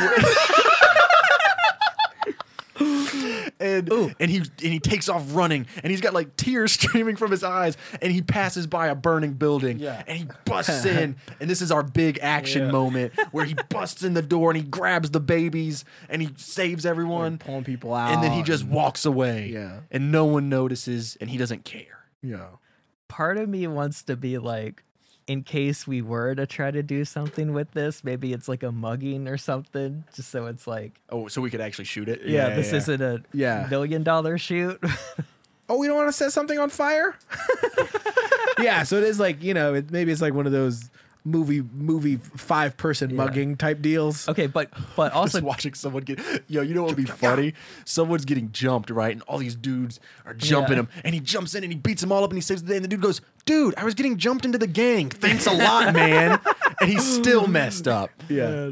and 3.61 3.91
and 4.21 4.31
he 4.31 4.39
and 4.39 4.49
he 4.59 4.79
takes 4.81 5.09
off 5.09 5.25
running 5.35 5.67
and 5.83 5.91
he's 5.91 6.01
got 6.01 6.15
like 6.15 6.37
tears 6.37 6.73
streaming 6.81 7.17
from 7.17 7.31
his 7.31 7.45
eyes 7.45 7.77
and 8.01 8.13
he 8.13 8.23
passes 8.23 8.67
by 8.67 8.89
a 8.89 8.95
burning 8.95 9.35
building 9.35 9.79
Yeah. 9.79 10.03
and 10.07 10.19
he 10.19 10.27
busts 10.45 10.85
in 10.87 11.17
and 11.41 11.51
this 11.51 11.61
is 11.63 11.71
our 11.73 11.83
big 11.83 12.19
action 12.23 12.71
moment 12.71 13.13
where 13.33 13.45
he 13.45 13.55
busts 13.69 14.03
in 14.03 14.15
the 14.15 14.23
door 14.23 14.51
and 14.51 14.57
he 14.57 14.63
grabs 14.65 15.11
the 15.11 15.21
babies 15.21 15.85
and 16.09 16.23
he 16.23 16.31
saves 16.37 16.87
everyone 16.87 17.39
pulling 17.39 17.65
people 17.65 17.95
out, 17.95 18.13
and 18.13 18.23
then 18.23 18.33
he 18.33 18.43
just 18.43 18.65
walks 18.65 19.05
away 19.05 19.51
Yeah. 19.53 19.81
and 19.91 20.11
no 20.13 20.25
one 20.25 20.49
notices 20.49 21.17
and 21.21 21.29
he 21.31 21.37
doesn't 21.39 21.65
care 21.65 22.05
yeah. 22.23 22.47
part 23.09 23.37
of 23.39 23.49
me 23.49 23.67
wants 23.67 24.03
to 24.05 24.17
be 24.17 24.39
like 24.39 24.85
in 25.27 25.43
case 25.43 25.87
we 25.87 26.03
were 26.03 26.35
to 26.35 26.47
try 26.47 26.71
to 26.71 26.83
do 26.83 27.05
something 27.05 27.53
with 27.53 27.71
this 27.73 28.03
maybe 28.03 28.33
it's 28.33 28.49
like 28.49 28.63
a 28.63 28.73
mugging 28.73 29.29
or 29.29 29.37
something 29.39 30.03
just 30.15 30.31
so 30.31 30.47
it's 30.47 30.67
like 30.67 31.01
oh 31.11 31.29
so 31.29 31.41
we 31.41 31.49
could 31.51 31.61
actually 31.61 31.85
shoot 31.85 32.09
it 32.09 32.21
yeah, 32.25 32.51
this 32.55 32.73
isn't 32.73 33.01
a 33.01 33.23
Yeah. 33.33 33.67
million 33.71 34.03
dollar 34.03 34.37
shoot 34.39 34.83
Oh, 35.69 35.79
we 35.79 35.87
don't 35.87 35.97
want 35.97 36.09
to 36.09 36.13
set 36.13 36.33
something 36.33 36.59
on 36.59 36.69
fire. 36.69 37.17
yeah, 38.59 38.83
so 38.83 38.97
it 38.97 39.05
is 39.05 39.19
like 39.19 39.43
you 39.43 39.55
know, 39.55 39.75
it, 39.75 39.91
maybe 39.91 40.13
it's 40.13 40.21
like 40.21 40.35
one 40.35 40.45
of 40.45 40.53
those 40.53 40.91
movie 41.25 41.63
movie 41.73 42.17
five 42.17 42.77
person 42.77 43.15
mugging 43.15 43.57
type 43.57 43.81
deals. 43.81 44.29
okay 44.29 44.47
but 44.49 44.69
but 44.97 45.13
also 45.15 45.39
just 45.39 45.45
watching 45.45 45.73
someone 45.75 46.03
get 46.03 46.19
yo 46.49 46.63
you 46.63 46.75
know 46.75 46.83
what 46.83 46.89
would 46.97 46.97
be 46.97 47.05
funny? 47.05 47.55
someone's 47.85 48.25
getting 48.25 48.51
jumped 48.53 48.91
right? 48.91 49.13
And 49.13 49.23
all 49.23 49.39
these 49.39 49.55
dudes 49.55 50.01
are 50.27 50.35
jumping 50.35 50.73
Yeah. 50.75 50.81
him. 50.81 50.89
And 51.05 51.15
he 51.15 51.21
jumps 51.21 51.55
in 51.55 51.63
and 51.63 51.73
he 51.73 51.79
beats 51.79 52.01
them 52.01 52.11
all 52.11 52.25
up 52.25 52.31
and 52.31 52.37
he 52.37 52.41
saves 52.43 52.63
the 52.63 52.69
day. 52.71 52.77
And 52.77 52.85
the 52.85 52.89
dude 52.89 53.01
goes 53.01 53.21
dude 53.45 53.75
i 53.77 53.85
was 53.85 53.95
getting 53.95 54.17
jumped 54.19 54.45
into 54.45 54.59
the 54.59 54.67
gang. 54.67 55.11
Thanks 55.11 55.47
a 55.47 55.53
lot 55.53 55.93
man. 56.03 56.41
And 56.81 56.91
he's 56.91 57.05
still 57.05 57.47
messed 57.47 57.87
up. 57.87 58.11
Yeah, 58.29 58.71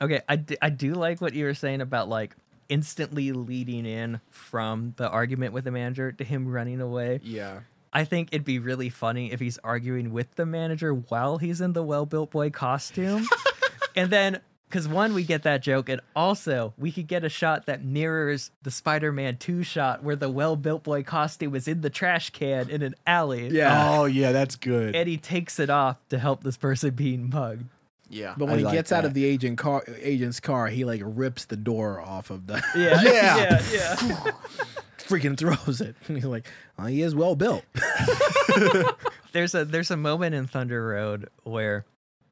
okay 0.00 0.20
I, 0.28 0.36
d- 0.36 0.56
I 0.60 0.70
do 0.70 0.94
like 0.94 1.20
what 1.20 1.34
you 1.34 1.44
were 1.44 1.54
saying 1.54 1.80
about 1.80 2.08
like 2.08 2.34
instantly 2.68 3.32
leading 3.32 3.84
in 3.86 4.20
from 4.30 4.94
the 4.96 5.08
argument 5.08 5.52
with 5.52 5.64
the 5.64 5.70
manager 5.72 6.12
to 6.12 6.24
him 6.24 6.46
running 6.48 6.80
away. 6.80 7.20
Yeah 7.22 7.60
I 7.92 8.04
think 8.04 8.28
it'd 8.32 8.44
be 8.44 8.58
really 8.58 8.88
funny 8.88 9.32
if 9.32 9.40
he's 9.40 9.58
arguing 9.58 10.12
with 10.12 10.34
the 10.36 10.46
manager 10.46 10.94
while 10.94 11.38
he's 11.38 11.60
in 11.60 11.72
the 11.72 11.82
well 11.82 12.06
built 12.06 12.30
boy 12.30 12.50
costume. 12.50 13.26
and 13.96 14.10
then, 14.10 14.40
because 14.68 14.86
one, 14.86 15.12
we 15.14 15.24
get 15.24 15.42
that 15.42 15.62
joke, 15.62 15.88
and 15.88 16.00
also 16.14 16.72
we 16.78 16.92
could 16.92 17.08
get 17.08 17.24
a 17.24 17.28
shot 17.28 17.66
that 17.66 17.84
mirrors 17.84 18.52
the 18.62 18.70
Spider 18.70 19.10
Man 19.10 19.36
2 19.36 19.64
shot 19.64 20.04
where 20.04 20.14
the 20.14 20.30
well 20.30 20.54
built 20.54 20.84
boy 20.84 21.02
costume 21.02 21.56
is 21.56 21.66
in 21.66 21.80
the 21.80 21.90
trash 21.90 22.30
can 22.30 22.70
in 22.70 22.82
an 22.82 22.94
alley. 23.06 23.48
Yeah. 23.48 23.96
oh 23.98 24.04
yeah 24.04 24.30
that's 24.30 24.54
good 24.54 24.94
And 24.94 25.08
he 25.08 25.16
takes 25.16 25.58
it 25.58 25.70
off 25.70 25.98
to 26.10 26.18
help 26.20 26.44
this 26.44 26.56
person 26.56 26.90
being 26.94 27.28
mugged. 27.30 27.64
yeah 28.08 28.34
but 28.38 28.44
I 28.44 28.48
when 28.50 28.58
he 28.60 28.64
like 28.64 28.74
gets 28.74 28.92
out 28.92 29.04
of 29.04 29.14
the 29.14 29.24
agent 29.24 29.58
car, 29.58 29.82
agent's 30.00 30.38
car, 30.38 30.68
he 30.68 30.84
like 30.84 31.02
rips 31.04 31.46
the 31.46 31.56
door 31.56 32.00
off 32.00 32.30
of 32.30 32.46
the, 32.46 32.62
Yeah. 32.76 33.02
Yeah. 33.02 33.62
yeah. 33.72 33.96
Yeah. 34.06 34.30
freaking 35.10 35.36
throws 35.36 35.80
it. 35.80 35.96
And 36.08 36.16
he's 36.16 36.24
like, 36.26 36.46
oh, 36.78 36.86
he 36.86 37.02
is 37.02 37.14
well 37.14 37.34
built. 37.36 37.64
there's 39.32 39.54
a 39.54 39.64
there's 39.64 39.90
a 39.90 39.96
moment 39.96 40.34
in 40.34 40.46
Thunder 40.46 40.86
Road 40.86 41.28
where 41.44 41.84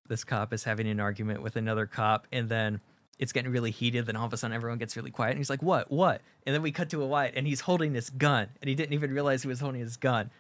this 0.09 0.25
cop 0.25 0.53
is 0.53 0.65
having 0.65 0.89
an 0.89 1.01
argument 1.01 1.43
with 1.43 1.57
another 1.57 1.87
cop, 1.87 2.27
and 2.33 2.49
then 2.49 2.81
it's 3.19 3.33
getting 3.33 3.51
really 3.53 3.71
heated. 3.71 4.07
Then 4.07 4.17
all 4.17 4.27
of 4.27 4.33
a 4.33 4.37
sudden, 4.37 4.55
everyone 4.55 4.79
gets 4.79 4.97
really 4.97 5.11
quiet, 5.11 5.31
and 5.31 5.39
he's 5.39 5.51
like, 5.51 5.63
"What? 5.63 5.91
What?" 5.91 6.23
And 6.47 6.55
then 6.55 6.63
we 6.63 6.73
cut 6.73 6.89
to 6.91 7.03
a 7.03 7.07
white, 7.07 7.35
and 7.37 7.47
he's 7.47 7.61
holding 7.61 7.95
his 7.95 8.11
gun, 8.11 8.49
and 8.61 8.69
he 8.69 8.75
didn't 8.75 8.95
even 8.95 9.13
realize 9.13 9.43
he 9.43 9.49
was 9.49 9.61
holding 9.61 9.81
his 9.81 9.97
gun. 9.97 10.31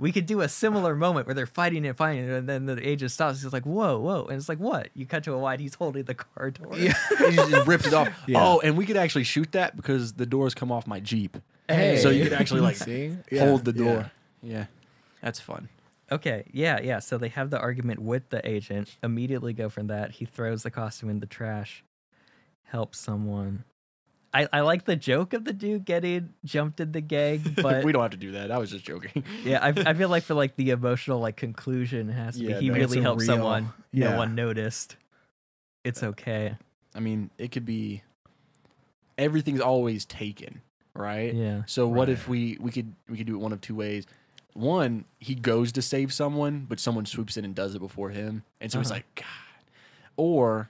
We 0.00 0.12
could 0.12 0.26
do 0.26 0.42
a 0.42 0.48
similar 0.48 0.94
moment 0.94 1.26
where 1.26 1.34
they're 1.34 1.46
fighting 1.46 1.84
and 1.84 1.96
fighting, 1.96 2.30
and 2.30 2.48
then 2.48 2.66
the 2.66 2.88
agent 2.88 3.10
stops. 3.10 3.42
He's 3.42 3.52
like, 3.52 3.66
"Whoa, 3.66 3.98
whoa!" 3.98 4.26
And 4.26 4.36
it's 4.38 4.48
like, 4.48 4.60
"What?" 4.60 4.88
You 4.94 5.06
cut 5.06 5.24
to 5.24 5.32
a 5.32 5.38
wide. 5.38 5.60
He's 5.60 5.74
holding 5.74 6.04
the 6.04 6.14
car 6.14 6.50
door. 6.50 6.76
Yeah. 6.76 6.94
he 7.18 7.36
just 7.36 7.66
ripped 7.66 7.86
it 7.86 7.94
off 7.94 8.08
Yeah. 8.26 8.38
oh 8.42 8.60
and 8.60 8.76
we 8.76 8.86
could 8.86 8.96
actually 8.96 9.24
shoot 9.24 9.52
that 9.52 9.76
because 9.76 10.14
the 10.14 10.26
doors 10.26 10.54
come 10.54 10.70
off 10.72 10.86
my 10.86 11.00
jeep 11.00 11.36
Hey. 11.68 11.98
so 11.98 12.10
you 12.10 12.24
could 12.24 12.32
actually 12.40 12.60
like 12.62 12.76
See? 12.76 13.16
hold 13.38 13.64
the 13.64 13.72
door 13.72 14.10
yeah 14.42 14.66
that's 15.22 15.40
fun 15.40 15.68
Okay, 16.10 16.44
yeah, 16.54 16.80
yeah. 16.80 17.00
So 17.00 17.18
they 17.18 17.28
have 17.28 17.50
the 17.50 17.58
argument 17.60 18.00
with 18.00 18.30
the 18.30 18.40
agent. 18.48 18.96
Immediately 19.02 19.52
go 19.52 19.68
from 19.68 19.88
that. 19.88 20.12
He 20.12 20.24
throws 20.24 20.62
the 20.62 20.70
costume 20.70 21.10
in 21.10 21.20
the 21.20 21.26
trash. 21.26 21.84
Helps 22.62 22.98
someone. 22.98 23.64
I, 24.32 24.48
I 24.50 24.60
like 24.62 24.86
the 24.86 24.96
joke 24.96 25.34
of 25.34 25.44
the 25.44 25.52
dude 25.52 25.84
getting 25.84 26.32
jumped 26.46 26.80
in 26.80 26.92
the 26.92 27.02
gang, 27.02 27.54
but 27.62 27.84
we 27.84 27.92
don't 27.92 28.00
have 28.00 28.12
to 28.12 28.16
do 28.16 28.32
that 28.32 28.50
i 28.50 28.56
was 28.56 28.70
just 28.70 28.86
joking 28.86 29.22
yeah, 29.44 29.58
I, 29.62 29.68
I 29.90 29.92
feel 29.92 30.08
like 30.08 30.22
for 30.30 30.32
like 30.32 30.56
the 30.56 30.70
emotional 30.70 31.20
like 31.20 31.36
conclusion 31.36 32.08
has 32.08 32.36
to 32.38 32.42
Yeah, 32.44 32.54
be 32.54 32.60
he 32.64 32.68
no, 32.70 32.74
really 32.76 32.98
a 33.00 33.02
helped 33.02 33.20
real- 33.20 33.26
someone. 33.26 33.72
yeah. 33.92 34.12
No 34.12 34.16
one 34.16 34.34
noticed. 34.34 34.96
It's 35.84 36.02
uh, 36.02 36.06
okay. 36.06 36.56
I 36.94 37.00
mean, 37.00 37.28
it 37.36 37.52
could 37.52 37.66
be 37.66 38.02
everything's 39.18 39.60
always 39.60 40.04
taken, 40.06 40.62
right? 40.98 41.32
Yeah. 41.32 41.62
So 41.66 41.86
what 41.88 42.08
Right. 42.08 42.10
if 42.10 42.28
we 42.28 42.58
we 42.60 42.70
could 42.70 42.92
we 43.08 43.16
could 43.16 43.26
do 43.26 43.34
it 43.34 43.38
one 43.38 43.52
of 43.52 43.60
two 43.60 43.74
ways. 43.74 44.06
One, 44.54 45.04
he 45.20 45.34
goes 45.36 45.70
to 45.72 45.82
save 45.82 46.12
someone, 46.12 46.66
but 46.68 46.80
someone 46.80 47.06
swoops 47.06 47.36
in 47.36 47.44
and 47.44 47.54
does 47.54 47.74
it 47.76 47.78
before 47.78 48.10
him, 48.10 48.42
and 48.60 48.72
so 48.72 48.78
he's 48.80 48.90
Uh-huh. 48.90 48.96
like, 48.98 49.14
God. 49.14 49.64
Or, 50.16 50.68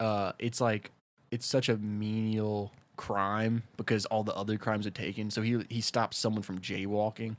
uh, 0.00 0.32
it's 0.40 0.60
like 0.60 0.90
it's 1.30 1.46
such 1.46 1.68
a 1.68 1.76
menial 1.76 2.72
crime 2.96 3.62
because 3.76 4.04
all 4.06 4.24
the 4.24 4.34
other 4.34 4.56
crimes 4.56 4.86
are 4.86 4.90
taken. 4.90 5.30
So 5.30 5.42
he 5.42 5.64
he 5.70 5.80
stops 5.80 6.16
someone 6.18 6.42
from 6.42 6.58
jaywalking. 6.60 7.36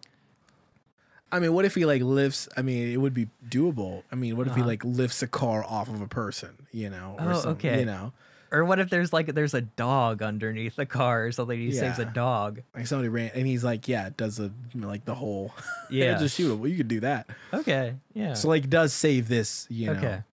I 1.32 1.40
mean, 1.40 1.54
what 1.54 1.66
if 1.66 1.76
he 1.76 1.86
like 1.86 2.02
lifts? 2.02 2.48
I 2.56 2.62
mean, 2.62 2.88
it 2.94 2.98
would 2.98 3.14
be 3.14 3.28
doable. 3.50 4.04
I 4.12 4.16
mean, 4.16 4.38
what 4.38 4.48
if 4.48 4.54
he 4.56 4.62
Uh-huh. 4.62 4.70
like 4.70 4.86
lifts 4.86 5.22
a 5.22 5.28
car 5.28 5.64
off 5.66 5.90
of 5.90 6.00
a 6.02 6.08
person? 6.08 6.68
You 6.72 6.90
know? 6.90 7.16
Or 7.20 7.34
Oh, 7.34 7.40
some- 7.42 7.52
okay. 7.54 7.80
You 7.80 7.86
know, 7.86 8.14
Or 8.52 8.64
what 8.66 8.80
if 8.80 8.90
there's 8.90 9.12
like 9.12 9.34
there's 9.34 9.54
a 9.54 9.62
dog 9.62 10.22
underneath 10.22 10.76
the 10.76 10.86
car 10.86 11.26
or 11.26 11.32
something? 11.32 11.60
He 11.60 11.72
saves 11.72 12.00
a 12.00 12.06
dog. 12.06 12.62
like 12.76 12.88
somebody 12.88 13.10
ran, 13.10 13.32
and 13.34 13.46
he's 13.48 13.64
like, 13.64 13.88
yeah, 13.88 14.10
does 14.16 14.40
a 14.40 14.52
like 14.74 15.06
the 15.06 15.16
whole. 15.16 15.54
Yeah. 15.90 16.14
it's 16.14 16.22
just 16.22 16.40
shootable. 16.40 16.70
You 16.70 16.78
could 16.78 16.88
do 16.88 17.00
that. 17.02 17.30
Okay. 17.54 17.96
Yeah. 18.14 18.34
So 18.34 18.48
like, 18.50 18.70
does 18.70 18.92
save 18.94 19.28
this? 19.28 19.68
You 19.70 19.88
know, 19.88 19.94
okay. 19.94 20.24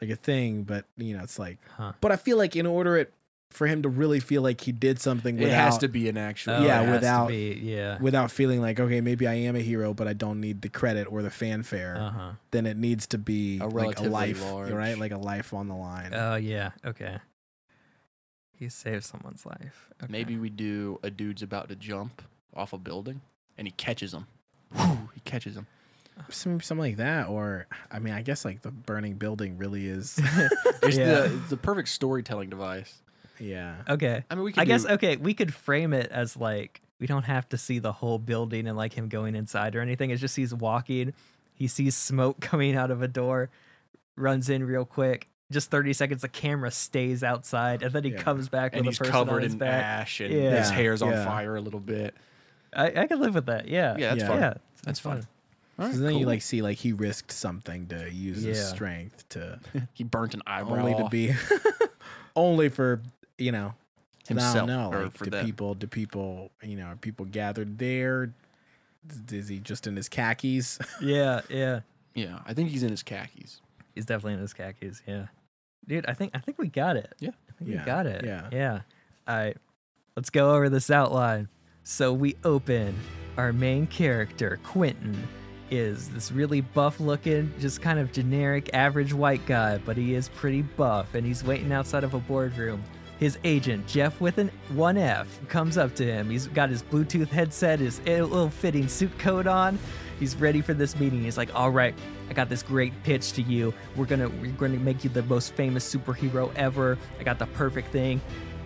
like 0.00 0.10
a 0.10 0.16
thing, 0.16 0.62
but 0.62 0.84
you 0.96 1.16
know, 1.16 1.22
it's 1.24 1.38
like. 1.38 1.58
Huh. 1.76 1.92
But 2.00 2.12
I 2.12 2.16
feel 2.16 2.36
like 2.36 2.54
in 2.56 2.66
order 2.66 2.96
it 2.96 3.12
for 3.50 3.66
him 3.66 3.80
to 3.82 3.88
really 3.88 4.20
feel 4.20 4.42
like 4.42 4.60
he 4.60 4.70
did 4.72 5.00
something 5.00 5.36
without 5.38 5.48
it 5.50 5.54
has 5.54 5.78
to 5.78 5.88
be 5.88 6.08
an 6.08 6.16
actual. 6.18 6.54
Oh, 6.54 6.64
Yeah, 6.64 6.82
it 6.82 6.84
has 6.84 6.86
to 6.86 6.92
without- 6.92 7.28
be, 7.28 7.60
yeah. 7.62 7.98
without 8.00 8.30
feeling 8.30 8.60
like 8.60 8.78
okay, 8.78 9.00
maybe 9.00 9.26
I 9.26 9.34
am 9.34 9.56
a 9.56 9.60
hero, 9.60 9.94
but 9.94 10.06
I 10.06 10.12
don't 10.12 10.40
need 10.40 10.62
the 10.62 10.68
credit 10.68 11.06
or 11.10 11.22
the 11.22 11.30
fanfare. 11.30 11.96
Uh 11.96 12.10
huh. 12.10 12.30
Then 12.50 12.66
it 12.66 12.76
needs 12.76 13.06
to 13.08 13.18
be 13.18 13.58
A 13.60 13.64
like 13.66 13.72
a 13.72 13.76
relatively 13.76 14.08
life, 14.10 14.42
large- 14.42 14.70
right? 14.72 14.98
Like 14.98 15.12
a 15.12 15.18
life 15.18 15.54
on 15.54 15.68
the 15.68 15.76
line. 15.76 16.12
Oh 16.14 16.36
yeah. 16.36 16.70
Okay. 16.84 17.16
He 18.58 18.68
saved 18.68 19.04
someone's 19.04 19.44
life. 19.44 19.88
Okay. 20.02 20.10
Maybe 20.10 20.36
we 20.36 20.48
do 20.50 20.98
a 21.02 21.10
dude's 21.10 21.42
about 21.42 21.68
to 21.68 21.76
jump 21.76 22.22
off 22.54 22.72
a 22.72 22.78
building 22.78 23.20
and 23.58 23.66
he 23.66 23.72
catches 23.72 24.14
him. 24.14 24.26
Whew, 24.74 25.10
he 25.14 25.20
catches 25.20 25.56
him. 25.56 25.66
Some, 26.30 26.60
something 26.62 26.82
like 26.82 26.96
that, 26.96 27.28
or 27.28 27.66
I 27.92 27.98
mean, 27.98 28.14
I 28.14 28.22
guess 28.22 28.44
like 28.46 28.62
the 28.62 28.70
burning 28.70 29.14
building 29.16 29.58
really 29.58 29.86
is. 29.86 30.18
It's 30.82 30.96
Yeah. 30.96 31.22
the 31.22 31.28
the 31.50 31.56
perfect 31.56 31.88
storytelling 31.88 32.48
device. 32.48 33.02
yeah. 33.38 33.76
Okay. 33.88 34.24
I 34.30 34.34
mean, 34.34 34.44
we 34.44 34.52
could 34.52 34.60
I 34.62 34.64
guess 34.64 34.86
okay, 34.86 35.16
we 35.16 35.34
could 35.34 35.52
frame 35.52 35.92
it 35.92 36.10
as 36.10 36.36
like 36.36 36.80
we 36.98 37.06
don't 37.06 37.24
have 37.24 37.46
to 37.50 37.58
see 37.58 37.78
the 37.78 37.92
whole 37.92 38.18
building 38.18 38.66
and 38.66 38.76
like 38.78 38.94
him 38.94 39.08
going 39.08 39.34
inside 39.34 39.76
or 39.76 39.80
anything. 39.82 40.08
It's 40.10 40.20
just 40.20 40.36
he's 40.36 40.54
walking, 40.54 41.12
he 41.52 41.66
sees 41.68 41.94
smoke 41.94 42.40
coming 42.40 42.74
out 42.76 42.90
of 42.90 43.02
a 43.02 43.08
door, 43.08 43.50
runs 44.16 44.48
in 44.48 44.64
real 44.64 44.86
quick. 44.86 45.28
Just 45.50 45.70
thirty 45.70 45.92
seconds, 45.92 46.22
the 46.22 46.28
camera 46.28 46.70
stays 46.72 47.22
outside, 47.22 47.82
and 47.82 47.92
then 47.92 48.02
he 48.04 48.10
Yeah. 48.10 48.22
comes 48.22 48.48
back 48.48 48.72
and 48.74 48.84
with 48.84 48.94
he's 48.94 48.96
a 49.00 49.04
person 49.04 49.12
covered 49.12 49.44
in 49.44 49.58
back. 49.58 49.84
ash 49.84 50.20
and 50.20 50.32
Yeah. 50.34 50.56
his 50.58 50.70
hair's 50.70 51.02
on 51.02 51.12
Yeah. 51.12 51.24
fire 51.24 51.54
a 51.54 51.60
little 51.60 51.78
bit. 51.80 52.14
I, 52.74 53.02
I 53.02 53.06
can 53.06 53.20
live 53.20 53.34
with 53.36 53.46
that. 53.46 53.68
Yeah, 53.68 53.96
Yeah, 53.96 54.08
that's 54.14 54.20
Yeah. 54.22 54.26
fun. 54.28 54.38
yeah, 54.40 54.54
That's 54.82 54.98
fun. 55.00 55.26
All 55.78 55.86
So 55.86 55.92
right, 55.92 56.00
then 56.00 56.16
you 56.16 56.26
like 56.26 56.42
see 56.42 56.62
like 56.62 56.78
he 56.78 56.92
risked 56.92 57.30
something 57.30 57.86
to 57.88 58.10
use 58.10 58.42
his 58.42 58.66
strength 58.68 59.28
to 59.30 59.60
he 59.92 60.02
burnt 60.04 60.34
an 60.34 60.42
eyebrow 60.46 60.78
only 60.80 60.94
to 60.96 61.08
be 61.08 61.32
only 62.36 62.68
for 62.68 63.02
you 63.38 63.52
know 63.52 63.74
Himself, 64.28 64.66
No, 64.66 64.90
no, 64.90 64.96
or 64.96 65.02
like, 65.04 65.12
for 65.12 65.24
do 65.24 65.30
them. 65.30 65.44
people 65.44 65.74
do 65.74 65.86
people 65.86 66.50
you 66.62 66.76
know 66.76 66.86
are 66.86 66.96
people 66.96 67.24
gathered 67.26 67.78
there? 67.78 68.32
Is 69.30 69.46
he 69.48 69.60
just 69.60 69.86
in 69.86 69.94
his 69.94 70.08
khakis? 70.08 70.78
yeah, 71.00 71.42
yeah. 71.48 71.80
Yeah, 72.14 72.40
I 72.46 72.52
think 72.54 72.70
he's 72.70 72.82
in 72.82 72.90
his 72.90 73.04
khakis. 73.04 73.60
He's 73.94 74.04
definitely 74.06 74.32
in 74.34 74.40
his 74.40 74.52
khakis. 74.54 75.02
Yeah, 75.06 75.26
dude. 75.88 76.06
I 76.06 76.14
think 76.14 76.32
I 76.34 76.38
think 76.38 76.58
we 76.58 76.68
got 76.68 76.96
it. 76.96 77.12
Yeah. 77.18 77.30
I 77.48 77.52
think 77.58 77.70
Yeah, 77.70 77.80
we 77.80 77.86
got 77.86 78.06
it. 78.06 78.24
yeah. 78.24 78.48
yeah. 78.52 78.80
All 79.28 79.36
right, 79.36 79.56
let's 80.16 80.30
go 80.30 80.54
over 80.54 80.68
this 80.68 80.90
outline. 80.90 81.48
So 81.84 82.12
we 82.12 82.36
open. 82.44 82.94
Our 83.36 83.52
main 83.52 83.86
character, 83.86 84.58
Quentin, 84.64 85.16
is 85.70 86.08
this 86.10 86.32
really 86.32 86.60
buff-looking, 86.62 87.52
just 87.60 87.82
kind 87.82 87.98
of 87.98 88.10
generic, 88.12 88.70
average 88.72 89.12
white 89.12 89.44
guy, 89.46 89.76
but 89.78 89.96
he 89.96 90.14
is 90.14 90.28
pretty 90.30 90.62
buff, 90.62 91.14
and 91.14 91.26
he's 91.26 91.44
waiting 91.44 91.72
outside 91.72 92.02
of 92.04 92.14
a 92.14 92.18
boardroom. 92.18 92.82
His 93.18 93.38
agent, 93.44 93.86
Jeff 93.86 94.20
with 94.20 94.38
an 94.38 94.50
1F, 94.74 95.26
comes 95.48 95.76
up 95.76 95.94
to 95.96 96.04
him. 96.04 96.30
He's 96.30 96.46
got 96.48 96.70
his 96.70 96.82
Bluetooth 96.82 97.28
headset, 97.28 97.78
his 97.80 98.00
ill 98.06 98.48
fitting 98.48 98.88
suit 98.88 99.16
coat 99.18 99.46
on. 99.46 99.78
He's 100.18 100.34
ready 100.36 100.60
for 100.62 100.72
this 100.74 100.98
meeting. 100.98 101.22
He's 101.24 101.36
like, 101.36 101.54
"All 101.54 101.70
right, 101.70 101.94
I 102.28 102.34
got 102.34 102.48
this 102.48 102.62
great 102.62 102.92
pitch 103.02 103.32
to 103.34 103.42
you. 103.42 103.72
We're 103.94 104.06
gonna 104.06 104.28
we're 104.28 104.52
gonna 104.52 104.78
make 104.78 105.04
you 105.04 105.10
the 105.10 105.22
most 105.22 105.54
famous 105.54 105.92
superhero 105.92 106.52
ever. 106.56 106.98
I 107.20 107.22
got 107.22 107.38
the 107.38 107.46
perfect 107.46 107.92
thing. 107.92 108.20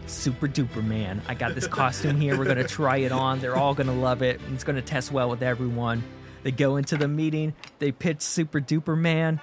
Super 0.07 0.49
duper 0.49 0.85
man. 0.85 1.23
I 1.29 1.35
got 1.35 1.55
this 1.55 1.67
costume 1.67 2.21
here. 2.21 2.37
We're 2.37 2.47
gonna 2.47 2.67
try 2.67 2.99
it 2.99 3.13
on. 3.13 3.41
They're 3.41 3.57
all 3.57 3.75
gonna 3.75 3.95
love 3.95 4.23
it. 4.23 4.41
It's 4.53 4.65
gonna 4.65 4.83
test 4.83 5.13
well 5.13 5.29
with 5.29 5.43
everyone. 5.43 6.03
They 6.43 6.51
go 6.51 6.77
into 6.77 6.97
the 6.97 7.09
meeting. 7.09 7.55
They 7.79 7.93
pitch 7.93 8.23
super 8.23 8.61
duper 8.61 8.99
man. 8.99 9.41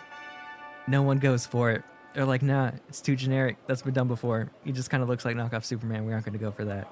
No 0.87 1.03
one 1.03 1.19
goes 1.19 1.45
for 1.45 1.71
it. 1.71 1.83
They're 2.13 2.25
like, 2.25 2.41
nah, 2.41 2.71
it's 2.89 3.01
too 3.01 3.15
generic. 3.15 3.57
That's 3.67 3.83
been 3.83 3.93
done 3.93 4.07
before. 4.07 4.49
He 4.63 4.71
just 4.71 4.89
kind 4.89 5.03
of 5.03 5.09
looks 5.09 5.23
like 5.23 5.35
knockoff 5.35 5.63
Superman. 5.63 6.05
We 6.05 6.13
aren't 6.13 6.25
to 6.25 6.31
go 6.31 6.51
for 6.51 6.65
that. 6.65 6.91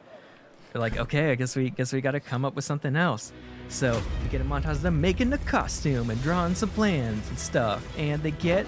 They're 0.71 0.81
like, 0.81 0.97
okay, 0.97 1.31
I 1.31 1.35
guess 1.35 1.55
we 1.55 1.69
guess 1.69 1.91
we 1.93 2.01
got 2.01 2.11
to 2.11 2.19
come 2.19 2.45
up 2.45 2.53
with 2.53 2.65
something 2.65 2.95
else. 2.95 3.31
So 3.69 4.01
we 4.23 4.29
get 4.29 4.41
a 4.41 4.43
montage 4.43 4.71
of 4.71 4.81
them 4.81 5.01
making 5.01 5.29
the 5.29 5.37
costume 5.39 6.09
and 6.09 6.21
drawing 6.21 6.55
some 6.55 6.69
plans 6.69 7.27
and 7.29 7.37
stuff, 7.37 7.85
and 7.97 8.21
they 8.23 8.31
get 8.31 8.65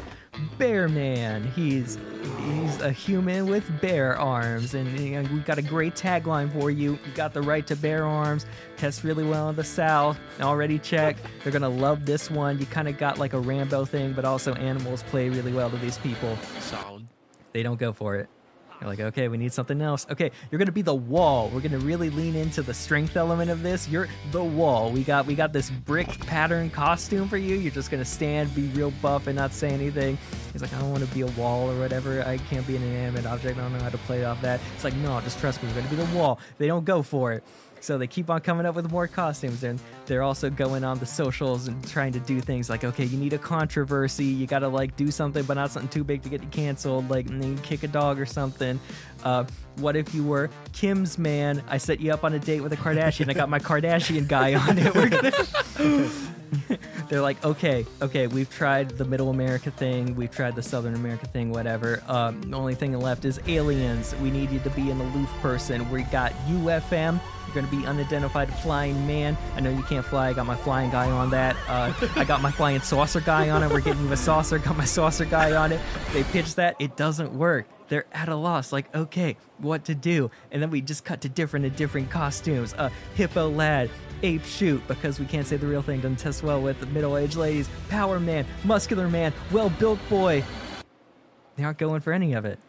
Bear 0.57 0.87
Man. 0.87 1.43
He's 1.51 1.97
he's 2.45 2.81
a 2.81 2.91
human 2.91 3.47
with 3.47 3.81
bear 3.81 4.17
arms, 4.17 4.73
and 4.73 4.99
you 4.99 5.21
know, 5.21 5.29
we 5.33 5.39
got 5.39 5.57
a 5.57 5.61
great 5.61 5.95
tagline 5.95 6.51
for 6.51 6.69
you. 6.69 6.91
You 6.91 7.11
got 7.15 7.33
the 7.33 7.41
right 7.41 7.65
to 7.67 7.75
bear 7.75 8.05
arms. 8.05 8.45
Tests 8.75 9.03
really 9.03 9.23
well 9.23 9.49
in 9.49 9.55
the 9.55 9.63
South. 9.63 10.19
Already 10.41 10.79
checked. 10.79 11.21
They're 11.43 11.53
gonna 11.53 11.69
love 11.69 12.05
this 12.05 12.29
one. 12.29 12.59
You 12.59 12.65
kind 12.65 12.87
of 12.87 12.97
got 12.97 13.17
like 13.17 13.33
a 13.33 13.39
Rambo 13.39 13.85
thing, 13.85 14.13
but 14.13 14.25
also 14.25 14.53
animals 14.53 15.03
play 15.03 15.29
really 15.29 15.53
well 15.53 15.69
to 15.69 15.77
these 15.77 15.97
people. 15.99 16.37
Solid. 16.59 17.07
They 17.53 17.63
don't 17.63 17.79
go 17.79 17.93
for 17.93 18.15
it. 18.15 18.29
You're 18.79 18.89
like, 18.89 18.99
okay, 18.99 19.27
we 19.27 19.37
need 19.37 19.51
something 19.51 19.81
else. 19.81 20.05
Okay, 20.11 20.31
you're 20.51 20.59
gonna 20.59 20.71
be 20.71 20.83
the 20.83 20.93
wall. 20.93 21.49
We're 21.49 21.61
gonna 21.61 21.79
really 21.79 22.09
lean 22.09 22.35
into 22.35 22.61
the 22.61 22.73
strength 22.73 23.17
element 23.17 23.49
of 23.49 23.63
this. 23.63 23.89
You're 23.89 24.07
the 24.31 24.43
wall. 24.43 24.91
We 24.91 25.03
got 25.03 25.25
we 25.25 25.33
got 25.33 25.51
this 25.51 25.69
brick 25.69 26.07
pattern 26.27 26.69
costume 26.69 27.27
for 27.27 27.37
you. 27.37 27.55
You're 27.55 27.71
just 27.71 27.89
gonna 27.89 28.05
stand, 28.05 28.53
be 28.53 28.67
real 28.67 28.91
buff, 29.01 29.27
and 29.27 29.35
not 29.35 29.51
say 29.51 29.69
anything. 29.69 30.17
He's 30.53 30.61
like, 30.61 30.73
I 30.73 30.79
don't 30.79 30.91
want 30.91 31.07
to 31.07 31.13
be 31.13 31.21
a 31.21 31.27
wall 31.27 31.71
or 31.71 31.79
whatever. 31.79 32.21
I 32.23 32.37
can't 32.37 32.65
be 32.67 32.75
an 32.75 32.83
inanimate 32.83 33.25
object. 33.25 33.57
I 33.57 33.61
don't 33.61 33.73
know 33.73 33.83
how 33.83 33.89
to 33.89 33.97
play 33.99 34.25
off 34.25 34.41
that. 34.41 34.59
It's 34.75 34.83
like, 34.83 34.95
no, 34.95 35.19
just 35.21 35.39
trust 35.39 35.63
me. 35.63 35.69
We're 35.69 35.81
gonna 35.81 35.89
be 35.89 35.95
the 35.95 36.17
wall. 36.17 36.39
They 36.59 36.67
don't 36.67 36.85
go 36.85 37.01
for 37.01 37.33
it. 37.33 37.43
So 37.79 37.97
they 37.97 38.07
keep 38.07 38.29
on 38.29 38.41
coming 38.41 38.65
up 38.65 38.75
with 38.75 38.91
more 38.91 39.07
costumes, 39.07 39.63
and 39.63 39.79
they're 40.05 40.23
also 40.23 40.49
going 40.49 40.83
on 40.83 40.99
the 40.99 41.05
socials 41.05 41.67
and 41.67 41.87
trying 41.87 42.11
to 42.13 42.19
do 42.19 42.41
things 42.41 42.69
like, 42.69 42.83
okay, 42.83 43.05
you 43.05 43.17
need 43.17 43.33
a 43.33 43.37
controversy, 43.37 44.25
you 44.25 44.47
gotta 44.47 44.67
like 44.67 44.95
do 44.95 45.11
something, 45.11 45.43
but 45.43 45.55
not 45.55 45.71
something 45.71 45.89
too 45.89 46.03
big 46.03 46.21
to 46.23 46.29
get 46.29 46.41
you 46.41 46.49
canceled, 46.49 47.09
like 47.09 47.27
and 47.27 47.41
then 47.41 47.55
you 47.55 47.63
kick 47.63 47.83
a 47.83 47.87
dog 47.87 48.19
or 48.19 48.25
something. 48.25 48.79
Uh, 49.23 49.45
what 49.77 49.95
if 49.95 50.13
you 50.13 50.23
were 50.23 50.49
Kim's 50.73 51.17
man? 51.17 51.63
I 51.67 51.77
set 51.77 51.99
you 51.99 52.11
up 52.11 52.23
on 52.23 52.33
a 52.33 52.39
date 52.39 52.61
with 52.61 52.73
a 52.73 52.77
Kardashian. 52.77 53.29
I 53.29 53.33
got 53.33 53.49
my 53.49 53.59
Kardashian 53.59 54.27
guy 54.27 54.55
on 54.55 54.77
it. 54.77 54.93
We're 54.93 55.09
gonna. 55.09 55.31
They're 57.09 57.21
like, 57.21 57.43
okay, 57.43 57.85
okay, 58.01 58.27
we've 58.27 58.49
tried 58.49 58.89
the 58.91 59.05
Middle 59.05 59.29
America 59.29 59.71
thing, 59.71 60.15
we've 60.15 60.31
tried 60.31 60.55
the 60.55 60.63
Southern 60.63 60.95
America 60.95 61.27
thing, 61.27 61.51
whatever. 61.51 62.03
Um, 62.07 62.41
the 62.41 62.57
only 62.57 62.75
thing 62.75 62.97
left 62.99 63.25
is 63.25 63.39
aliens. 63.47 64.15
We 64.21 64.31
need 64.31 64.51
you 64.51 64.59
to 64.59 64.69
be 64.71 64.89
an 64.91 64.99
aloof 64.99 65.29
person. 65.41 65.89
We 65.89 66.03
got 66.03 66.31
UFM. 66.47 67.19
You're 67.45 67.55
gonna 67.55 67.81
be 67.81 67.85
unidentified 67.85 68.53
flying 68.55 69.07
man. 69.07 69.37
I 69.55 69.61
know 69.61 69.69
you 69.69 69.83
can't 69.83 70.05
fly. 70.05 70.29
I 70.29 70.33
got 70.33 70.45
my 70.45 70.55
flying 70.55 70.91
guy 70.91 71.09
on 71.09 71.29
that. 71.31 71.55
Uh, 71.67 71.93
I 72.15 72.25
got 72.25 72.41
my 72.41 72.51
flying 72.51 72.81
saucer 72.81 73.21
guy 73.21 73.49
on 73.49 73.63
it. 73.63 73.69
We're 73.69 73.79
getting 73.79 74.03
you 74.03 74.11
a 74.11 74.17
saucer. 74.17 74.59
Got 74.59 74.77
my 74.77 74.85
saucer 74.85 75.25
guy 75.25 75.55
on 75.55 75.71
it. 75.71 75.79
They 76.11 76.23
pitch 76.25 76.55
that. 76.55 76.75
It 76.79 76.97
doesn't 76.97 77.33
work. 77.33 77.67
They're 77.87 78.05
at 78.11 78.27
a 78.27 78.35
loss. 78.35 78.73
Like, 78.73 78.93
okay, 78.93 79.37
what 79.59 79.85
to 79.85 79.95
do? 79.95 80.29
And 80.51 80.61
then 80.61 80.69
we 80.69 80.81
just 80.81 81.05
cut 81.05 81.21
to 81.21 81.29
different 81.29 81.65
and 81.65 81.75
different 81.75 82.09
costumes. 82.09 82.73
Uh, 82.73 82.89
hippo 83.15 83.49
lad, 83.49 83.89
ape 84.23 84.43
shoot 84.43 84.85
because 84.87 85.19
we 85.19 85.25
can't 85.25 85.47
say 85.47 85.57
the 85.57 85.67
real 85.67 85.81
thing 85.81 86.01
doesn't 86.01 86.17
test 86.17 86.43
well 86.43 86.61
with 86.61 86.79
the 86.79 86.85
middle-aged 86.87 87.35
ladies. 87.35 87.69
Power 87.89 88.19
man, 88.19 88.45
muscular 88.63 89.07
man, 89.09 89.33
well-built 89.51 89.99
boy. 90.09 90.43
They 91.55 91.63
aren't 91.63 91.77
going 91.77 92.01
for 92.01 92.13
any 92.13 92.33
of 92.33 92.45
it 92.45 92.59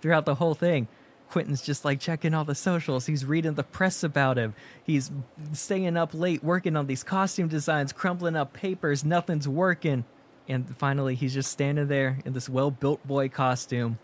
throughout 0.00 0.26
the 0.26 0.34
whole 0.34 0.54
thing. 0.54 0.88
Quentin's 1.30 1.62
just 1.62 1.84
like 1.84 2.00
checking 2.00 2.34
all 2.34 2.44
the 2.44 2.54
socials. 2.54 3.06
He's 3.06 3.24
reading 3.24 3.54
the 3.54 3.62
press 3.62 4.02
about 4.02 4.36
him. 4.36 4.54
He's 4.82 5.10
staying 5.52 5.96
up 5.96 6.12
late 6.12 6.42
working 6.42 6.76
on 6.76 6.86
these 6.86 7.04
costume 7.04 7.48
designs, 7.48 7.92
crumpling 7.92 8.34
up 8.34 8.52
papers. 8.52 9.04
Nothing's 9.04 9.46
working. 9.46 10.04
And 10.48 10.76
finally, 10.76 11.14
he's 11.14 11.32
just 11.32 11.52
standing 11.52 11.86
there 11.86 12.18
in 12.24 12.32
this 12.32 12.48
well 12.48 12.72
built 12.72 13.06
boy 13.06 13.28
costume. 13.28 13.98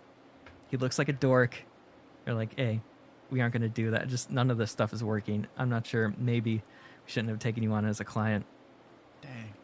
He 0.70 0.76
looks 0.76 0.98
like 0.98 1.08
a 1.08 1.12
dork. 1.12 1.64
They're 2.24 2.34
like, 2.34 2.56
hey, 2.56 2.80
we 3.30 3.40
aren't 3.40 3.52
going 3.52 3.62
to 3.62 3.68
do 3.68 3.90
that. 3.90 4.08
Just 4.08 4.30
none 4.30 4.50
of 4.50 4.58
this 4.58 4.70
stuff 4.70 4.92
is 4.92 5.02
working. 5.02 5.46
I'm 5.56 5.68
not 5.68 5.86
sure. 5.86 6.14
Maybe 6.18 6.54
we 6.54 6.62
shouldn't 7.10 7.30
have 7.30 7.38
taken 7.38 7.62
you 7.62 7.72
on 7.72 7.84
as 7.84 8.00
a 8.00 8.04
client. 8.04 8.46
Dang. 9.22 9.54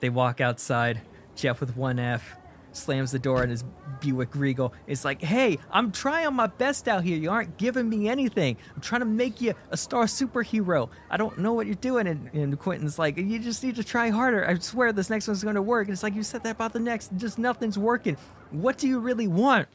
They 0.00 0.08
walk 0.08 0.40
outside. 0.40 1.00
Jeff 1.36 1.60
with 1.60 1.76
one 1.76 1.98
F 1.98 2.36
slams 2.72 3.10
the 3.10 3.18
door 3.18 3.42
in 3.42 3.50
his 3.50 3.64
Buick 4.00 4.34
Regal. 4.34 4.72
It's 4.86 5.04
like, 5.04 5.22
hey, 5.22 5.58
I'm 5.70 5.90
trying 5.90 6.32
my 6.34 6.46
best 6.46 6.88
out 6.88 7.02
here. 7.02 7.16
You 7.16 7.30
aren't 7.30 7.56
giving 7.56 7.88
me 7.88 8.08
anything. 8.08 8.56
I'm 8.74 8.80
trying 8.80 9.00
to 9.00 9.06
make 9.06 9.40
you 9.40 9.54
a 9.70 9.76
star 9.76 10.04
superhero. 10.04 10.88
I 11.10 11.16
don't 11.16 11.38
know 11.38 11.52
what 11.52 11.66
you're 11.66 11.74
doing. 11.76 12.06
And, 12.06 12.32
and 12.32 12.58
Quentin's 12.58 12.98
like, 12.98 13.16
you 13.16 13.38
just 13.38 13.64
need 13.64 13.76
to 13.76 13.84
try 13.84 14.10
harder. 14.10 14.48
I 14.48 14.58
swear 14.58 14.92
this 14.92 15.10
next 15.10 15.26
one's 15.26 15.42
going 15.42 15.56
to 15.56 15.62
work. 15.62 15.88
And 15.88 15.92
it's 15.92 16.02
like, 16.02 16.14
you 16.14 16.22
said 16.22 16.42
that 16.44 16.52
about 16.52 16.72
the 16.72 16.80
next. 16.80 17.10
Just 17.16 17.38
nothing's 17.38 17.78
working. 17.78 18.16
What 18.50 18.78
do 18.78 18.86
you 18.86 18.98
really 18.98 19.28
want? 19.28 19.68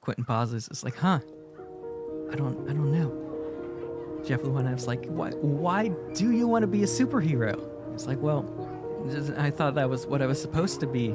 Quentin 0.00 0.24
pauses. 0.24 0.68
It's 0.68 0.84
like, 0.84 0.96
huh? 0.96 1.20
I 2.32 2.36
don't, 2.36 2.68
I 2.68 2.72
don't 2.72 2.90
know. 2.90 3.18
Jeff 4.24 4.40
F's 4.44 4.86
like, 4.86 5.06
why, 5.06 5.30
why 5.30 5.88
do 6.14 6.30
you 6.30 6.46
want 6.46 6.62
to 6.62 6.66
be 6.66 6.82
a 6.82 6.86
superhero? 6.86 7.68
It's 7.92 8.06
like, 8.06 8.20
well, 8.22 8.46
I 9.36 9.50
thought 9.50 9.74
that 9.74 9.90
was 9.90 10.06
what 10.06 10.22
I 10.22 10.26
was 10.26 10.40
supposed 10.40 10.80
to 10.80 10.86
be. 10.86 11.14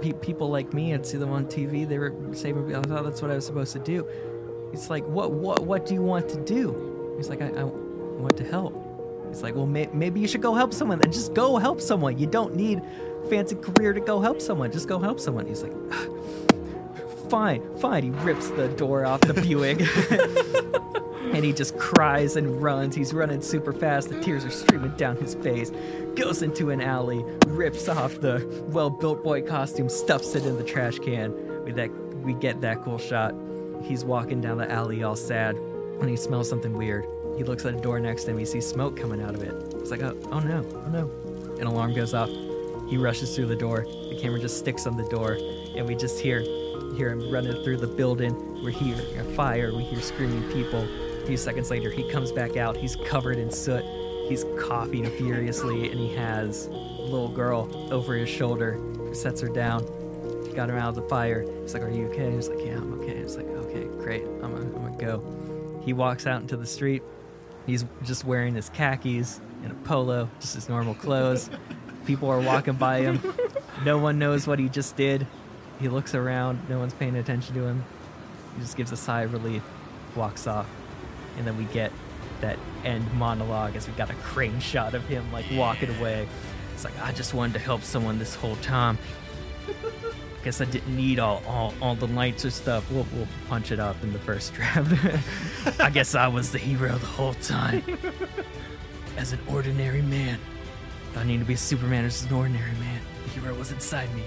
Pe- 0.00 0.12
people 0.12 0.48
like 0.48 0.72
me, 0.72 0.94
I'd 0.94 1.06
see 1.06 1.18
them 1.18 1.30
on 1.30 1.46
TV. 1.46 1.86
They 1.88 1.98
were 1.98 2.14
saving. 2.32 2.66
people. 2.66 2.80
I 2.80 2.84
thought 2.84 3.04
that's 3.04 3.22
what 3.22 3.30
I 3.30 3.34
was 3.34 3.46
supposed 3.46 3.72
to 3.74 3.78
do. 3.78 4.06
It's 4.72 4.90
like, 4.90 5.04
what, 5.06 5.32
what, 5.32 5.64
what 5.64 5.86
do 5.86 5.94
you 5.94 6.02
want 6.02 6.28
to 6.30 6.44
do? 6.44 7.14
He's 7.16 7.28
like, 7.28 7.42
I, 7.42 7.48
I 7.48 7.64
want 7.64 8.36
to 8.36 8.44
help. 8.44 8.84
He's 9.28 9.42
like, 9.42 9.54
well, 9.54 9.66
may, 9.66 9.88
maybe 9.92 10.20
you 10.20 10.28
should 10.28 10.42
go 10.42 10.54
help 10.54 10.72
someone. 10.72 10.98
Then 10.98 11.12
just 11.12 11.34
go 11.34 11.56
help 11.58 11.80
someone. 11.80 12.18
You 12.18 12.26
don't 12.26 12.54
need 12.54 12.80
fancy 13.28 13.56
career 13.56 13.92
to 13.92 14.00
go 14.00 14.20
help 14.20 14.40
someone. 14.40 14.72
Just 14.72 14.88
go 14.88 14.98
help 14.98 15.20
someone. 15.20 15.46
He's 15.46 15.62
like, 15.62 15.72
fine, 17.28 17.76
fine. 17.78 18.02
He 18.04 18.10
rips 18.10 18.50
the 18.50 18.68
door 18.68 19.04
off 19.04 19.20
the 19.20 19.34
Buick. 19.34 19.80
and 21.34 21.44
he 21.44 21.52
just 21.52 21.76
cries 21.78 22.36
and 22.36 22.62
runs. 22.62 22.94
He's 22.94 23.12
running 23.12 23.40
super 23.42 23.72
fast. 23.72 24.08
The 24.08 24.20
tears 24.20 24.44
are 24.44 24.50
streaming 24.50 24.96
down 24.96 25.16
his 25.16 25.34
face. 25.36 25.70
Goes 26.14 26.42
into 26.42 26.70
an 26.70 26.80
alley, 26.80 27.24
rips 27.46 27.88
off 27.88 28.20
the 28.20 28.46
well-built 28.68 29.22
boy 29.22 29.42
costume, 29.42 29.88
stuffs 29.88 30.34
it 30.34 30.46
in 30.46 30.56
the 30.56 30.64
trash 30.64 30.98
can. 30.98 31.64
We 31.64 31.72
that 31.72 31.90
we 32.22 32.34
get 32.34 32.60
that 32.62 32.82
cool 32.82 32.98
shot. 32.98 33.34
he's 33.82 34.04
walking 34.04 34.40
down 34.40 34.58
the 34.58 34.70
alley 34.70 35.02
all 35.02 35.16
sad 35.16 35.56
when 35.98 36.08
he 36.08 36.16
smells 36.16 36.48
something 36.48 36.72
weird. 36.72 37.06
He 37.36 37.44
looks 37.44 37.64
at 37.64 37.74
a 37.74 37.80
door 37.80 38.00
next 38.00 38.24
to 38.24 38.32
him. 38.32 38.38
He 38.38 38.44
sees 38.44 38.66
smoke 38.66 38.96
coming 38.96 39.22
out 39.22 39.34
of 39.34 39.42
it. 39.42 39.54
It's 39.74 39.90
like, 39.90 40.02
oh, 40.02 40.18
oh 40.32 40.40
no, 40.40 40.66
oh 40.74 40.88
no. 40.88 41.10
An 41.60 41.66
alarm 41.66 41.94
goes 41.94 42.14
off. 42.14 42.30
He 42.88 42.96
rushes 42.96 43.36
through 43.36 43.46
the 43.46 43.56
door. 43.56 43.84
The 43.84 44.18
camera 44.20 44.40
just 44.40 44.58
sticks 44.58 44.86
on 44.86 44.96
the 44.96 45.04
door, 45.04 45.38
and 45.76 45.86
we 45.86 45.94
just 45.94 46.18
hear 46.18 46.40
hear 46.98 47.10
him 47.10 47.30
running 47.30 47.62
through 47.62 47.76
the 47.76 47.86
building. 47.86 48.34
We 48.64 48.72
hear 48.72 48.96
a 49.20 49.24
fire. 49.34 49.72
We 49.72 49.84
hear 49.84 50.00
screaming 50.00 50.42
people. 50.52 50.82
A 51.22 51.26
few 51.26 51.36
seconds 51.36 51.70
later, 51.70 51.90
he 51.90 52.10
comes 52.10 52.32
back 52.32 52.56
out. 52.56 52.76
He's 52.76 52.96
covered 52.96 53.38
in 53.38 53.52
soot. 53.52 53.84
He's 54.28 54.44
coughing 54.58 55.08
furiously, 55.16 55.92
and 55.92 56.00
he 56.00 56.12
has 56.16 56.66
a 56.66 56.70
little 56.72 57.28
girl 57.28 57.70
over 57.92 58.16
his 58.16 58.28
shoulder. 58.28 58.80
He 59.08 59.14
sets 59.14 59.40
her 59.40 59.48
down. 59.48 59.86
He 60.44 60.52
got 60.52 60.68
her 60.70 60.76
out 60.76 60.88
of 60.88 60.96
the 60.96 61.08
fire. 61.08 61.46
He's 61.62 61.72
like, 61.72 61.84
"Are 61.84 61.90
you 61.90 62.08
okay?" 62.08 62.32
He's 62.32 62.48
like, 62.48 62.66
"Yeah, 62.66 62.78
I'm 62.78 63.00
okay." 63.00 63.12
It's 63.12 63.36
like, 63.36 63.46
"Okay, 63.46 63.84
great. 64.02 64.24
I'm 64.42 64.52
gonna, 64.52 64.62
I'm 64.62 64.72
gonna 64.72 64.98
go." 64.98 65.80
He 65.84 65.92
walks 65.92 66.26
out 66.26 66.42
into 66.42 66.56
the 66.56 66.66
street. 66.66 67.04
He's 67.64 67.84
just 68.02 68.24
wearing 68.24 68.56
his 68.56 68.70
khakis 68.70 69.40
and 69.62 69.70
a 69.70 69.76
polo, 69.76 70.28
just 70.40 70.56
his 70.56 70.68
normal 70.68 70.94
clothes. 70.94 71.48
People 72.06 72.28
are 72.28 72.40
walking 72.40 72.74
by 72.74 73.02
him. 73.02 73.22
No 73.84 73.98
one 73.98 74.18
knows 74.18 74.48
what 74.48 74.58
he 74.58 74.68
just 74.68 74.96
did. 74.96 75.26
He 75.80 75.88
looks 75.88 76.14
around. 76.14 76.68
No 76.68 76.78
one's 76.78 76.94
paying 76.94 77.16
attention 77.16 77.54
to 77.54 77.64
him. 77.64 77.84
He 78.54 78.62
just 78.62 78.76
gives 78.76 78.92
a 78.92 78.96
sigh 78.96 79.22
of 79.22 79.32
relief, 79.32 79.62
walks 80.16 80.46
off, 80.46 80.68
and 81.36 81.46
then 81.46 81.56
we 81.56 81.64
get 81.64 81.92
that 82.40 82.58
end 82.84 83.12
monologue 83.14 83.76
as 83.76 83.86
we 83.86 83.94
got 83.94 84.10
a 84.10 84.14
crane 84.14 84.60
shot 84.60 84.94
of 84.94 85.04
him 85.06 85.30
like 85.32 85.46
walking 85.52 85.94
away. 85.96 86.26
It's 86.74 86.84
like 86.84 86.98
I 87.02 87.12
just 87.12 87.34
wanted 87.34 87.54
to 87.54 87.58
help 87.58 87.82
someone 87.82 88.18
this 88.18 88.34
whole 88.34 88.56
time. 88.56 88.98
I 89.68 90.44
guess 90.44 90.60
I 90.60 90.64
didn't 90.64 90.96
need 90.96 91.18
all, 91.18 91.42
all, 91.46 91.74
all 91.82 91.94
the 91.94 92.06
lights 92.06 92.44
or 92.44 92.50
stuff. 92.50 92.90
We'll, 92.90 93.06
we'll 93.12 93.28
punch 93.48 93.72
it 93.72 93.80
up 93.80 94.02
in 94.02 94.12
the 94.12 94.18
first 94.18 94.54
draft. 94.54 94.92
I 95.80 95.90
guess 95.90 96.14
I 96.14 96.28
was 96.28 96.52
the 96.52 96.58
hero 96.58 96.92
the 96.96 97.06
whole 97.06 97.34
time. 97.34 97.82
As 99.16 99.32
an 99.32 99.40
ordinary 99.48 100.02
man. 100.02 100.38
If 101.10 101.18
I 101.18 101.24
need 101.24 101.38
to 101.38 101.44
be 101.44 101.54
a 101.54 101.56
Superman 101.56 102.04
as 102.04 102.24
an 102.24 102.32
ordinary 102.32 102.70
man. 102.72 103.00
The 103.24 103.30
hero 103.30 103.54
was 103.54 103.72
inside 103.72 104.14
me. 104.14 104.22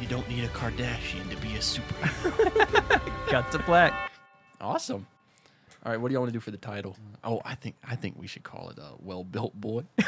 You 0.00 0.06
don't 0.08 0.28
need 0.28 0.44
a 0.44 0.48
Kardashian 0.48 1.28
to 1.30 1.36
be 1.36 1.54
a 1.54 1.58
superhero. 1.58 3.00
Got 3.30 3.50
to 3.52 3.58
black. 3.60 4.12
awesome. 4.60 5.06
All 5.84 5.92
right, 5.92 6.00
what 6.00 6.08
do 6.08 6.14
y'all 6.14 6.22
want 6.22 6.32
to 6.32 6.36
do 6.36 6.40
for 6.40 6.50
the 6.50 6.56
title? 6.56 6.96
Oh, 7.24 7.40
I 7.44 7.54
think 7.54 7.76
I 7.84 7.94
think 7.96 8.16
we 8.18 8.26
should 8.26 8.42
call 8.42 8.70
it 8.70 8.78
uh, 8.78 8.82
a 8.82 8.96
well-built 9.00 9.54
boy. 9.60 9.84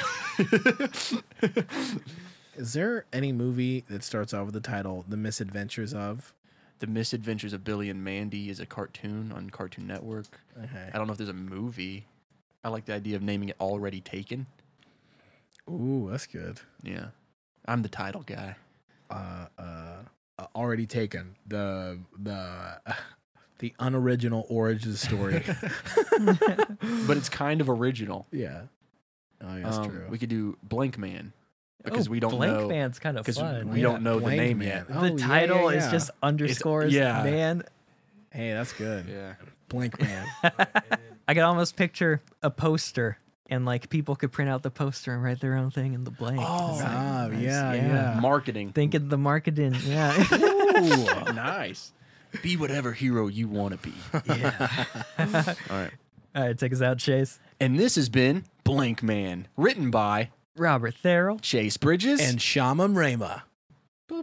Is 2.56 2.72
there 2.72 3.04
any 3.12 3.32
movie 3.32 3.84
that 3.88 4.02
starts 4.02 4.34
off 4.34 4.46
with 4.46 4.54
the 4.54 4.60
title 4.60 5.04
"The 5.08 5.16
Misadventures 5.16 5.94
of"? 5.94 6.34
the 6.80 6.86
Misadventures 6.86 7.52
of 7.52 7.62
Billy 7.62 7.90
and 7.90 8.02
Mandy 8.02 8.48
is 8.48 8.58
a 8.58 8.64
cartoon 8.66 9.32
on 9.32 9.50
Cartoon 9.50 9.86
Network. 9.86 10.40
Okay. 10.58 10.88
I 10.92 10.96
don't 10.98 11.06
know 11.06 11.12
if 11.12 11.18
there's 11.18 11.28
a 11.28 11.34
movie. 11.34 12.06
I 12.64 12.70
like 12.70 12.86
the 12.86 12.94
idea 12.94 13.16
of 13.16 13.22
naming 13.22 13.50
it 13.50 13.56
Already 13.60 14.00
Taken. 14.00 14.46
Ooh, 15.68 16.08
that's 16.10 16.26
good. 16.26 16.58
Yeah. 16.82 17.08
I'm 17.66 17.82
the 17.82 17.90
title 17.90 18.22
guy. 18.22 18.56
Uh, 19.10 19.46
uh, 19.58 19.62
uh, 20.38 20.46
already 20.54 20.86
taken 20.86 21.36
the 21.46 21.98
the 22.18 22.80
the 23.58 23.74
unoriginal 23.78 24.46
origin 24.48 24.94
story. 24.94 25.42
But 27.06 27.16
it's 27.16 27.28
kind 27.28 27.60
of 27.60 27.68
original. 27.68 28.26
yeah. 28.32 28.62
Oh, 29.42 29.56
yeah, 29.56 29.62
that's 29.64 29.78
Um, 29.78 29.88
true. 29.90 30.06
We 30.10 30.18
could 30.18 30.28
do 30.28 30.56
Blank 30.62 30.98
Man 30.98 31.32
because 31.82 32.08
Oh, 32.08 32.10
we 32.10 32.20
don't 32.20 32.32
know. 32.32 32.36
Blank 32.38 32.58
know 32.58 32.68
Man's 32.68 32.98
kind 32.98 33.16
of 33.18 33.24
because 33.24 33.38
fun. 33.38 33.70
we 33.70 33.80
don't 33.80 34.02
know 34.02 34.20
the 34.20 34.28
name 34.30 34.58
Man. 34.58 34.68
yet. 34.68 34.86
Oh, 34.90 35.00
the 35.00 35.12
yeah, 35.12 35.26
title 35.26 35.72
yeah, 35.72 35.78
is 35.78 35.90
just 35.90 36.10
underscores 36.22 36.92
yeah. 36.92 37.22
man. 37.22 37.62
Hey, 38.30 38.52
that's 38.52 38.72
good. 38.74 39.06
Yeah. 39.08 39.34
Blank 39.68 39.98
man. 40.00 40.26
I 41.28 41.34
could 41.34 41.42
almost 41.42 41.76
picture 41.76 42.20
a 42.42 42.50
poster 42.50 43.18
and 43.50 43.66
like 43.66 43.90
people 43.90 44.16
could 44.16 44.32
print 44.32 44.50
out 44.50 44.62
the 44.62 44.70
poster 44.70 45.12
and 45.12 45.22
write 45.22 45.40
their 45.40 45.56
own 45.56 45.70
thing 45.70 45.92
in 45.92 46.04
the 46.04 46.10
blank. 46.10 46.38
Oh, 46.40 46.70
It's 46.74 46.82
like, 46.82 46.90
ah, 46.92 47.26
nice. 47.28 47.42
yeah, 47.42 47.74
yeah. 47.74 48.18
Marketing. 48.20 48.70
Think 48.72 48.94
of 48.94 49.08
the 49.10 49.18
marketing. 49.18 49.74
Yeah. 49.84 50.16
Ooh, 50.32 51.32
nice. 51.32 51.92
Be 52.42 52.56
whatever 52.56 52.92
hero 52.92 53.26
you 53.26 53.48
want 53.48 53.72
to 53.72 53.88
be. 53.90 53.94
yeah. 54.38 54.84
All 55.18 55.26
right. 55.76 55.90
All 56.34 56.42
right, 56.46 56.56
take 56.56 56.72
us 56.72 56.80
out, 56.80 56.98
Chase. 56.98 57.40
And 57.58 57.76
this 57.76 57.96
has 57.96 58.08
been 58.08 58.44
Blank 58.62 59.02
Man, 59.02 59.48
written 59.56 59.90
by 59.90 60.30
Robert 60.56 60.94
Therrell. 61.02 61.40
Chase 61.40 61.76
Bridges 61.76 62.20
and 62.20 62.40
Shaman 62.40 62.94
Rama. 62.94 63.42
yeah, 64.10 64.16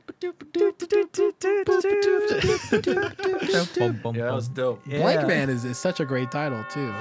that 4.23 4.31
was 4.33 4.47
dope. 4.47 4.83
Blank 4.85 5.27
Man 5.27 5.49
is, 5.49 5.65
is 5.65 5.77
such 5.77 5.99
a 5.99 6.05
great 6.05 6.31
title 6.31 6.63
too. 6.71 6.93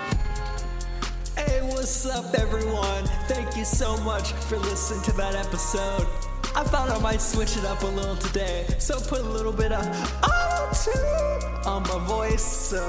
What's 1.87 2.05
up, 2.05 2.35
everyone? 2.35 3.05
Thank 3.29 3.57
you 3.57 3.65
so 3.65 3.97
much 3.99 4.33
for 4.33 4.57
listening 4.59 5.03
to 5.03 5.13
that 5.13 5.37
episode. 5.37 6.05
I 6.57 6.65
thought 6.65 6.91
I 6.91 6.99
might 6.99 7.23
switch 7.23 7.57
it 7.57 7.65
up 7.65 7.81
a 7.83 7.87
little 7.87 8.17
today, 8.17 8.67
so 8.81 8.99
put 8.99 9.21
a 9.21 9.31
little 9.31 9.53
bit 9.53 9.71
of 9.71 9.87
auto 10.21 11.71
on 11.71 11.85
my 11.85 12.05
voice. 12.09 12.43
So 12.43 12.83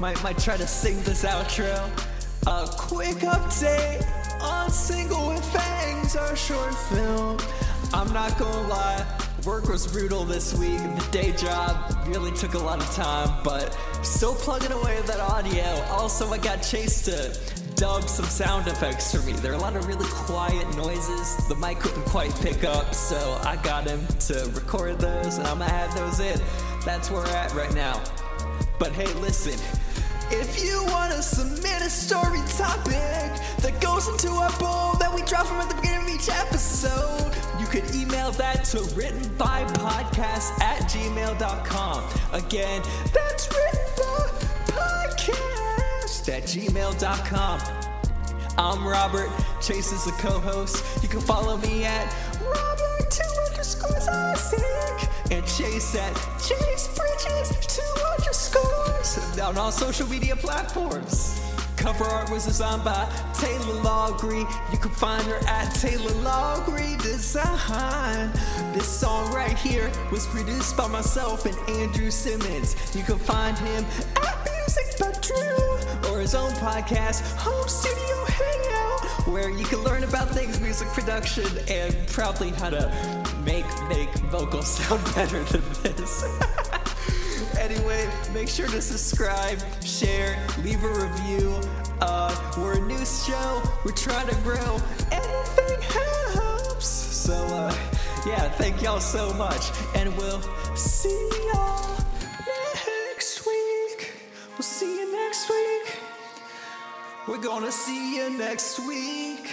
might 0.00 0.22
might 0.22 0.36
try 0.36 0.58
to 0.58 0.66
sing 0.66 1.00
this 1.04 1.24
outro. 1.24 1.88
A 2.46 2.68
quick 2.76 3.16
update 3.24 4.04
on 4.42 4.70
Single 4.70 5.28
with 5.28 5.44
Fangs, 5.46 6.14
our 6.14 6.36
short 6.36 6.74
film. 6.90 7.38
I'm 7.94 8.12
not 8.12 8.38
gonna 8.38 8.68
lie, 8.68 9.06
work 9.46 9.66
was 9.66 9.86
brutal 9.86 10.26
this 10.26 10.52
week. 10.58 10.76
The 10.76 11.08
day 11.10 11.32
job 11.32 12.06
really 12.06 12.32
took 12.32 12.52
a 12.52 12.58
lot 12.58 12.82
of 12.82 12.90
time, 12.94 13.42
but 13.42 13.74
still 14.02 14.34
plugging 14.34 14.72
away 14.72 14.98
at 14.98 15.06
that 15.06 15.20
audio. 15.20 15.64
Also, 15.88 16.28
I 16.28 16.36
got 16.36 16.62
Chase 16.62 17.00
to 17.06 17.34
dub 17.76 18.08
some 18.08 18.24
sound 18.24 18.66
effects 18.66 19.14
for 19.14 19.20
me. 19.26 19.32
There 19.34 19.52
are 19.52 19.54
a 19.54 19.58
lot 19.58 19.76
of 19.76 19.86
really 19.86 20.06
quiet 20.08 20.66
noises 20.76 21.36
the 21.48 21.54
mic 21.56 21.78
couldn't 21.78 22.06
quite 22.06 22.34
pick 22.40 22.64
up, 22.64 22.94
so 22.94 23.38
I 23.44 23.56
got 23.56 23.86
him 23.86 24.04
to 24.28 24.50
record 24.54 24.98
those, 24.98 25.36
and 25.36 25.46
I'm 25.46 25.58
gonna 25.58 25.70
add 25.70 25.94
those 25.96 26.20
in. 26.20 26.40
That's 26.84 27.10
where 27.10 27.20
we're 27.20 27.28
at 27.28 27.54
right 27.54 27.72
now. 27.74 28.02
But 28.78 28.92
hey, 28.92 29.12
listen. 29.20 29.60
If 30.30 30.64
you 30.64 30.84
want 30.86 31.12
to 31.12 31.22
submit 31.22 31.82
a 31.82 31.90
story 31.90 32.40
topic 32.56 33.30
that 33.60 33.78
goes 33.80 34.08
into 34.08 34.30
our 34.30 34.50
bowl 34.58 34.94
that 34.98 35.12
we 35.14 35.22
drop 35.22 35.46
from 35.46 35.58
at 35.58 35.68
the 35.68 35.76
beginning 35.76 36.08
of 36.08 36.14
each 36.14 36.28
episode, 36.28 37.32
you 37.60 37.66
could 37.66 37.84
email 37.94 38.32
that 38.32 38.64
to 38.64 38.78
writtenbypodcast 38.78 40.60
at 40.60 40.82
gmail.com. 40.90 42.04
Again, 42.32 42.82
that's 43.12 43.46
at 46.28 46.44
gmail.com. 46.44 47.60
I'm 48.58 48.86
Robert. 48.86 49.30
Chase 49.60 49.92
is 49.92 50.04
the 50.04 50.12
co-host. 50.12 51.02
You 51.02 51.08
can 51.08 51.20
follow 51.20 51.56
me 51.58 51.84
at 51.84 52.14
Robert 52.40 53.10
two 53.10 53.22
underscores 53.50 54.08
Isaac 54.08 55.08
and 55.30 55.46
Chase 55.46 55.94
at 55.94 56.14
Chase 56.38 56.88
Bridges 56.96 57.66
two 57.66 58.02
underscores 58.18 59.38
on 59.38 59.56
all 59.58 59.70
social 59.70 60.08
media 60.08 60.36
platforms. 60.36 61.45
Cover 61.76 62.04
art 62.04 62.30
was 62.30 62.46
designed 62.46 62.84
by 62.84 63.08
Taylor 63.34 63.74
Lawgree. 63.82 64.46
You 64.72 64.78
can 64.78 64.90
find 64.90 65.22
her 65.26 65.38
at 65.46 65.74
Taylor 65.74 66.12
Lawgree 66.22 66.96
Design. 66.96 68.32
This 68.72 68.88
song 68.88 69.32
right 69.32 69.56
here 69.58 69.90
was 70.10 70.26
produced 70.26 70.76
by 70.76 70.88
myself 70.88 71.44
and 71.44 71.56
Andrew 71.68 72.10
Simmons. 72.10 72.76
You 72.96 73.02
can 73.04 73.18
find 73.18 73.56
him 73.58 73.84
at 74.16 74.48
Music 74.58 74.98
by 74.98 75.12
Drew 75.20 76.10
or 76.10 76.20
his 76.20 76.34
own 76.34 76.50
podcast, 76.52 77.22
Home 77.36 77.68
Studio 77.68 78.24
Hangout, 78.26 79.28
where 79.28 79.50
you 79.50 79.64
can 79.66 79.78
learn 79.84 80.04
about 80.04 80.30
things 80.30 80.58
music 80.60 80.88
production 80.88 81.46
and 81.68 81.94
probably 82.08 82.50
how 82.50 82.70
to 82.70 83.34
make 83.44 83.66
make 83.88 84.12
vocals 84.30 84.66
sound 84.66 85.04
better 85.14 85.42
than 85.44 85.62
this. 85.82 86.24
anyway, 87.58 88.08
make 88.32 88.48
sure 88.48 88.68
to 88.68 88.80
subscribe, 88.80 89.58
share, 89.84 90.38
leave 90.62 90.82
a 90.82 90.88
review. 90.88 91.60
Uh, 92.00 92.34
we're 92.58 92.78
a 92.78 92.86
new 92.86 93.04
show. 93.04 93.62
We're 93.84 93.92
trying 93.92 94.28
to 94.28 94.34
grow. 94.36 94.80
Anything 95.10 95.80
helps. 95.82 96.86
So, 96.86 97.34
uh, 97.34 97.74
yeah, 98.26 98.48
thank 98.50 98.82
y'all 98.82 99.00
so 99.00 99.32
much, 99.34 99.70
and 99.94 100.16
we'll 100.16 100.42
see 100.76 101.30
y'all 101.52 101.96
next 102.86 103.46
week. 103.46 104.12
We'll 104.52 104.62
see 104.62 105.00
you 105.00 105.12
next 105.12 105.48
week. 105.48 105.96
We're 107.28 107.42
gonna 107.42 107.72
see 107.72 108.16
you 108.16 108.38
next 108.38 108.78
week. 108.80 109.50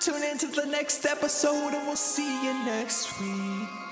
Tune 0.00 0.22
into 0.22 0.46
the 0.46 0.66
next 0.66 1.06
episode, 1.06 1.74
and 1.74 1.86
we'll 1.86 1.96
see 1.96 2.44
you 2.44 2.52
next 2.64 3.20
week. 3.20 3.83